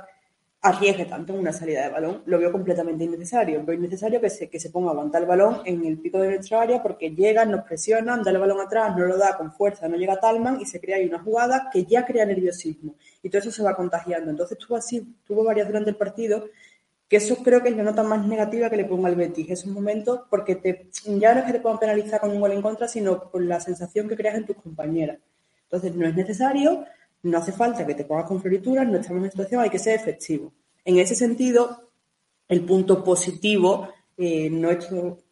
arriesgue 0.61 1.07
tanto 1.07 1.33
en 1.33 1.41
una 1.41 1.53
salida 1.53 1.83
de 1.83 1.89
balón. 1.89 2.23
Lo 2.27 2.39
veo 2.39 2.53
completamente 2.53 3.03
innecesario. 3.03 3.65
Veo 3.65 3.75
innecesario 3.75 4.21
que 4.21 4.31
se, 4.31 4.49
que 4.49 4.61
se 4.61 4.71
ponga 4.71 4.91
a 4.91 4.93
aguantar 4.93 5.23
el 5.23 5.27
balón 5.29 5.61
en 5.65 5.85
el 5.85 5.99
pico 5.99 6.21
de 6.21 6.29
nuestra 6.29 6.63
área 6.63 6.81
porque 6.81 7.11
llegan, 7.11 7.51
nos 7.51 7.65
presionan, 7.65 8.23
da 8.23 8.31
el 8.31 8.39
balón 8.39 8.61
atrás, 8.61 8.97
no 8.97 9.07
lo 9.07 9.19
da 9.19 9.37
con 9.37 9.51
fuerza, 9.51 9.89
no 9.89 9.97
llega 9.97 10.21
Talman 10.21 10.61
y 10.61 10.65
se 10.65 10.81
crea 10.81 10.99
ahí 10.99 11.07
una 11.07 11.19
jugada 11.19 11.69
que 11.73 11.85
ya 11.85 12.07
crea 12.07 12.25
nerviosismo. 12.25 12.95
Y 13.25 13.29
todo 13.29 13.41
eso 13.41 13.51
se 13.51 13.65
va 13.65 13.75
contagiando. 13.75 14.31
Entonces 14.31 14.57
tuvo 14.57 14.77
así, 14.77 15.17
tuvo 15.27 15.43
varias 15.43 15.67
durante 15.67 15.91
el 15.91 15.97
partido 15.97 16.45
que 17.13 17.19
eso 17.19 17.37
creo 17.43 17.63
que 17.63 17.69
es 17.69 17.77
la 17.77 17.83
nota 17.83 18.03
más 18.03 18.27
negativa 18.27 18.71
que 18.71 18.77
le 18.79 18.87
pongo 18.87 19.07
al 19.07 19.17
Betis. 19.17 19.51
Esos 19.51 19.71
momentos, 19.71 20.21
porque 20.31 20.57
te, 20.57 20.89
ya 21.05 21.35
no 21.35 21.41
es 21.41 21.45
que 21.45 21.53
te 21.53 21.61
puedan 21.61 21.79
penalizar 21.79 22.19
con 22.19 22.31
un 22.31 22.41
gol 22.41 22.53
en 22.53 22.63
contra, 22.63 22.89
sino 22.89 23.31
por 23.31 23.43
la 23.43 23.61
sensación 23.61 24.09
que 24.09 24.17
creas 24.17 24.37
en 24.37 24.47
tus 24.47 24.57
compañeras. 24.57 25.19
Entonces, 25.65 25.95
no 25.95 26.07
es 26.09 26.15
necesario, 26.15 26.87
no 27.25 27.37
hace 27.37 27.53
falta 27.53 27.87
que 27.87 27.95
te 27.95 28.07
pongas 28.07 28.25
con 28.25 28.41
florituras, 28.41 28.89
no 28.89 28.97
estamos 28.97 29.23
en 29.25 29.31
situación, 29.31 29.61
hay 29.61 29.69
que 29.69 29.79
ser 29.79 29.95
efectivo. 29.95 30.55
En 30.87 30.97
ese 30.97 31.15
sentido, 31.15 31.91
el 32.49 32.65
punto 32.65 33.05
positivo, 33.05 33.91
eh, 34.17 34.51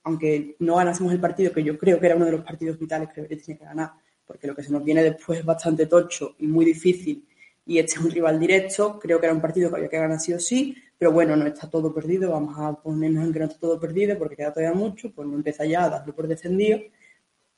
aunque 0.02 0.56
no 0.58 0.76
ganásemos 0.76 1.14
el 1.14 1.20
partido, 1.20 1.50
que 1.50 1.64
yo 1.64 1.78
creo 1.78 1.98
que 1.98 2.04
era 2.04 2.16
uno 2.16 2.26
de 2.26 2.32
los 2.32 2.44
partidos 2.44 2.78
vitales 2.78 3.08
que 3.08 3.22
Betis 3.22 3.42
tiene 3.42 3.58
que 3.58 3.64
ganar, 3.64 3.92
porque 4.26 4.46
lo 4.46 4.54
que 4.54 4.64
se 4.64 4.70
nos 4.70 4.84
viene 4.84 5.02
después 5.02 5.38
es 5.38 5.46
bastante 5.46 5.86
tocho 5.86 6.34
y 6.40 6.46
muy 6.46 6.66
difícil, 6.66 7.24
y 7.66 7.78
este 7.78 7.94
es 7.94 8.00
un 8.00 8.10
rival 8.10 8.38
directo, 8.40 8.98
creo 8.98 9.20
que 9.20 9.26
era 9.26 9.34
un 9.34 9.40
partido 9.40 9.70
que 9.70 9.76
había 9.76 9.88
que 9.88 9.98
ganar 9.98 10.18
sí 10.18 10.32
o 10.32 10.40
sí, 10.40 10.76
pero 10.98 11.12
bueno, 11.12 11.36
no 11.36 11.46
está 11.46 11.68
todo 11.68 11.94
perdido, 11.94 12.32
vamos 12.32 12.58
a 12.58 12.74
ponernos 12.74 13.24
en 13.24 13.32
que 13.32 13.38
no 13.38 13.44
está 13.46 13.58
todo 13.58 13.80
perdido 13.80 14.18
porque 14.18 14.36
queda 14.36 14.52
todavía 14.52 14.76
mucho, 14.76 15.12
pues 15.12 15.26
no 15.28 15.36
empieza 15.36 15.64
ya 15.64 15.84
a 15.84 15.88
darlo 15.88 16.14
por 16.14 16.26
defendido. 16.26 16.78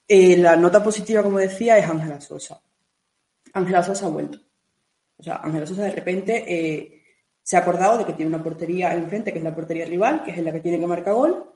Eh, 0.07 0.37
la 0.37 0.57
nota 0.57 0.83
positiva, 0.83 1.23
como 1.23 1.39
decía, 1.39 1.79
es 1.79 1.89
Ángela 1.89 2.21
Sosa. 2.21 2.61
Ángela 3.53 3.83
Sosa 3.83 4.07
ha 4.07 4.11
vuelto. 4.11 4.39
O 5.17 5.23
sea, 5.23 5.37
Ángela 5.37 5.67
Sosa 5.67 5.85
de 5.85 5.93
repente 5.93 6.45
eh, 6.47 7.03
se 7.43 7.57
ha 7.57 7.61
acordado 7.61 7.99
de 7.99 8.05
que 8.05 8.13
tiene 8.13 8.29
una 8.29 8.43
portería 8.43 8.95
enfrente, 8.95 9.33
que 9.33 9.39
es 9.39 9.45
la 9.45 9.55
portería 9.55 9.87
rival, 9.87 10.23
que 10.23 10.33
es 10.33 10.39
la 10.39 10.53
que 10.53 10.61
tiene 10.61 10.79
que 10.79 10.87
marcar 10.87 11.15
gol, 11.15 11.52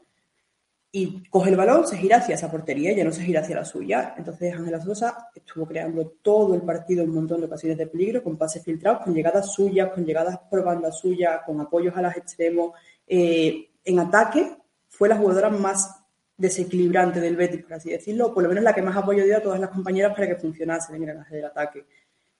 y 0.93 1.29
coge 1.29 1.51
el 1.51 1.57
balón, 1.57 1.87
se 1.87 1.97
gira 1.97 2.19
hacia 2.19 2.37
esa 2.37 2.51
portería, 2.51 2.93
ya 2.95 3.05
no 3.05 3.13
se 3.13 3.23
gira 3.23 3.41
hacia 3.41 3.57
la 3.57 3.65
suya. 3.65 4.15
Entonces 4.17 4.55
Ángela 4.55 4.81
Sosa 4.81 5.29
estuvo 5.35 5.67
creando 5.67 6.07
todo 6.23 6.55
el 6.55 6.63
partido 6.63 7.05
un 7.05 7.15
montón 7.15 7.41
de 7.41 7.47
ocasiones 7.47 7.77
de 7.77 7.87
peligro, 7.87 8.23
con 8.23 8.37
pases 8.37 8.65
filtrados, 8.65 9.03
con 9.03 9.15
llegadas 9.15 9.53
suyas, 9.53 9.93
con 9.93 10.05
llegadas 10.05 10.39
por 10.51 10.65
banda 10.65 10.91
suya, 10.91 11.43
con 11.45 11.61
apoyos 11.61 11.97
a 11.97 12.03
las 12.03 12.17
extremos. 12.17 12.73
Eh, 13.07 13.69
en 13.85 13.99
ataque 13.99 14.57
fue 14.89 15.09
la 15.09 15.17
jugadora 15.17 15.51
más 15.51 16.03
desequilibrante 16.37 17.21
del 17.21 17.37
Betis, 17.37 17.63
por 17.63 17.75
así 17.75 17.91
decirlo, 17.91 18.27
o 18.27 18.35
por 18.35 18.43
lo 18.43 18.49
menos 18.49 18.65
la 18.65 18.75
que 18.75 18.83
más 18.83 18.97
apoyo 18.97 19.25
dio 19.25 19.37
a 19.37 19.43
todas 19.43 19.61
las 19.61 19.71
compañeras 19.71 20.13
para 20.15 20.27
que 20.27 20.37
funcionase 20.37 20.93
el 20.93 21.03
engranaje 21.03 21.37
del 21.37 21.45
ataque. 21.45 21.85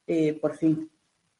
Eh, 0.07 0.39
por 0.41 0.57
fin, 0.57 0.91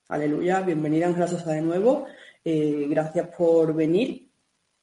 aleluya, 0.09 0.61
bienvenida 0.61 1.07
Ángela 1.07 1.29
Sosa 1.29 1.53
de 1.53 1.63
nuevo. 1.63 2.07
Eh, 2.45 2.87
gracias 2.89 3.29
por 3.37 3.75
venir, 3.75 4.29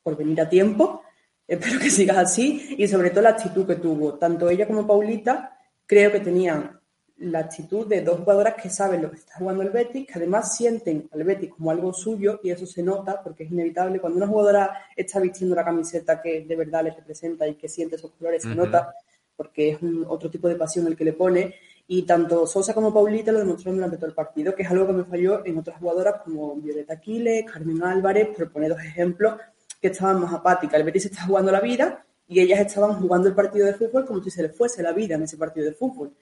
por 0.02 0.18
venir 0.18 0.42
a 0.42 0.50
tiempo. 0.50 1.04
Espero 1.48 1.80
que 1.80 1.90
sigas 1.90 2.18
así 2.18 2.76
y 2.78 2.88
sobre 2.88 3.10
todo 3.10 3.22
la 3.22 3.30
actitud 3.30 3.66
que 3.68 3.76
tuvo. 3.76 4.14
Tanto 4.16 4.50
ella 4.50 4.66
como 4.68 4.88
Paulita 4.88 5.58
creo 5.86 6.12
que 6.12 6.20
tenían 6.20 6.80
la 7.18 7.40
actitud 7.40 7.88
de 7.88 8.02
dos 8.02 8.20
jugadoras 8.20 8.56
que 8.62 8.70
saben 8.70 9.02
lo 9.02 9.12
que 9.12 9.18
está 9.18 9.36
jugando 9.38 9.64
el 9.64 9.70
Betis, 9.70 10.08
que 10.08 10.14
además 10.16 10.56
sienten 10.56 11.08
al 11.12 11.24
Betis 11.24 11.52
como 11.52 11.72
algo 11.72 11.94
suyo 11.94 12.40
y 12.44 12.50
eso 12.50 12.66
se 12.66 12.82
nota 12.82 13.22
porque 13.22 13.44
es 13.44 13.52
inevitable. 13.52 14.00
Cuando 14.00 14.18
una 14.18 14.28
jugadora 14.28 14.86
está 14.96 15.20
vistiendo 15.20 15.56
la 15.56 15.64
camiseta 15.64 16.22
que 16.22 16.42
de 16.42 16.56
verdad 16.56 16.84
le 16.84 16.92
representa 16.92 17.48
y 17.48 17.56
que 17.56 17.70
siente 17.70 17.96
esos 17.96 18.12
colores, 18.12 18.44
se 18.44 18.56
nota 18.56 18.94
porque 19.36 19.72
es 19.72 19.82
un, 19.82 20.06
otro 20.08 20.30
tipo 20.30 20.48
de 20.48 20.56
pasión 20.56 20.88
el 20.88 20.96
que 20.96 21.06
le 21.06 21.14
pone. 21.14 21.56
Y 21.86 22.04
tanto 22.04 22.48
Sosa 22.48 22.74
como 22.74 22.94
Paulita 22.94 23.32
lo 23.32 23.40
demostraron 23.40 23.76
durante 23.76 23.98
todo 23.98 24.08
el 24.08 24.16
partido, 24.16 24.56
que 24.56 24.64
es 24.64 24.72
algo 24.72 24.88
que 24.88 24.94
me 24.94 25.04
falló 25.04 25.46
en 25.46 25.58
otras 25.58 25.78
jugadoras 25.80 26.22
como 26.24 26.56
Violeta 26.56 26.94
Aquiles, 26.94 27.46
Carmen 27.52 27.84
Álvarez, 27.84 28.30
por 28.36 28.52
poner 28.52 28.70
dos 28.70 28.80
ejemplos, 28.80 29.36
que 29.84 29.90
estaban 29.90 30.22
más 30.22 30.34
apáticas. 30.34 30.80
El 30.80 30.86
Betis 30.86 31.08
está 31.08 31.26
jugando 31.26 31.52
la 31.52 31.60
vida 31.60 32.06
y 32.26 32.40
ellas 32.40 32.62
estaban 32.62 33.02
jugando 33.02 33.28
el 33.28 33.36
partido 33.36 33.66
de 33.66 33.74
fútbol 33.74 34.06
como 34.06 34.24
si 34.24 34.32
se 34.32 34.42
les 34.42 34.56
fuese 34.56 34.82
la 34.82 34.94
vida 34.94 35.16
en 35.16 35.24
ese 35.24 35.36
partido 35.36 35.66
de 35.66 35.74
fútbol. 35.74 36.14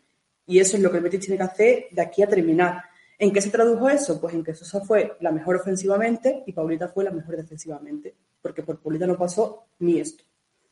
Y 0.47 0.57
eso 0.57 0.77
es 0.77 0.81
lo 0.81 0.89
que 0.89 0.97
el 0.97 1.03
Betis 1.03 1.19
tiene 1.19 1.37
que 1.37 1.43
hacer 1.43 1.85
de 1.91 2.01
aquí 2.01 2.23
a 2.23 2.27
terminar. 2.27 2.81
¿En 3.19 3.31
qué 3.31 3.39
se 3.39 3.51
tradujo 3.51 3.87
eso? 3.87 4.19
Pues 4.19 4.33
en 4.33 4.43
que 4.43 4.55
Sosa 4.55 4.81
fue 4.81 5.15
la 5.19 5.31
mejor 5.31 5.57
ofensivamente 5.57 6.41
y 6.47 6.53
Paulita 6.53 6.87
fue 6.87 7.03
la 7.03 7.11
mejor 7.11 7.37
defensivamente, 7.37 8.15
porque 8.41 8.63
por 8.63 8.79
Paulita 8.79 9.05
no 9.05 9.15
pasó 9.15 9.65
ni 9.77 9.99
esto. 9.99 10.23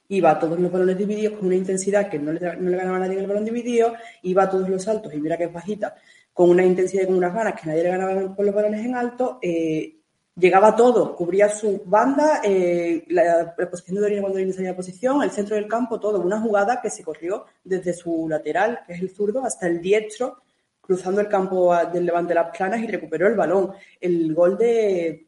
Iba 0.07 0.31
a 0.31 0.39
todos 0.39 0.59
los 0.59 0.71
balones 0.71 0.97
divididos 0.97 1.37
con 1.37 1.45
una 1.45 1.57
intensidad 1.57 2.09
que 2.09 2.17
no 2.17 2.33
le, 2.33 2.39
no 2.39 2.71
le 2.71 2.75
ganaba 2.75 2.97
a 2.97 3.01
nadie 3.01 3.19
el 3.19 3.27
balón 3.27 3.45
dividido, 3.45 3.93
iba 4.23 4.41
a 4.41 4.49
todos 4.49 4.67
los 4.67 4.81
saltos 4.81 5.13
y 5.13 5.19
mira 5.19 5.37
que 5.37 5.43
es 5.43 5.53
bajita, 5.53 5.93
con 6.33 6.49
una 6.49 6.65
intensidad 6.65 7.03
y 7.03 7.05
con 7.05 7.17
unas 7.17 7.35
ganas 7.35 7.53
que 7.53 7.67
nadie 7.67 7.83
le 7.83 7.89
ganaba 7.89 8.35
con 8.35 8.45
los 8.47 8.55
balones 8.55 8.83
en 8.83 8.95
alto, 8.95 9.37
eh, 9.43 9.98
llegaba 10.39 10.75
todo, 10.75 11.15
cubría 11.15 11.49
su 11.49 11.81
banda, 11.85 12.41
eh, 12.43 13.03
la, 13.09 13.55
posición 13.69 13.95
de 13.95 14.01
Dorina 14.01 14.21
cuando 14.21 14.37
Dorina 14.37 14.53
salía 14.53 14.69
de 14.69 14.75
posición, 14.75 15.21
el 15.21 15.31
centro 15.31 15.55
del 15.55 15.67
campo, 15.67 15.99
todo. 15.99 16.21
Una 16.21 16.39
jugada 16.39 16.81
que 16.81 16.89
se 16.89 17.03
corrió 17.03 17.45
desde 17.63 17.93
su 17.93 18.27
lateral, 18.29 18.81
que 18.85 18.93
es 18.93 19.01
el 19.01 19.09
zurdo, 19.09 19.43
hasta 19.43 19.67
el 19.67 19.81
diestro, 19.81 20.41
cruzando 20.81 21.21
el 21.21 21.27
campo 21.27 21.75
del 21.91 22.05
levante 22.05 22.29
de 22.29 22.35
las 22.35 22.55
planas 22.55 22.81
y 22.81 22.87
recuperó 22.87 23.27
el 23.27 23.35
balón. 23.35 23.73
El 23.99 24.33
gol 24.33 24.57
de, 24.57 25.27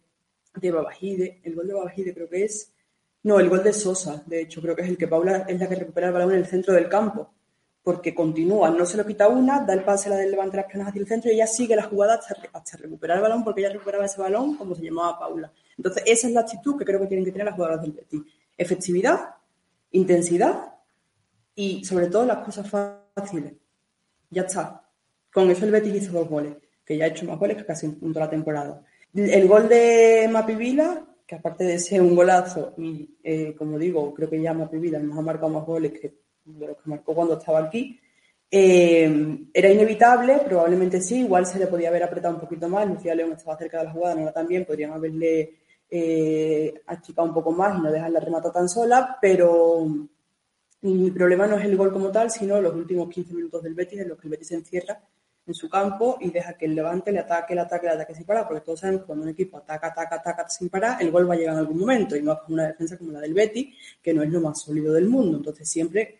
de 0.55 0.71
Babajide, 0.71 1.41
el 1.43 1.55
gol 1.55 1.67
de 1.67 1.73
Babajide 1.73 2.13
creo 2.13 2.29
que 2.29 2.45
es, 2.45 2.71
no, 3.23 3.39
el 3.39 3.49
gol 3.49 3.63
de 3.63 3.73
Sosa, 3.73 4.23
de 4.25 4.41
hecho, 4.41 4.61
creo 4.61 4.75
que 4.75 4.81
es 4.81 4.89
el 4.89 4.97
que 4.97 5.07
Paula 5.07 5.45
es 5.47 5.59
la 5.59 5.69
que 5.69 5.75
recupera 5.75 6.07
el 6.07 6.13
balón 6.13 6.31
en 6.31 6.37
el 6.37 6.47
centro 6.47 6.73
del 6.73 6.89
campo 6.89 7.31
porque 7.83 8.13
continúa, 8.13 8.69
no 8.69 8.85
se 8.85 8.97
lo 8.97 9.05
quita 9.05 9.27
una, 9.27 9.61
da 9.61 9.73
el 9.73 9.83
pase 9.83 10.09
la 10.09 10.15
del 10.15 10.31
levante 10.31 10.57
las 10.57 10.67
piernas 10.67 10.89
hacia 10.89 11.01
el 11.01 11.07
centro 11.07 11.31
y 11.31 11.35
ella 11.35 11.47
sigue 11.47 11.75
la 11.75 11.83
jugada 11.83 12.15
hasta, 12.15 12.77
recuperar 12.77 13.17
el 13.17 13.23
balón 13.23 13.43
porque 13.43 13.61
ella 13.61 13.71
recuperaba 13.71 14.05
ese 14.05 14.21
balón 14.21 14.55
como 14.55 14.75
se 14.75 14.83
llamaba 14.83 15.17
Paula. 15.17 15.51
Entonces, 15.77 16.03
esa 16.05 16.27
es 16.27 16.33
la 16.33 16.41
actitud 16.41 16.77
que 16.77 16.85
creo 16.85 16.99
que 16.99 17.07
tienen 17.07 17.25
que 17.25 17.31
tener 17.31 17.45
las 17.45 17.55
jugadoras 17.55 17.81
del 17.81 17.93
Betis. 17.93 18.21
Efectividad, 18.55 19.35
intensidad 19.91 20.75
y 21.55 21.83
sobre 21.83 22.07
todo 22.07 22.25
las 22.25 22.45
cosas 22.45 22.69
fáciles. 22.69 23.53
Ya 24.29 24.43
está. 24.43 24.87
Con 25.33 25.49
eso 25.49 25.65
el 25.65 25.71
Betis 25.71 26.03
hizo 26.03 26.11
dos 26.13 26.29
goles, 26.29 26.57
que 26.85 26.97
ya 26.97 27.05
ha 27.05 27.07
hecho 27.07 27.25
más 27.25 27.39
goles 27.39 27.57
que 27.57 27.65
casi 27.65 27.87
en 27.87 28.13
toda 28.13 28.25
la 28.25 28.29
temporada. 28.29 28.83
El 29.13 29.47
gol 29.47 29.67
de 29.67 30.29
Mapivila, 30.31 31.03
que 31.25 31.35
aparte 31.35 31.63
de 31.63 31.79
ser 31.79 32.01
un 32.01 32.15
golazo 32.15 32.73
y, 32.77 33.09
eh, 33.23 33.55
como 33.57 33.79
digo, 33.79 34.13
creo 34.13 34.29
que 34.29 34.41
ya 34.41 34.53
Mapivila 34.53 34.99
nos 34.99 35.17
ha 35.17 35.21
marcado 35.21 35.49
más 35.49 35.65
goles 35.65 35.93
que 35.93 36.20
de 36.45 36.67
lo 36.67 36.75
que 36.75 36.89
marcó 36.89 37.13
cuando 37.13 37.37
estaba 37.37 37.59
aquí. 37.59 37.99
Eh, 38.53 39.45
era 39.53 39.71
inevitable, 39.71 40.41
probablemente 40.45 40.99
sí, 40.99 41.21
igual 41.21 41.45
se 41.45 41.57
le 41.57 41.67
podía 41.67 41.87
haber 41.87 42.03
apretado 42.03 42.33
un 42.33 42.41
poquito 42.41 42.67
más, 42.67 42.85
Lucía 42.85 43.15
León 43.15 43.31
estaba 43.31 43.57
cerca 43.57 43.79
de 43.79 43.85
la 43.85 43.91
jugada, 43.91 44.15
no 44.15 44.31
también, 44.33 44.65
podrían 44.65 44.91
haberle 44.91 45.55
eh, 45.89 46.73
achicado 46.87 47.29
un 47.29 47.33
poco 47.33 47.51
más 47.51 47.77
y 47.77 47.81
no 47.81 47.91
dejarla 47.91 48.19
rematar 48.19 48.51
tan 48.51 48.67
sola, 48.67 49.17
pero 49.21 49.87
mi 50.81 51.11
problema 51.11 51.47
no 51.47 51.57
es 51.57 51.65
el 51.65 51.77
gol 51.77 51.93
como 51.93 52.11
tal, 52.11 52.29
sino 52.29 52.59
los 52.59 52.73
últimos 52.73 53.09
15 53.09 53.33
minutos 53.33 53.63
del 53.63 53.73
Betis 53.73 54.01
en 54.01 54.09
los 54.09 54.17
que 54.17 54.27
el 54.27 54.31
Betis 54.31 54.49
se 54.49 54.55
encierra 54.55 55.01
en 55.45 55.53
su 55.53 55.69
campo 55.69 56.17
y 56.19 56.29
deja 56.29 56.57
que 56.57 56.65
el 56.65 56.75
Levante 56.75 57.11
le 57.11 57.19
ataque, 57.19 57.55
le 57.55 57.61
ataque, 57.61 57.87
le 57.87 57.93
ataque 57.93 58.15
sin 58.15 58.25
parar, 58.25 58.47
porque 58.47 58.65
todos 58.65 58.79
sabemos 58.79 59.01
que 59.01 59.07
cuando 59.07 59.23
un 59.23 59.29
equipo 59.29 59.57
ataca, 59.57 59.87
ataca, 59.87 60.15
ataca 60.15 60.49
sin 60.49 60.69
parar, 60.69 61.01
el 61.01 61.11
gol 61.11 61.29
va 61.29 61.35
a 61.35 61.37
llegar 61.37 61.53
en 61.53 61.59
algún 61.59 61.79
momento, 61.79 62.15
y 62.15 62.21
más 62.21 62.39
con 62.39 62.53
una 62.53 62.67
defensa 62.67 62.97
como 62.97 63.11
la 63.11 63.19
del 63.21 63.33
Betis, 63.33 63.75
que 64.01 64.13
no 64.13 64.23
es 64.23 64.29
lo 64.29 64.41
más 64.41 64.61
sólido 64.61 64.93
del 64.93 65.07
mundo. 65.07 65.37
Entonces 65.37 65.69
siempre 65.69 66.19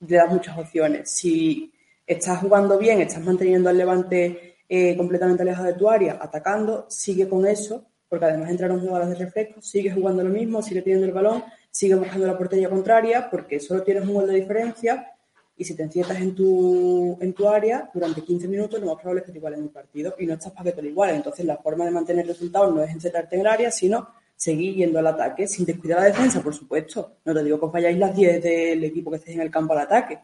le 0.00 0.16
das 0.16 0.30
muchas 0.30 0.56
opciones. 0.58 1.10
Si 1.10 1.72
estás 2.06 2.40
jugando 2.40 2.78
bien, 2.78 3.00
estás 3.00 3.24
manteniendo 3.24 3.68
al 3.68 3.78
levante 3.78 4.56
eh, 4.68 4.96
completamente 4.96 5.42
alejado 5.42 5.66
de 5.66 5.74
tu 5.74 5.88
área, 5.88 6.18
atacando, 6.20 6.86
sigue 6.88 7.28
con 7.28 7.46
eso, 7.46 7.84
porque 8.08 8.24
además 8.24 8.50
entraron 8.50 8.80
jugadoras 8.80 9.10
de 9.10 9.16
refresco, 9.16 9.60
sigue 9.60 9.90
jugando 9.90 10.22
lo 10.22 10.30
mismo, 10.30 10.62
sigue 10.62 10.82
teniendo 10.82 11.06
el 11.06 11.12
balón, 11.12 11.44
sigue 11.70 11.94
buscando 11.94 12.26
la 12.26 12.38
portería 12.38 12.70
contraria, 12.70 13.28
porque 13.30 13.60
solo 13.60 13.82
tienes 13.82 14.04
un 14.04 14.14
gol 14.14 14.26
de 14.26 14.34
diferencia 14.34 15.14
y 15.56 15.64
si 15.64 15.74
te 15.74 15.82
encierras 15.82 16.20
en 16.20 16.34
tu, 16.34 17.18
en 17.20 17.32
tu 17.34 17.48
área 17.48 17.90
durante 17.92 18.22
15 18.22 18.46
minutos, 18.46 18.80
lo 18.80 18.86
más 18.86 18.96
probable 18.96 19.20
es 19.20 19.26
que 19.26 19.32
te 19.32 19.38
igualen 19.38 19.64
el 19.64 19.70
partido 19.70 20.14
y 20.18 20.24
no 20.24 20.34
estás 20.34 20.52
para 20.52 20.70
que 20.70 20.72
te 20.72 20.82
lo 20.82 20.88
igualen. 20.88 21.16
Entonces, 21.16 21.44
la 21.44 21.56
forma 21.56 21.84
de 21.84 21.90
mantener 21.90 22.26
resultados 22.26 22.72
no 22.72 22.82
es 22.82 22.90
encerrarte 22.90 23.34
en 23.34 23.40
el 23.40 23.46
área, 23.48 23.70
sino 23.72 24.08
seguir 24.38 24.76
yendo 24.76 25.00
al 25.00 25.06
ataque 25.08 25.48
sin 25.48 25.66
descuidar 25.66 25.98
la 25.98 26.06
defensa, 26.06 26.40
por 26.40 26.54
supuesto. 26.54 27.16
No 27.24 27.34
te 27.34 27.42
digo 27.42 27.58
que 27.58 27.66
os 27.66 27.72
vayáis 27.72 27.98
las 27.98 28.14
10 28.14 28.42
del 28.42 28.84
equipo 28.84 29.10
que 29.10 29.16
estéis 29.16 29.36
en 29.36 29.42
el 29.42 29.50
campo 29.50 29.72
al 29.72 29.80
ataque, 29.80 30.20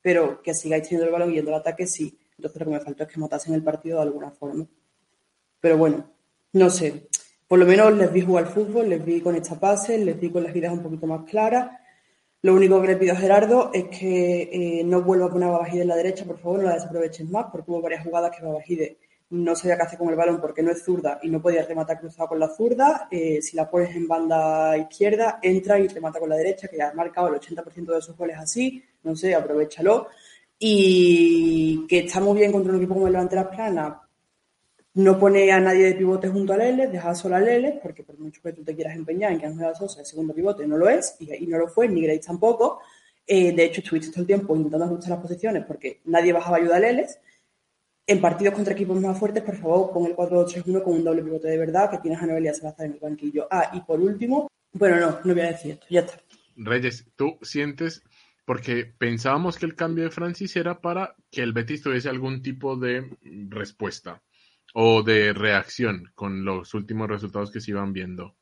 pero 0.00 0.40
que 0.40 0.54
sigáis 0.54 0.84
teniendo 0.84 1.06
el 1.06 1.12
balón 1.12 1.32
yendo 1.32 1.52
al 1.52 1.60
ataque, 1.60 1.86
sí. 1.86 2.16
Entonces 2.36 2.60
lo 2.60 2.66
que 2.66 2.72
me 2.72 2.80
faltó 2.80 3.02
es 3.02 3.08
que 3.10 3.18
matasen 3.18 3.54
el 3.54 3.64
partido 3.64 3.96
de 3.96 4.04
alguna 4.04 4.30
forma. 4.30 4.64
Pero 5.60 5.76
bueno, 5.76 6.08
no 6.52 6.70
sé. 6.70 7.08
Por 7.48 7.58
lo 7.58 7.66
menos 7.66 7.92
les 7.94 8.12
vi 8.12 8.20
jugar 8.20 8.46
fútbol, 8.46 8.88
les 8.88 9.04
vi 9.04 9.20
con 9.20 9.34
esta 9.34 9.58
pase, 9.58 9.98
les 9.98 10.20
vi 10.20 10.30
con 10.30 10.44
las 10.44 10.54
ideas 10.54 10.72
un 10.72 10.82
poquito 10.82 11.08
más 11.08 11.28
claras. 11.28 11.80
Lo 12.42 12.54
único 12.54 12.80
que 12.80 12.86
le 12.86 12.96
pido 12.96 13.14
a 13.14 13.16
Gerardo 13.16 13.72
es 13.74 13.86
que 13.86 14.42
eh, 14.52 14.84
no 14.84 15.02
vuelva 15.02 15.26
a 15.26 15.30
poner 15.30 15.48
Babajide 15.48 15.82
en 15.82 15.88
la 15.88 15.96
derecha, 15.96 16.24
por 16.24 16.38
favor, 16.38 16.60
no 16.60 16.68
la 16.68 16.74
desaprovechen 16.74 17.28
más, 17.32 17.46
porque 17.50 17.72
hubo 17.72 17.82
varias 17.82 18.04
jugadas 18.04 18.30
que 18.36 18.46
Babajide 18.46 18.98
no 19.30 19.54
sabía 19.54 19.76
qué 19.76 19.82
hacer 19.82 19.98
con 19.98 20.08
el 20.08 20.16
balón 20.16 20.40
porque 20.40 20.62
no 20.62 20.70
es 20.70 20.82
zurda 20.82 21.18
y 21.22 21.28
no 21.28 21.42
podía 21.42 21.62
rematar 21.62 22.00
cruzado 22.00 22.28
con 22.28 22.40
la 22.40 22.48
zurda. 22.48 23.08
Eh, 23.10 23.42
si 23.42 23.56
la 23.56 23.70
pones 23.70 23.94
en 23.94 24.08
banda 24.08 24.76
izquierda, 24.78 25.38
entra 25.42 25.78
y 25.78 25.88
remata 25.88 26.18
con 26.18 26.30
la 26.30 26.36
derecha, 26.36 26.68
que 26.68 26.78
ya 26.78 26.88
ha 26.88 26.94
marcado 26.94 27.28
el 27.28 27.34
80% 27.34 27.94
de 27.94 28.02
sus 28.02 28.16
goles 28.16 28.36
así. 28.38 28.82
No 29.02 29.14
sé, 29.14 29.34
aprovechalo. 29.34 30.08
Y 30.58 31.86
que 31.86 32.00
está 32.00 32.20
muy 32.20 32.38
bien 32.38 32.52
contra 32.52 32.72
un 32.72 32.78
equipo 32.78 32.94
como 32.94 33.06
el 33.06 33.12
Levante 33.12 33.36
Las 33.36 33.48
Planas. 33.48 33.98
no 34.94 35.18
pone 35.18 35.52
a 35.52 35.60
nadie 35.60 35.84
de 35.86 35.94
pivote 35.94 36.28
junto 36.28 36.52
a 36.54 36.56
Lele, 36.56 36.88
deja 36.88 37.14
solo 37.14 37.36
a 37.36 37.40
Lele, 37.40 37.78
porque 37.82 38.02
por 38.02 38.18
mucho 38.18 38.42
que 38.42 38.52
tú 38.52 38.64
te 38.64 38.74
quieras 38.74 38.96
empeñar 38.96 39.32
en 39.32 39.38
que 39.38 39.46
Ángel 39.46 39.74
Sosa 39.76 40.02
es 40.02 40.08
segundo 40.08 40.34
pivote, 40.34 40.66
no 40.66 40.76
lo 40.76 40.88
es, 40.88 41.16
y, 41.20 41.46
no 41.46 41.58
lo 41.58 41.68
fue, 41.68 41.88
ni 41.88 42.02
Grace 42.02 42.22
tampoco. 42.26 42.80
Eh, 43.26 43.52
de 43.52 43.64
hecho, 43.64 43.80
estuviste 43.82 44.10
todo 44.10 44.22
el 44.22 44.26
tiempo 44.26 44.56
intentando 44.56 44.86
ajustar 44.86 45.10
las 45.10 45.20
posiciones 45.20 45.64
porque 45.66 46.00
nadie 46.06 46.32
bajaba 46.32 46.56
ayuda 46.56 46.76
a 46.76 46.80
Lele. 46.80 47.06
En 48.08 48.20
partidos 48.20 48.54
contra 48.54 48.72
equipos 48.72 49.00
más 49.00 49.16
fuertes, 49.16 49.44
por 49.44 49.56
favor, 49.56 49.92
pon 49.92 50.06
el 50.06 50.16
4-2-3-1 50.16 50.82
con 50.82 50.94
un 50.94 51.04
doble 51.04 51.22
pivote 51.22 51.46
de 51.46 51.58
verdad, 51.58 51.90
que 51.90 51.98
tienes 51.98 52.20
a 52.20 52.26
Noelia 52.26 52.52
en 52.78 52.92
el 52.92 52.98
banquillo. 52.98 53.46
Ah, 53.50 53.70
y 53.74 53.80
por 53.82 54.00
último, 54.00 54.50
bueno, 54.72 54.98
no, 54.98 55.20
no 55.22 55.34
voy 55.34 55.42
a 55.42 55.52
decir 55.52 55.72
esto, 55.72 55.86
ya 55.90 56.00
está. 56.00 56.14
Reyes, 56.56 57.06
¿tú 57.14 57.38
sientes 57.42 58.02
porque 58.48 58.86
pensábamos 58.86 59.58
que 59.58 59.66
el 59.66 59.74
cambio 59.74 60.04
de 60.04 60.10
Francis 60.10 60.56
era 60.56 60.80
para 60.80 61.14
que 61.30 61.42
el 61.42 61.52
Betis 61.52 61.82
tuviese 61.82 62.08
algún 62.08 62.40
tipo 62.40 62.76
de 62.76 63.18
respuesta 63.50 64.22
o 64.72 65.02
de 65.02 65.34
reacción 65.34 66.10
con 66.14 66.46
los 66.46 66.72
últimos 66.72 67.10
resultados 67.10 67.50
que 67.50 67.60
se 67.60 67.72
iban 67.72 67.92
viendo. 67.92 68.36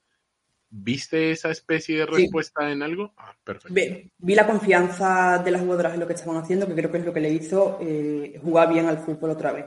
¿Viste 0.79 1.31
esa 1.31 1.51
especie 1.51 2.01
de 2.01 2.07
respuesta 2.07 2.71
en 2.71 2.83
algo? 2.83 3.15
Ah, 3.17 3.35
perfecto. 3.43 3.73
Vi, 4.19 4.35
la 4.35 4.47
confianza 4.47 5.39
de 5.43 5.51
las 5.51 5.63
jugadoras 5.63 5.95
en 5.95 6.01
lo 6.01 6.07
que 6.07 6.13
estaban 6.13 6.37
haciendo, 6.37 6.67
que 6.67 6.75
creo 6.75 6.93
que 6.93 6.99
es 6.99 7.07
lo 7.07 7.15
que 7.15 7.21
le 7.21 7.33
hizo 7.33 7.79
eh, 7.81 8.39
jugar 8.43 8.69
bien 8.69 8.85
al 8.85 8.99
fútbol 8.99 9.31
otra 9.31 9.53
vez. 9.53 9.65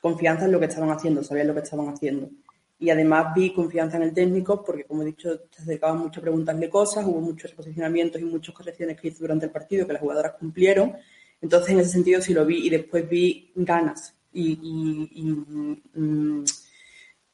Confianza 0.00 0.46
en 0.46 0.52
lo 0.52 0.58
que 0.58 0.66
estaban 0.66 0.90
haciendo, 0.90 1.22
sabían 1.22 1.46
lo 1.46 1.54
que 1.54 1.60
estaban 1.60 1.88
haciendo. 1.88 2.30
Y 2.80 2.90
además 2.90 3.32
vi 3.32 3.52
confianza 3.52 3.96
en 3.98 4.02
el 4.02 4.12
técnico, 4.12 4.64
porque 4.64 4.84
como 4.84 5.02
he 5.02 5.06
dicho, 5.06 5.40
se 5.52 5.62
acercaban 5.62 5.98
mucho 5.98 6.18
a 6.18 6.22
preguntarle 6.22 6.68
cosas, 6.68 7.06
hubo 7.06 7.20
muchos 7.20 7.52
posicionamientos 7.52 8.20
y 8.20 8.24
muchas 8.24 8.52
correcciones 8.52 9.00
que 9.00 9.06
hizo 9.06 9.20
durante 9.20 9.46
el 9.46 9.52
partido 9.52 9.86
que 9.86 9.92
las 9.92 10.02
jugadoras 10.02 10.32
cumplieron. 10.32 10.94
Entonces, 11.40 11.70
en 11.70 11.78
ese 11.78 11.90
sentido 11.90 12.20
sí 12.20 12.34
lo 12.34 12.44
vi 12.44 12.66
y 12.66 12.70
después 12.70 13.08
vi 13.08 13.52
ganas 13.54 14.16
y, 14.32 14.56
mm, 15.94 16.44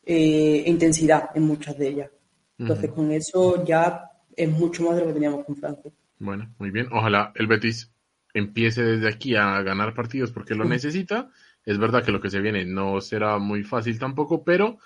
eh, 0.04 0.64
intensidad 0.66 1.30
en 1.34 1.44
muchas 1.44 1.78
de 1.78 1.88
ellas. 1.88 2.10
Entonces, 2.58 2.90
con 2.90 3.10
eso 3.12 3.64
ya 3.64 4.10
es 4.34 4.50
mucho 4.50 4.84
más 4.84 4.96
de 4.96 5.02
lo 5.02 5.08
que 5.08 5.14
teníamos 5.14 5.44
con 5.44 5.56
Francia. 5.56 5.90
Bueno, 6.18 6.52
muy 6.58 6.70
bien. 6.70 6.88
Ojalá 6.92 7.32
el 7.34 7.46
Betis 7.46 7.92
empiece 8.32 8.82
desde 8.82 9.08
aquí 9.08 9.34
a 9.34 9.62
ganar 9.62 9.94
partidos 9.94 10.32
porque 10.32 10.54
lo 10.54 10.64
necesita. 10.64 11.30
Es 11.64 11.78
verdad 11.78 12.04
que 12.04 12.12
lo 12.12 12.20
que 12.20 12.30
se 12.30 12.40
viene 12.40 12.64
no 12.64 13.00
será 13.00 13.38
muy 13.38 13.64
fácil 13.64 13.98
tampoco, 13.98 14.44
pero 14.44 14.78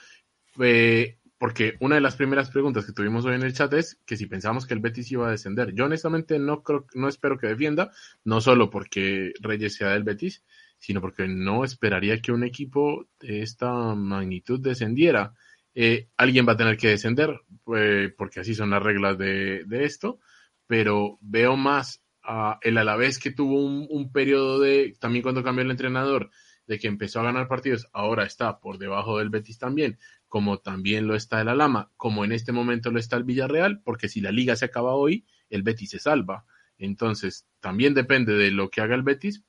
eh, 0.60 1.18
porque 1.40 1.74
una 1.80 1.94
de 1.94 2.00
las 2.00 2.16
primeras 2.16 2.50
preguntas 2.50 2.84
que 2.84 2.92
tuvimos 2.92 3.24
hoy 3.24 3.34
en 3.34 3.42
el 3.42 3.54
chat 3.54 3.72
es 3.72 3.98
que 4.04 4.16
si 4.16 4.26
pensamos 4.26 4.66
que 4.66 4.74
el 4.74 4.80
Betis 4.80 5.10
iba 5.10 5.26
a 5.26 5.30
descender. 5.30 5.72
Yo 5.74 5.86
honestamente 5.86 6.38
no 6.38 6.62
creo, 6.62 6.86
no 6.94 7.08
espero 7.08 7.38
que 7.38 7.46
defienda, 7.46 7.90
no 8.24 8.40
solo 8.40 8.70
porque 8.70 9.32
Reyes 9.40 9.74
sea 9.74 9.90
del 9.90 10.04
Betis, 10.04 10.44
sino 10.78 11.00
porque 11.00 11.28
no 11.28 11.64
esperaría 11.64 12.20
que 12.20 12.32
un 12.32 12.44
equipo 12.44 13.06
de 13.20 13.42
esta 13.42 13.94
magnitud 13.94 14.60
descendiera. 14.60 15.34
Eh, 15.74 16.08
alguien 16.16 16.46
va 16.46 16.52
a 16.52 16.56
tener 16.56 16.76
que 16.76 16.88
descender, 16.88 17.40
pues, 17.64 18.12
porque 18.16 18.40
así 18.40 18.54
son 18.54 18.70
las 18.70 18.82
reglas 18.82 19.16
de, 19.18 19.64
esto, 19.70 20.20
pero 20.66 21.18
veo 21.20 21.56
más 21.56 22.02
a 22.22 22.58
el 22.62 22.78
Alavés 22.78 23.18
que 23.18 23.30
tuvo 23.30 23.64
un, 23.64 23.86
un, 23.88 24.12
periodo 24.12 24.58
de, 24.60 24.94
también 25.00 25.22
cuando 25.22 25.42
cambió 25.42 25.64
el 25.64 25.70
entrenador, 25.70 26.30
de 26.66 26.78
que 26.78 26.86
empezó 26.86 27.18
a 27.18 27.24
ganar 27.24 27.48
partidos, 27.48 27.88
ahora 27.92 28.24
está 28.24 28.60
por 28.60 28.78
debajo 28.78 29.18
del 29.18 29.28
Betis 29.28 29.58
también, 29.58 29.98
como 30.28 30.58
también 30.58 31.08
lo 31.08 31.16
está 31.16 31.40
el 31.40 31.48
Alama, 31.48 31.90
como 31.96 32.24
en 32.24 32.30
este 32.30 32.52
momento 32.52 32.92
lo 32.92 33.00
está 33.00 33.16
el 33.16 33.24
Villarreal, 33.24 33.82
porque 33.82 34.08
si 34.08 34.20
la 34.20 34.30
liga 34.30 34.54
se 34.54 34.66
acaba 34.66 34.94
hoy, 34.94 35.26
el 35.50 35.64
Betis 35.64 35.90
se 35.90 35.98
salva. 35.98 36.44
Entonces, 36.78 37.46
también 37.58 37.92
depende 37.92 38.34
de 38.34 38.52
lo 38.52 38.70
que 38.70 38.80
haga 38.80 38.94
el 38.94 39.02
Betis, 39.02 39.42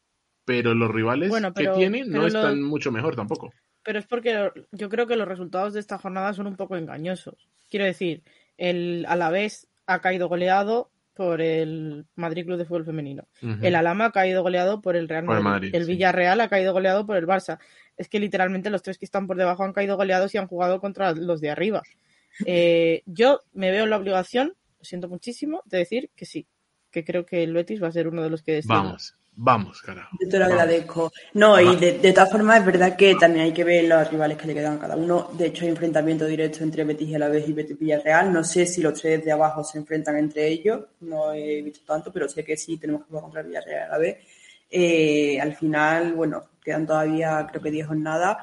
pero 0.46 0.74
los 0.74 0.90
rivales 0.90 1.32
que 1.56 1.68
tienen 1.68 2.10
no 2.10 2.26
están 2.26 2.64
mucho 2.64 2.92
mejor 2.92 3.16
tampoco. 3.16 3.54
Pero 3.84 4.00
es 4.00 4.06
porque 4.06 4.52
yo 4.72 4.90
creo 4.90 5.08
que 5.08 5.16
los 5.16 5.28
resultados 5.28 5.74
de 5.74 5.80
esta 5.80 5.98
jornada 5.98 6.34
son 6.34 6.48
un 6.48 6.56
poco 6.56 6.78
engañosos. 6.78 7.50
Quiero 7.70 7.86
decir, 7.86 8.24
el 8.58 9.06
Alavés 9.08 9.68
ha 9.88 10.02
caído 10.02 10.30
goleado 10.30 10.92
por 11.14 11.42
el 11.42 12.06
Madrid 12.16 12.46
Club 12.46 12.58
de 12.58 12.66
Fútbol 12.66 12.86
Femenino. 12.86 13.28
El 13.62 13.76
Alama 13.76 14.06
ha 14.06 14.12
caído 14.12 14.44
goleado 14.44 14.82
por 14.82 14.96
el 14.96 15.10
Real 15.10 15.26
Madrid. 15.26 15.74
el 15.74 15.86
Villarreal 15.86 16.40
ha 16.42 16.48
caído 16.48 16.74
goleado 16.74 17.06
por 17.06 17.18
el 17.18 17.28
Barça. 17.28 17.60
Es 17.98 18.08
que 18.08 18.20
literalmente 18.20 18.70
los 18.70 18.82
tres 18.82 18.98
que 18.98 19.06
están 19.06 19.28
por 19.28 19.38
debajo 19.38 19.64
han 19.64 19.74
caído 19.74 19.98
goleados 19.98 20.34
y 20.34 20.38
han 20.38 20.48
jugado 20.48 20.80
contra 20.80 21.12
los 21.14 21.42
de 21.42 21.50
arriba. 21.50 21.84
Eh, 22.46 23.04
yo 23.06 23.42
me 23.52 23.72
veo 23.72 23.84
en 23.84 23.90
la 23.90 23.98
obligación, 23.98 24.56
lo 24.80 24.86
siento 24.86 25.10
muchísimo, 25.10 25.64
de 25.66 25.80
decir 25.80 26.10
que 26.16 26.26
sí, 26.26 26.48
que 26.92 27.04
creo 27.04 27.26
que 27.26 27.44
el 27.44 27.54
Betis 27.54 27.82
va 27.82 27.88
a 27.88 27.92
ser 27.92 28.08
uno 28.08 28.22
de 28.22 28.30
los 28.30 28.44
que 28.44 28.62
Vamos, 28.66 29.16
Vamos, 29.34 29.82
carajo. 29.82 30.18
Yo 30.20 30.30
te 30.30 30.38
lo 30.38 30.46
agradezco. 30.46 31.12
No, 31.34 31.60
y 31.60 31.76
de, 31.78 32.14
todas 32.14 32.30
formas 32.30 32.60
es 32.60 32.66
verdad 32.66 32.96
que 32.98 33.16
también 33.16 33.46
hay 33.46 33.54
que 33.54 33.64
ver 33.64 33.86
los 33.86 34.12
rivales 34.12 34.38
que 34.38 34.46
le 34.46 34.54
quedan 34.54 34.76
a 34.76 34.80
cada 34.80 34.96
uno. 34.98 35.30
De 35.34 35.48
hecho, 35.48 35.64
hay 35.64 35.72
enfrentamiento 35.72 36.26
directo 36.26 36.64
entre 36.64 36.84
Betis 36.84 37.10
y 37.10 37.16
Alavés 37.16 37.48
y 37.48 37.54
Betis 37.54 37.80
Villarreal. 37.80 38.32
No 38.32 38.44
sé 38.44 38.66
si 38.66 38.82
los 38.82 39.00
tres 39.00 39.24
de 39.24 39.32
abajo 39.32 39.64
se 39.64 39.78
enfrentan 39.78 40.18
entre 40.18 40.48
ellos. 40.48 40.82
No 41.00 41.32
he 41.32 41.62
visto 41.62 41.80
tanto, 41.86 42.12
pero 42.12 42.28
sé 42.28 42.44
que 42.44 42.58
sí 42.58 42.78
tenemos 42.78 43.04
que 43.04 43.08
jugar 43.08 43.24
contra 43.24 43.42
Villarreal 43.42 43.80
y 43.80 43.86
Alavés. 43.86 44.18
Eh, 44.70 45.40
al 45.42 45.56
final, 45.56 46.14
bueno, 46.14 46.44
quedan 46.64 46.86
todavía 46.86 47.48
creo 47.50 47.62
que 47.62 47.72
10 47.72 47.88
jornadas 47.88 48.38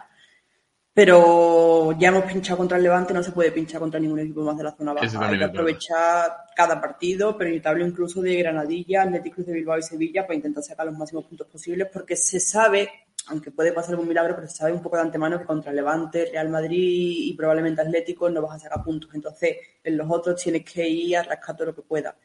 pero 0.98 1.92
ya 1.96 2.08
hemos 2.08 2.24
pinchado 2.24 2.56
contra 2.56 2.76
el 2.76 2.82
Levante, 2.82 3.14
no 3.14 3.22
se 3.22 3.30
puede 3.30 3.52
pinchar 3.52 3.78
contra 3.78 4.00
ningún 4.00 4.18
equipo 4.18 4.42
más 4.42 4.56
de 4.56 4.64
la 4.64 4.72
zona 4.72 4.94
baja. 4.94 5.28
Hay 5.28 5.38
que 5.38 5.44
aprovechar 5.44 6.38
cada 6.56 6.80
partido, 6.80 7.38
pero 7.38 7.56
hablo 7.70 7.86
incluso 7.86 8.20
de 8.20 8.34
Granadilla, 8.34 9.02
Atlético 9.02 9.42
de 9.42 9.52
Bilbao 9.52 9.78
y 9.78 9.82
Sevilla 9.82 10.22
para 10.22 10.34
intentar 10.34 10.64
sacar 10.64 10.86
los 10.86 10.98
máximos 10.98 11.26
puntos 11.26 11.46
posibles, 11.46 11.86
porque 11.92 12.16
se 12.16 12.40
sabe, 12.40 12.90
aunque 13.28 13.52
puede 13.52 13.72
pasar 13.72 13.94
un 13.94 14.08
milagro, 14.08 14.34
pero 14.34 14.48
se 14.48 14.56
sabe 14.56 14.72
un 14.72 14.82
poco 14.82 14.96
de 14.96 15.02
antemano 15.02 15.38
que 15.38 15.44
contra 15.44 15.72
Levante, 15.72 16.30
Real 16.32 16.48
Madrid 16.48 17.14
y 17.26 17.32
probablemente 17.34 17.80
Atlético 17.80 18.28
no 18.28 18.42
vas 18.42 18.56
a 18.56 18.58
sacar 18.58 18.82
puntos. 18.82 19.10
Entonces, 19.14 19.56
en 19.84 19.96
los 19.96 20.10
otros 20.10 20.42
tienes 20.42 20.64
que 20.64 20.88
ir 20.88 21.16
a 21.16 21.22
rascar 21.22 21.56
todo 21.56 21.66
lo 21.66 21.76
que 21.76 21.82
pueda. 21.82 22.16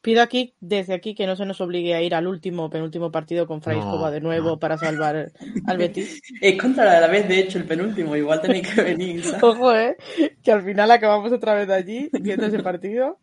Pido 0.00 0.22
aquí, 0.22 0.54
desde 0.60 0.94
aquí, 0.94 1.14
que 1.14 1.26
no 1.26 1.34
se 1.34 1.44
nos 1.46 1.60
obligue 1.60 1.94
a 1.94 2.02
ir 2.02 2.14
al 2.14 2.28
último, 2.28 2.70
penúltimo 2.70 3.10
partido 3.10 3.46
con 3.46 3.60
Fray 3.60 3.80
de 4.12 4.20
nuevo 4.20 4.58
para 4.58 4.78
salvar 4.78 5.32
al 5.66 5.78
Betis. 5.78 6.20
Es 6.40 6.60
contra 6.60 7.00
la 7.00 7.08
vez, 7.08 7.28
de 7.28 7.40
hecho, 7.40 7.58
el 7.58 7.64
penúltimo, 7.64 8.14
igual 8.14 8.40
tenéis 8.40 8.72
que 8.72 8.82
venir. 8.82 9.24
Ojo, 9.42 9.74
eh, 9.74 9.96
que 10.42 10.52
al 10.52 10.62
final 10.62 10.90
acabamos 10.90 11.32
otra 11.32 11.54
vez 11.54 11.66
de 11.66 11.74
allí 11.74 12.10
viendo 12.20 12.46
ese 12.46 12.62
partido. 12.62 13.18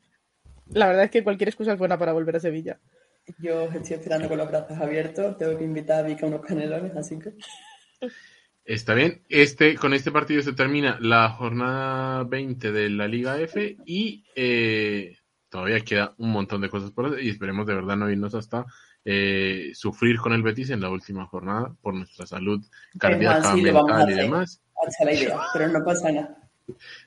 La 0.72 0.88
verdad 0.88 1.06
es 1.06 1.12
que 1.12 1.24
cualquier 1.24 1.50
excusa 1.50 1.74
es 1.74 1.80
buena 1.80 1.98
para 1.98 2.14
volver 2.14 2.36
a 2.36 2.40
Sevilla. 2.40 2.80
Yo 3.40 3.64
estoy 3.64 3.96
esperando 3.96 4.28
con 4.28 4.38
los 4.38 4.50
brazos 4.50 4.78
abiertos, 4.78 5.38
tengo 5.38 5.58
que 5.58 5.64
invitar 5.64 6.04
a 6.04 6.08
Vika 6.08 6.26
unos 6.26 6.42
canelones, 6.42 6.96
así 6.96 7.18
que... 7.20 7.34
Está 8.66 8.94
bien. 8.94 9.22
Este, 9.30 9.76
con 9.76 9.94
este 9.94 10.12
partido 10.12 10.42
se 10.42 10.54
termina 10.54 10.98
la 11.02 11.30
jornada 11.30 12.24
20 12.24 12.72
de 12.72 12.90
la 12.90 13.08
Liga 13.08 13.40
F 13.40 13.78
y 13.86 14.24
eh, 14.36 15.18
todavía 15.54 15.82
queda 15.82 16.16
un 16.18 16.32
montón 16.32 16.62
de 16.62 16.70
cosas 16.70 16.90
por 16.90 17.06
hacer 17.06 17.22
y 17.22 17.30
esperemos 17.30 17.68
de 17.68 17.76
verdad 17.76 17.96
no 17.96 18.10
irnos 18.10 18.34
hasta 18.34 18.66
eh, 19.06 19.70
sufrir 19.76 20.18
con 20.18 20.34
el 20.34 20.42
Betis 20.42 20.72
en 20.72 20.82
la 20.82 20.90
última 20.90 21.28
jornada 21.28 21.76
por 21.80 21.94
nuestra 21.94 22.26
salud 22.26 22.66
cardíaca, 22.98 23.54
mental 23.54 24.10
y 24.10 24.16
demás. 24.16 24.64
pero 25.54 25.68
no 25.68 25.86
pasa 25.86 26.12
nada. 26.12 26.50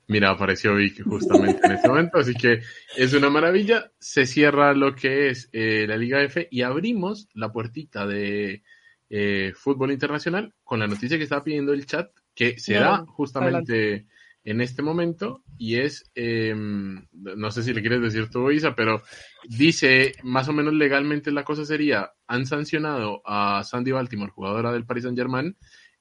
Mira, 0.07 0.31
apareció 0.31 0.77
Vicky 0.77 1.03
justamente 1.03 1.67
en 1.67 1.73
este 1.73 1.89
momento, 1.89 2.19
así 2.19 2.35
que 2.35 2.61
es 2.97 3.13
una 3.15 3.31
maravilla. 3.31 3.91
Se 3.99 4.27
cierra 4.27 4.75
lo 4.75 4.95
que 4.95 5.31
es 5.31 5.49
eh, 5.53 5.85
la 5.89 5.97
Liga 5.97 6.23
F 6.23 6.47
y 6.49 6.63
abrimos 6.63 7.29
la 7.35 7.51
puertita 7.51 8.07
de 8.07 8.63
eh, 9.11 9.53
fútbol 9.57 9.91
internacional 9.91 10.55
con 10.63 10.79
la 10.79 10.87
noticia 10.87 11.19
que 11.19 11.25
estaba 11.25 11.43
pidiendo 11.43 11.73
el 11.73 11.85
chat, 11.85 12.13
que 12.33 12.61
será 12.61 12.99
justamente 13.09 14.07
en 14.47 14.61
este 14.61 14.81
momento 14.81 15.43
y 15.59 15.81
es, 15.81 16.11
em, 16.15 17.05
no 17.13 17.51
sé 17.51 17.65
si 17.65 17.75
le 17.75 17.81
quieres 17.81 18.01
decir 18.01 18.31
tú, 18.31 18.51
Isa, 18.53 18.77
pero 18.77 19.03
dice, 19.49 20.15
más 20.23 20.49
o 20.49 20.53
menos 20.53 20.73
legalmente 20.73 21.33
la 21.33 21.43
cosa 21.43 21.65
sería, 21.65 22.13
han 22.29 22.47
sancionado 22.47 23.23
a 23.27 23.65
Sandy 23.65 23.91
Baltimore, 23.91 24.31
jugadora 24.31 24.73
del 24.73 24.87
Paris 24.87 25.03
Saint 25.03 25.19
Germain, 25.19 25.57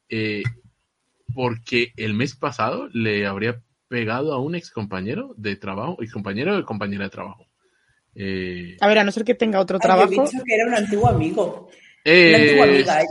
eh, 0.09 0.43
porque 1.33 1.91
el 1.97 2.13
mes 2.13 2.35
pasado 2.35 2.87
le 2.93 3.25
habría 3.25 3.63
pegado 3.87 4.31
a 4.31 4.39
un 4.39 4.53
ex 4.53 4.69
compañero 4.69 5.33
de 5.37 5.55
trabajo, 5.55 5.97
ex 6.01 6.13
compañero 6.13 6.55
o 6.55 6.65
compañera 6.65 7.05
de 7.05 7.09
trabajo. 7.09 7.47
Eh, 8.13 8.77
a 8.79 8.87
ver, 8.87 8.99
a 8.99 9.03
no 9.03 9.11
ser 9.11 9.25
que 9.25 9.33
tenga 9.33 9.59
otro 9.59 9.79
trabajo. 9.79 10.09
dicho 10.09 10.43
que 10.45 10.53
era 10.53 10.67
un 10.67 10.75
antiguo 10.75 11.09
amigo. 11.09 11.69
una 12.05 12.37
antigua 12.37 12.63
amiga, 12.65 13.01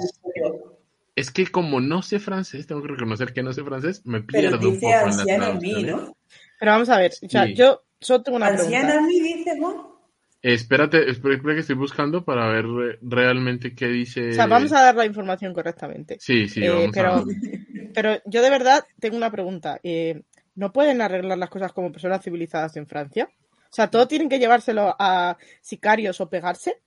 es 1.17 1.31
que 1.31 1.47
como 1.47 1.81
no 1.81 2.03
sé 2.03 2.19
francés, 2.19 2.67
tengo 2.67 2.83
que 2.83 2.89
reconocer 2.89 3.33
que 3.33 3.43
no 3.43 3.53
sé 3.53 3.63
francés, 3.63 4.05
me 4.05 4.23
pierdo 4.23 4.69
un 4.69 4.81
poco 4.81 4.93
en 5.29 5.41
la 5.41 5.53
mí, 5.55 5.83
¿no? 5.85 6.17
Pero 6.59 6.73
vamos 6.73 6.89
a 6.89 6.99
ver, 6.99 7.13
o 7.23 7.29
sea, 7.29 7.47
yo 7.47 7.83
solo 8.01 8.23
tengo 8.23 8.37
una 8.37 8.49
anciana 8.49 8.95
pregunta. 8.95 9.09
mí 9.09 9.21
dice, 9.21 9.59
¿no? 9.59 9.95
Espérate, 10.43 11.09
espera 11.09 11.39
que 11.55 11.61
estoy 11.61 11.77
buscando 11.77 12.23
para 12.23 12.47
ver 12.49 12.67
realmente 13.01 13.75
qué 13.75 13.87
dice. 13.87 14.29
O 14.29 14.33
sea, 14.35 14.47
vamos 14.47 14.73
a 14.73 14.83
dar 14.83 14.95
la 14.95 15.07
información 15.07 15.55
correctamente. 15.55 16.19
Sí, 16.21 16.49
sí, 16.49 16.63
eh, 16.63 16.69
vamos 16.69 16.91
pero, 16.93 17.15
a... 17.15 17.25
pero 17.95 18.21
yo 18.27 18.43
de 18.43 18.51
verdad 18.51 18.85
tengo 19.01 19.17
una 19.17 19.31
pregunta. 19.31 19.81
Eh, 19.83 20.23
¿No 20.55 20.71
pueden 20.71 21.01
arreglar 21.01 21.39
las 21.39 21.49
cosas 21.49 21.73
como 21.73 21.91
personas 21.91 22.23
civilizadas 22.23 22.77
en 22.77 22.87
Francia? 22.87 23.31
O 23.31 23.75
sea, 23.75 23.89
¿todo 23.89 24.07
tienen 24.07 24.29
que 24.29 24.39
llevárselo 24.39 24.95
a 24.99 25.39
sicarios 25.63 26.21
o 26.21 26.29
pegarse? 26.29 26.79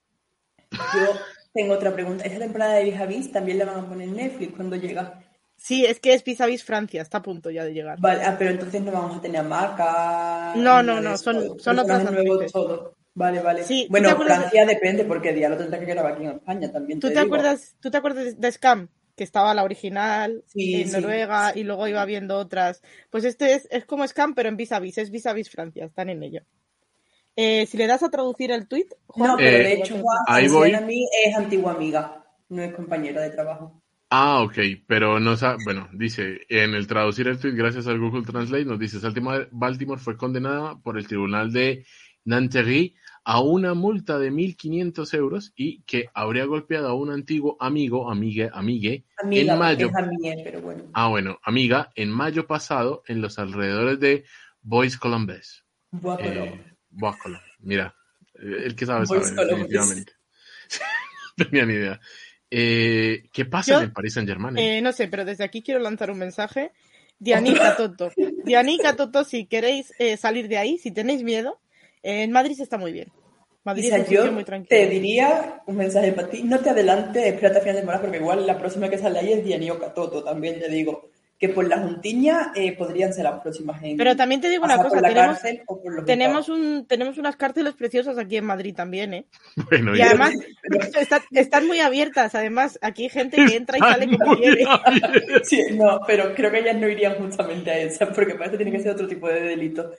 Yo 0.70 1.18
tengo 1.52 1.74
otra 1.74 1.92
pregunta. 1.92 2.24
¿Esta 2.24 2.38
temporada 2.38 2.74
de 2.74 2.84
Vieja 2.84 3.08
también 3.32 3.58
la 3.58 3.64
van 3.64 3.84
a 3.84 3.88
poner 3.88 4.08
en 4.08 4.16
Netflix 4.16 4.54
cuando 4.54 4.76
llega? 4.76 5.20
Sí, 5.56 5.84
es 5.84 5.98
que 5.98 6.14
es 6.14 6.22
vis 6.22 6.40
a 6.40 6.46
vis 6.46 6.62
Francia, 6.62 7.02
está 7.02 7.18
a 7.18 7.22
punto 7.22 7.50
ya 7.50 7.64
de 7.64 7.74
llegar. 7.74 7.98
Vale, 8.00 8.22
ah, 8.22 8.36
pero 8.38 8.50
entonces 8.50 8.80
no 8.80 8.92
vamos 8.92 9.16
a 9.16 9.20
tener 9.20 9.42
marca. 9.42 10.52
No, 10.56 10.82
no, 10.84 11.00
no, 11.00 11.18
son, 11.18 11.58
son 11.58 11.78
otras 11.80 12.10
nuevos 12.10 12.52
todo. 12.52 12.94
Vale, 13.14 13.40
vale. 13.40 13.64
Sí, 13.64 13.88
bueno, 13.90 14.16
Francia 14.16 14.64
depende 14.64 15.04
porque 15.04 15.32
día 15.32 15.48
lo 15.48 15.56
tendrá 15.56 15.80
que 15.80 15.86
grabar 15.86 16.12
aquí 16.12 16.24
en 16.24 16.30
España 16.30 16.70
también. 16.70 17.00
¿Tú 17.00 17.10
te, 17.10 17.18
acuerdas, 17.18 17.74
¿Tú 17.80 17.90
te 17.90 17.96
acuerdas 17.96 18.40
de 18.40 18.52
Scam? 18.52 18.88
Que 19.16 19.24
estaba 19.24 19.52
la 19.52 19.64
original 19.64 20.44
en 20.54 20.92
Noruega 20.92 21.52
y 21.56 21.64
luego 21.64 21.88
iba 21.88 22.04
viendo 22.04 22.36
otras. 22.36 22.80
Pues 23.10 23.24
este 23.24 23.54
es, 23.54 23.66
es 23.72 23.84
como 23.84 24.06
Scam, 24.06 24.36
pero 24.36 24.48
en 24.48 24.56
vis 24.56 24.70
a 24.70 24.78
vis, 24.78 24.98
es 24.98 25.10
vis 25.10 25.26
a 25.26 25.32
vis 25.32 25.50
Francia, 25.50 25.86
están 25.86 26.08
en 26.08 26.22
ello. 26.22 26.42
Eh, 27.40 27.66
si 27.66 27.76
le 27.76 27.86
das 27.86 28.02
a 28.02 28.10
traducir 28.10 28.50
el 28.50 28.66
tweet, 28.66 28.88
no, 29.14 29.36
pero 29.36 29.58
de 29.58 29.74
hecho, 29.74 29.96
Juan, 29.96 30.18
ahí 30.26 30.48
voy. 30.48 30.72
a 30.72 30.80
mí 30.80 31.06
es 31.24 31.36
antigua 31.36 31.70
amiga, 31.70 32.24
no 32.48 32.60
es 32.60 32.74
compañera 32.74 33.22
de 33.22 33.30
trabajo. 33.30 33.80
Ah, 34.10 34.40
ok, 34.40 34.58
pero 34.88 35.20
no 35.20 35.36
sabe, 35.36 35.58
bueno, 35.62 35.88
dice, 35.92 36.40
en 36.48 36.74
el 36.74 36.88
traducir 36.88 37.28
el 37.28 37.38
tweet 37.38 37.52
gracias 37.52 37.86
al 37.86 38.00
Google 38.00 38.24
Translate 38.26 38.64
nos 38.64 38.80
dice, 38.80 38.98
Baltimore 39.52 40.00
fue 40.00 40.16
condenada 40.16 40.80
por 40.82 40.98
el 40.98 41.06
tribunal 41.06 41.52
de 41.52 41.86
Nanterre 42.24 42.94
a 43.22 43.40
una 43.40 43.74
multa 43.74 44.18
de 44.18 44.32
1.500 44.32 45.14
euros 45.14 45.52
y 45.54 45.82
que 45.82 46.08
habría 46.14 46.44
golpeado 46.44 46.88
a 46.88 46.94
un 46.94 47.12
antiguo 47.12 47.56
amigo, 47.60 48.10
amigue, 48.10 48.50
amigue, 48.52 49.04
en 49.30 49.56
mayo. 49.56 49.92
Ah, 50.92 51.06
bueno, 51.06 51.38
amiga, 51.44 51.92
en 51.94 52.10
mayo 52.10 52.48
pasado 52.48 53.04
en 53.06 53.20
los 53.20 53.38
alrededores 53.38 54.00
de 54.00 54.24
Bois 54.60 54.98
Columbus. 54.98 55.64
Eh, 56.18 56.67
Columbus. 56.96 57.42
Mira, 57.60 57.94
el 58.34 58.74
que 58.74 58.86
sabe 58.86 59.06
sabe, 59.06 59.20
definitivamente. 59.20 60.12
no 61.36 61.44
tenía 61.44 61.66
ni 61.66 61.74
idea. 61.74 62.00
Eh, 62.50 63.24
¿Qué 63.32 63.44
pasa 63.44 63.78
en 63.78 63.84
el 63.84 63.92
Paris 63.92 64.14
Saint 64.14 64.28
Germain? 64.28 64.56
Eh, 64.58 64.80
no 64.80 64.92
sé, 64.92 65.08
pero 65.08 65.24
desde 65.24 65.44
aquí 65.44 65.62
quiero 65.62 65.80
lanzar 65.80 66.10
un 66.10 66.18
mensaje. 66.18 66.72
Dianica 67.18 67.76
Toto. 67.76 68.10
Dianica 68.44 68.96
Toto, 68.96 69.24
si 69.24 69.46
queréis 69.46 69.92
salir 70.18 70.48
de 70.48 70.58
ahí, 70.58 70.78
si 70.78 70.90
tenéis 70.90 71.22
miedo, 71.22 71.60
en 72.02 72.30
Madrid 72.32 72.56
se 72.56 72.62
está 72.62 72.78
muy 72.78 72.92
bien. 72.92 73.12
Madrid 73.64 73.92
yo 74.08 74.32
muy 74.32 74.44
tranquilo. 74.44 74.68
te 74.68 74.88
diría 74.88 75.62
un 75.66 75.76
mensaje 75.76 76.12
para 76.12 76.30
ti. 76.30 76.42
No 76.42 76.58
te 76.60 76.70
adelantes, 76.70 77.26
espérate 77.26 77.58
a 77.58 77.60
final 77.60 77.74
de 77.74 77.80
semana, 77.82 78.00
porque 78.00 78.16
igual 78.16 78.46
la 78.46 78.58
próxima 78.58 78.88
que 78.88 78.96
sale 78.96 79.18
ahí 79.18 79.32
es 79.32 79.44
Dianioca 79.44 79.92
Toto, 79.92 80.24
también 80.24 80.58
te 80.58 80.68
digo. 80.68 81.10
Que 81.38 81.48
por 81.48 81.68
la 81.68 81.78
juntiña 81.78 82.50
eh, 82.56 82.76
podrían 82.76 83.12
ser 83.12 83.24
las 83.24 83.40
próximas 83.40 83.80
en. 83.82 83.96
Pero 83.96 84.16
también 84.16 84.40
te 84.40 84.48
digo 84.48 84.64
una 84.64 84.76
cosa, 84.76 85.00
tenemos, 86.04 86.48
un, 86.48 86.84
tenemos 86.88 87.16
unas 87.16 87.36
cárceles 87.36 87.74
preciosas 87.74 88.18
aquí 88.18 88.36
en 88.36 88.44
Madrid 88.44 88.74
también, 88.74 89.14
¿eh? 89.14 89.26
Bueno, 89.70 89.96
y 89.96 90.00
además 90.00 90.32
están, 91.30 91.66
muy 91.66 91.78
abiertas, 91.78 92.34
además 92.34 92.78
aquí 92.82 93.04
hay 93.04 93.10
gente 93.10 93.36
que 93.36 93.56
entra 93.56 93.78
y 93.78 93.80
sale 93.80 94.18
como 94.18 94.36
quiere. 94.36 94.64
sí, 95.44 95.62
no, 95.74 96.00
pero 96.06 96.34
creo 96.34 96.50
que 96.50 96.58
ellas 96.58 96.76
no 96.76 96.88
irían 96.88 97.14
justamente 97.14 97.70
a 97.70 97.78
esa, 97.78 98.10
porque 98.10 98.34
parece 98.34 98.58
que 98.58 98.64
tiene 98.64 98.76
que 98.76 98.82
ser 98.82 98.92
otro 98.92 99.06
tipo 99.06 99.28
de 99.28 99.40
delito. 99.40 99.92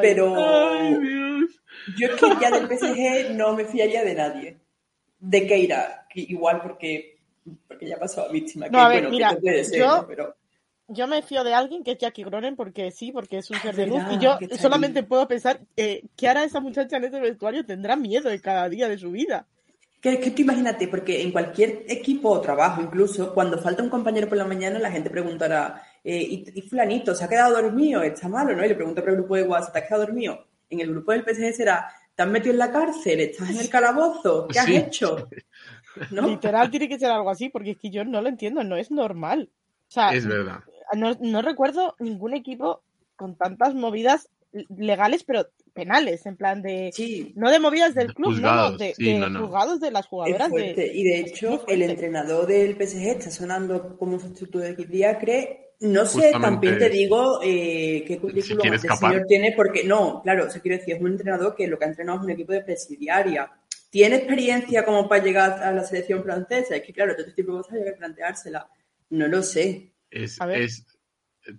Pero 0.00 0.36
yo 1.96 2.06
es 2.06 2.14
que 2.14 2.28
ya 2.40 2.50
del 2.50 2.68
PSG 2.68 3.34
no 3.34 3.54
me 3.54 3.64
fiaría 3.64 4.04
de 4.04 4.14
nadie. 4.14 4.58
De 5.18 5.46
Keira, 5.46 6.06
igual 6.14 6.62
porque, 6.62 7.18
porque 7.66 7.88
ya 7.88 7.98
pasó 7.98 8.22
a 8.22 8.32
víctima. 8.32 8.68
No, 8.68 8.80
a 8.80 8.88
ver, 8.88 9.10
mira, 9.10 9.36
yo, 9.72 10.06
yo 10.90 11.06
me 11.06 11.22
fío 11.22 11.44
de 11.44 11.54
alguien 11.54 11.84
que 11.84 11.92
es 11.92 11.98
Jackie 11.98 12.24
Gronen 12.24 12.56
porque 12.56 12.90
sí, 12.90 13.12
porque 13.12 13.38
es 13.38 13.50
un 13.50 13.58
ser 13.58 13.74
de 13.76 13.86
luz. 13.86 14.02
Y 14.10 14.18
yo 14.18 14.38
solamente 14.58 15.02
puedo 15.02 15.26
pensar 15.28 15.60
eh, 15.76 16.02
qué 16.16 16.28
hará 16.28 16.44
esa 16.44 16.60
muchacha 16.60 16.96
en 16.96 17.04
ese 17.04 17.20
vestuario. 17.20 17.64
Tendrá 17.64 17.96
miedo 17.96 18.28
de 18.28 18.40
cada 18.40 18.68
día 18.68 18.88
de 18.88 18.98
su 18.98 19.10
vida. 19.10 19.46
Que, 20.00 20.18
que 20.18 20.30
tú 20.30 20.42
imagínate, 20.42 20.88
porque 20.88 21.22
en 21.22 21.30
cualquier 21.30 21.84
equipo 21.86 22.30
o 22.30 22.40
trabajo, 22.40 22.80
incluso, 22.80 23.34
cuando 23.34 23.58
falta 23.58 23.82
un 23.82 23.90
compañero 23.90 24.28
por 24.28 24.38
la 24.38 24.46
mañana, 24.46 24.78
la 24.78 24.90
gente 24.90 25.10
preguntará, 25.10 25.82
eh, 26.02 26.44
¿y, 26.54 26.62
fulanito 26.62 27.14
se 27.14 27.24
ha 27.24 27.28
quedado 27.28 27.60
dormido? 27.60 28.02
¿Está 28.02 28.28
malo? 28.28 28.56
¿no? 28.56 28.64
Y 28.64 28.68
le 28.68 28.74
pregunto 28.74 29.02
por 29.02 29.10
el 29.10 29.16
grupo 29.16 29.36
de 29.36 29.42
WhatsApp, 29.42 29.72
¿te 29.72 29.78
has 29.80 29.84
quedado 29.86 30.06
dormido? 30.06 30.46
En 30.70 30.80
el 30.80 30.90
grupo 30.90 31.12
del 31.12 31.22
PSG 31.22 31.54
será, 31.54 31.92
¿te 32.14 32.22
has 32.22 32.28
metido 32.28 32.52
en 32.52 32.58
la 32.58 32.72
cárcel? 32.72 33.20
¿Estás 33.20 33.50
en 33.50 33.58
el 33.58 33.68
calabozo? 33.68 34.48
¿Qué 34.48 34.58
has 34.58 34.68
hecho? 34.68 35.28
Literal 36.10 36.70
tiene 36.70 36.88
que 36.88 36.98
ser 36.98 37.10
algo 37.10 37.30
así, 37.30 37.48
porque 37.50 37.72
es 37.72 37.78
que 37.78 37.90
yo 37.90 38.04
no 38.04 38.22
lo 38.22 38.28
entiendo, 38.28 38.64
no 38.64 38.76
es 38.76 38.90
normal. 38.90 39.50
O 39.88 39.92
sea, 39.92 40.10
es 40.14 40.26
verdad. 40.26 40.60
No, 40.96 41.16
no 41.20 41.42
recuerdo 41.42 41.94
ningún 41.98 42.34
equipo 42.34 42.82
con 43.16 43.36
tantas 43.36 43.74
movidas 43.74 44.28
legales, 44.76 45.24
pero 45.24 45.46
penales, 45.72 46.26
en 46.26 46.36
plan 46.36 46.62
de. 46.62 46.90
No 47.34 47.50
de 47.50 47.58
movidas 47.58 47.94
del 47.94 48.14
club, 48.14 48.40
no, 48.40 48.76
de, 48.76 48.94
juzgados 49.38 49.80
de 49.80 49.90
las 49.90 50.06
jugadoras. 50.06 50.50
De, 50.50 50.90
y 50.92 51.04
de 51.04 51.20
hecho, 51.20 51.64
el 51.68 51.82
entrenador 51.82 52.46
del 52.46 52.74
PSG 52.74 53.08
está 53.08 53.30
sonando 53.30 53.96
como 53.98 54.18
sustituto 54.18 54.58
de 54.58 54.74
Diacre. 54.74 55.66
No 55.80 56.04
sé, 56.04 56.32
también 56.32 56.78
te 56.78 56.90
digo 56.90 57.40
eh, 57.42 58.04
qué 58.06 58.18
currículum 58.18 58.78
si 58.78 58.86
señor 58.86 59.24
tiene, 59.26 59.52
porque 59.56 59.82
no, 59.82 60.20
claro, 60.22 60.46
o 60.46 60.50
sea, 60.50 60.60
quiero 60.60 60.76
decir, 60.76 60.94
es 60.94 61.00
un 61.00 61.12
entrenador 61.12 61.54
que 61.54 61.66
lo 61.66 61.78
que 61.78 61.86
ha 61.86 61.88
entrenado 61.88 62.18
es 62.18 62.24
un 62.24 62.30
equipo 62.30 62.52
de 62.52 62.60
presidiaria. 62.60 63.50
¿Tiene 63.88 64.16
experiencia 64.16 64.84
como 64.84 65.08
para 65.08 65.24
llegar 65.24 65.62
a 65.62 65.72
la 65.72 65.82
selección 65.82 66.22
francesa? 66.22 66.76
Es 66.76 66.82
que, 66.82 66.92
claro, 66.92 67.14
todo 67.14 67.26
este 67.26 67.42
tipo 67.42 67.52
de 67.52 67.62
cosas 67.62 67.78
hay 67.78 67.84
que 67.84 67.92
planteársela. 67.92 68.68
No 69.08 69.26
lo 69.26 69.42
sé. 69.42 69.89
Es, 70.10 70.38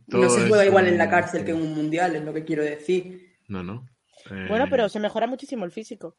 no 0.08 0.30
se 0.30 0.48
juega 0.48 0.66
igual 0.66 0.88
en 0.88 0.98
la 0.98 1.10
cárcel 1.10 1.46
que 1.46 1.52
en 1.52 1.58
un 1.58 1.74
mundial, 1.74 2.16
es 2.16 2.24
lo 2.24 2.34
que 2.34 2.46
quiero 2.46 2.64
decir. 2.64 3.36
No, 3.48 3.64
no. 3.64 3.88
Bueno, 4.30 4.68
pero 4.70 4.88
se 4.90 5.00
mejora 5.00 5.28
muchísimo 5.28 5.66
el 5.66 5.72
físico. 5.72 6.16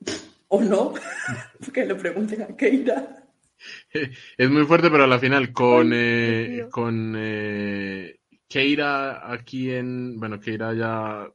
¿O 0.48 0.62
no? 0.62 0.94
que 1.74 1.86
lo 1.86 1.96
pregunten 1.96 2.42
a 2.42 2.56
Keira. 2.56 3.24
Es 4.38 4.50
muy 4.50 4.64
fuerte, 4.64 4.90
pero 4.90 5.04
a 5.04 5.08
la 5.08 5.18
final 5.18 5.52
con, 5.52 5.90
eh, 5.92 6.66
con 6.70 7.14
eh, 7.16 8.20
Keira 8.48 9.32
aquí 9.32 9.72
en. 9.72 10.18
Bueno, 10.18 10.40
Keira 10.40 10.74
ya. 10.74 11.28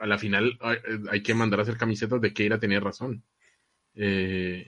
A 0.00 0.06
la 0.06 0.18
final 0.18 0.56
hay, 1.10 1.22
que 1.24 1.34
mandar 1.34 1.58
a 1.58 1.62
hacer 1.62 1.76
camisetas 1.76 2.20
de 2.20 2.32
Keira 2.32 2.60
tenía 2.60 2.78
razón. 2.78 3.24
Eh, 3.96 4.64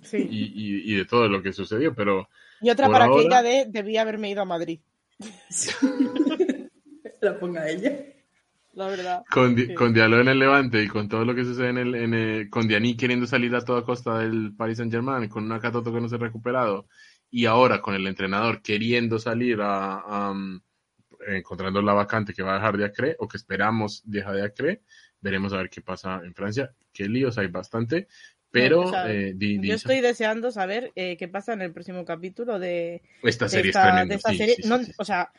sí. 0.00 0.26
y, 0.30 0.94
de 0.94 1.04
todo 1.04 1.28
lo 1.28 1.42
que 1.42 1.52
sucedió, 1.52 1.94
pero. 1.94 2.30
Y 2.62 2.70
otra 2.70 2.88
para 2.88 3.08
Keira 3.10 3.42
de 3.42 3.66
debía 3.68 4.02
haberme 4.02 4.30
ido 4.30 4.42
a 4.42 4.44
Madrid. 4.44 4.80
la 7.20 7.38
ponga 7.38 7.68
ella. 7.68 7.92
La 8.74 8.86
verdad. 8.86 9.22
Con, 9.30 9.54
con 9.74 9.92
Diallo 9.92 10.20
en 10.20 10.28
el 10.28 10.38
Levante 10.38 10.82
y 10.82 10.88
con 10.88 11.08
todo 11.08 11.24
lo 11.24 11.34
que 11.34 11.44
sucede 11.44 11.68
en 11.68 11.78
el, 11.78 11.94
en 11.94 12.48
con 12.48 12.66
Dianí 12.66 12.96
queriendo 12.96 13.26
salir 13.26 13.54
a 13.54 13.64
toda 13.64 13.84
costa 13.84 14.20
del 14.20 14.54
Paris 14.56 14.78
Saint 14.78 14.92
Germain, 14.92 15.28
con 15.28 15.44
una 15.44 15.60
Catoto 15.60 15.92
que 15.92 16.00
no 16.00 16.08
se 16.08 16.14
ha 16.14 16.18
recuperado, 16.18 16.86
y 17.30 17.44
ahora 17.44 17.82
con 17.82 17.94
el 17.94 18.06
entrenador 18.06 18.62
queriendo 18.62 19.18
salir 19.18 19.58
a, 19.60 20.32
encontrando 21.28 21.82
la 21.82 21.92
vacante 21.92 22.32
que 22.32 22.42
va 22.42 22.52
a 22.52 22.56
dejar 22.56 22.78
de 22.78 22.86
Acre, 22.86 23.16
o 23.18 23.28
que 23.28 23.36
esperamos 23.36 24.02
deja 24.06 24.32
de 24.32 24.42
Acre, 24.42 24.82
veremos 25.20 25.52
a 25.52 25.58
ver 25.58 25.68
qué 25.68 25.82
pasa 25.82 26.22
en 26.24 26.34
Francia. 26.34 26.74
Qué 26.92 27.08
líos 27.08 27.38
hay 27.38 27.46
bastante, 27.46 28.08
pero 28.52 28.84
eh, 29.08 29.34
yo 29.36 29.74
estoy 29.74 30.00
deseando 30.00 30.52
saber 30.52 30.92
eh, 30.94 31.16
qué 31.16 31.26
pasa 31.26 31.54
en 31.54 31.62
el 31.62 31.72
próximo 31.72 32.04
capítulo 32.04 32.58
de 32.58 33.02
esta 33.22 33.48
serie. 33.48 33.70
esta, 33.70 34.30
serie. 34.30 34.56
o 34.98 35.04
sea, 35.04 35.32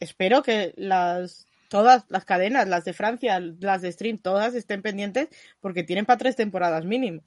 espero 0.00 0.42
que 0.42 0.74
las 0.76 1.46
todas 1.68 2.04
las 2.08 2.24
cadenas, 2.24 2.68
las 2.68 2.84
de 2.84 2.92
Francia, 2.92 3.40
las 3.40 3.82
de 3.82 3.92
Stream, 3.92 4.18
todas 4.18 4.54
estén 4.54 4.82
pendientes 4.82 5.28
porque 5.60 5.84
tienen 5.84 6.06
para 6.06 6.18
tres 6.18 6.34
temporadas 6.34 6.84
mínimo. 6.84 7.22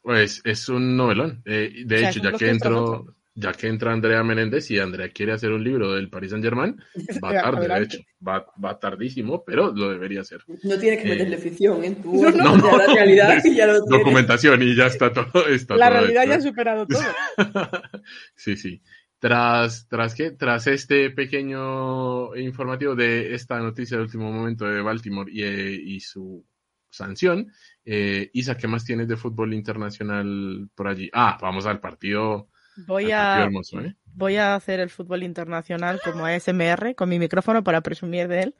Pues 0.00 0.40
es 0.44 0.68
un 0.68 0.96
novelón. 0.96 1.42
Eh, 1.44 1.82
de 1.84 2.08
hecho, 2.08 2.20
ya 2.20 2.32
que 2.32 2.48
entro, 2.48 3.16
ya 3.34 3.52
que 3.52 3.66
entra 3.66 3.92
Andrea 3.92 4.22
Menéndez 4.22 4.70
y 4.70 4.78
Andrea 4.78 5.10
quiere 5.10 5.32
hacer 5.32 5.52
un 5.52 5.64
libro 5.64 5.94
del 5.94 6.10
Paris 6.10 6.30
Saint 6.30 6.44
Germain, 6.44 6.76
va 7.22 7.32
tarde, 7.42 7.68
de 7.68 7.82
hecho, 7.84 7.98
va, 8.26 8.46
va, 8.62 8.78
tardísimo, 8.78 9.42
pero 9.44 9.72
lo 9.72 9.90
debería 9.90 10.20
hacer. 10.20 10.42
No 10.62 10.78
tiene 10.78 10.98
que 10.98 11.08
meterle 11.08 11.36
eh, 11.36 11.38
ficción, 11.38 11.84
¿eh? 11.84 11.96
Tú, 12.02 12.22
no, 12.36 12.56
no, 12.56 12.76
la 12.78 12.86
realidad 12.86 13.42
y 13.44 13.54
ya 13.56 13.66
lo 13.66 13.80
Documentación 13.80 14.62
y 14.62 14.74
ya 14.76 14.86
está 14.86 15.12
todo. 15.12 15.46
Está 15.46 15.76
la 15.76 15.90
realidad 15.90 16.26
ya 16.26 16.36
ha 16.36 16.40
superado 16.40 16.86
todo. 16.86 17.02
sí, 18.36 18.56
sí. 18.56 18.82
Tras, 19.18 19.86
tras, 19.88 20.16
¿qué? 20.16 20.32
Tras 20.32 20.66
este 20.66 21.10
pequeño 21.10 22.34
informativo 22.36 22.96
de 22.96 23.34
esta 23.34 23.58
noticia 23.60 23.96
de 23.96 24.02
último 24.02 24.32
momento 24.32 24.64
de 24.66 24.82
Baltimore 24.82 25.30
y, 25.32 25.44
eh, 25.44 25.80
y 25.80 26.00
su 26.00 26.44
sanción, 26.90 27.52
eh, 27.84 28.30
Isa, 28.32 28.56
¿qué 28.56 28.68
más 28.68 28.84
tienes 28.84 29.08
de 29.08 29.16
fútbol 29.16 29.54
internacional 29.54 30.68
por 30.74 30.88
allí? 30.88 31.10
Ah, 31.12 31.38
vamos 31.40 31.66
al 31.66 31.80
partido. 31.80 32.50
Voy 32.76 33.10
a, 33.12 33.44
¿eh? 33.44 33.94
voy 34.14 34.36
a 34.36 34.54
hacer 34.54 34.80
el 34.80 34.90
fútbol 34.90 35.22
internacional 35.22 36.00
como 36.02 36.24
ASMR 36.24 36.94
con 36.94 37.08
mi 37.08 37.18
micrófono 37.18 37.62
para 37.62 37.80
presumir 37.80 38.28
de 38.28 38.42
él 38.42 38.54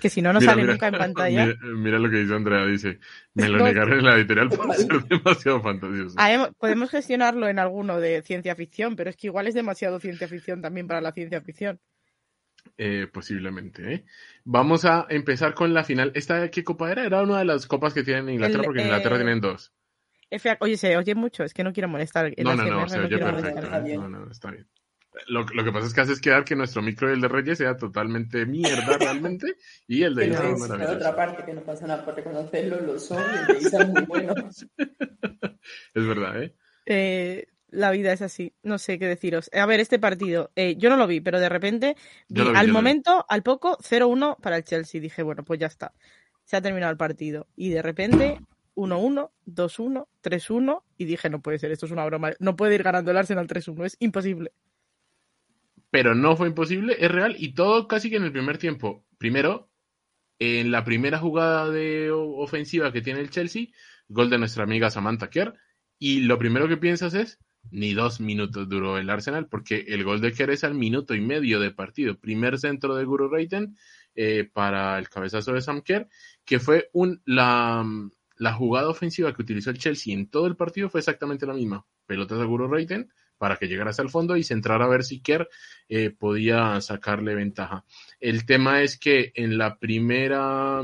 que 0.00 0.10
si 0.10 0.22
no, 0.22 0.32
no 0.32 0.40
sale 0.40 0.64
nunca 0.64 0.88
en 0.88 0.94
pantalla. 0.98 1.54
Mira, 1.62 1.98
lo 1.98 2.10
que 2.10 2.18
dice 2.18 2.34
Andrea, 2.34 2.66
dice, 2.66 2.98
me 3.34 3.48
lo 3.48 3.64
negaron 3.64 3.98
en 3.98 4.04
la 4.04 4.16
editorial 4.16 4.48
por 4.48 4.74
ser 4.74 5.04
demasiado 5.04 5.62
fantasioso. 5.62 6.16
podemos 6.58 6.90
gestionarlo 6.90 7.48
en 7.48 7.58
alguno 7.58 8.00
de 8.00 8.22
ciencia 8.22 8.54
ficción, 8.54 8.96
pero 8.96 9.10
es 9.10 9.16
que 9.16 9.28
igual 9.28 9.46
es 9.46 9.54
demasiado 9.54 10.00
ciencia 10.00 10.28
ficción 10.28 10.60
también 10.60 10.86
para 10.86 11.00
la 11.00 11.12
ciencia 11.12 11.40
ficción. 11.40 11.80
Eh, 12.78 13.06
posiblemente. 13.12 13.94
¿eh? 13.94 14.04
Vamos 14.44 14.84
a 14.84 15.06
empezar 15.10 15.54
con 15.54 15.74
la 15.74 15.84
final. 15.84 16.12
¿Esta 16.14 16.50
qué 16.50 16.64
copa 16.64 16.90
era? 16.90 17.04
Era 17.04 17.22
una 17.22 17.38
de 17.38 17.44
las 17.44 17.66
copas 17.66 17.92
que 17.92 18.02
tienen 18.02 18.28
en 18.28 18.34
Inglaterra, 18.34 18.64
porque 18.64 18.80
en 18.80 18.86
Inglaterra 18.86 19.16
eh, 19.16 19.18
tienen 19.18 19.40
dos. 19.40 19.72
Oye, 20.60 20.76
se 20.76 20.96
oye 20.96 21.14
mucho, 21.14 21.44
es 21.44 21.54
que 21.54 21.64
no 21.64 21.72
quiero 21.72 21.88
molestar. 21.88 22.32
No, 22.38 22.54
no, 22.54 22.64
no, 22.64 22.88
se 22.88 23.00
oye 23.00 23.18
perfecto. 23.18 23.60
No, 24.00 24.08
no, 24.08 24.30
está 24.30 24.50
bien. 24.50 24.66
Lo, 25.28 25.46
que 25.46 25.72
pasa 25.72 25.86
es 25.86 25.94
que 25.94 26.00
haces 26.00 26.20
quedar 26.20 26.44
que 26.44 26.56
nuestro 26.56 26.82
micro 26.82 27.08
y 27.08 27.12
el 27.12 27.20
de 27.20 27.28
Reyes 27.28 27.58
sea 27.58 27.76
totalmente 27.76 28.46
mierda 28.46 28.98
realmente 28.98 29.56
y 29.86 30.02
el 30.02 30.14
de 30.14 30.28
Isa 30.28 30.50
es 30.50 30.88
otra 30.88 31.14
parte 31.14 31.44
que 31.44 31.54
no 31.54 31.62
pasa 31.62 31.86
nada 31.86 32.04
por 32.04 32.16
reconocerlo, 32.16 32.80
lo 32.80 32.98
son 32.98 33.22
y 33.22 33.38
el 33.38 33.46
de 33.46 33.62
Isa 33.62 33.82
es 33.82 33.88
muy 33.88 34.02
bueno. 34.02 34.34
es 35.94 36.06
verdad, 36.06 36.42
¿eh? 36.42 36.54
¿eh? 36.86 37.46
La 37.70 37.90
vida 37.90 38.12
es 38.12 38.22
así, 38.22 38.54
no 38.62 38.78
sé 38.78 38.98
qué 38.98 39.06
deciros. 39.06 39.50
A 39.52 39.66
ver, 39.66 39.80
este 39.80 39.98
partido, 39.98 40.50
eh, 40.54 40.76
yo 40.76 40.90
no 40.90 40.96
lo 40.96 41.06
vi, 41.06 41.20
pero 41.20 41.40
de 41.40 41.48
repente, 41.48 41.96
al 42.54 42.68
momento, 42.68 43.26
al 43.28 43.42
poco, 43.42 43.78
0-1 43.78 44.36
para 44.40 44.56
el 44.56 44.64
Chelsea. 44.64 45.00
Dije, 45.00 45.24
bueno, 45.24 45.42
pues 45.44 45.58
ya 45.58 45.66
está, 45.66 45.92
se 46.44 46.56
ha 46.56 46.62
terminado 46.62 46.92
el 46.92 46.96
partido. 46.96 47.48
Y 47.56 47.70
de 47.70 47.82
repente, 47.82 48.38
1-1, 48.74 49.30
2-1, 49.46 50.06
3-1, 50.22 50.82
y 50.98 51.04
dije, 51.04 51.30
no 51.30 51.40
puede 51.40 51.58
ser, 51.58 51.70
esto 51.70 51.86
es 51.86 51.92
una 51.92 52.04
broma, 52.04 52.32
no 52.38 52.56
puede 52.56 52.74
ir 52.74 52.82
ganando 52.82 53.10
el 53.10 53.16
Arsenal 53.16 53.46
3-1, 53.46 53.86
es 53.86 53.96
imposible 54.00 54.52
pero 55.94 56.16
no 56.16 56.36
fue 56.36 56.48
imposible, 56.48 56.96
es 56.98 57.08
real 57.08 57.36
y 57.38 57.54
todo 57.54 57.86
casi 57.86 58.10
que 58.10 58.16
en 58.16 58.24
el 58.24 58.32
primer 58.32 58.58
tiempo. 58.58 59.06
Primero, 59.16 59.70
en 60.40 60.72
la 60.72 60.82
primera 60.84 61.20
jugada 61.20 61.70
de 61.70 62.10
ofensiva 62.10 62.90
que 62.92 63.00
tiene 63.00 63.20
el 63.20 63.30
Chelsea, 63.30 63.66
gol 64.08 64.28
de 64.28 64.38
nuestra 64.38 64.64
amiga 64.64 64.90
Samantha 64.90 65.30
Kerr, 65.30 65.54
y 66.00 66.22
lo 66.22 66.36
primero 66.36 66.66
que 66.66 66.78
piensas 66.78 67.14
es, 67.14 67.38
ni 67.70 67.94
dos 67.94 68.18
minutos 68.20 68.68
duró 68.68 68.98
el 68.98 69.08
Arsenal, 69.08 69.46
porque 69.46 69.84
el 69.86 70.02
gol 70.02 70.20
de 70.20 70.32
Kerr 70.32 70.50
es 70.50 70.64
al 70.64 70.74
minuto 70.74 71.14
y 71.14 71.20
medio 71.20 71.60
de 71.60 71.70
partido. 71.70 72.18
Primer 72.18 72.58
centro 72.58 72.96
de 72.96 73.04
Guru 73.04 73.28
Reiten 73.28 73.76
eh, 74.16 74.50
para 74.52 74.98
el 74.98 75.08
cabezazo 75.08 75.52
de 75.52 75.60
Sam 75.60 75.82
Kerr, 75.82 76.08
que 76.44 76.58
fue 76.58 76.90
un, 76.92 77.22
la, 77.24 77.86
la 78.36 78.52
jugada 78.52 78.88
ofensiva 78.88 79.32
que 79.32 79.42
utilizó 79.42 79.70
el 79.70 79.78
Chelsea 79.78 80.14
en 80.14 80.28
todo 80.28 80.46
el 80.46 80.56
partido 80.56 80.88
fue 80.88 81.00
exactamente 81.00 81.46
la 81.46 81.54
misma. 81.54 81.86
Pelotas 82.06 82.38
de 82.38 82.44
Guru 82.44 82.68
Reiten, 82.68 83.10
para 83.38 83.56
que 83.56 83.66
llegara 83.66 83.90
hasta 83.90 84.02
el 84.02 84.10
fondo 84.10 84.36
y 84.36 84.42
centrar 84.42 84.82
a 84.82 84.88
ver 84.88 85.04
si 85.04 85.20
Kerr 85.20 85.48
eh, 85.88 86.10
podía 86.10 86.80
sacarle 86.80 87.34
ventaja. 87.34 87.84
El 88.20 88.46
tema 88.46 88.82
es 88.82 88.98
que 88.98 89.32
en 89.34 89.58
la 89.58 89.78
primera, 89.78 90.82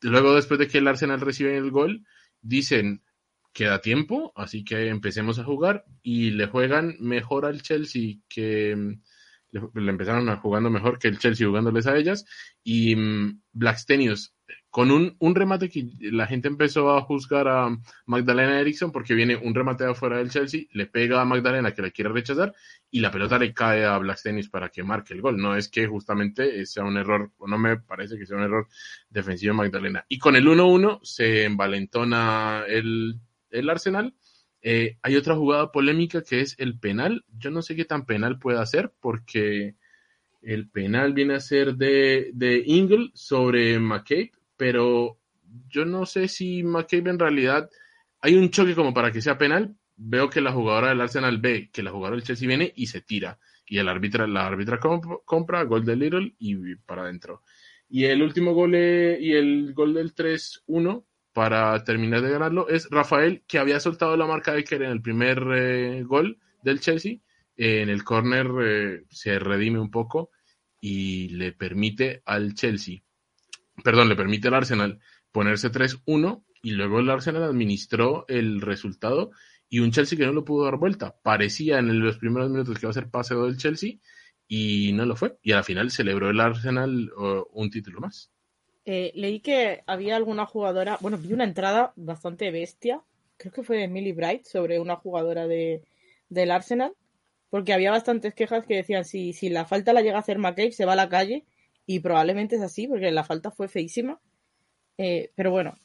luego 0.00 0.34
después 0.34 0.60
de 0.60 0.68
que 0.68 0.78
el 0.78 0.88
Arsenal 0.88 1.20
recibe 1.20 1.56
el 1.56 1.70
gol, 1.70 2.04
dicen 2.40 3.02
queda 3.52 3.80
tiempo, 3.80 4.32
así 4.34 4.64
que 4.64 4.88
empecemos 4.88 5.38
a 5.38 5.44
jugar 5.44 5.84
y 6.02 6.30
le 6.30 6.46
juegan 6.46 6.96
mejor 7.00 7.44
al 7.44 7.62
Chelsea 7.62 8.16
que 8.28 8.98
le, 9.50 9.90
empezaron 9.90 10.28
a 10.30 10.38
jugando 10.38 10.70
mejor 10.70 10.98
que 10.98 11.08
el 11.08 11.18
Chelsea 11.18 11.46
jugándoles 11.46 11.86
a 11.86 11.96
ellas 11.96 12.24
y 12.64 12.94
um, 12.94 13.40
Blackstenius 13.52 14.34
con 14.70 14.90
un, 14.90 15.16
un, 15.18 15.34
remate 15.34 15.68
que 15.68 15.86
la 16.00 16.26
gente 16.26 16.48
empezó 16.48 16.96
a 16.96 17.02
juzgar 17.02 17.46
a 17.46 17.68
Magdalena 18.06 18.58
Eriksson 18.58 18.90
porque 18.90 19.12
viene 19.12 19.36
un 19.36 19.54
remate 19.54 19.84
de 19.84 19.90
afuera 19.90 20.16
del 20.16 20.30
Chelsea, 20.30 20.62
le 20.72 20.86
pega 20.86 21.20
a 21.20 21.26
Magdalena 21.26 21.72
que 21.72 21.82
la 21.82 21.90
quiere 21.90 22.10
rechazar 22.10 22.54
y 22.90 23.00
la 23.00 23.10
pelota 23.10 23.38
le 23.38 23.52
cae 23.52 23.84
a 23.84 23.98
Blackstenius 23.98 24.48
para 24.48 24.70
que 24.70 24.82
marque 24.82 25.12
el 25.12 25.20
gol. 25.20 25.36
No 25.36 25.56
es 25.56 25.68
que 25.68 25.86
justamente 25.86 26.64
sea 26.64 26.84
un 26.84 26.96
error, 26.96 27.32
o 27.36 27.46
no 27.46 27.58
me 27.58 27.76
parece 27.78 28.16
que 28.16 28.24
sea 28.24 28.38
un 28.38 28.44
error 28.44 28.66
defensivo 29.10 29.52
de 29.52 29.58
Magdalena. 29.58 30.06
Y 30.08 30.18
con 30.18 30.36
el 30.36 30.46
1-1 30.46 31.00
se 31.02 31.44
envalentona 31.44 32.64
el, 32.66 33.20
el 33.50 33.70
Arsenal. 33.70 34.14
Eh, 34.62 34.96
hay 35.02 35.16
otra 35.16 35.34
jugada 35.34 35.70
polémica 35.70 36.22
que 36.22 36.40
es 36.40 36.54
el 36.58 36.78
penal. 36.78 37.24
Yo 37.36 37.50
no 37.50 37.62
sé 37.62 37.76
qué 37.76 37.84
tan 37.84 38.06
penal 38.06 38.38
puede 38.38 38.64
ser 38.64 38.92
porque 39.00 39.76
el 40.40 40.68
penal 40.68 41.12
viene 41.12 41.34
a 41.34 41.40
ser 41.40 41.76
de, 41.76 42.30
de 42.34 42.62
Ingle 42.66 43.10
sobre 43.14 43.78
McCabe 43.78 44.32
pero 44.62 45.18
yo 45.68 45.84
no 45.84 46.06
sé 46.06 46.28
si 46.28 46.62
McCabe 46.62 47.10
en 47.10 47.18
realidad 47.18 47.68
hay 48.20 48.36
un 48.36 48.48
choque 48.50 48.76
como 48.76 48.94
para 48.94 49.10
que 49.10 49.20
sea 49.20 49.36
penal. 49.36 49.74
Veo 49.96 50.30
que 50.30 50.40
la 50.40 50.52
jugadora 50.52 50.90
del 50.90 51.00
Arsenal 51.00 51.38
ve 51.38 51.68
que 51.72 51.82
la 51.82 51.90
jugadora 51.90 52.14
del 52.14 52.24
Chelsea 52.24 52.46
viene 52.46 52.72
y 52.76 52.86
se 52.86 53.00
tira. 53.00 53.40
Y 53.66 53.78
el 53.78 53.88
árbitra, 53.88 54.24
la 54.28 54.46
árbitra 54.46 54.78
compra 55.24 55.64
gol 55.64 55.84
de 55.84 55.96
Little 55.96 56.36
y 56.38 56.76
para 56.76 57.02
adentro. 57.02 57.42
Y 57.88 58.04
el 58.04 58.22
último 58.22 58.54
gol 58.54 58.76
eh, 58.76 59.18
y 59.20 59.32
el 59.32 59.74
gol 59.74 59.94
del 59.94 60.14
3-1 60.14 61.06
para 61.32 61.82
terminar 61.82 62.22
de 62.22 62.30
ganarlo 62.30 62.68
es 62.68 62.88
Rafael, 62.88 63.42
que 63.48 63.58
había 63.58 63.80
soltado 63.80 64.16
la 64.16 64.26
marca 64.28 64.52
de 64.52 64.62
Kerr 64.62 64.84
en 64.84 64.92
el 64.92 65.02
primer 65.02 65.42
eh, 65.56 66.04
gol 66.04 66.38
del 66.62 66.78
Chelsea. 66.78 67.16
en 67.56 67.88
el 67.88 68.04
córner 68.04 68.46
eh, 68.62 69.04
se 69.10 69.40
redime 69.40 69.80
un 69.80 69.90
poco 69.90 70.30
y 70.80 71.30
le 71.30 71.50
permite 71.50 72.22
al 72.24 72.54
Chelsea 72.54 73.02
perdón, 73.82 74.08
le 74.08 74.16
permite 74.16 74.48
al 74.48 74.54
Arsenal 74.54 75.00
ponerse 75.30 75.70
3-1 75.70 76.44
y 76.62 76.72
luego 76.72 77.00
el 77.00 77.10
Arsenal 77.10 77.42
administró 77.42 78.24
el 78.28 78.60
resultado 78.60 79.30
y 79.68 79.80
un 79.80 79.90
Chelsea 79.90 80.18
que 80.18 80.26
no 80.26 80.32
lo 80.32 80.44
pudo 80.44 80.64
dar 80.64 80.76
vuelta. 80.76 81.16
Parecía 81.22 81.78
en 81.78 81.98
los 82.00 82.18
primeros 82.18 82.50
minutos 82.50 82.78
que 82.78 82.86
iba 82.86 82.90
a 82.90 82.94
ser 82.94 83.10
paseo 83.10 83.46
del 83.46 83.56
Chelsea 83.56 83.94
y 84.46 84.92
no 84.92 85.06
lo 85.06 85.16
fue. 85.16 85.38
Y 85.42 85.52
al 85.52 85.64
final 85.64 85.90
celebró 85.90 86.30
el 86.30 86.40
Arsenal 86.40 87.10
un 87.52 87.70
título 87.70 88.00
más. 88.00 88.30
Eh, 88.84 89.12
leí 89.14 89.40
que 89.40 89.82
había 89.86 90.16
alguna 90.16 90.44
jugadora, 90.44 90.98
bueno, 91.00 91.16
vi 91.16 91.32
una 91.32 91.44
entrada 91.44 91.92
bastante 91.96 92.50
bestia, 92.50 93.00
creo 93.36 93.52
que 93.52 93.62
fue 93.62 93.76
de 93.76 93.88
Millie 93.88 94.12
Bright, 94.12 94.44
sobre 94.44 94.80
una 94.80 94.96
jugadora 94.96 95.46
de, 95.46 95.82
del 96.28 96.50
Arsenal, 96.50 96.92
porque 97.48 97.72
había 97.72 97.92
bastantes 97.92 98.34
quejas 98.34 98.66
que 98.66 98.76
decían, 98.76 99.04
si, 99.04 99.32
si 99.32 99.48
la 99.50 99.64
falta 99.66 99.92
la 99.92 100.02
llega 100.02 100.16
a 100.16 100.20
hacer 100.20 100.38
McCabe, 100.38 100.72
se 100.72 100.84
va 100.84 100.94
a 100.94 100.96
la 100.96 101.08
calle 101.08 101.44
y 101.86 102.00
probablemente 102.00 102.56
es 102.56 102.62
así, 102.62 102.86
porque 102.86 103.10
la 103.10 103.24
falta 103.24 103.50
fue 103.50 103.68
feísima. 103.68 104.20
Eh, 104.98 105.30
pero 105.34 105.50
bueno, 105.50 105.78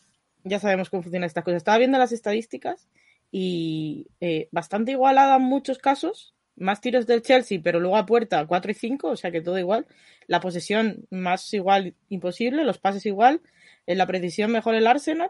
ya 0.44 0.60
sabemos 0.60 0.90
cómo 0.90 1.04
funcionan 1.04 1.28
estas 1.28 1.44
cosas. 1.44 1.58
Estaba 1.58 1.78
viendo 1.78 1.98
las 1.98 2.12
estadísticas 2.12 2.88
y 3.32 4.08
eh, 4.20 4.48
bastante 4.52 4.92
igualada 4.92 5.38
en 5.38 5.44
muchos 5.44 5.78
casos. 5.78 6.34
Más 6.56 6.82
tiros 6.82 7.06
del 7.06 7.22
Chelsea, 7.22 7.60
pero 7.64 7.80
luego 7.80 7.98
a 7.98 8.08
puerta 8.08 8.44
4 8.46 8.72
y 8.72 8.74
5, 8.74 9.10
o 9.10 9.16
sea 9.16 9.30
que 9.30 9.42
todo 9.42 9.60
igual. 9.60 9.86
La 10.26 10.40
posesión 10.40 11.06
más 11.12 11.54
igual 11.54 11.94
imposible, 12.10 12.64
los 12.64 12.80
pases 12.80 13.06
igual. 13.06 13.42
En 13.86 14.00
la 14.00 14.08
precisión 14.08 14.52
mejor 14.52 14.74
el 14.74 14.88
Arsenal. 14.88 15.30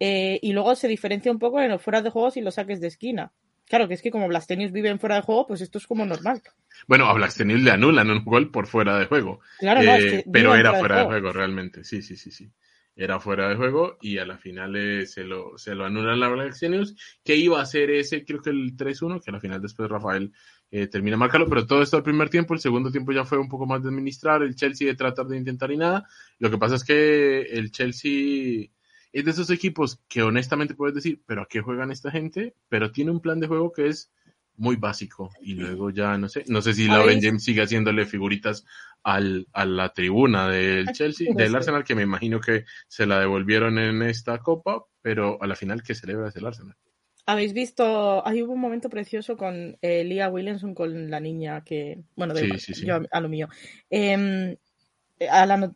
Eh, 0.00 0.40
y 0.42 0.52
luego 0.52 0.74
se 0.74 0.88
diferencia 0.88 1.30
un 1.30 1.38
poco 1.38 1.60
en 1.60 1.70
los 1.70 1.80
fuera 1.80 2.02
de 2.02 2.10
juegos 2.10 2.36
y 2.36 2.40
los 2.40 2.54
saques 2.54 2.80
de 2.80 2.88
esquina. 2.88 3.32
Claro, 3.68 3.88
que 3.88 3.94
es 3.94 4.02
que 4.02 4.10
como 4.10 4.28
Blastenius 4.28 4.72
vive 4.72 4.96
fuera 4.98 5.16
de 5.16 5.22
juego, 5.22 5.46
pues 5.46 5.60
esto 5.60 5.78
es 5.78 5.86
como 5.86 6.06
normal. 6.06 6.40
Bueno, 6.86 7.06
a 7.06 7.14
Blastenius 7.14 7.62
le 7.62 7.72
anulan 7.72 8.10
un 8.10 8.24
gol 8.24 8.50
por 8.50 8.66
fuera 8.66 8.98
de 8.98 9.06
juego. 9.06 9.40
Claro, 9.58 9.82
no, 9.82 9.94
es 9.94 10.04
eh, 10.04 10.10
que 10.24 10.30
pero 10.30 10.54
era 10.54 10.74
fuera 10.74 11.00
de 11.00 11.04
juego. 11.06 11.32
realmente. 11.32 11.82
Sí, 11.82 12.02
sí, 12.02 12.16
sí, 12.16 12.30
sí. 12.30 12.50
Era 12.94 13.20
fuera 13.20 13.48
de 13.48 13.56
juego 13.56 13.98
y 14.00 14.18
a 14.18 14.24
la 14.24 14.38
final 14.38 14.74
eh, 14.76 15.06
se, 15.06 15.24
lo, 15.24 15.58
se 15.58 15.74
lo 15.74 15.84
anulan 15.84 16.22
a 16.22 16.28
Blastenius, 16.28 16.96
que 17.22 17.36
iba 17.36 17.60
a 17.60 17.66
ser 17.66 17.90
ese, 17.90 18.24
creo 18.24 18.40
que 18.40 18.50
el 18.50 18.76
3-1, 18.76 19.22
que 19.22 19.30
a 19.30 19.34
la 19.34 19.40
final 19.40 19.60
después 19.60 19.90
Rafael 19.90 20.32
eh, 20.70 20.86
termina 20.86 21.16
marcarlo, 21.16 21.48
pero 21.48 21.66
todo 21.66 21.82
esto 21.82 21.96
al 21.96 22.02
primer 22.02 22.30
tiempo, 22.30 22.54
el 22.54 22.60
segundo 22.60 22.90
tiempo 22.90 23.12
ya 23.12 23.24
fue 23.24 23.38
un 23.38 23.48
poco 23.48 23.66
más 23.66 23.82
de 23.82 23.90
administrar, 23.90 24.42
el 24.42 24.54
Chelsea 24.54 24.86
de 24.86 24.94
tratar 24.94 25.26
de 25.26 25.36
intentar 25.36 25.70
y 25.72 25.76
nada. 25.76 26.08
Lo 26.38 26.50
que 26.50 26.58
pasa 26.58 26.76
es 26.76 26.84
que 26.84 27.42
el 27.42 27.70
Chelsea 27.70 28.68
es 29.16 29.24
de 29.24 29.30
esos 29.30 29.48
equipos 29.48 29.98
que 30.08 30.22
honestamente 30.22 30.74
puedes 30.74 30.94
decir, 30.94 31.22
pero 31.26 31.42
¿a 31.42 31.48
qué 31.48 31.62
juegan 31.62 31.90
esta 31.90 32.10
gente? 32.10 32.54
Pero 32.68 32.92
tiene 32.92 33.10
un 33.10 33.20
plan 33.20 33.40
de 33.40 33.46
juego 33.46 33.72
que 33.72 33.88
es 33.88 34.12
muy 34.56 34.76
básico 34.76 35.30
y 35.40 35.54
luego 35.54 35.90
ya 35.90 36.18
no 36.18 36.28
sé, 36.28 36.44
no 36.48 36.60
sé 36.60 36.74
si 36.74 36.86
la 36.86 37.02
James 37.20 37.42
sigue 37.42 37.62
haciéndole 37.62 38.06
figuritas 38.06 38.64
al, 39.02 39.46
a 39.52 39.64
la 39.64 39.92
tribuna 39.94 40.48
del 40.48 40.92
Chelsea, 40.92 41.32
del 41.34 41.54
Arsenal, 41.54 41.84
que 41.84 41.94
me 41.94 42.02
imagino 42.02 42.40
que 42.40 42.64
se 42.88 43.06
la 43.06 43.20
devolvieron 43.20 43.78
en 43.78 44.02
esta 44.02 44.38
copa, 44.38 44.84
pero 45.00 45.42
a 45.42 45.46
la 45.46 45.56
final 45.56 45.82
que 45.82 45.94
celebra 45.94 46.28
es 46.28 46.36
el 46.36 46.46
Arsenal. 46.46 46.76
Habéis 47.24 47.54
visto, 47.54 48.26
ahí 48.26 48.42
hubo 48.42 48.52
un 48.52 48.60
momento 48.60 48.90
precioso 48.90 49.36
con 49.36 49.78
eh, 49.80 50.04
Leah 50.04 50.28
Williamson 50.28 50.74
con 50.74 51.10
la 51.10 51.20
niña 51.20 51.64
que, 51.64 52.02
bueno, 52.16 52.34
de 52.34 52.58
yo 52.84 53.00
a, 53.10 53.20
lo 53.20 53.28
mío. 53.28 53.48
Em, 53.88 54.56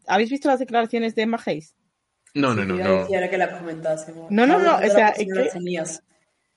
¿Habéis 0.07 0.31
visto 0.31 0.49
las 0.49 0.59
declaraciones 0.59 1.15
de 1.15 1.23
Emma 1.23 1.41
Hayes? 1.45 1.75
No, 2.35 2.55
no, 2.55 2.65
no. 2.65 2.77
no. 2.77 3.09
que 3.09 3.39
la 3.39 3.59
comentásemos. 3.59 4.31
No, 4.31 4.47
no, 4.47 4.59
no. 4.59 4.77
O 4.77 4.91
sea, 4.91 5.15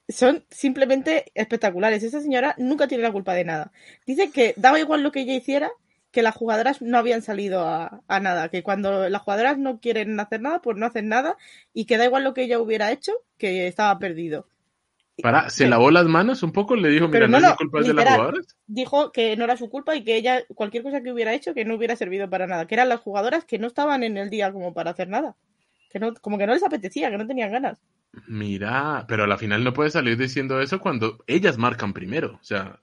son 0.07 0.45
simplemente 0.49 1.31
espectaculares. 1.33 2.03
Esa 2.03 2.21
señora 2.21 2.55
nunca 2.57 2.87
tiene 2.87 3.03
la 3.03 3.11
culpa 3.11 3.33
de 3.33 3.45
nada. 3.45 3.71
Dice 4.05 4.31
que 4.31 4.53
daba 4.57 4.79
igual 4.79 5.01
lo 5.01 5.11
que 5.11 5.21
ella 5.21 5.33
hiciera, 5.33 5.71
que 6.11 6.21
las 6.21 6.35
jugadoras 6.35 6.81
no 6.81 6.97
habían 6.97 7.21
salido 7.21 7.67
a, 7.67 8.03
nada, 8.07 8.49
que 8.49 8.63
cuando 8.63 9.09
las 9.09 9.21
jugadoras 9.21 9.57
no 9.57 9.79
quieren 9.79 10.19
hacer 10.19 10.41
nada, 10.41 10.61
pues 10.61 10.77
no 10.77 10.85
hacen 10.85 11.07
nada, 11.07 11.37
y 11.73 11.85
que 11.85 11.97
da 11.97 12.05
igual 12.05 12.23
lo 12.23 12.33
que 12.33 12.43
ella 12.43 12.59
hubiera 12.59 12.91
hecho, 12.91 13.13
que 13.37 13.67
estaba 13.67 13.97
perdido. 13.97 14.47
Para, 15.21 15.49
¿se 15.49 15.67
lavó 15.67 15.91
las 15.91 16.05
manos 16.05 16.41
un 16.41 16.51
poco? 16.51 16.75
Le 16.75 16.89
dijo, 16.89 17.07
mira, 17.07 17.27
no, 17.27 17.37
es 17.37 17.55
culpa 17.55 17.81
de 17.81 17.93
las 17.93 18.05
jugadoras. 18.05 18.57
Dijo 18.67 19.11
que 19.11 19.37
no 19.37 19.43
era 19.43 19.57
su 19.57 19.69
culpa 19.69 19.95
y 19.95 20.03
que 20.03 20.15
ella, 20.15 20.43
cualquier 20.53 20.83
cosa 20.83 21.01
que 21.01 21.11
hubiera 21.11 21.33
hecho, 21.33 21.53
que 21.53 21.65
no 21.65 21.75
hubiera 21.75 21.95
servido 21.95 22.29
para 22.29 22.47
nada, 22.47 22.67
que 22.67 22.75
eran 22.75 22.89
las 22.89 22.99
jugadoras 22.99 23.45
que 23.45 23.59
no 23.59 23.67
estaban 23.67 24.03
en 24.03 24.17
el 24.17 24.29
día 24.29 24.51
como 24.51 24.73
para 24.73 24.91
hacer 24.91 25.07
nada 25.07 25.35
como 26.21 26.37
que 26.37 26.47
no 26.47 26.53
les 26.53 26.63
apetecía, 26.63 27.09
que 27.09 27.17
no 27.17 27.27
tenían 27.27 27.51
ganas. 27.51 27.81
Mira, 28.27 29.05
pero 29.07 29.23
a 29.23 29.27
la 29.27 29.37
final 29.37 29.63
no 29.63 29.73
puede 29.73 29.89
salir 29.89 30.17
diciendo 30.17 30.61
eso 30.61 30.79
cuando 30.79 31.23
ellas 31.27 31.57
marcan 31.57 31.93
primero. 31.93 32.37
O 32.41 32.43
sea, 32.43 32.81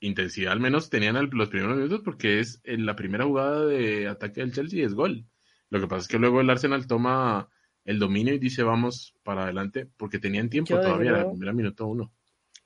intensidad 0.00 0.52
al 0.52 0.60
menos 0.60 0.90
tenían 0.90 1.16
los 1.30 1.48
primeros 1.48 1.76
minutos 1.76 2.00
porque 2.04 2.40
es 2.40 2.60
en 2.64 2.86
la 2.86 2.96
primera 2.96 3.24
jugada 3.24 3.66
de 3.66 4.08
ataque 4.08 4.40
del 4.40 4.52
Chelsea 4.52 4.84
es 4.84 4.94
gol. 4.94 5.26
Lo 5.70 5.80
que 5.80 5.86
pasa 5.86 6.02
es 6.02 6.08
que 6.08 6.18
luego 6.18 6.40
el 6.40 6.50
Arsenal 6.50 6.86
toma 6.86 7.48
el 7.84 7.98
dominio 7.98 8.34
y 8.34 8.38
dice 8.38 8.62
vamos 8.62 9.14
para 9.22 9.44
adelante 9.44 9.88
porque 9.96 10.18
tenían 10.18 10.48
tiempo 10.48 10.74
todavía, 10.74 11.26
era 11.40 11.52
minuto 11.52 11.86
uno. 11.86 12.12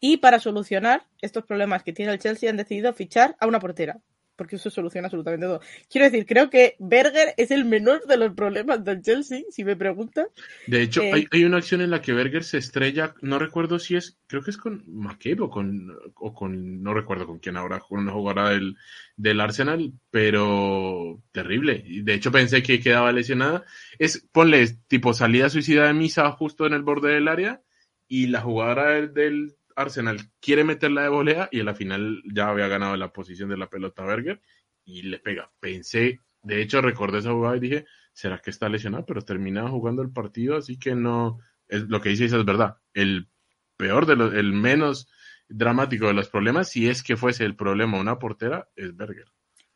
Y 0.01 0.19
para 0.19 0.39
solucionar 0.39 1.07
estos 1.21 1.45
problemas 1.45 1.83
que 1.83 1.93
tiene 1.93 2.13
el 2.13 2.19
Chelsea 2.19 2.51
han 2.51 2.57
decidido 2.57 2.93
fichar 2.93 3.37
a 3.41 3.47
una 3.47 3.61
portera 3.61 4.01
porque 4.37 4.57
eso 4.57 4.71
soluciona 4.71 5.07
absolutamente 5.07 5.47
todo. 5.47 5.61
Quiero 5.91 6.05
decir, 6.05 6.27
creo 6.27 6.51
que 6.51 6.77
Berger 6.79 7.35
es 7.37 7.51
el 7.51 7.65
menor 7.65 8.07
de 8.07 8.17
los 8.17 8.35
problemas 8.35 8.85
del 8.85 9.03
Chelsea, 9.03 9.43
si 9.51 9.65
me 9.65 9.77
preguntan. 9.77 10.27
De 10.67 10.83
hecho, 10.83 11.03
eh, 11.03 11.27
hay, 11.31 11.45
una 11.45 11.59
acción 11.59 11.81
en 11.81 11.91
la 11.91 12.03
que 12.03 12.13
Berger 12.13 12.45
se 12.45 12.59
estrella, 12.59 13.15
no 13.23 13.39
recuerdo 13.39 13.79
si 13.79 13.97
es, 13.97 14.19
creo 14.27 14.43
que 14.43 14.51
es 14.51 14.57
con 14.57 14.85
McCabe 14.87 15.41
o 15.41 15.51
con, 15.51 15.97
o 16.15 16.35
con 16.35 16.83
no 16.83 16.95
recuerdo 16.95 17.27
con 17.27 17.39
quién 17.39 17.57
ahora, 17.57 17.81
con 17.81 18.01
una 18.01 18.13
jugadora 18.13 18.51
del, 18.51 18.77
del 19.17 19.41
Arsenal, 19.41 19.93
pero 20.11 21.23
terrible. 21.33 21.85
De 22.03 22.15
hecho, 22.15 22.31
pensé 22.31 22.63
que 22.63 22.81
quedaba 22.81 23.13
lesionada. 23.13 23.65
Es, 23.99 24.27
ponle, 24.33 24.67
tipo 24.89 25.15
salida 25.15 25.49
suicida 25.49 25.87
de 25.87 25.95
misa 25.95 26.31
justo 26.33 26.67
en 26.67 26.75
el 26.75 26.83
borde 26.83 27.15
del 27.15 27.29
área 27.29 27.63
y 28.09 28.27
la 28.27 28.41
jugadora 28.41 29.07
del 29.07 29.57
Arsenal 29.77 30.19
quiere 30.41 30.65
meterla 30.65 31.03
de 31.03 31.09
volea 31.09 31.49
y 31.53 31.61
en 31.61 31.67
la 31.67 31.75
final 31.75 32.23
ya 32.25 32.49
había 32.49 32.67
ganado 32.67 32.97
la 32.97 33.13
posición 33.13 33.49
de 33.51 33.59
la 33.59 33.69
pelota 33.69 34.05
Berger 34.05 34.41
y 34.85 35.03
le 35.03 35.19
pega. 35.19 35.53
Pensé, 35.61 36.21
de 36.43 36.63
hecho 36.63 36.81
recordé 36.81 37.19
esa 37.19 37.33
jugada 37.33 37.57
y 37.57 37.61
dije, 37.61 37.87
¿será 38.13 38.39
que 38.39 38.51
está 38.51 38.69
lesionado? 38.69 39.05
Pero 39.07 39.23
termina 39.23 39.69
jugando 39.69 40.03
el 40.03 40.11
partido, 40.11 40.57
así 40.57 40.79
que 40.79 40.95
no, 40.95 41.39
es, 41.69 41.83
lo 41.83 42.01
que 42.01 42.09
dice 42.09 42.25
es 42.25 42.45
verdad. 42.45 42.79
El 42.95 43.29
peor 43.77 44.07
de 44.07 44.17
los, 44.17 44.35
el 44.35 44.53
menos 44.53 45.09
dramático 45.49 46.07
de 46.07 46.15
los 46.15 46.29
problemas, 46.29 46.71
si 46.71 46.89
es 46.89 47.03
que 47.03 47.17
fuese 47.17 47.45
el 47.45 47.55
problema 47.55 48.01
una 48.01 48.19
portera, 48.19 48.69
es 48.75 48.97
Berger. 48.97 49.27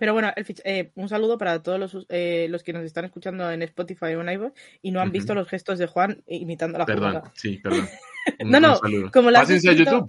Pero 0.01 0.15
bueno, 0.15 0.33
eh, 0.65 0.93
un 0.95 1.11
saludo 1.11 1.37
para 1.37 1.63
todos 1.63 1.79
los, 1.79 2.07
eh, 2.09 2.47
los, 2.49 2.63
que 2.63 2.73
nos 2.73 2.85
están 2.85 3.05
escuchando 3.05 3.51
en 3.51 3.61
Spotify 3.61 4.15
o 4.15 4.23
en 4.23 4.31
iVoox 4.31 4.59
y 4.81 4.93
no 4.93 5.01
han 5.03 5.13
visto 5.13 5.35
los 5.35 5.47
gestos 5.47 5.79
de 5.79 5.87
Juan 5.87 6.25
imitando 6.27 6.79
la 6.79 6.87
Perdón, 6.87 7.23
sí, 7.35 7.59
perdón. 7.59 7.87
no, 8.45 8.61
no, 8.61 8.81
como 9.13 9.31
la 9.31 9.41
has 9.41 9.51
escrito, 9.51 10.07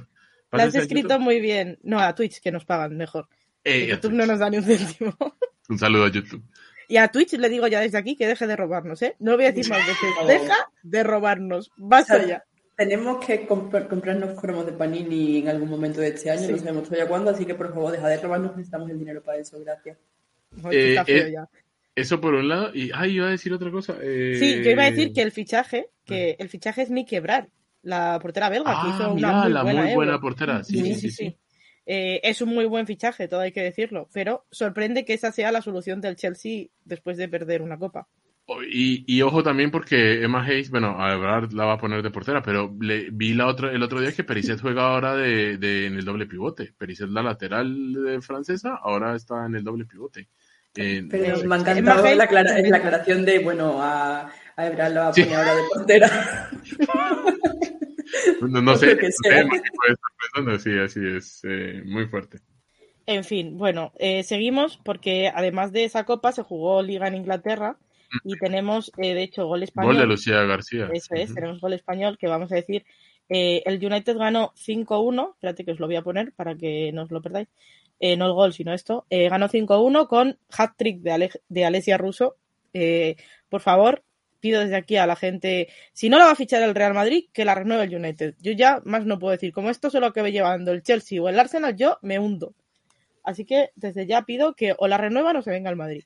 La 0.52 0.64
has 0.64 0.76
escrito 0.76 1.20
muy 1.20 1.40
bien. 1.40 1.80
No, 1.84 2.00
a 2.00 2.14
Twitch, 2.16 2.42
que 2.42 2.52
nos 2.52 2.66
pagan 2.66 2.98
mejor. 2.98 3.28
Eh, 3.64 3.88
YouTube 3.88 4.14
no 4.14 4.26
nos 4.26 4.40
da 4.40 4.50
ni 4.50 4.58
un 4.58 4.64
céntimo. 4.64 5.16
un 5.70 5.80
saludo 5.80 6.06
a 6.06 6.12
YouTube. 6.12 6.44
Y 6.88 6.98
a 6.98 7.08
Twitch 7.08 7.34
le 7.34 7.48
digo 7.48 7.68
ya 7.68 7.80
desde 7.80 7.98
aquí 7.98 8.18
que 8.18 8.28
deje 8.28 8.48
de 8.48 8.56
robarnos, 8.56 9.02
¿eh? 9.02 9.16
No 9.20 9.36
voy 9.36 9.46
a 9.46 9.52
decir 9.54 9.70
más 9.70 9.86
veces. 9.88 10.10
Deja 10.28 10.56
de 10.84 11.04
robarnos. 11.04 11.72
Basta 11.78 12.26
ya. 12.26 12.44
Tenemos 12.76 13.24
que 13.26 13.46
comprarnos 13.46 14.40
cromos 14.40 14.66
de 14.66 14.74
Panini 14.74 15.38
en 15.38 15.50
algún 15.50 15.70
momento 15.70 16.02
de 16.02 16.10
este 16.10 16.32
año, 16.32 16.50
no 16.50 16.58
sabemos 16.58 16.84
todavía 16.84 17.08
cuándo, 17.08 17.30
así 17.30 17.46
que 17.46 17.54
por 17.54 17.72
favor, 17.72 17.92
deja 17.92 18.08
de 18.08 18.18
robarnos, 18.18 18.52
necesitamos 18.58 18.90
el 18.90 18.98
dinero 18.98 19.22
para 19.22 19.38
eso, 19.38 19.60
gracias. 19.60 20.00
Eh, 20.72 20.96
eh, 21.06 21.36
eso 21.96 22.20
por 22.20 22.34
un 22.34 22.50
lado, 22.50 22.72
y 22.74 22.90
ay, 22.94 23.18
iba 23.18 23.28
a 23.28 23.32
decir 23.32 23.54
otra 23.54 23.70
cosa. 23.70 23.98
Eh... 24.02 24.36
Sí, 24.40 24.64
yo 24.64 24.72
iba 24.72 24.84
a 24.84 24.90
decir 24.90 25.14
que 25.14 25.22
el 25.22 25.32
fichaje, 25.32 25.90
que 26.06 26.36
el 26.40 26.50
fichaje 26.50 26.82
es 26.82 26.90
Nick 26.90 27.10
Quebrar, 27.10 27.50
la 27.84 28.20
portera 28.22 28.50
belga, 28.50 28.82
que 28.82 28.90
hizo 28.90 29.04
ah, 29.04 29.12
una 29.12 29.44
muy 29.44 29.52
la 29.52 29.64
buena 29.64 29.84
muy 29.84 29.96
buena 29.96 30.20
portera, 30.20 30.64
sí, 30.64 30.82
sí, 30.82 30.96
sí. 30.96 31.12
sí. 31.12 31.38
Eh, 31.86 32.22
es 32.24 32.42
un 32.42 32.50
muy 32.50 32.66
buen 32.66 32.86
fichaje, 32.86 33.28
todo 33.28 33.42
hay 33.42 33.52
que 33.52 33.64
decirlo, 33.64 34.08
pero 34.14 34.46
sorprende 34.52 35.04
que 35.04 35.14
esa 35.14 35.32
sea 35.32 35.52
la 35.52 35.62
solución 35.62 36.00
del 36.00 36.16
Chelsea 36.16 36.68
después 36.86 37.18
de 37.18 37.28
perder 37.28 37.62
una 37.62 37.78
copa. 37.78 38.08
Y, 38.70 39.22
ojo 39.22 39.44
también 39.44 39.72
porque 39.72 40.24
Emma 40.24 40.44
Hayes, 40.44 40.70
bueno, 40.70 41.02
a 41.02 41.16
verdad 41.16 41.50
la 41.52 41.66
va 41.66 41.74
a 41.74 41.78
poner 41.78 42.04
de 42.04 42.12
portera, 42.12 42.42
pero 42.42 42.76
le, 42.82 43.10
vi 43.10 43.34
la 43.34 43.48
otra, 43.48 43.72
el 43.72 43.82
otro 43.82 44.02
día 44.02 44.12
que 44.12 44.26
Pericet 44.26 44.60
juega 44.60 44.88
ahora 44.88 45.16
de, 45.16 45.54
en 45.86 45.96
el 45.96 46.04
doble 46.04 46.26
pivote. 46.26 46.74
Pericet, 46.78 47.10
la 47.10 47.24
lateral 47.24 47.94
de 47.94 48.22
francesa, 48.22 48.80
ahora 48.82 49.16
está 49.16 49.46
en 49.46 49.56
el 49.56 49.64
doble 49.64 49.86
pivote. 49.86 50.28
pero 50.74 51.44
me 51.44 51.56
ha 51.56 51.60
encantado 51.60 52.04
la, 52.04 52.16
la, 52.16 52.24
aclaración 52.78 53.24
de, 53.24 53.40
bueno, 53.40 53.78
a, 53.82 54.30
a 54.56 54.68
Ebrard 54.68 54.94
la 54.94 55.02
va 55.02 55.08
a 55.08 55.12
poner 55.12 55.36
ahora 55.36 55.56
de 55.56 55.62
portera. 55.74 56.50
no, 58.42 58.76
sé, 58.76 58.98
no 60.44 60.60
sí, 60.60 60.78
así 60.78 61.00
es, 61.06 61.42
eh, 61.44 61.82
muy 61.86 62.08
fuerte. 62.08 62.40
En 63.06 63.24
fin, 63.24 63.58
bueno, 63.58 63.94
eh, 63.98 64.24
seguimos 64.24 64.78
porque 64.84 65.32
además 65.34 65.72
de 65.72 65.86
esa 65.86 66.06
copa 66.06 66.32
se 66.32 66.44
jugó 66.44 66.82
Liga 66.82 67.08
en 67.08 67.16
Inglaterra 67.16 67.78
y 68.24 68.38
tenemos, 68.38 68.92
eh, 68.98 69.14
de 69.14 69.24
hecho, 69.24 69.48
gol 69.48 69.64
español. 69.64 69.94
Gol 69.94 70.02
de 70.02 70.08
Lucía 70.08 70.44
García. 70.44 70.90
Eso 70.92 71.16
es, 71.16 71.34
tenemos 71.34 71.60
gol 71.60 71.74
español 71.74 72.18
que 72.18 72.28
vamos 72.28 72.52
a 72.52 72.56
decir. 72.56 72.86
Eh, 73.30 73.64
el 73.66 73.84
United 73.84 74.18
ganó 74.18 74.54
5-1, 74.56 75.34
espérate 75.34 75.64
que 75.64 75.72
os 75.72 75.80
lo 75.80 75.88
voy 75.88 75.96
a 75.96 76.02
poner 76.02 76.34
para 76.34 76.56
que 76.56 76.92
no 76.92 77.04
os 77.04 77.12
lo 77.12 77.22
perdáis. 77.22 77.48
Eh, 78.00 78.18
no 78.18 78.26
el 78.26 78.34
gol, 78.34 78.54
sino 78.54 78.74
esto. 78.74 79.06
ganó 79.10 79.48
5-1 79.48 80.08
con 80.08 80.38
hat-trick 80.50 81.02
de, 81.02 81.30
de 81.48 81.66
Alessia 81.66 81.98
Russo. 81.98 82.36
por 83.50 83.62
favor, 83.62 84.04
pido 84.42 84.62
desde 84.62 84.76
aquí 84.76 84.98
a 84.98 85.06
la 85.06 85.16
gente, 85.16 85.70
si 85.94 86.10
no 86.10 86.18
la 86.18 86.26
va 86.26 86.32
a 86.32 86.36
fichar 86.36 86.62
el 86.64 86.76
Real 86.76 86.94
Madrid, 86.94 87.26
que 87.32 87.46
la 87.46 87.56
renueve 87.56 87.86
el 87.86 87.96
United. 87.96 88.36
Yo 88.42 88.52
ya 88.52 88.82
más 88.84 89.06
no 89.06 89.20
puedo 89.20 89.32
decir, 89.32 89.54
como 89.54 89.70
esto 89.70 89.88
es 89.88 89.94
lo 89.94 90.12
que 90.12 90.22
ve 90.22 90.34
llevando 90.34 90.72
el 90.72 90.84
Chelsea 90.84 91.22
o 91.22 91.30
el 91.30 91.40
Arsenal, 91.40 91.76
yo 91.76 91.98
me 92.02 92.20
hundo. 92.20 92.54
Así 93.24 93.46
que 93.46 93.70
desde 93.76 94.08
ya 94.08 94.24
pido 94.24 94.56
que 94.56 94.76
o 94.78 94.88
la 94.88 94.98
renuevan 94.98 95.38
o 95.38 95.42
se 95.42 95.52
venga 95.52 95.70
al 95.70 95.76
Madrid 95.78 96.04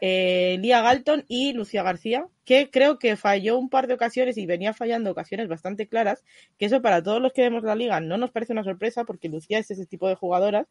eh, 0.00 0.58
Lía 0.60 0.80
Galton 0.80 1.24
y 1.28 1.52
Lucía 1.52 1.82
García, 1.82 2.26
que 2.44 2.70
creo 2.70 2.98
que 2.98 3.16
falló 3.16 3.58
un 3.58 3.68
par 3.68 3.86
de 3.86 3.94
ocasiones 3.94 4.36
y 4.38 4.46
venía 4.46 4.72
fallando 4.72 5.10
ocasiones 5.10 5.48
bastante 5.48 5.88
claras, 5.88 6.24
que 6.58 6.66
eso 6.66 6.82
para 6.82 7.02
todos 7.02 7.20
los 7.20 7.32
que 7.32 7.42
vemos 7.42 7.64
la 7.64 7.74
liga 7.74 8.00
no 8.00 8.16
nos 8.16 8.30
parece 8.30 8.52
una 8.52 8.64
sorpresa 8.64 9.04
porque 9.04 9.28
Lucía 9.28 9.58
es 9.58 9.70
ese 9.70 9.86
tipo 9.86 10.08
de 10.08 10.14
jugadoras, 10.14 10.66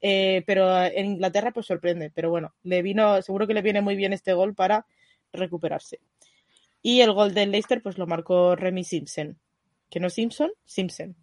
eh, 0.00 0.42
pero 0.46 0.84
en 0.84 1.06
Inglaterra 1.06 1.50
pues 1.52 1.66
sorprende, 1.66 2.10
pero 2.14 2.30
bueno, 2.30 2.54
le 2.62 2.82
vino, 2.82 3.20
seguro 3.22 3.46
que 3.46 3.54
le 3.54 3.62
viene 3.62 3.80
muy 3.80 3.96
bien 3.96 4.12
este 4.12 4.32
gol 4.32 4.54
para 4.54 4.86
recuperarse. 5.32 5.98
Y 6.82 7.00
el 7.00 7.12
gol 7.12 7.34
del 7.34 7.50
Leicester 7.50 7.82
pues 7.82 7.98
lo 7.98 8.06
marcó 8.06 8.56
Remy 8.56 8.84
Simpson, 8.84 9.38
que 9.90 10.00
no 10.00 10.10
Simpson, 10.10 10.50
Simpson. 10.64 11.16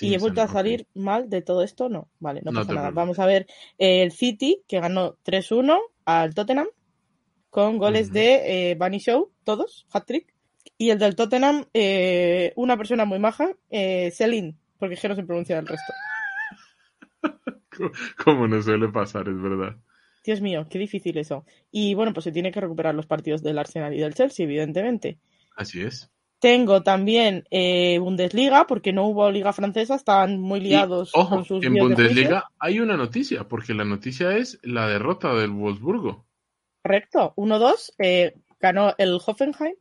y 0.00 0.14
he 0.14 0.18
vuelto 0.18 0.42
a 0.42 0.48
salir 0.48 0.86
mal 0.94 1.28
de 1.28 1.42
todo 1.42 1.62
esto, 1.62 1.88
no, 1.88 2.08
vale, 2.20 2.40
no, 2.44 2.52
pasa 2.52 2.72
nada. 2.72 2.90
Vamos 2.90 3.18
a 3.18 3.26
ver 3.26 3.46
el 3.78 4.12
City, 4.12 4.62
que 4.66 4.80
ganó 4.80 5.16
3-1 5.24 5.78
al 6.04 6.34
Tottenham, 6.34 6.68
con 7.50 7.78
goles 7.78 8.12
de 8.12 8.70
eh, 8.70 8.74
Bunny 8.74 8.98
Show, 8.98 9.32
todos, 9.44 9.86
hat-trick. 9.92 10.34
Y 10.76 10.90
el 10.90 10.98
del 10.98 11.16
Tottenham, 11.16 11.64
eh, 11.72 12.52
una 12.56 12.76
persona 12.76 13.04
muy 13.04 13.18
maja, 13.18 13.48
eh, 13.70 14.10
Celine, 14.12 14.56
porque 14.78 14.94
es 14.94 15.00
que 15.00 15.08
no 15.08 15.14
se 15.14 15.24
pronuncia 15.24 15.58
el 15.58 15.66
resto. 15.66 15.92
Como 18.24 18.46
no 18.46 18.62
suele 18.62 18.88
pasar, 18.88 19.28
es 19.28 19.40
verdad. 19.40 19.76
Dios 20.24 20.40
mío, 20.40 20.66
qué 20.68 20.78
difícil 20.78 21.16
eso. 21.18 21.44
Y 21.70 21.94
bueno, 21.94 22.12
pues 22.12 22.24
se 22.24 22.32
tiene 22.32 22.52
que 22.52 22.60
recuperar 22.60 22.94
los 22.94 23.06
partidos 23.06 23.42
del 23.42 23.58
Arsenal 23.58 23.94
y 23.94 24.00
del 24.00 24.14
Chelsea, 24.14 24.44
evidentemente. 24.44 25.18
Así 25.56 25.82
es. 25.82 26.10
Tengo 26.38 26.82
también 26.84 27.44
eh, 27.50 27.98
Bundesliga, 27.98 28.66
porque 28.66 28.92
no 28.92 29.06
hubo 29.06 29.28
liga 29.30 29.52
francesa, 29.52 29.96
estaban 29.96 30.40
muy 30.40 30.60
liados 30.60 31.10
con 31.10 31.44
sus 31.44 31.64
En 31.64 31.74
Bundesliga 31.74 32.44
hay 32.60 32.78
una 32.78 32.96
noticia, 32.96 33.48
porque 33.48 33.74
la 33.74 33.84
noticia 33.84 34.36
es 34.36 34.58
la 34.62 34.86
derrota 34.88 35.34
del 35.34 35.50
Wolfsburgo. 35.50 36.26
Correcto, 36.82 37.34
1-2, 37.36 37.92
eh, 37.98 38.34
ganó 38.60 38.94
el 38.98 39.18
Hoffenheim, 39.24 39.74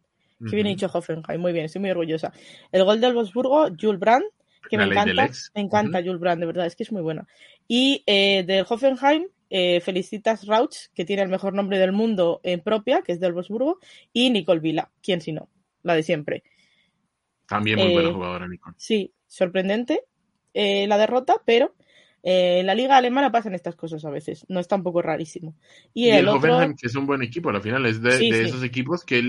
que 0.50 0.56
bien 0.56 0.68
dicho 0.68 0.90
Hoffenheim, 0.92 1.40
muy 1.40 1.54
bien, 1.54 1.66
estoy 1.66 1.82
muy 1.82 1.92
orgullosa. 1.92 2.34
El 2.72 2.84
gol 2.86 3.00
del 3.00 3.14
Wolfsburgo, 3.14 3.68
Jules 3.80 4.00
Brandt, 4.00 4.26
que 4.68 4.78
me 4.78 4.86
encanta, 4.86 5.30
me 5.54 5.62
encanta 5.62 6.02
Jules 6.02 6.20
Brandt, 6.20 6.40
de 6.40 6.48
verdad, 6.48 6.66
es 6.66 6.76
que 6.76 6.84
es 6.84 6.92
muy 6.92 7.04
buena. 7.04 7.28
Y 7.68 8.04
eh, 8.08 8.44
del 8.48 8.66
Hoffenheim, 8.68 9.28
eh, 9.50 9.82
felicitas 9.82 10.46
Rauch, 10.46 10.76
que 10.94 11.06
tiene 11.06 11.24
el 11.24 11.30
mejor 11.30 11.54
nombre 11.54 11.80
del 11.80 11.92
mundo 11.92 12.42
en 12.44 12.62
propia, 12.62 13.02
que 13.02 13.12
es 13.12 13.20
del 13.20 13.34
Wolfsburgo, 13.34 13.80
y 14.14 14.30
Nicole 14.30 14.60
Vila, 14.60 14.92
quién 15.02 15.22
si 15.22 15.32
no, 15.32 15.50
la 15.84 15.96
de 15.96 16.04
siempre. 16.04 16.44
También 17.48 17.80
muy 17.80 17.94
buena 17.94 18.14
jugadora, 18.14 18.48
Nicole. 18.48 18.76
Sí, 18.78 19.14
sorprendente 19.28 20.02
la 20.54 20.98
derrota, 20.98 21.36
pero 21.46 21.76
en 22.24 22.66
la 22.66 22.74
liga 22.74 22.98
alemana 22.98 23.32
pasan 23.32 23.54
estas 23.54 23.76
cosas 23.76 24.04
a 24.04 24.10
veces, 24.10 24.44
no 24.50 24.60
es 24.60 24.68
tampoco 24.68 25.04
rarísimo. 25.04 25.56
Y, 25.94 26.10
el, 26.10 26.28
Hoffenheim, 26.28 26.76
que 26.76 26.88
es 26.88 26.96
un 26.96 27.06
buen 27.06 27.22
equipo, 27.22 27.50
al 27.52 27.62
final 27.62 27.86
es 27.86 28.02
de, 28.02 28.42
esos 28.42 28.64
equipos 28.64 29.06
que 29.06 29.22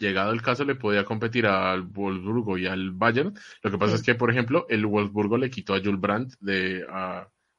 llegado 0.00 0.32
el 0.32 0.42
caso 0.42 0.64
le 0.64 0.74
podía 0.74 1.04
competir 1.04 1.46
al 1.46 1.82
Wolfsburgo 1.82 2.58
y 2.58 2.66
al 2.66 2.90
Bayern. 2.90 3.34
Lo 3.62 3.70
que 3.70 3.78
pasa 3.78 3.94
es 3.94 4.02
que, 4.02 4.14
por 4.14 4.30
ejemplo, 4.30 4.66
el 4.68 4.86
Wolfsburgo 4.86 5.36
le 5.36 5.50
quitó 5.50 5.74
a 5.74 5.80
Jules 5.80 6.00
Brandt 6.00 6.34
de, 6.40 6.84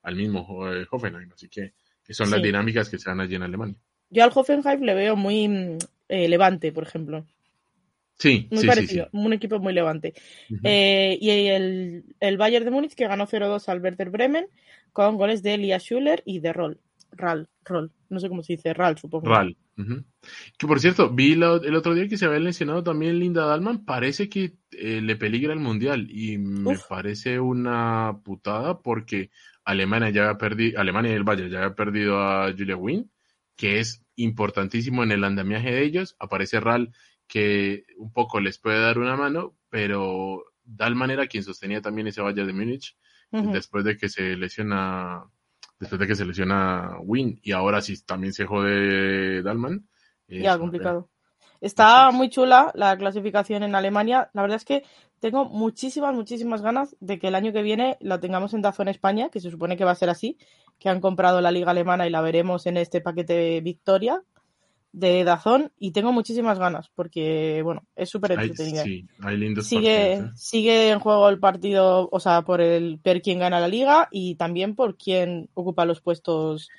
al 0.03 0.15
mismo 0.15 0.71
eh, 0.71 0.85
Hoffenheim, 0.89 1.31
así 1.33 1.47
que, 1.47 1.73
son 2.09 2.29
las 2.29 2.41
dinámicas 2.41 2.89
que 2.89 2.97
se 2.97 3.09
dan 3.09 3.21
allí 3.21 3.35
en 3.35 3.43
Alemania. 3.43 3.75
Yo 4.09 4.23
al 4.23 4.31
Hoffenheim 4.33 4.81
le 4.81 4.93
veo 4.93 5.15
muy 5.15 5.47
mm, 5.47 5.77
eh, 6.09 6.27
levante, 6.27 6.71
por 6.71 6.83
ejemplo. 6.83 7.25
Sí, 8.17 8.47
muy 8.51 8.67
parecido, 8.67 9.07
un 9.13 9.33
equipo 9.33 9.59
muy 9.59 9.73
levante. 9.73 10.13
Eh, 10.63 11.17
y 11.19 11.29
el, 11.29 12.03
el, 12.19 12.37
Bayern 12.37 12.65
de 12.65 12.71
Múnich 12.71 12.93
que 12.93 13.07
ganó 13.07 13.25
0-2 13.25 13.67
al 13.67 13.81
Werder 13.81 14.11
Bremen 14.11 14.45
con 14.93 15.17
goles 15.17 15.41
de 15.41 15.55
Elia 15.55 15.79
Schuller 15.79 16.21
y 16.25 16.39
de 16.39 16.53
Roll. 16.53 16.79
Ral, 17.13 17.49
Roll, 17.65 17.91
no 18.09 18.19
sé 18.19 18.29
cómo 18.29 18.43
se 18.43 18.53
dice, 18.53 18.73
Ral, 18.73 18.97
supongo. 18.97 19.27
Ral. 19.27 19.57
Que 20.57 20.67
por 20.67 20.79
cierto, 20.79 21.09
vi 21.09 21.33
el 21.33 21.43
otro 21.43 21.93
día 21.93 22.07
que 22.07 22.17
se 22.17 22.25
había 22.25 22.39
mencionado 22.39 22.83
también 22.83 23.19
Linda 23.19 23.45
Dalman, 23.45 23.85
parece 23.85 24.29
que 24.29 24.53
eh, 24.71 25.01
le 25.01 25.15
peligra 25.15 25.53
el 25.53 25.59
mundial 25.59 26.07
y 26.09 26.37
me 26.37 26.77
parece 26.87 27.39
una 27.39 28.19
putada 28.23 28.79
porque 28.79 29.31
Alemania 29.63 30.09
ya 30.09 30.23
había 30.23 30.37
perdido, 30.37 30.79
Alemania 30.79 31.11
y 31.11 31.15
el 31.15 31.23
Bayern 31.23 31.49
ya 31.49 31.59
había 31.59 31.75
perdido 31.75 32.19
a 32.19 32.51
Julia 32.51 32.75
Wynn, 32.75 33.11
que 33.55 33.79
es 33.79 34.03
importantísimo 34.15 35.03
en 35.03 35.11
el 35.11 35.23
andamiaje 35.23 35.71
de 35.71 35.83
ellos. 35.83 36.15
Aparece 36.19 36.59
Ral 36.59 36.93
que 37.27 37.85
un 37.97 38.11
poco 38.11 38.39
les 38.39 38.57
puede 38.57 38.81
dar 38.81 38.97
una 38.97 39.15
mano, 39.15 39.55
pero 39.69 40.43
Dalman 40.63 41.11
era 41.11 41.27
quien 41.27 41.43
sostenía 41.43 41.81
también 41.81 42.07
ese 42.07 42.21
Bayern 42.21 42.47
de 42.47 42.53
Múnich 42.53 42.97
después 43.31 43.85
de 43.85 43.97
que 43.97 44.09
se 44.09 44.35
lesiona 44.35 45.23
después 45.79 45.99
de 45.99 46.07
que 46.07 46.15
se 46.15 46.25
lesiona 46.25 46.97
Win 47.01 47.39
y 47.41 47.53
ahora 47.53 47.81
sí 47.81 48.03
también 48.05 48.33
se 48.33 48.45
jode 48.45 49.41
Dalman. 49.41 49.87
Ya, 50.27 50.57
complicado. 50.57 51.09
Está 51.61 52.11
muy 52.11 52.29
chula 52.29 52.71
la 52.73 52.97
clasificación 52.97 53.63
en 53.63 53.75
Alemania. 53.75 54.29
La 54.33 54.41
verdad 54.41 54.57
es 54.57 54.65
que 54.65 54.83
tengo 55.21 55.45
muchísimas, 55.45 56.15
muchísimas 56.15 56.63
ganas 56.63 56.95
de 56.99 57.19
que 57.19 57.27
el 57.27 57.35
año 57.35 57.53
que 57.53 57.61
viene 57.61 57.95
lo 58.01 58.19
tengamos 58.19 58.55
en 58.55 58.63
Dazón 58.63 58.87
España, 58.87 59.29
que 59.29 59.39
se 59.39 59.51
supone 59.51 59.77
que 59.77 59.85
va 59.85 59.91
a 59.91 59.95
ser 59.95 60.09
así, 60.09 60.37
que 60.79 60.89
han 60.89 60.99
comprado 60.99 61.41
la 61.41 61.51
liga 61.51 61.71
alemana 61.71 62.07
y 62.07 62.09
la 62.09 62.21
veremos 62.21 62.65
en 62.65 62.75
este 62.75 63.01
paquete 63.01 63.61
Victoria 63.61 64.23
de 64.91 65.23
Dazón 65.23 65.71
y 65.77 65.91
tengo 65.91 66.11
muchísimas 66.11 66.57
ganas 66.57 66.89
porque, 66.95 67.61
bueno, 67.63 67.83
es 67.95 68.09
súper 68.09 68.31
entretenida. 68.31 68.83
Sí, 68.83 69.05
hay 69.19 69.37
lindos 69.37 69.67
sigue, 69.67 70.15
partidos, 70.17 70.31
¿eh? 70.31 70.33
sigue 70.35 70.89
en 70.89 70.99
juego 70.99 71.29
el 71.29 71.39
partido, 71.39 72.09
o 72.11 72.19
sea, 72.19 72.41
por 72.41 72.59
el 72.59 72.97
per 72.97 73.21
quién 73.21 73.37
gana 73.37 73.59
la 73.59 73.67
liga 73.67 74.09
y 74.11 74.35
también 74.35 74.75
por 74.75 74.97
quién 74.97 75.49
ocupa 75.53 75.85
los 75.85 76.01
puestos 76.01 76.69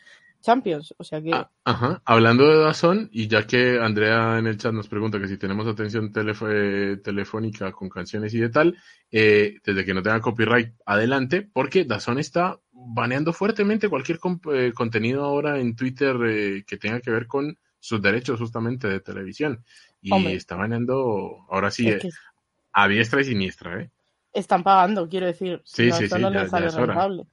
Champions, 0.43 0.95
o 0.99 1.05
sea 1.05 1.23
que... 1.23 1.33
Ah, 1.33 1.51
ajá, 1.65 2.03
hablando 2.05 2.47
de 2.47 2.59
Dazón, 2.59 3.09
y 3.13 3.29
ya 3.29 3.47
que 3.47 3.79
Andrea 3.81 4.39
en 4.39 4.47
el 4.47 4.59
chat 4.59 4.73
nos 4.73 4.89
pregunta 4.89 5.19
que 5.19 5.29
si 5.29 5.39
tenemos 5.39 5.67
atención 5.67 6.13
eh, 6.15 6.97
telefónica 7.03 7.73
con 7.73 7.89
canciones 7.89 8.35
y 8.35 8.41
de 8.41 8.51
tal, 8.51 8.77
eh, 9.11 9.59
desde 9.65 9.85
que 9.85 9.95
no 9.95 10.03
tenga 10.03 10.21
copyright, 10.21 10.75
adelante, 10.85 11.49
porque 11.51 11.85
Dazón 11.85 12.19
está 12.19 12.59
baneando 12.73 13.33
fuertemente 13.33 13.89
cualquier 13.89 14.19
eh, 14.53 14.73
contenido 14.75 15.25
ahora 15.25 15.59
en 15.59 15.77
Twitter 15.77 16.65
que 16.67 16.77
tenga 16.77 17.01
que 17.01 17.11
ver 17.11 17.27
con 17.27 17.57
sus 17.79 18.03
derechos 18.03 18.39
justamente 18.39 18.89
de 18.89 19.01
televisión. 19.01 19.65
Y 20.01 20.27
está 20.27 20.57
baneando, 20.57 21.47
ahora 21.49 21.71
sí, 21.71 21.89
a 22.73 22.89
diestra 22.89 23.21
y 23.21 23.25
siniestra, 23.25 23.81
¿eh? 23.81 23.91
Están 24.33 24.63
pagando, 24.63 25.09
quiero 25.09 25.27
decir. 25.27 25.61
Sí, 25.65 25.93
sí, 25.93 26.09
sí, 26.09 26.19
no 26.19 26.33
ya, 26.33 26.49
sale 26.49 26.71
rentable. 26.71 27.25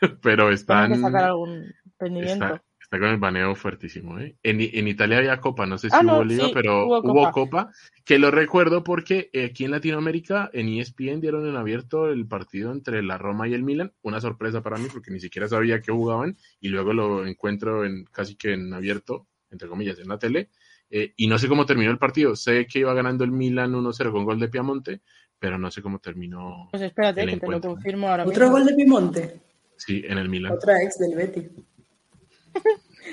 Pero 0.22 0.50
están... 0.50 0.92
Que 0.92 0.98
sacar 0.98 1.24
algún 1.24 1.72
Está, 1.98 2.98
con 2.98 3.04
el 3.04 3.18
baneo 3.18 3.54
fuertísimo. 3.54 4.18
¿eh? 4.18 4.36
En, 4.42 4.60
en, 4.60 4.88
Italia 4.88 5.18
había 5.18 5.40
Copa, 5.40 5.64
no 5.66 5.78
sé 5.78 5.88
si 5.88 5.96
ah, 5.96 6.02
hubo 6.04 6.22
Liga, 6.22 6.48
pero 6.52 6.86
hubo 6.86 7.30
copa. 7.32 7.72
que 8.04 8.18
lo 8.18 8.30
recuerdo 8.30 8.84
porque 8.84 9.30
aquí 9.44 9.64
en 9.64 9.70
Latinoamérica, 9.70 10.50
en 10.52 10.68
ESPN 10.68 11.20
dieron 11.20 11.48
en 11.48 11.56
abierto 11.56 12.08
el 12.08 12.26
partido 12.26 12.72
entre 12.72 13.02
la 13.02 13.16
Roma 13.16 13.48
y 13.48 13.54
el 13.54 13.62
Milan. 13.62 13.92
Una 14.02 14.20
sorpresa 14.20 14.62
para 14.62 14.76
mí 14.76 14.88
porque 14.92 15.10
ni 15.10 15.18
siquiera 15.18 15.48
sabía 15.48 15.80
que 15.80 15.92
jugaban 15.92 16.36
y 16.60 16.68
luego 16.68 16.92
lo 16.92 17.26
encuentro 17.26 17.84
en 17.84 18.04
casi 18.04 18.36
que 18.36 18.52
en 18.52 18.72
abierto, 18.74 19.26
entre 19.50 19.68
comillas, 19.68 19.98
en 19.98 20.08
la 20.08 20.18
tele. 20.18 20.50
Eh, 20.90 21.12
y 21.16 21.26
no 21.26 21.38
sé 21.38 21.48
cómo 21.48 21.66
terminó 21.66 21.90
el 21.90 21.98
partido. 21.98 22.36
Sé 22.36 22.66
que 22.66 22.80
iba 22.80 22.94
ganando 22.94 23.24
el 23.24 23.32
Milan 23.32 23.72
1-0 23.72 24.12
con 24.12 24.24
gol 24.24 24.38
de 24.38 24.48
Piamonte, 24.48 25.00
pero 25.38 25.58
no 25.58 25.70
sé 25.70 25.82
cómo 25.82 25.98
terminó. 25.98 26.68
Pues 26.70 26.82
espérate, 26.82 27.26
que 27.26 27.36
te 27.38 27.48
lo 27.48 27.60
confirmo 27.60 28.08
ahora. 28.08 28.24
¿Otro 28.24 28.50
gol 28.50 28.64
de 28.64 28.74
Piamonte? 28.74 29.40
Sí, 29.76 30.04
en 30.06 30.18
el 30.18 30.28
Milan. 30.28 30.52
Otra 30.52 30.82
ex 30.82 30.98
del 30.98 31.16
Betty. 31.16 31.48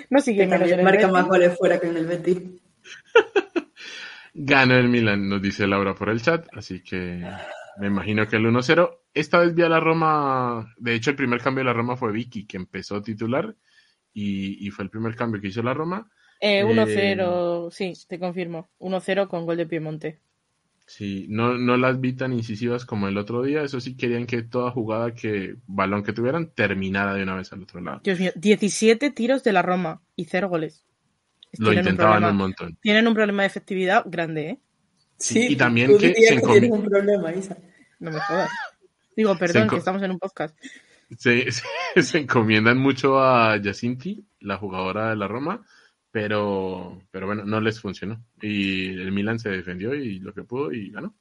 No 0.10 0.20
sigue 0.20 0.48
que 0.48 0.84
marca 0.84 1.08
más 1.08 1.28
goles 1.28 1.58
fuera 1.58 1.80
que 1.80 1.88
en 1.88 1.98
el 1.98 2.08
Betis. 2.08 2.42
Gana 4.34 4.80
el 4.80 4.88
Milan, 4.88 5.28
nos 5.28 5.42
dice 5.42 5.68
Laura 5.68 5.94
por 5.94 6.10
el 6.10 6.22
chat, 6.22 6.48
así 6.54 6.82
que 6.82 7.22
me 7.78 7.88
imagino 7.88 8.28
que 8.28 8.38
el 8.38 8.46
1-0. 8.46 8.98
Esta 9.14 9.40
vez 9.40 9.54
vi 9.54 9.64
a 9.64 9.70
la 9.70 9.80
Roma, 9.80 10.74
de 10.78 10.96
hecho 10.96 11.10
el 11.10 11.18
primer 11.18 11.42
cambio 11.42 11.64
de 11.64 11.66
la 11.66 11.74
Roma 11.74 11.98
fue 11.98 12.14
Vicky, 12.14 12.46
que 12.46 12.58
empezó 12.58 13.02
titular 13.02 13.56
y, 14.14 14.70
fue 14.72 14.86
el 14.86 14.90
primer 14.90 15.16
cambio 15.16 15.42
que 15.42 15.50
hizo 15.50 15.62
la 15.62 15.74
Roma. 15.74 16.10
1-0, 16.42 17.68
eh, 17.68 17.70
sí, 17.72 17.94
te 18.08 18.20
confirmo. 18.20 18.70
1-0 18.80 19.28
con 19.28 19.46
gol 19.46 19.58
de 19.58 19.66
Piemonte. 19.68 20.20
Sí, 20.86 21.26
no, 21.30 21.58
no 21.58 21.78
las 21.78 22.02
vi 22.02 22.14
tan 22.14 22.34
incisivas 22.34 22.86
como 22.86 23.08
el 23.08 23.18
otro 23.18 23.44
día. 23.44 23.64
Eso 23.64 23.80
sí, 23.80 23.96
querían 23.96 24.26
que 24.26 24.44
toda 24.44 24.72
jugada, 24.72 25.14
que 25.14 25.56
balón 25.66 26.04
que 26.04 26.14
tuvieran, 26.14 26.52
terminara 26.54 27.14
de 27.14 27.24
una 27.24 27.36
vez 27.36 27.54
al 27.54 27.64
otro 27.64 27.80
lado. 27.80 28.02
Dios 28.04 28.20
mío, 28.20 28.32
17 28.36 29.12
tiros 29.12 29.44
de 29.44 29.54
la 29.54 29.62
Roma 29.62 30.02
y 30.16 30.26
0 30.26 30.50
goles. 30.50 30.84
Lo 31.58 31.74
intentaban 31.74 32.24
un, 32.24 32.36
montón. 32.36 32.78
Tienen 32.82 33.08
un 33.08 33.14
problema 33.14 33.44
de 33.44 33.48
efectividad 33.48 34.04
grande, 34.06 34.50
¿eh? 34.50 34.60
Sí, 35.18 35.48
y 35.52 35.56
también 35.56 35.98
que 35.98 36.14
se 36.14 36.34
encomiendan. 36.34 36.72
un 36.72 36.86
problema, 36.86 37.34
Isa. 37.34 37.58
No 38.00 38.12
me 38.12 38.20
jodas. 38.20 38.50
Digo, 39.16 39.38
perdón, 39.38 39.70
que 39.70 39.78
estamos 39.78 40.02
en 40.02 40.12
un 40.12 40.20
podcast. 40.20 40.58
Se, 41.18 41.46
se 42.02 42.18
encomiendan 42.18 42.78
mucho 42.78 43.22
a 43.22 43.60
Jacinti, 43.62 44.26
la 44.40 44.58
jugadora 44.58 45.10
de 45.10 45.16
la 45.16 45.28
Roma, 45.28 45.64
pero, 46.12 47.02
pero 47.10 47.26
bueno, 47.26 47.46
no 47.46 47.62
les 47.62 47.80
funcionó. 47.80 48.24
Y 48.42 48.90
el 48.90 49.12
Milan 49.12 49.40
se 49.40 49.50
defendió 49.50 49.96
y 49.96 50.20
lo 50.20 50.34
que 50.34 50.44
pudo 50.44 50.72
y 50.72 50.92
ganó. 50.92 51.16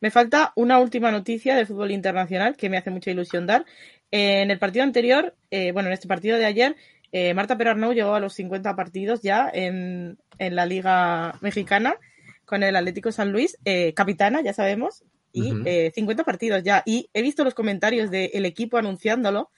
Me 0.00 0.10
falta 0.10 0.52
una 0.56 0.78
última 0.78 1.10
noticia 1.10 1.56
de 1.56 1.66
fútbol 1.66 1.90
internacional 1.90 2.56
que 2.56 2.68
me 2.68 2.76
hace 2.76 2.90
mucha 2.90 3.10
ilusión 3.10 3.46
dar. 3.46 3.64
En 4.10 4.50
el 4.50 4.58
partido 4.58 4.84
anterior, 4.84 5.34
eh, 5.50 5.72
bueno, 5.72 5.88
en 5.88 5.94
este 5.94 6.06
partido 6.06 6.38
de 6.38 6.44
ayer, 6.44 6.76
eh, 7.12 7.34
Marta 7.34 7.56
Perarnau 7.56 7.92
llegó 7.92 8.14
a 8.14 8.20
los 8.20 8.34
50 8.34 8.76
partidos 8.76 9.22
ya 9.22 9.50
en, 9.52 10.18
en, 10.38 10.54
la 10.54 10.66
Liga 10.66 11.38
Mexicana 11.40 11.96
con 12.44 12.62
el 12.62 12.76
Atlético 12.76 13.10
San 13.10 13.32
Luis, 13.32 13.58
eh, 13.64 13.94
capitana, 13.94 14.42
ya 14.42 14.52
sabemos, 14.52 15.02
y 15.32 15.50
50 15.94 16.24
partidos 16.24 16.62
ya. 16.62 16.82
Y 16.86 17.10
he 17.12 17.20
visto 17.20 17.44
los 17.44 17.54
comentarios 17.54 18.10
del 18.10 18.46
equipo 18.46 18.78
anunciándolo 18.78 19.50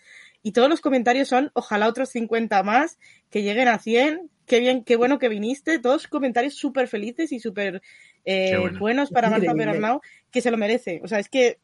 y 0.43 0.52
todos 0.52 0.69
los 0.69 0.81
comentarios 0.81 1.28
son 1.28 1.51
ojalá 1.55 1.89
otros 1.89 2.10
50 2.10 2.62
más, 2.62 2.98
que 3.31 3.43
lleguen 3.43 3.69
a 3.69 3.78
100, 3.78 4.31
qué 4.47 4.60
bien, 4.60 4.85
qué 4.85 4.97
bueno 4.97 5.19
que 5.19 5.28
viniste, 5.28 5.78
todos 5.78 6.09
comentarios 6.09 6.55
súper 6.55 6.89
felices 6.89 7.32
y 7.32 7.40
súper 7.40 7.82
eh, 8.24 8.56
buenos 8.78 9.10
para 9.10 9.31
Marta 9.31 9.55
Perarnau, 9.55 10.01
que 10.31 10.40
se 10.40 10.51
lo 10.51 10.56
merece. 10.56 11.01
O 11.02 11.09
sea, 11.09 11.19
es 11.19 11.28
que 11.28 11.59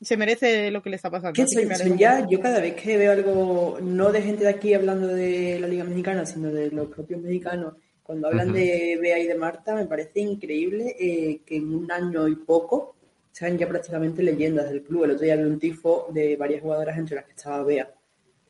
se 0.00 0.16
merece 0.16 0.70
lo 0.70 0.82
que 0.82 0.90
le 0.90 0.96
está 0.96 1.10
pasando. 1.10 1.32
Que 1.34 1.96
ya, 1.96 2.26
yo 2.28 2.40
cada 2.40 2.60
vez 2.60 2.74
que 2.74 2.96
veo 2.96 3.12
algo, 3.12 3.78
no 3.80 4.12
de 4.12 4.22
gente 4.22 4.44
de 4.44 4.50
aquí 4.50 4.74
hablando 4.74 5.08
de 5.08 5.58
la 5.60 5.66
Liga 5.66 5.84
Mexicana, 5.84 6.24
sino 6.24 6.50
de 6.50 6.70
los 6.70 6.88
propios 6.88 7.20
mexicanos, 7.20 7.74
cuando 8.02 8.28
hablan 8.28 8.52
de 8.52 8.98
Bea 9.00 9.18
y 9.18 9.26
de 9.26 9.34
Marta, 9.34 9.74
me 9.74 9.84
parece 9.84 10.20
increíble 10.20 10.96
eh, 10.98 11.40
que 11.44 11.56
en 11.56 11.74
un 11.74 11.92
año 11.92 12.26
y 12.26 12.36
poco 12.36 12.94
sean 13.32 13.56
ya 13.58 13.68
prácticamente 13.68 14.22
leyendas 14.22 14.70
del 14.70 14.82
club. 14.82 15.04
El 15.04 15.12
otro 15.12 15.24
día 15.24 15.34
había 15.34 15.46
un 15.46 15.58
tifo 15.58 16.08
de 16.12 16.36
varias 16.36 16.62
jugadoras 16.62 16.98
entre 16.98 17.16
las 17.16 17.24
que 17.24 17.32
estaba 17.32 17.62
Bea. 17.64 17.92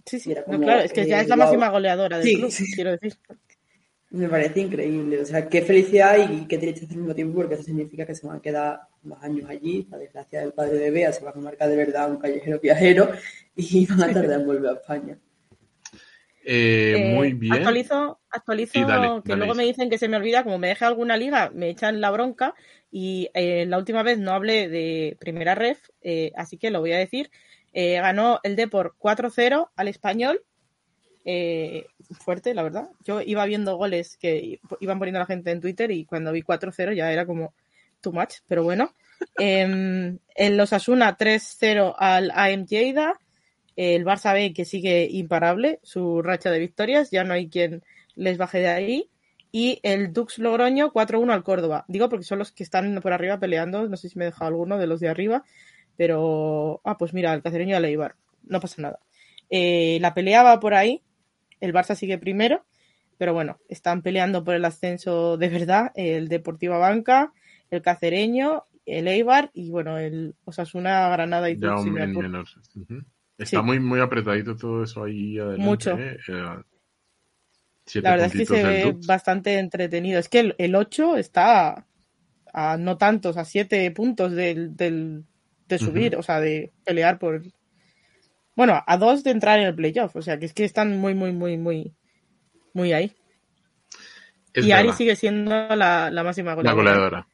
Sí, 0.05 0.19
sí, 0.19 0.35
claro, 0.35 0.83
es 0.83 0.93
que 0.93 1.07
ya 1.07 1.21
es 1.21 1.29
la 1.29 1.37
máxima 1.37 1.69
goleadora 1.69 2.19
del 2.19 2.37
club, 2.39 2.53
quiero 2.75 2.93
decir. 2.93 3.15
Me 4.11 4.27
parece 4.27 4.61
increíble. 4.61 5.21
O 5.21 5.27
sea, 5.27 5.47
qué 5.49 5.61
felicidad 5.61 6.17
y 6.31 6.47
qué 6.47 6.57
tristeza 6.57 6.93
al 6.93 7.01
mismo 7.01 7.15
tiempo, 7.15 7.37
porque 7.37 7.55
eso 7.55 7.63
significa 7.63 8.07
que 8.07 8.15
se 8.15 8.27
van 8.27 8.39
a 8.39 8.41
quedar 8.41 8.81
más 9.03 9.23
años 9.23 9.49
allí. 9.51 9.87
La 9.91 9.99
desgracia 9.99 10.41
del 10.41 10.53
padre 10.53 10.79
de 10.79 10.91
Bea 10.91 11.13
se 11.13 11.23
va 11.23 11.31
a 11.31 11.39
marcar 11.39 11.69
de 11.69 11.77
verdad 11.77 12.11
un 12.11 12.17
callejero 12.17 12.59
viajero 12.59 13.11
y 13.55 13.87
van 13.91 14.03
a 14.03 14.13
tardar 14.13 14.41
en 14.41 14.47
volver 14.47 14.71
a 14.71 14.75
España. 14.75 15.19
Eh, 16.45 16.95
eh, 16.97 17.15
muy 17.15 17.33
bien. 17.33 17.53
Actualizo, 17.53 18.21
actualizo 18.31 19.23
que 19.23 19.37
luego 19.37 19.55
me 19.55 19.65
dicen 19.65 19.91
que 19.91 19.99
se 19.99 20.09
me 20.09 20.17
olvida, 20.17 20.45
como 20.45 20.59
me 20.59 20.69
deje 20.69 20.85
alguna 20.85 21.17
liga, 21.17 21.51
me 21.55 21.69
echan 21.69 22.01
la 22.01 22.11
bronca 22.11 22.55
y 22.91 23.29
eh, 23.35 23.67
la 23.67 23.79
última 23.79 24.03
vez 24.03 24.19
no 24.19 24.33
hablé 24.33 24.69
de 24.69 25.17
primera 25.21 25.55
ref, 25.55 25.79
así 26.35 26.57
que 26.57 26.71
lo 26.71 26.81
voy 26.81 26.93
a 26.93 26.99
decir. 26.99 27.31
ganó 27.75 28.41
el 28.43 28.57
Depor 28.57 28.95
4-0 28.99 29.71
al 29.77 29.89
español 29.89 30.43
fuerte, 32.19 32.55
la 32.55 32.63
verdad. 32.63 32.89
Yo 33.05 33.21
iba 33.21 33.45
viendo 33.45 33.77
goles 33.77 34.17
que 34.17 34.61
iban 34.81 34.99
poniendo 34.99 35.21
la 35.21 35.27
gente 35.27 35.51
en 35.51 35.61
Twitter 35.61 35.91
y 35.91 36.07
cuando 36.07 36.33
vi 36.33 36.43
4-0 36.43 36.95
ya 36.95 37.13
era 37.13 37.27
como 37.27 37.53
too 38.01 38.13
much, 38.13 38.37
pero 38.47 38.63
bueno. 38.63 38.95
en 39.39 40.21
los 40.57 40.73
Asuna 40.73 41.19
3-0 41.19 41.95
al 41.99 42.31
AM 42.31 42.65
Lleida. 42.65 43.21
El 43.79 44.05
Barça 44.05 44.33
B 44.33 44.53
que 44.53 44.65
sigue 44.65 45.07
imparable, 45.09 45.79
su 45.85 46.21
racha 46.21 46.51
de 46.51 46.59
victorias, 46.59 47.13
ya 47.13 47.23
no 47.23 47.35
hay 47.35 47.49
quien 47.49 47.85
les 48.17 48.37
baje 48.37 48.59
de 48.59 48.67
ahí. 48.67 49.09
Y 49.53 49.79
el 49.85 50.13
Dux 50.13 50.41
Logroño 50.41 50.93
4-1 50.93 51.33
al 51.33 51.45
Córdoba. 51.45 51.85
Digo 51.87 52.09
porque 52.09 52.25
son 52.25 52.41
los 52.41 52.51
que 52.51 52.65
están 52.65 52.99
por 53.01 53.13
arriba 53.13 53.39
peleando, 53.39 53.89
no 53.89 53.97
sé 53.97 54.09
si 54.09 54.19
me 54.19 54.25
he 54.25 54.31
dejado 54.31 54.49
alguno 54.49 54.79
de 54.79 54.89
los 54.89 54.99
de 54.99 55.09
arriba, 55.09 55.45
pero... 55.97 56.81
Ah, 56.83 56.99
pues 56.99 57.15
mira, 57.15 57.33
el 57.33 57.41
Cacereño 57.41 57.81
y 57.81 57.85
el 57.85 58.01
no 58.49 58.59
pasa 58.59 58.83
nada. 58.83 58.99
Eh, 59.49 59.99
la 60.01 60.13
pelea 60.13 60.43
va 60.43 60.59
por 60.59 60.75
ahí, 60.75 61.05
el 61.61 61.73
Barça 61.73 61.95
sigue 61.95 62.19
primero, 62.19 62.65
pero 63.17 63.33
bueno, 63.33 63.61
están 63.69 64.03
peleando 64.03 64.43
por 64.43 64.57
el 64.57 64.65
ascenso 64.65 65.37
de 65.37 65.49
verdad 65.51 65.93
el 65.95 66.27
Deportiva 66.27 66.79
Banca, 66.79 67.33
el 67.71 67.81
Cacereño, 67.81 68.65
el 68.87 69.07
Eibar 69.07 69.53
y 69.55 69.71
bueno, 69.71 69.99
el 69.99 70.35
Osasuna, 70.45 71.09
Granada 71.11 71.49
y 71.49 71.61
todo. 71.61 71.77
Está 73.39 73.63
muy, 73.63 73.79
muy 73.79 74.01
apretadito 74.01 74.57
todo 74.57 74.83
eso 74.83 75.05
ahí 75.05 75.39
adelante. 75.39 75.63
Mucho. 75.63 75.97
¿eh? 75.97 76.19
Eh, 76.27 78.01
la 78.03 78.11
verdad 78.11 78.27
es 78.27 78.33
que 78.33 78.47
se 78.47 78.65
ve 78.65 78.97
bastante 79.07 79.59
entretenido. 79.59 80.19
Es 80.19 80.29
que 80.29 80.55
el, 80.59 80.75
8 80.75 81.17
está 81.17 81.87
a 82.53 82.77
no 82.77 82.99
tantos, 82.99 83.37
a 83.37 83.45
7 83.45 83.91
puntos 83.93 84.33
del, 84.33 84.77
de 84.77 85.79
subir, 85.79 86.17
o 86.17 86.23
sea, 86.23 86.41
de 86.41 86.73
pelear 86.85 87.19
por, 87.19 87.43
bueno, 88.57 88.83
a 88.85 88.97
dos 88.97 89.23
de 89.23 89.31
entrar 89.31 89.61
en 89.61 89.67
el 89.67 89.75
playoff. 89.75 90.17
O 90.17 90.23
sea, 90.23 90.39
que 90.39 90.47
es 90.47 90.53
que 90.53 90.65
están 90.65 90.99
muy, 90.99 91.15
muy, 91.15 91.33
muy, 91.33 91.57
muy, 91.57 91.95
muy 92.75 92.93
ahí. 92.93 93.13
y 94.55 94.73
Ari 94.73 94.93
sigue 94.93 95.15
siendo 95.15 95.53
la, 95.77 96.11
máxima 96.25 96.55
goleadora. 96.55 96.85
La 96.85 96.93
goleadora. 96.93 97.29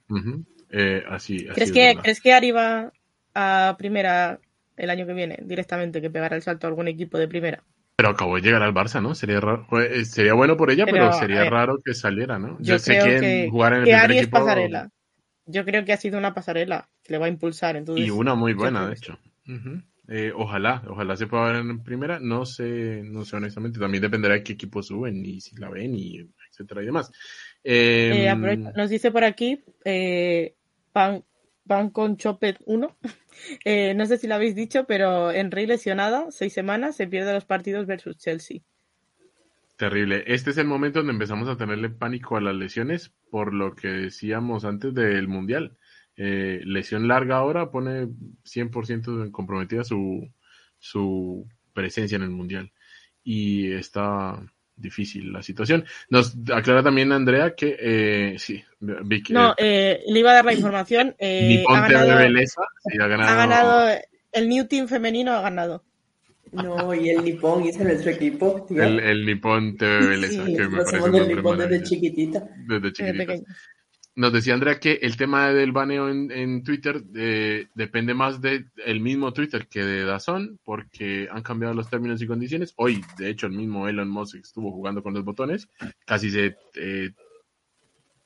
Eh, 0.70 1.02
así, 1.08 1.46
¿Crees, 1.46 1.72
que, 1.72 1.96
¿Crees 2.02 2.20
que 2.20 2.32
Ari 2.32 2.50
va, 2.50 2.92
a 3.34 3.76
primera 3.78 4.40
el 4.76 4.90
año 4.90 5.06
que 5.06 5.14
viene 5.14 5.38
directamente, 5.42 6.00
que 6.00 6.10
pegara 6.10 6.36
el 6.36 6.42
salto 6.42 6.66
a 6.66 6.70
algún 6.70 6.88
equipo 6.88 7.18
de 7.18 7.28
primera. 7.28 7.62
Pero 7.96 8.08
acabó 8.08 8.36
de 8.36 8.42
llegar 8.42 8.62
al 8.62 8.74
Barça, 8.74 9.00
¿no? 9.00 9.14
Sería 9.14 9.40
raro, 9.40 9.66
eh, 9.80 10.04
sería 10.04 10.34
bueno 10.34 10.56
por 10.56 10.70
ella, 10.70 10.84
pero, 10.84 11.12
sería 11.12 11.48
raro 11.48 11.80
que 11.84 11.94
saliera, 11.94 12.38
¿no? 12.38 12.56
Yo, 12.60 12.78
sé 12.78 12.98
creo 12.98 13.20
que, 13.20 13.48
jugar 13.50 13.74
en 13.74 13.78
el 13.80 13.84
que 13.84 13.94
Ari 13.94 14.18
es 14.18 14.26
pasarela. 14.26 14.90
Yo 15.46 15.64
creo 15.64 15.84
que 15.84 15.92
ha 15.92 15.96
sido 15.96 16.18
una 16.18 16.34
pasarela 16.34 16.88
que 17.02 17.12
le 17.12 17.18
va 17.18 17.26
a 17.26 17.28
impulsar. 17.28 17.76
Entonces, 17.76 18.06
y 18.06 18.10
una 18.10 18.34
muy 18.34 18.54
buena, 18.54 18.88
de 18.88 18.94
hecho. 18.94 19.18
Eh, 20.08 20.32
ojalá, 20.34 20.82
ojalá 20.86 21.16
se 21.16 21.26
pueda 21.26 21.52
ver 21.52 21.56
en 21.56 21.82
primera. 21.82 22.18
No 22.18 22.46
sé, 22.46 23.02
no 23.04 23.24
sé 23.24 23.36
honestamente. 23.36 23.78
También 23.78 24.02
dependerá 24.02 24.34
de 24.34 24.42
qué 24.42 24.54
equipo 24.54 24.82
suben 24.82 25.24
y 25.24 25.40
si 25.40 25.56
la 25.56 25.70
ven 25.70 25.94
y 25.94 26.28
etcétera 26.50 26.82
y 26.82 26.86
demás. 26.86 27.12
Em, 27.62 28.72
nos 28.74 28.90
dice 28.90 29.10
por 29.10 29.24
aquí, 29.24 29.62
eh, 29.84 30.54
van, 31.64 31.90
con 31.90 32.16
Chopet 32.16 32.58
1. 32.64 32.96
Eh, 33.64 33.94
no 33.94 34.06
sé 34.06 34.16
si 34.16 34.28
lo 34.28 34.36
habéis 34.36 34.54
dicho, 34.54 34.84
pero 34.86 35.32
Henry 35.32 35.66
lesionada, 35.66 36.30
seis 36.30 36.52
semanas, 36.52 36.94
se 36.94 37.08
pierde 37.08 37.32
los 37.32 37.44
partidos 37.44 37.84
versus 37.84 38.16
Chelsea. 38.16 38.60
Terrible. 39.76 40.22
Este 40.28 40.50
es 40.50 40.58
el 40.58 40.68
momento 40.68 41.00
donde 41.00 41.14
empezamos 41.14 41.48
a 41.48 41.56
tenerle 41.56 41.90
pánico 41.90 42.36
a 42.36 42.40
las 42.40 42.54
lesiones, 42.54 43.12
por 43.30 43.52
lo 43.52 43.74
que 43.74 43.88
decíamos 43.88 44.64
antes 44.64 44.94
del 44.94 45.26
Mundial. 45.26 45.76
Eh, 46.16 46.60
lesión 46.64 47.08
larga 47.08 47.36
ahora 47.36 47.72
pone 47.72 48.06
100% 48.44 49.32
comprometida 49.32 49.82
su, 49.82 50.30
su 50.78 51.48
presencia 51.72 52.16
en 52.16 52.22
el 52.22 52.30
Mundial. 52.30 52.72
Y 53.24 53.72
está, 53.72 54.40
difícil 54.76 55.32
la 55.32 55.42
situación. 55.42 55.84
Nos 56.08 56.36
aclara 56.52 56.82
también 56.82 57.12
Andrea 57.12 57.54
que 57.54 57.76
eh, 57.78 58.34
sí, 58.38 58.62
Vicky, 58.80 59.32
No, 59.32 59.54
eh, 59.56 60.00
le 60.06 60.18
iba 60.18 60.30
a 60.30 60.34
dar 60.34 60.44
la 60.44 60.54
información. 60.54 61.14
Eh, 61.18 61.64
ha, 61.68 61.88
ganado, 61.88 62.12
ha, 62.12 63.34
ganado, 63.34 63.98
el 64.32 64.48
New 64.48 64.66
Team 64.66 64.88
femenino 64.88 65.32
ha 65.32 65.42
ganado. 65.42 65.84
No, 66.52 66.94
y 66.94 67.08
el 67.10 67.24
Nippon 67.24 67.64
es 67.64 67.78
nuestro 67.80 68.12
equipo. 68.12 68.66
El, 68.70 69.00
el 69.00 69.26
Nippon 69.26 69.76
TV 69.76 70.06
Beleza, 70.06 70.44
que 70.44 70.68
me 70.68 70.84
parece 70.84 71.02
un 71.02 71.28
Nippon 71.28 71.58
desde 71.58 71.82
chiquitita. 71.82 72.48
Desde 72.68 72.92
chiquitita 72.92 73.34
nos 74.16 74.32
decía 74.32 74.54
Andrea 74.54 74.78
que 74.78 75.00
el 75.02 75.16
tema 75.16 75.48
del 75.48 75.72
baneo 75.72 76.08
en, 76.08 76.62
Twitter 76.62 77.02
eh, 77.16 77.66
depende 77.74 78.14
más 78.14 78.40
del 78.40 78.70
mismo 79.00 79.32
Twitter 79.32 79.66
que 79.66 79.82
de 79.84 80.04
Dazón, 80.04 80.60
porque 80.64 81.28
han 81.30 81.42
cambiado 81.42 81.74
los 81.74 81.90
términos 81.90 82.22
y 82.22 82.26
condiciones. 82.26 82.74
Hoy, 82.76 83.04
de 83.18 83.30
hecho, 83.30 83.46
el 83.46 83.52
mismo 83.52 83.88
Elon 83.88 84.08
Musk 84.08 84.36
estuvo 84.36 84.70
jugando 84.70 85.02
con 85.02 85.14
los 85.14 85.24
botones, 85.24 85.68
casi 86.06 86.30
se 86.30 86.56
eh, 86.74 87.10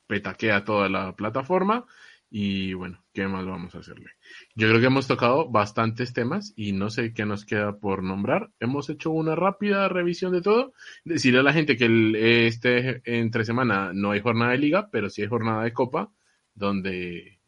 petaquea 0.06 0.64
toda 0.64 0.88
la 0.88 1.14
plataforma. 1.14 1.86
Y 2.30 2.74
bueno, 2.74 3.02
¿qué 3.14 3.26
más 3.26 3.46
vamos 3.46 3.74
a 3.74 3.78
hacerle? 3.78 4.10
Yo 4.54 4.68
creo 4.68 4.80
que 4.80 4.86
hemos 4.86 5.06
tocado 5.06 5.48
bastantes 5.48 6.12
temas 6.12 6.52
y 6.56 6.72
no 6.72 6.90
sé 6.90 7.14
qué 7.14 7.24
nos 7.24 7.46
queda 7.46 7.78
por 7.78 8.02
nombrar. 8.02 8.50
Hemos 8.60 8.90
hecho 8.90 9.10
una 9.10 9.34
rápida 9.34 9.88
revisión 9.88 10.32
de 10.32 10.42
todo. 10.42 10.74
Decirle 11.04 11.40
a 11.40 11.42
la 11.42 11.54
gente 11.54 11.76
que 11.76 11.86
el, 11.86 12.14
este 12.16 13.00
entre 13.04 13.46
semana 13.46 13.92
no 13.94 14.10
hay 14.10 14.20
jornada 14.20 14.52
de 14.52 14.58
liga, 14.58 14.90
pero 14.90 15.08
sí 15.08 15.22
hay 15.22 15.28
jornada 15.28 15.64
de 15.64 15.72
copa, 15.72 16.12
donde 16.54 17.38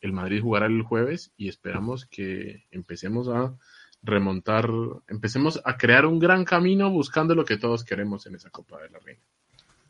el 0.00 0.12
Madrid 0.12 0.40
jugará 0.40 0.66
el 0.66 0.82
jueves 0.82 1.32
y 1.36 1.48
esperamos 1.48 2.06
que 2.06 2.64
empecemos 2.70 3.28
a 3.28 3.56
remontar, 4.02 4.70
empecemos 5.08 5.60
a 5.64 5.76
crear 5.76 6.06
un 6.06 6.20
gran 6.20 6.44
camino 6.44 6.90
buscando 6.90 7.34
lo 7.34 7.44
que 7.44 7.56
todos 7.56 7.82
queremos 7.82 8.26
en 8.26 8.36
esa 8.36 8.50
Copa 8.50 8.80
de 8.80 8.90
la 8.90 9.00
Reina. 9.00 9.20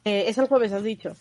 Eh, 0.04 0.24
es 0.28 0.38
el 0.38 0.46
jueves, 0.46 0.72
has 0.72 0.82
dicho. 0.82 1.14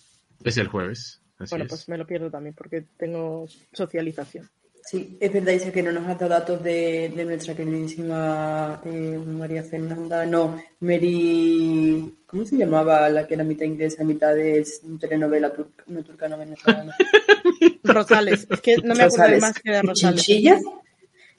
Es 0.45 0.56
el 0.56 0.70
jueves 0.70 1.22
bueno, 1.49 1.65
pues 1.68 1.88
me 1.88 1.97
lo 1.97 2.07
pierdo 2.07 2.31
también 2.31 2.55
porque 2.55 2.85
tengo 2.97 3.47
socialización. 3.73 4.49
Sí, 4.89 5.18
es 5.19 5.34
verdad, 5.34 5.51
dice 5.51 5.72
que 5.73 5.84
no 5.84 5.91
nos 5.91 6.07
ha 6.07 6.15
dado 6.15 6.30
datos 6.30 6.64
de, 6.64 7.11
nuestra 7.26 7.53
queridísima 7.53 8.81
eh, 8.85 9.19
María 9.26 9.61
Fernanda, 9.61 10.26
no, 10.26 10.57
Mary, 10.80 12.15
¿cómo 12.26 12.45
se 12.45 12.55
llamaba 12.55 13.09
la 13.09 13.27
que 13.27 13.34
era 13.34 13.43
mitad 13.43 13.65
inglesa, 13.65 14.05
mitad 14.05 14.34
de 14.34 14.65
telenovela 14.97 15.51
turca, 15.51 15.84
no 15.88 16.01
turca, 16.05 16.30
no 16.30 16.38
venezolana? 16.38 16.95
Rosales, 17.84 18.47
es 18.49 18.61
que 18.61 18.77
no 18.77 18.95
me 18.95 19.03
acuerdo 19.03 19.39
más 19.39 19.59
que 19.59 19.72
de 19.72 19.81
Rosales. 19.81 20.23
¿Chinchilla? 20.23 20.61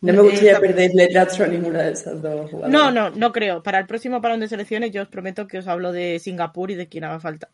No 0.02 0.12
me 0.12 0.20
gustaría 0.20 0.58
eh, 0.58 0.60
perderle 0.60 1.04
el 1.04 1.14
rastro 1.14 1.46
a 1.46 1.48
ninguna 1.48 1.82
de 1.84 1.92
esas 1.92 2.20
dos 2.20 2.50
jugadoras. 2.50 2.70
No, 2.70 2.90
no, 2.90 3.08
no 3.10 3.32
creo. 3.32 3.62
Para 3.62 3.78
el 3.78 3.86
próximo 3.86 4.20
parón 4.20 4.40
de 4.40 4.48
selecciones 4.48 4.92
yo 4.92 5.00
os 5.00 5.08
prometo 5.08 5.48
que 5.48 5.58
os 5.58 5.66
hablo 5.66 5.90
de 5.90 6.18
Singapur 6.18 6.70
y 6.70 6.74
de 6.74 6.86
quien 6.86 7.04
haga 7.04 7.18
falta. 7.18 7.48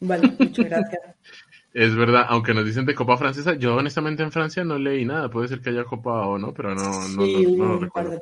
Vale, 0.00 0.30
muchas 0.38 0.66
gracias. 0.66 1.00
Es 1.78 1.94
verdad, 1.94 2.26
aunque 2.28 2.54
nos 2.54 2.64
dicen 2.64 2.84
de 2.86 2.94
Copa 2.96 3.16
Francesa, 3.16 3.54
yo 3.54 3.76
honestamente 3.76 4.24
en 4.24 4.32
Francia 4.32 4.64
no 4.64 4.76
leí 4.80 5.04
nada. 5.04 5.30
Puede 5.30 5.46
ser 5.46 5.60
que 5.60 5.70
haya 5.70 5.84
Copa 5.84 6.26
o 6.26 6.36
no, 6.36 6.52
pero 6.52 6.74
no, 6.74 7.08
no, 7.10 7.24
lo 7.24 7.78
recuerdo. 7.78 8.18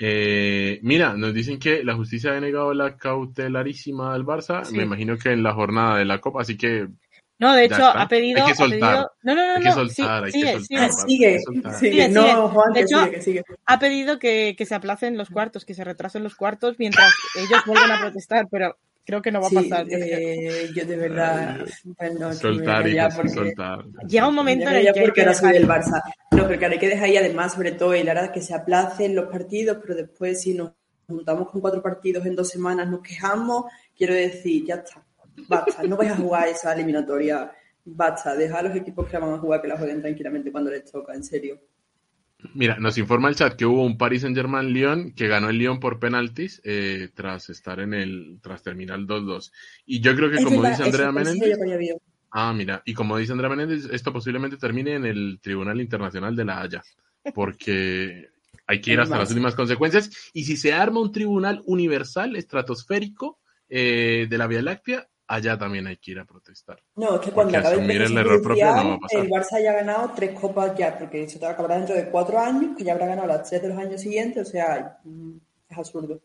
¿eh? 0.00 0.80
mira, 0.82 1.14
nos 1.14 1.32
dicen 1.32 1.60
que 1.60 1.84
la 1.84 1.94
justicia 1.94 2.32
ha 2.32 2.34
denegado 2.34 2.74
la 2.74 2.96
cautelarísima 2.96 4.12
del 4.12 4.24
Barça. 4.26 4.68
Me 4.72 4.82
imagino 4.82 5.16
que 5.16 5.30
en 5.30 5.44
la 5.44 5.54
jornada 5.54 5.98
de 5.98 6.04
la 6.04 6.20
Copa, 6.20 6.42
así 6.42 6.56
que. 6.56 6.88
No, 7.38 7.54
de 7.54 7.66
hecho, 7.66 7.84
ha 7.86 8.08
pedido. 8.08 8.42
Hay 8.42 8.50
que 8.50 8.56
soltar. 8.56 9.06
No, 9.22 9.34
no, 9.36 9.46
no. 9.46 9.54
Hay 9.54 9.62
que 9.62 9.70
soltar, 9.70 10.24
hay 10.24 10.32
que 10.32 10.52
soltar. 10.52 10.90
Sigue, 10.90 11.40
sigue, 11.78 12.08
No, 12.08 12.48
Juan, 12.48 12.72
de 12.72 12.80
hecho, 12.80 13.08
ha 13.66 13.78
pedido 13.78 14.18
que, 14.18 14.56
que 14.58 14.66
se 14.66 14.74
aplacen 14.74 15.16
los 15.16 15.30
cuartos, 15.30 15.64
que 15.64 15.74
se 15.74 15.84
retrasen 15.84 16.24
los 16.24 16.34
cuartos 16.34 16.74
mientras 16.80 17.14
ellos 17.36 17.62
vuelven 17.64 17.92
a 17.92 18.00
protestar, 18.00 18.48
pero 18.50 18.76
creo 19.04 19.22
que 19.22 19.30
no 19.30 19.40
va 19.40 19.48
a 19.48 19.50
pasar. 19.50 19.86
Eh, 19.90 20.70
yo 20.74 20.84
de 20.84 20.96
verdad. 20.96 21.66
Bueno, 21.84 22.32
soltar 22.32 22.88
y 22.88 22.98
soltar. 23.30 23.84
Llega 24.06 24.28
un 24.28 24.34
momento 24.34 24.68
en 24.68 24.76
el 24.76 24.92
que. 24.92 25.02
Porque 25.02 25.20
ahora 25.22 25.34
soy 25.34 25.52
del 25.52 25.68
Barça. 25.68 26.02
No, 26.32 26.46
porque 26.46 26.64
ahora 26.64 26.74
hay 26.74 26.78
que 26.78 26.88
dejar 26.88 27.04
ahí 27.04 27.16
además, 27.16 27.52
sobre 27.52 27.72
todo, 27.72 27.94
el 27.94 28.08
ahora 28.08 28.32
que 28.32 28.40
se 28.40 28.54
aplacen 28.54 29.14
los 29.14 29.26
partidos, 29.30 29.78
pero 29.80 29.94
después, 29.94 30.42
si 30.42 30.54
nos 30.54 30.72
juntamos 31.06 31.50
con 31.50 31.60
cuatro 31.60 31.82
partidos 31.82 32.26
en 32.26 32.34
dos 32.34 32.48
semanas, 32.48 32.88
nos 32.88 33.02
quejamos. 33.02 33.66
Quiero 33.96 34.14
decir, 34.14 34.64
ya 34.66 34.76
está. 34.76 35.04
Basta. 35.48 35.82
No 35.84 35.96
vais 35.96 36.12
a 36.12 36.16
jugar 36.16 36.48
esa 36.48 36.72
eliminatoria. 36.72 37.52
Basta. 37.84 38.34
Deja 38.34 38.58
a 38.58 38.62
los 38.62 38.76
equipos 38.76 39.06
que 39.08 39.18
van 39.18 39.34
a 39.34 39.38
jugar 39.38 39.60
que 39.60 39.68
la 39.68 39.76
jueguen 39.76 40.00
tranquilamente 40.00 40.50
cuando 40.50 40.70
les 40.70 40.90
toca, 40.90 41.14
en 41.14 41.24
serio. 41.24 41.60
Mira, 42.52 42.76
nos 42.78 42.98
informa 42.98 43.28
el 43.28 43.36
chat 43.36 43.56
que 43.56 43.64
hubo 43.64 43.84
un 43.84 43.96
Paris 43.96 44.22
Saint 44.22 44.36
Germain 44.36 44.68
Lyon 44.68 45.12
que 45.12 45.28
ganó 45.28 45.48
el 45.48 45.58
Lyon 45.58 45.80
por 45.80 45.98
penaltis 45.98 46.60
eh, 46.64 47.08
tras 47.14 47.48
estar 47.48 47.80
en 47.80 47.94
el, 47.94 48.38
tras 48.42 48.62
terminar 48.62 48.98
el 48.98 49.06
2-2. 49.06 49.50
Y 49.86 50.00
yo 50.00 50.14
creo 50.14 50.30
que 50.30 50.42
como 50.42 50.62
dice 50.62 50.82
Andrea 50.82 51.10
Menéndez. 51.10 51.58
Ah, 52.30 52.52
mira, 52.52 52.82
y 52.84 52.94
como 52.94 53.16
dice 53.16 53.32
Andrea 53.32 53.48
Menéndez, 53.48 53.88
esto 53.90 54.12
posiblemente 54.12 54.56
termine 54.56 54.94
en 54.94 55.06
el 55.06 55.38
Tribunal 55.40 55.80
Internacional 55.80 56.34
de 56.36 56.44
la 56.44 56.60
Haya, 56.60 56.82
porque 57.32 58.28
hay 58.66 58.80
que 58.80 58.92
ir 58.92 59.00
hasta 59.00 59.18
las 59.18 59.30
últimas 59.30 59.54
consecuencias. 59.54 60.10
Y 60.32 60.44
si 60.44 60.56
se 60.56 60.72
arma 60.72 61.00
un 61.00 61.12
tribunal 61.12 61.62
universal, 61.64 62.36
estratosférico, 62.36 63.38
eh, 63.68 64.26
de 64.28 64.38
la 64.38 64.46
Vía 64.46 64.62
Láctea, 64.62 65.08
allá 65.26 65.58
también 65.58 65.86
hay 65.86 65.96
que 65.96 66.12
ir 66.12 66.18
a 66.18 66.24
protestar. 66.24 66.82
No, 66.96 67.16
es 67.16 67.20
que 67.20 67.30
cuando 67.30 67.56
acabe 67.58 67.82
el, 67.82 67.90
el 67.90 68.18
error 68.18 68.42
propio 68.42 68.66
no 68.66 68.88
va 68.88 68.94
a 68.94 68.98
pasar. 68.98 69.24
El 69.24 69.30
Barça 69.30 69.62
ya 69.62 69.70
ha 69.70 69.74
ganado 69.74 70.12
tres 70.14 70.38
copas 70.38 70.76
ya, 70.76 70.98
porque 70.98 71.28
se 71.28 71.38
te 71.38 71.46
acabará 71.46 71.76
dentro 71.76 71.94
de 71.94 72.10
cuatro 72.10 72.38
años, 72.38 72.76
que 72.76 72.84
ya 72.84 72.92
habrá 72.92 73.06
ganado 73.06 73.28
las 73.28 73.48
tres 73.48 73.62
de 73.62 73.68
los 73.68 73.78
años 73.78 74.00
siguientes, 74.00 74.48
o 74.48 74.50
sea, 74.50 74.98
mm, 75.04 75.36
es 75.68 75.78
absurdo. 75.78 76.20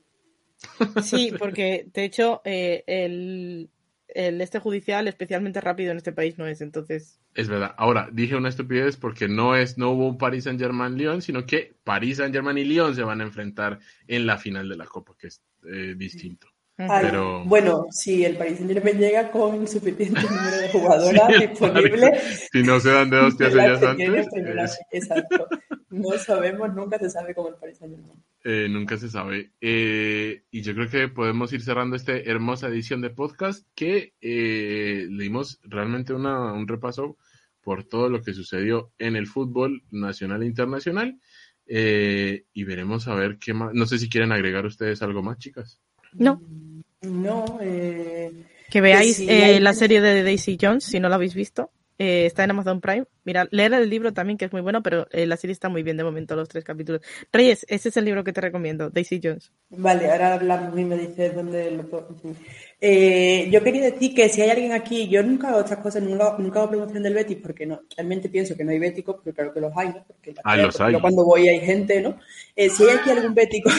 Sí, 1.03 1.33
porque 1.37 1.87
de 1.93 2.03
hecho 2.03 2.41
eh, 2.43 2.83
el, 2.87 3.69
el 4.09 4.41
este 4.41 4.59
judicial 4.59 5.07
especialmente 5.07 5.61
rápido 5.61 5.91
en 5.91 5.97
este 5.97 6.11
país 6.11 6.37
no 6.37 6.47
es, 6.47 6.61
entonces. 6.61 7.21
Es 7.33 7.47
verdad. 7.47 7.73
Ahora, 7.77 8.09
dije 8.11 8.35
una 8.35 8.49
estupidez 8.49 8.97
porque 8.97 9.27
no 9.27 9.55
es, 9.55 9.77
no 9.77 9.91
hubo 9.91 10.07
un 10.07 10.17
Paris 10.17 10.45
Saint 10.45 10.59
Germain 10.59 10.97
Lyon, 10.97 11.21
sino 11.21 11.45
que 11.45 11.75
Paris 11.83 12.17
Saint 12.17 12.33
Germain 12.33 12.57
y 12.57 12.65
Lyon 12.65 12.95
se 12.95 13.03
van 13.03 13.21
a 13.21 13.23
enfrentar 13.23 13.79
en 14.07 14.25
la 14.25 14.37
final 14.37 14.67
de 14.67 14.75
la 14.75 14.85
Copa, 14.85 15.15
que 15.17 15.27
es 15.27 15.41
eh, 15.71 15.95
distinto. 15.95 16.47
Bueno, 17.45 17.87
si 17.91 18.23
el 18.23 18.37
Paris 18.37 18.57
Saint 18.57 18.71
Germain 18.71 18.97
llega 18.97 19.31
con 19.31 19.67
suficiente 19.67 20.21
número 20.29 20.57
de 20.57 20.69
jugadoras 20.69 21.39
disponibles. 21.39 22.47
Si 22.51 22.63
no 22.63 22.79
se 22.79 22.91
dan 22.91 23.09
de 23.09 23.17
hostias 23.19 23.53
ellas 23.53 23.83
antes. 23.83 24.27
Exacto. 24.91 25.47
No 25.89 26.17
sabemos, 26.17 26.73
nunca 26.73 26.97
se 26.97 27.09
sabe 27.09 27.35
cómo 27.35 27.49
el 27.49 27.55
Paris 27.55 27.79
Saint 27.79 27.95
Germain. 27.95 28.23
Eh, 28.45 28.67
nunca 28.69 28.97
se 28.97 29.09
sabe. 29.09 29.51
Eh, 29.59 30.43
y 30.51 30.61
yo 30.61 30.73
creo 30.73 30.89
que 30.89 31.09
podemos 31.09 31.51
ir 31.51 31.61
cerrando 31.61 31.97
esta 31.97 32.13
hermosa 32.13 32.67
edición 32.67 33.01
de 33.01 33.09
podcast 33.09 33.67
que 33.75 34.13
eh, 34.21 35.07
le 35.09 35.23
dimos 35.23 35.59
realmente 35.63 36.13
una, 36.13 36.53
un 36.53 36.67
repaso 36.67 37.17
por 37.61 37.83
todo 37.83 38.07
lo 38.07 38.21
que 38.21 38.33
sucedió 38.33 38.93
en 38.99 39.17
el 39.17 39.27
fútbol 39.27 39.83
nacional 39.91 40.43
e 40.43 40.45
internacional. 40.45 41.19
y 41.67 42.63
veremos 42.63 43.09
a 43.09 43.15
ver 43.15 43.37
qué 43.37 43.53
más. 43.53 43.73
No 43.73 43.85
sé 43.85 43.99
si 43.99 44.07
quieren 44.07 44.31
agregar 44.31 44.65
ustedes 44.65 45.01
algo 45.01 45.21
más, 45.21 45.37
chicas. 45.39 45.81
No. 46.13 46.41
No. 47.01 47.59
Eh, 47.61 48.31
que 48.69 48.81
veáis 48.81 49.19
eh, 49.19 49.59
la 49.59 49.73
serie 49.73 50.01
de 50.01 50.23
Daisy 50.23 50.57
Jones, 50.59 50.83
si 50.83 50.99
no 50.99 51.09
la 51.09 51.15
habéis 51.15 51.33
visto. 51.33 51.71
Eh, 52.01 52.25
está 52.25 52.45
en 52.45 52.51
Amazon 52.51 52.79
Prime. 52.79 53.05
Mira, 53.25 53.45
leer 53.51 53.73
el 53.73 53.89
libro 53.89 54.13
también, 54.13 54.37
que 54.37 54.45
es 54.45 54.53
muy 54.53 54.61
bueno, 54.61 54.81
pero 54.81 55.05
eh, 55.11 55.25
la 55.25 55.35
serie 55.35 55.51
está 55.51 55.67
muy 55.67 55.83
bien 55.83 55.97
de 55.97 56.05
momento, 56.05 56.33
los 56.33 56.47
tres 56.47 56.63
capítulos. 56.63 57.01
Reyes, 57.33 57.65
ese 57.67 57.89
es 57.89 57.97
el 57.97 58.05
libro 58.05 58.23
que 58.23 58.31
te 58.31 58.39
recomiendo, 58.39 58.89
Daisy 58.89 59.19
Jones. 59.21 59.51
Vale, 59.69 60.09
ahora 60.09 60.35
hablamos 60.35 60.79
y 60.79 60.85
me 60.85 60.97
dices 60.97 61.35
dónde 61.35 61.71
lo 61.71 61.83
puedo. 61.89 62.07
Eh, 62.79 63.49
yo 63.51 63.61
quería 63.61 63.91
decir 63.91 64.15
que 64.15 64.29
si 64.29 64.41
hay 64.41 64.49
alguien 64.49 64.71
aquí, 64.71 65.09
yo 65.09 65.21
nunca 65.21 65.49
hago 65.49 65.59
estas 65.59 65.79
cosas, 65.79 66.01
nunca, 66.01 66.37
nunca 66.37 66.59
hago 66.59 66.69
promoción 66.69 67.03
del 67.03 67.13
Betis, 67.13 67.39
porque 67.43 67.65
no, 67.65 67.81
realmente 67.97 68.29
pienso 68.29 68.55
que 68.55 68.63
no 68.63 68.71
hay 68.71 68.79
béticos, 68.79 69.17
pero 69.21 69.35
claro 69.35 69.53
que 69.53 69.59
los 69.59 69.73
hay, 69.75 69.89
¿no? 69.89 70.05
Porque, 70.07 70.33
ah, 70.45 70.55
los 70.55 70.79
hay. 70.79 70.93
cuando 71.01 71.25
voy 71.25 71.49
hay 71.49 71.59
gente, 71.59 72.01
¿no? 72.01 72.17
si 72.55 72.83
hay 72.83 72.97
aquí 72.97 73.09
algún 73.09 73.33
bético 73.33 73.69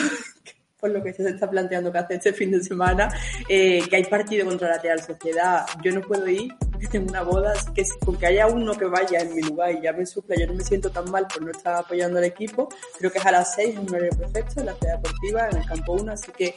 por 0.81 0.89
lo 0.89 1.03
que 1.03 1.13
se 1.13 1.29
está 1.29 1.49
planteando 1.49 1.91
que 1.91 1.99
hace 1.99 2.15
este 2.15 2.33
fin 2.33 2.51
de 2.51 2.61
semana, 2.61 3.13
eh, 3.47 3.83
que 3.87 3.95
hay 3.95 4.03
partido 4.05 4.47
contra 4.47 4.67
la 4.67 4.81
Real 4.81 4.99
Sociedad. 5.01 5.65
Yo 5.83 5.93
no 5.93 6.01
puedo 6.01 6.27
ir 6.27 6.53
porque 6.71 6.87
tengo 6.87 7.09
una 7.09 7.21
boda, 7.21 7.53
así 7.53 7.71
que 7.71 7.85
con 8.03 8.17
que 8.17 8.25
haya 8.25 8.47
uno 8.47 8.73
que 8.73 8.85
vaya 8.85 9.19
en 9.19 9.35
mi 9.35 9.41
lugar 9.43 9.71
y 9.71 9.81
ya 9.81 9.93
me 9.93 10.05
supla, 10.05 10.35
yo 10.35 10.47
no 10.47 10.55
me 10.55 10.63
siento 10.63 10.89
tan 10.89 11.09
mal 11.11 11.27
por 11.27 11.43
no 11.43 11.51
estar 11.51 11.75
apoyando 11.75 12.17
al 12.17 12.25
equipo. 12.25 12.67
Creo 12.97 13.11
que 13.11 13.19
es 13.19 13.25
a 13.25 13.31
las 13.31 13.53
6 13.55 13.75
en 13.75 13.79
un 13.79 13.89
horario 13.89 14.17
perfecto, 14.17 14.59
en 14.59 14.65
la 14.65 14.73
ciudad 14.73 14.95
deportiva, 14.97 15.47
en 15.49 15.57
el 15.57 15.65
campo 15.65 15.93
1, 15.93 16.11
así 16.11 16.31
que 16.31 16.55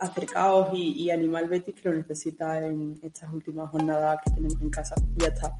acercaos 0.00 0.70
y, 0.74 1.04
y 1.04 1.10
animal 1.10 1.48
Betis 1.48 1.76
que 1.76 1.88
lo 1.88 1.94
necesita 1.94 2.58
en 2.66 2.98
estas 3.02 3.32
últimas 3.32 3.70
jornadas 3.70 4.18
que 4.24 4.32
tenemos 4.32 4.60
en 4.60 4.70
casa. 4.70 4.96
Ya 5.16 5.28
está. 5.28 5.56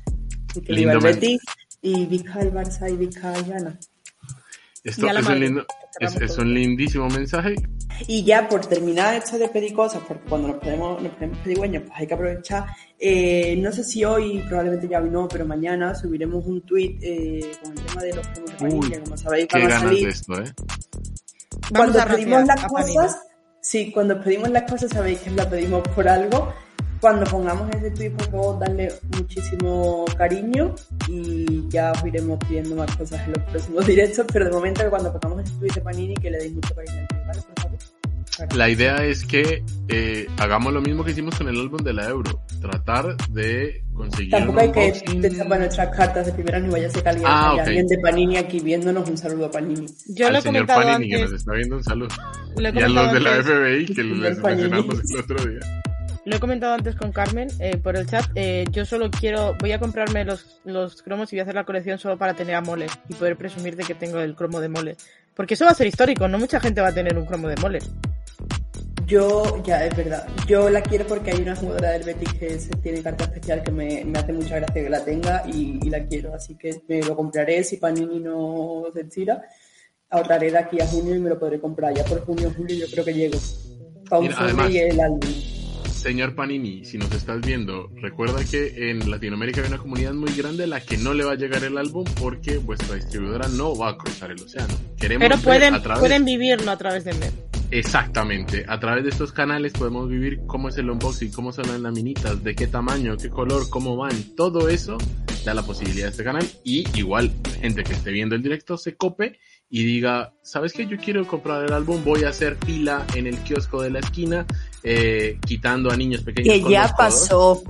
Así 0.51 0.61
que 0.61 0.73
viva 0.73 0.93
el 0.93 0.99
Betis 0.99 1.41
y 1.81 2.05
viva 2.07 2.41
el 2.41 2.53
Barça 2.53 2.91
y 2.91 2.97
viva 2.97 3.33
Yana. 3.43 3.79
Esto 4.87 5.09
es 5.09 5.27
un, 5.27 5.41
lindo, 5.41 5.67
es, 5.99 6.39
un, 6.39 6.55
lindísimo 6.55 7.09
mensaje. 7.09 7.57
Y 8.07 8.23
ya 8.23 8.49
por 8.49 8.65
terminar 8.67 9.15
esto 9.15 9.37
de 9.37 9.49
pedir 9.49 9.75
cosas, 9.75 10.01
porque 10.07 10.23
cuando 10.29 10.49
nos 10.49 10.59
ponemos, 10.59 11.03
nos 11.03 11.13
ponemos 11.15 11.39
pedigüeños, 11.39 11.83
pues 11.87 11.99
hay 11.99 12.07
que 12.07 12.15
aprovechar. 12.15 12.67
Eh, 12.97 13.57
no 13.59 13.73
sé 13.73 13.83
si 13.83 14.05
hoy, 14.05 14.45
probablemente 14.47 14.87
ya 14.87 15.01
hoy 15.01 15.11
no, 15.11 15.27
pero 15.27 15.45
mañana 15.45 15.93
subiremos 15.93 16.47
un 16.47 16.61
tweet 16.61 16.99
eh, 17.03 17.51
con 17.63 17.73
el 17.77 17.85
tema 17.85 18.03
de 18.03 18.15
los 18.15 18.27
premios 18.29 18.91
de 18.91 19.01
como 19.01 19.17
sabéis, 19.17 19.49
van 19.53 19.73
a 19.73 19.81
salir. 19.81 20.09
Esto, 20.09 20.41
¿eh? 20.41 20.53
Cuando 21.75 21.99
pedimos 22.07 22.47
las 22.47 22.65
cosas, 22.65 23.23
sí, 23.61 23.91
cuando 23.91 24.23
pedimos 24.23 24.51
las 24.51 24.71
cosas 24.71 24.91
sabéis 24.93 25.19
que 25.19 25.31
las 25.31 25.47
pedimos 25.47 25.83
por 25.89 26.09
algo 26.09 26.55
cuando 27.07 27.25
pongamos 27.31 27.71
ese 27.71 27.93
tweet, 27.93 28.11
por 28.11 28.31
favor, 28.33 28.59
darle 28.59 28.93
muchísimo 29.17 30.05
cariño 30.19 30.75
y 31.07 31.69
ya 31.69 31.93
os 31.93 32.05
iremos 32.05 32.37
pidiendo 32.49 32.75
más 32.75 32.97
cosas 32.97 33.25
en 33.29 33.35
los 33.35 33.45
próximos 33.45 33.87
directos, 33.93 34.27
pero 34.33 34.47
de 34.47 34.51
momento 34.51 34.83
cuando 34.91 35.13
pongamos 35.13 35.45
ese 35.45 35.57
tweet 35.57 35.71
de 35.73 35.81
Panini 35.83 36.15
que 36.15 36.33
le 36.33 36.39
deis 36.39 36.55
mucho 36.55 36.75
cariño, 36.75 37.07
¿vale? 37.29 37.41
Por 37.43 37.63
favor. 37.63 38.57
La 38.57 38.69
idea 38.69 38.97
es 39.05 39.25
que 39.25 39.63
eh, 39.87 40.27
hagamos 40.39 40.73
lo 40.73 40.81
mismo 40.81 41.05
que 41.05 41.13
hicimos 41.13 41.37
con 41.37 41.49
el 41.49 41.61
álbum 41.61 41.81
de 41.81 41.93
la 41.93 42.09
Euro, 42.09 42.43
tratar 42.61 43.17
de 43.31 43.85
conseguir. 43.95 44.33
Tampoco 44.33 44.59
hay 44.59 44.73
que 44.73 44.93
destapar 45.21 45.61
nuestras 45.61 45.97
cartas 45.97 46.27
de 46.27 46.33
primera 46.33 46.59
ni 46.59 46.71
vaya 46.71 46.89
a 46.89 46.91
ser 46.91 47.05
que 47.05 47.09
alguien, 47.09 47.29
ah, 47.29 47.55
alguien 47.65 47.87
de 47.87 47.99
Panini 47.99 48.37
aquí 48.37 48.59
viéndonos. 48.59 49.09
Un 49.09 49.17
saludo 49.17 49.47
a 49.47 49.51
Panini. 49.53 49.87
Yo 50.09 50.27
Al 50.27 50.33
lo 50.33 50.39
he 50.41 50.43
señor 50.43 50.67
Panini 50.67 51.09
que 51.09 51.23
nos 51.23 51.33
está 51.35 51.53
viendo 51.53 51.77
un 51.77 51.85
saludo. 51.85 52.09
y 52.59 52.67
a 52.67 52.89
los 52.89 53.13
de 53.13 53.21
la 53.21 53.43
FBI 53.45 53.87
que 53.95 54.03
les 54.03 54.39
mencionamos 54.39 55.01
el 55.09 55.21
otro 55.21 55.45
día. 55.47 55.61
Lo 56.27 56.35
he 56.35 56.41
comentado 56.41 56.75
antes 56.75 56.97
con 56.97 57.13
Carmen 57.13 57.49
eh, 57.61 57.77
por 57.77 57.97
el 57.97 58.05
chat. 58.05 58.25
Eh, 58.35 58.65
yo 58.73 58.85
solo 58.85 59.13
quiero, 59.13 59.55
voy 59.61 59.71
a 59.71 59.79
comprarme 59.79 60.25
los, 60.25 60.61
los 60.65 61.01
cromos 61.01 61.33
y 61.33 61.37
voy 61.37 61.41
a 61.41 61.43
hacer 61.45 61.55
la 61.55 61.63
colección 61.63 62.01
solo 62.01 62.19
para 62.19 62.35
tener 62.35 62.57
a 62.57 62.61
Mole 62.61 62.89
y 63.09 63.15
poder 63.15 63.37
presumir 63.37 63.77
de 63.77 63.85
que 63.85 63.95
tengo 63.95 64.19
el 64.19 64.35
cromo 64.35 64.59
de 64.59 64.69
Mole. 64.69 64.97
Porque 65.37 65.55
eso 65.55 65.67
va 65.67 65.71
a 65.71 65.75
ser 65.75 65.87
histórico, 65.87 66.27
no 66.27 66.37
mucha 66.37 66.59
gente 66.59 66.81
va 66.81 66.89
a 66.89 66.93
tener 66.93 67.17
un 67.17 67.27
cromo 67.27 67.47
de 67.47 67.55
Mole. 67.63 67.79
Yo, 69.07 69.63
ya, 69.63 69.87
es 69.87 69.97
verdad. 69.97 70.27
Yo 70.49 70.69
la 70.69 70.83
quiero 70.83 71.07
porque 71.07 71.31
hay 71.31 71.43
una 71.43 71.55
jugadora 71.55 71.91
del 71.91 72.03
Betis 72.03 72.33
que 72.33 72.59
tiene 72.83 73.05
carta 73.05 73.23
especial 73.23 73.63
que 73.63 73.71
me, 73.71 74.05
me 74.05 74.19
hace 74.19 74.33
mucha 74.33 74.57
gracia 74.57 74.83
que 74.83 74.91
la 74.91 75.05
tenga 75.05 75.45
y, 75.47 75.89
la 75.89 76.05
quiero. 76.07 76.35
Así 76.35 76.57
que 76.57 76.83
me 76.89 77.03
lo 77.03 77.15
compraré 77.15 77.63
si 77.63 77.77
Panini 77.77 78.19
no 78.19 78.83
se 78.93 79.05
tira. 79.05 79.43
Ahorraré 80.11 80.51
de 80.51 80.59
aquí 80.59 80.81
a 80.81 80.87
junio 80.89 81.15
y 81.15 81.21
me 81.21 81.29
lo 81.29 81.39
podré 81.39 81.61
comprar. 81.61 81.95
Ya 81.95 82.05
por 82.05 82.25
junio 82.25 82.49
o 82.49 82.51
julio 82.51 82.85
yo 82.85 82.87
creo 82.91 83.05
que 83.05 83.15
llego. 83.15 83.39
Para 84.11 84.69
y 84.69 84.79
el 84.79 84.99
álbum 84.99 85.21
señor 86.07 86.37
Panini, 86.37 86.85
si 86.85 86.99
nos 86.99 87.11
estás 87.11 87.41
viendo, 87.41 87.91
recuerda 87.97 88.45
que 88.45 88.91
en 88.91 89.11
Latinoamérica 89.11 89.61
hay 89.61 89.67
una 89.67 89.79
comunidad 89.79 90.15
muy 90.15 90.33
grande 90.35 90.63
a 90.63 90.69
la 90.69 90.81
que 90.81 90.97
no 90.97 91.13
le 91.13 91.25
va 91.25 91.33
a 91.33 91.35
llegar 91.35 91.65
el 91.65 91.77
álbum 91.77 92.05
porque 92.21 92.59
vuestra 92.59 92.95
distribuidora 92.95 93.49
no 93.49 93.77
va 93.77 93.91
a 93.91 93.97
cruzar 93.97 94.31
el 94.31 94.41
océano. 94.41 94.73
Queremos 94.97 95.27
Pero 95.29 95.43
pueden, 95.43 95.83
pueden 95.99 96.25
vivirlo 96.25 96.71
a 96.71 96.77
través 96.77 97.05
de 97.05 97.13
MED. 97.15 97.33
Exactamente, 97.73 98.65
a 98.69 98.79
través 98.79 99.03
de 99.03 99.11
estos 99.11 99.33
canales 99.33 99.73
podemos 99.73 100.09
vivir 100.09 100.39
cómo 100.47 100.69
es 100.69 100.79
el 100.79 100.89
unboxing, 100.91 101.33
cómo 101.33 101.51
son 101.51 101.67
las 101.67 101.81
laminitas, 101.81 102.45
de 102.45 102.55
qué 102.55 102.69
tamaño, 102.69 103.17
qué 103.17 103.29
color, 103.29 103.69
cómo 103.69 103.97
van, 103.97 104.37
todo 104.37 104.69
eso 104.69 104.99
da 105.45 105.55
la 105.55 105.63
posibilidad 105.63 106.07
de 106.07 106.11
este 106.11 106.23
canal 106.23 106.47
y 106.63 106.85
igual 106.97 107.33
gente 107.61 107.83
que 107.83 107.95
esté 107.95 108.13
viendo 108.13 108.37
el 108.37 108.43
directo 108.43 108.77
se 108.77 108.95
cope 108.95 109.41
y 109.69 109.85
diga, 109.85 110.33
¿sabes 110.43 110.73
qué? 110.73 110.87
Yo 110.87 110.97
quiero 110.97 111.27
comprar 111.27 111.65
el 111.65 111.73
álbum, 111.73 112.03
voy 112.05 112.25
a 112.25 112.29
hacer 112.29 112.57
fila 112.65 113.05
en 113.15 113.27
el 113.27 113.37
kiosco 113.39 113.83
de 113.83 113.91
la 113.91 113.99
esquina, 113.99 114.47
eh, 114.83 115.39
quitando 115.45 115.91
a 115.91 115.97
niños 115.97 116.23
pequeños. 116.23 116.55
Que 116.55 116.71
ya 116.71 116.95
pasó. 116.97 117.63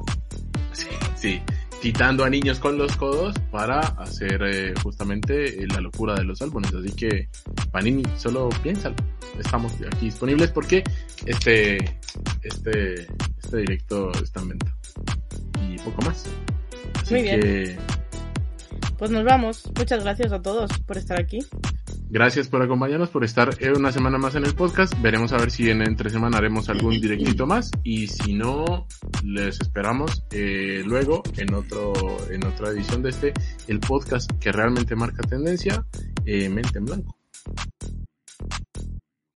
Sí, 0.72 0.88
sí, 1.16 1.42
quitando 1.80 2.24
a 2.24 2.30
niños 2.30 2.58
con 2.58 2.76
los 2.76 2.94
codos 2.96 3.34
para 3.50 3.80
hacer 3.80 4.42
eh, 4.44 4.74
justamente 4.82 5.62
eh, 5.62 5.66
la 5.68 5.80
locura 5.80 6.14
de 6.14 6.24
los 6.24 6.42
álbumes. 6.42 6.74
Así 6.74 6.92
que, 6.92 7.28
Panini, 7.70 8.02
solo 8.16 8.50
piénsalo. 8.62 8.96
Estamos 9.38 9.72
aquí 9.86 10.06
disponibles 10.06 10.50
porque 10.50 10.84
este, 11.24 11.76
este, 12.42 13.06
este 13.42 13.56
directo 13.56 14.12
está 14.22 14.40
en 14.40 14.48
venta. 14.48 14.76
Y 15.62 15.78
poco 15.78 16.02
más. 16.02 16.26
Así 17.00 17.14
Muy 17.14 17.22
bien. 17.22 17.40
que... 17.40 17.78
Pues 18.98 19.10
nos 19.10 19.24
vamos. 19.24 19.70
Muchas 19.76 20.02
gracias 20.02 20.32
a 20.32 20.40
todos 20.40 20.70
por 20.86 20.96
estar 20.96 21.18
aquí. 21.20 21.38
Gracias 22.08 22.48
por 22.48 22.62
acompañarnos, 22.62 23.10
por 23.10 23.24
estar 23.24 23.50
una 23.76 23.90
semana 23.90 24.16
más 24.16 24.36
en 24.36 24.44
el 24.44 24.54
podcast. 24.54 24.94
Veremos 25.02 25.32
a 25.32 25.38
ver 25.38 25.50
si 25.50 25.70
en 25.70 25.82
entre 25.82 26.08
semana 26.08 26.38
haremos 26.38 26.68
algún 26.68 27.00
directito 27.00 27.46
más 27.46 27.70
y 27.82 28.06
si 28.06 28.32
no, 28.32 28.86
les 29.24 29.60
esperamos 29.60 30.24
eh, 30.30 30.82
luego 30.86 31.22
en 31.36 31.52
otro 31.52 31.92
en 32.30 32.44
otra 32.44 32.70
edición 32.70 33.02
de 33.02 33.10
este 33.10 33.32
el 33.66 33.80
podcast 33.80 34.30
que 34.38 34.52
realmente 34.52 34.94
marca 34.94 35.22
tendencia, 35.24 35.84
eh, 36.24 36.48
mente 36.48 36.78
en 36.78 36.84
blanco. 36.84 37.16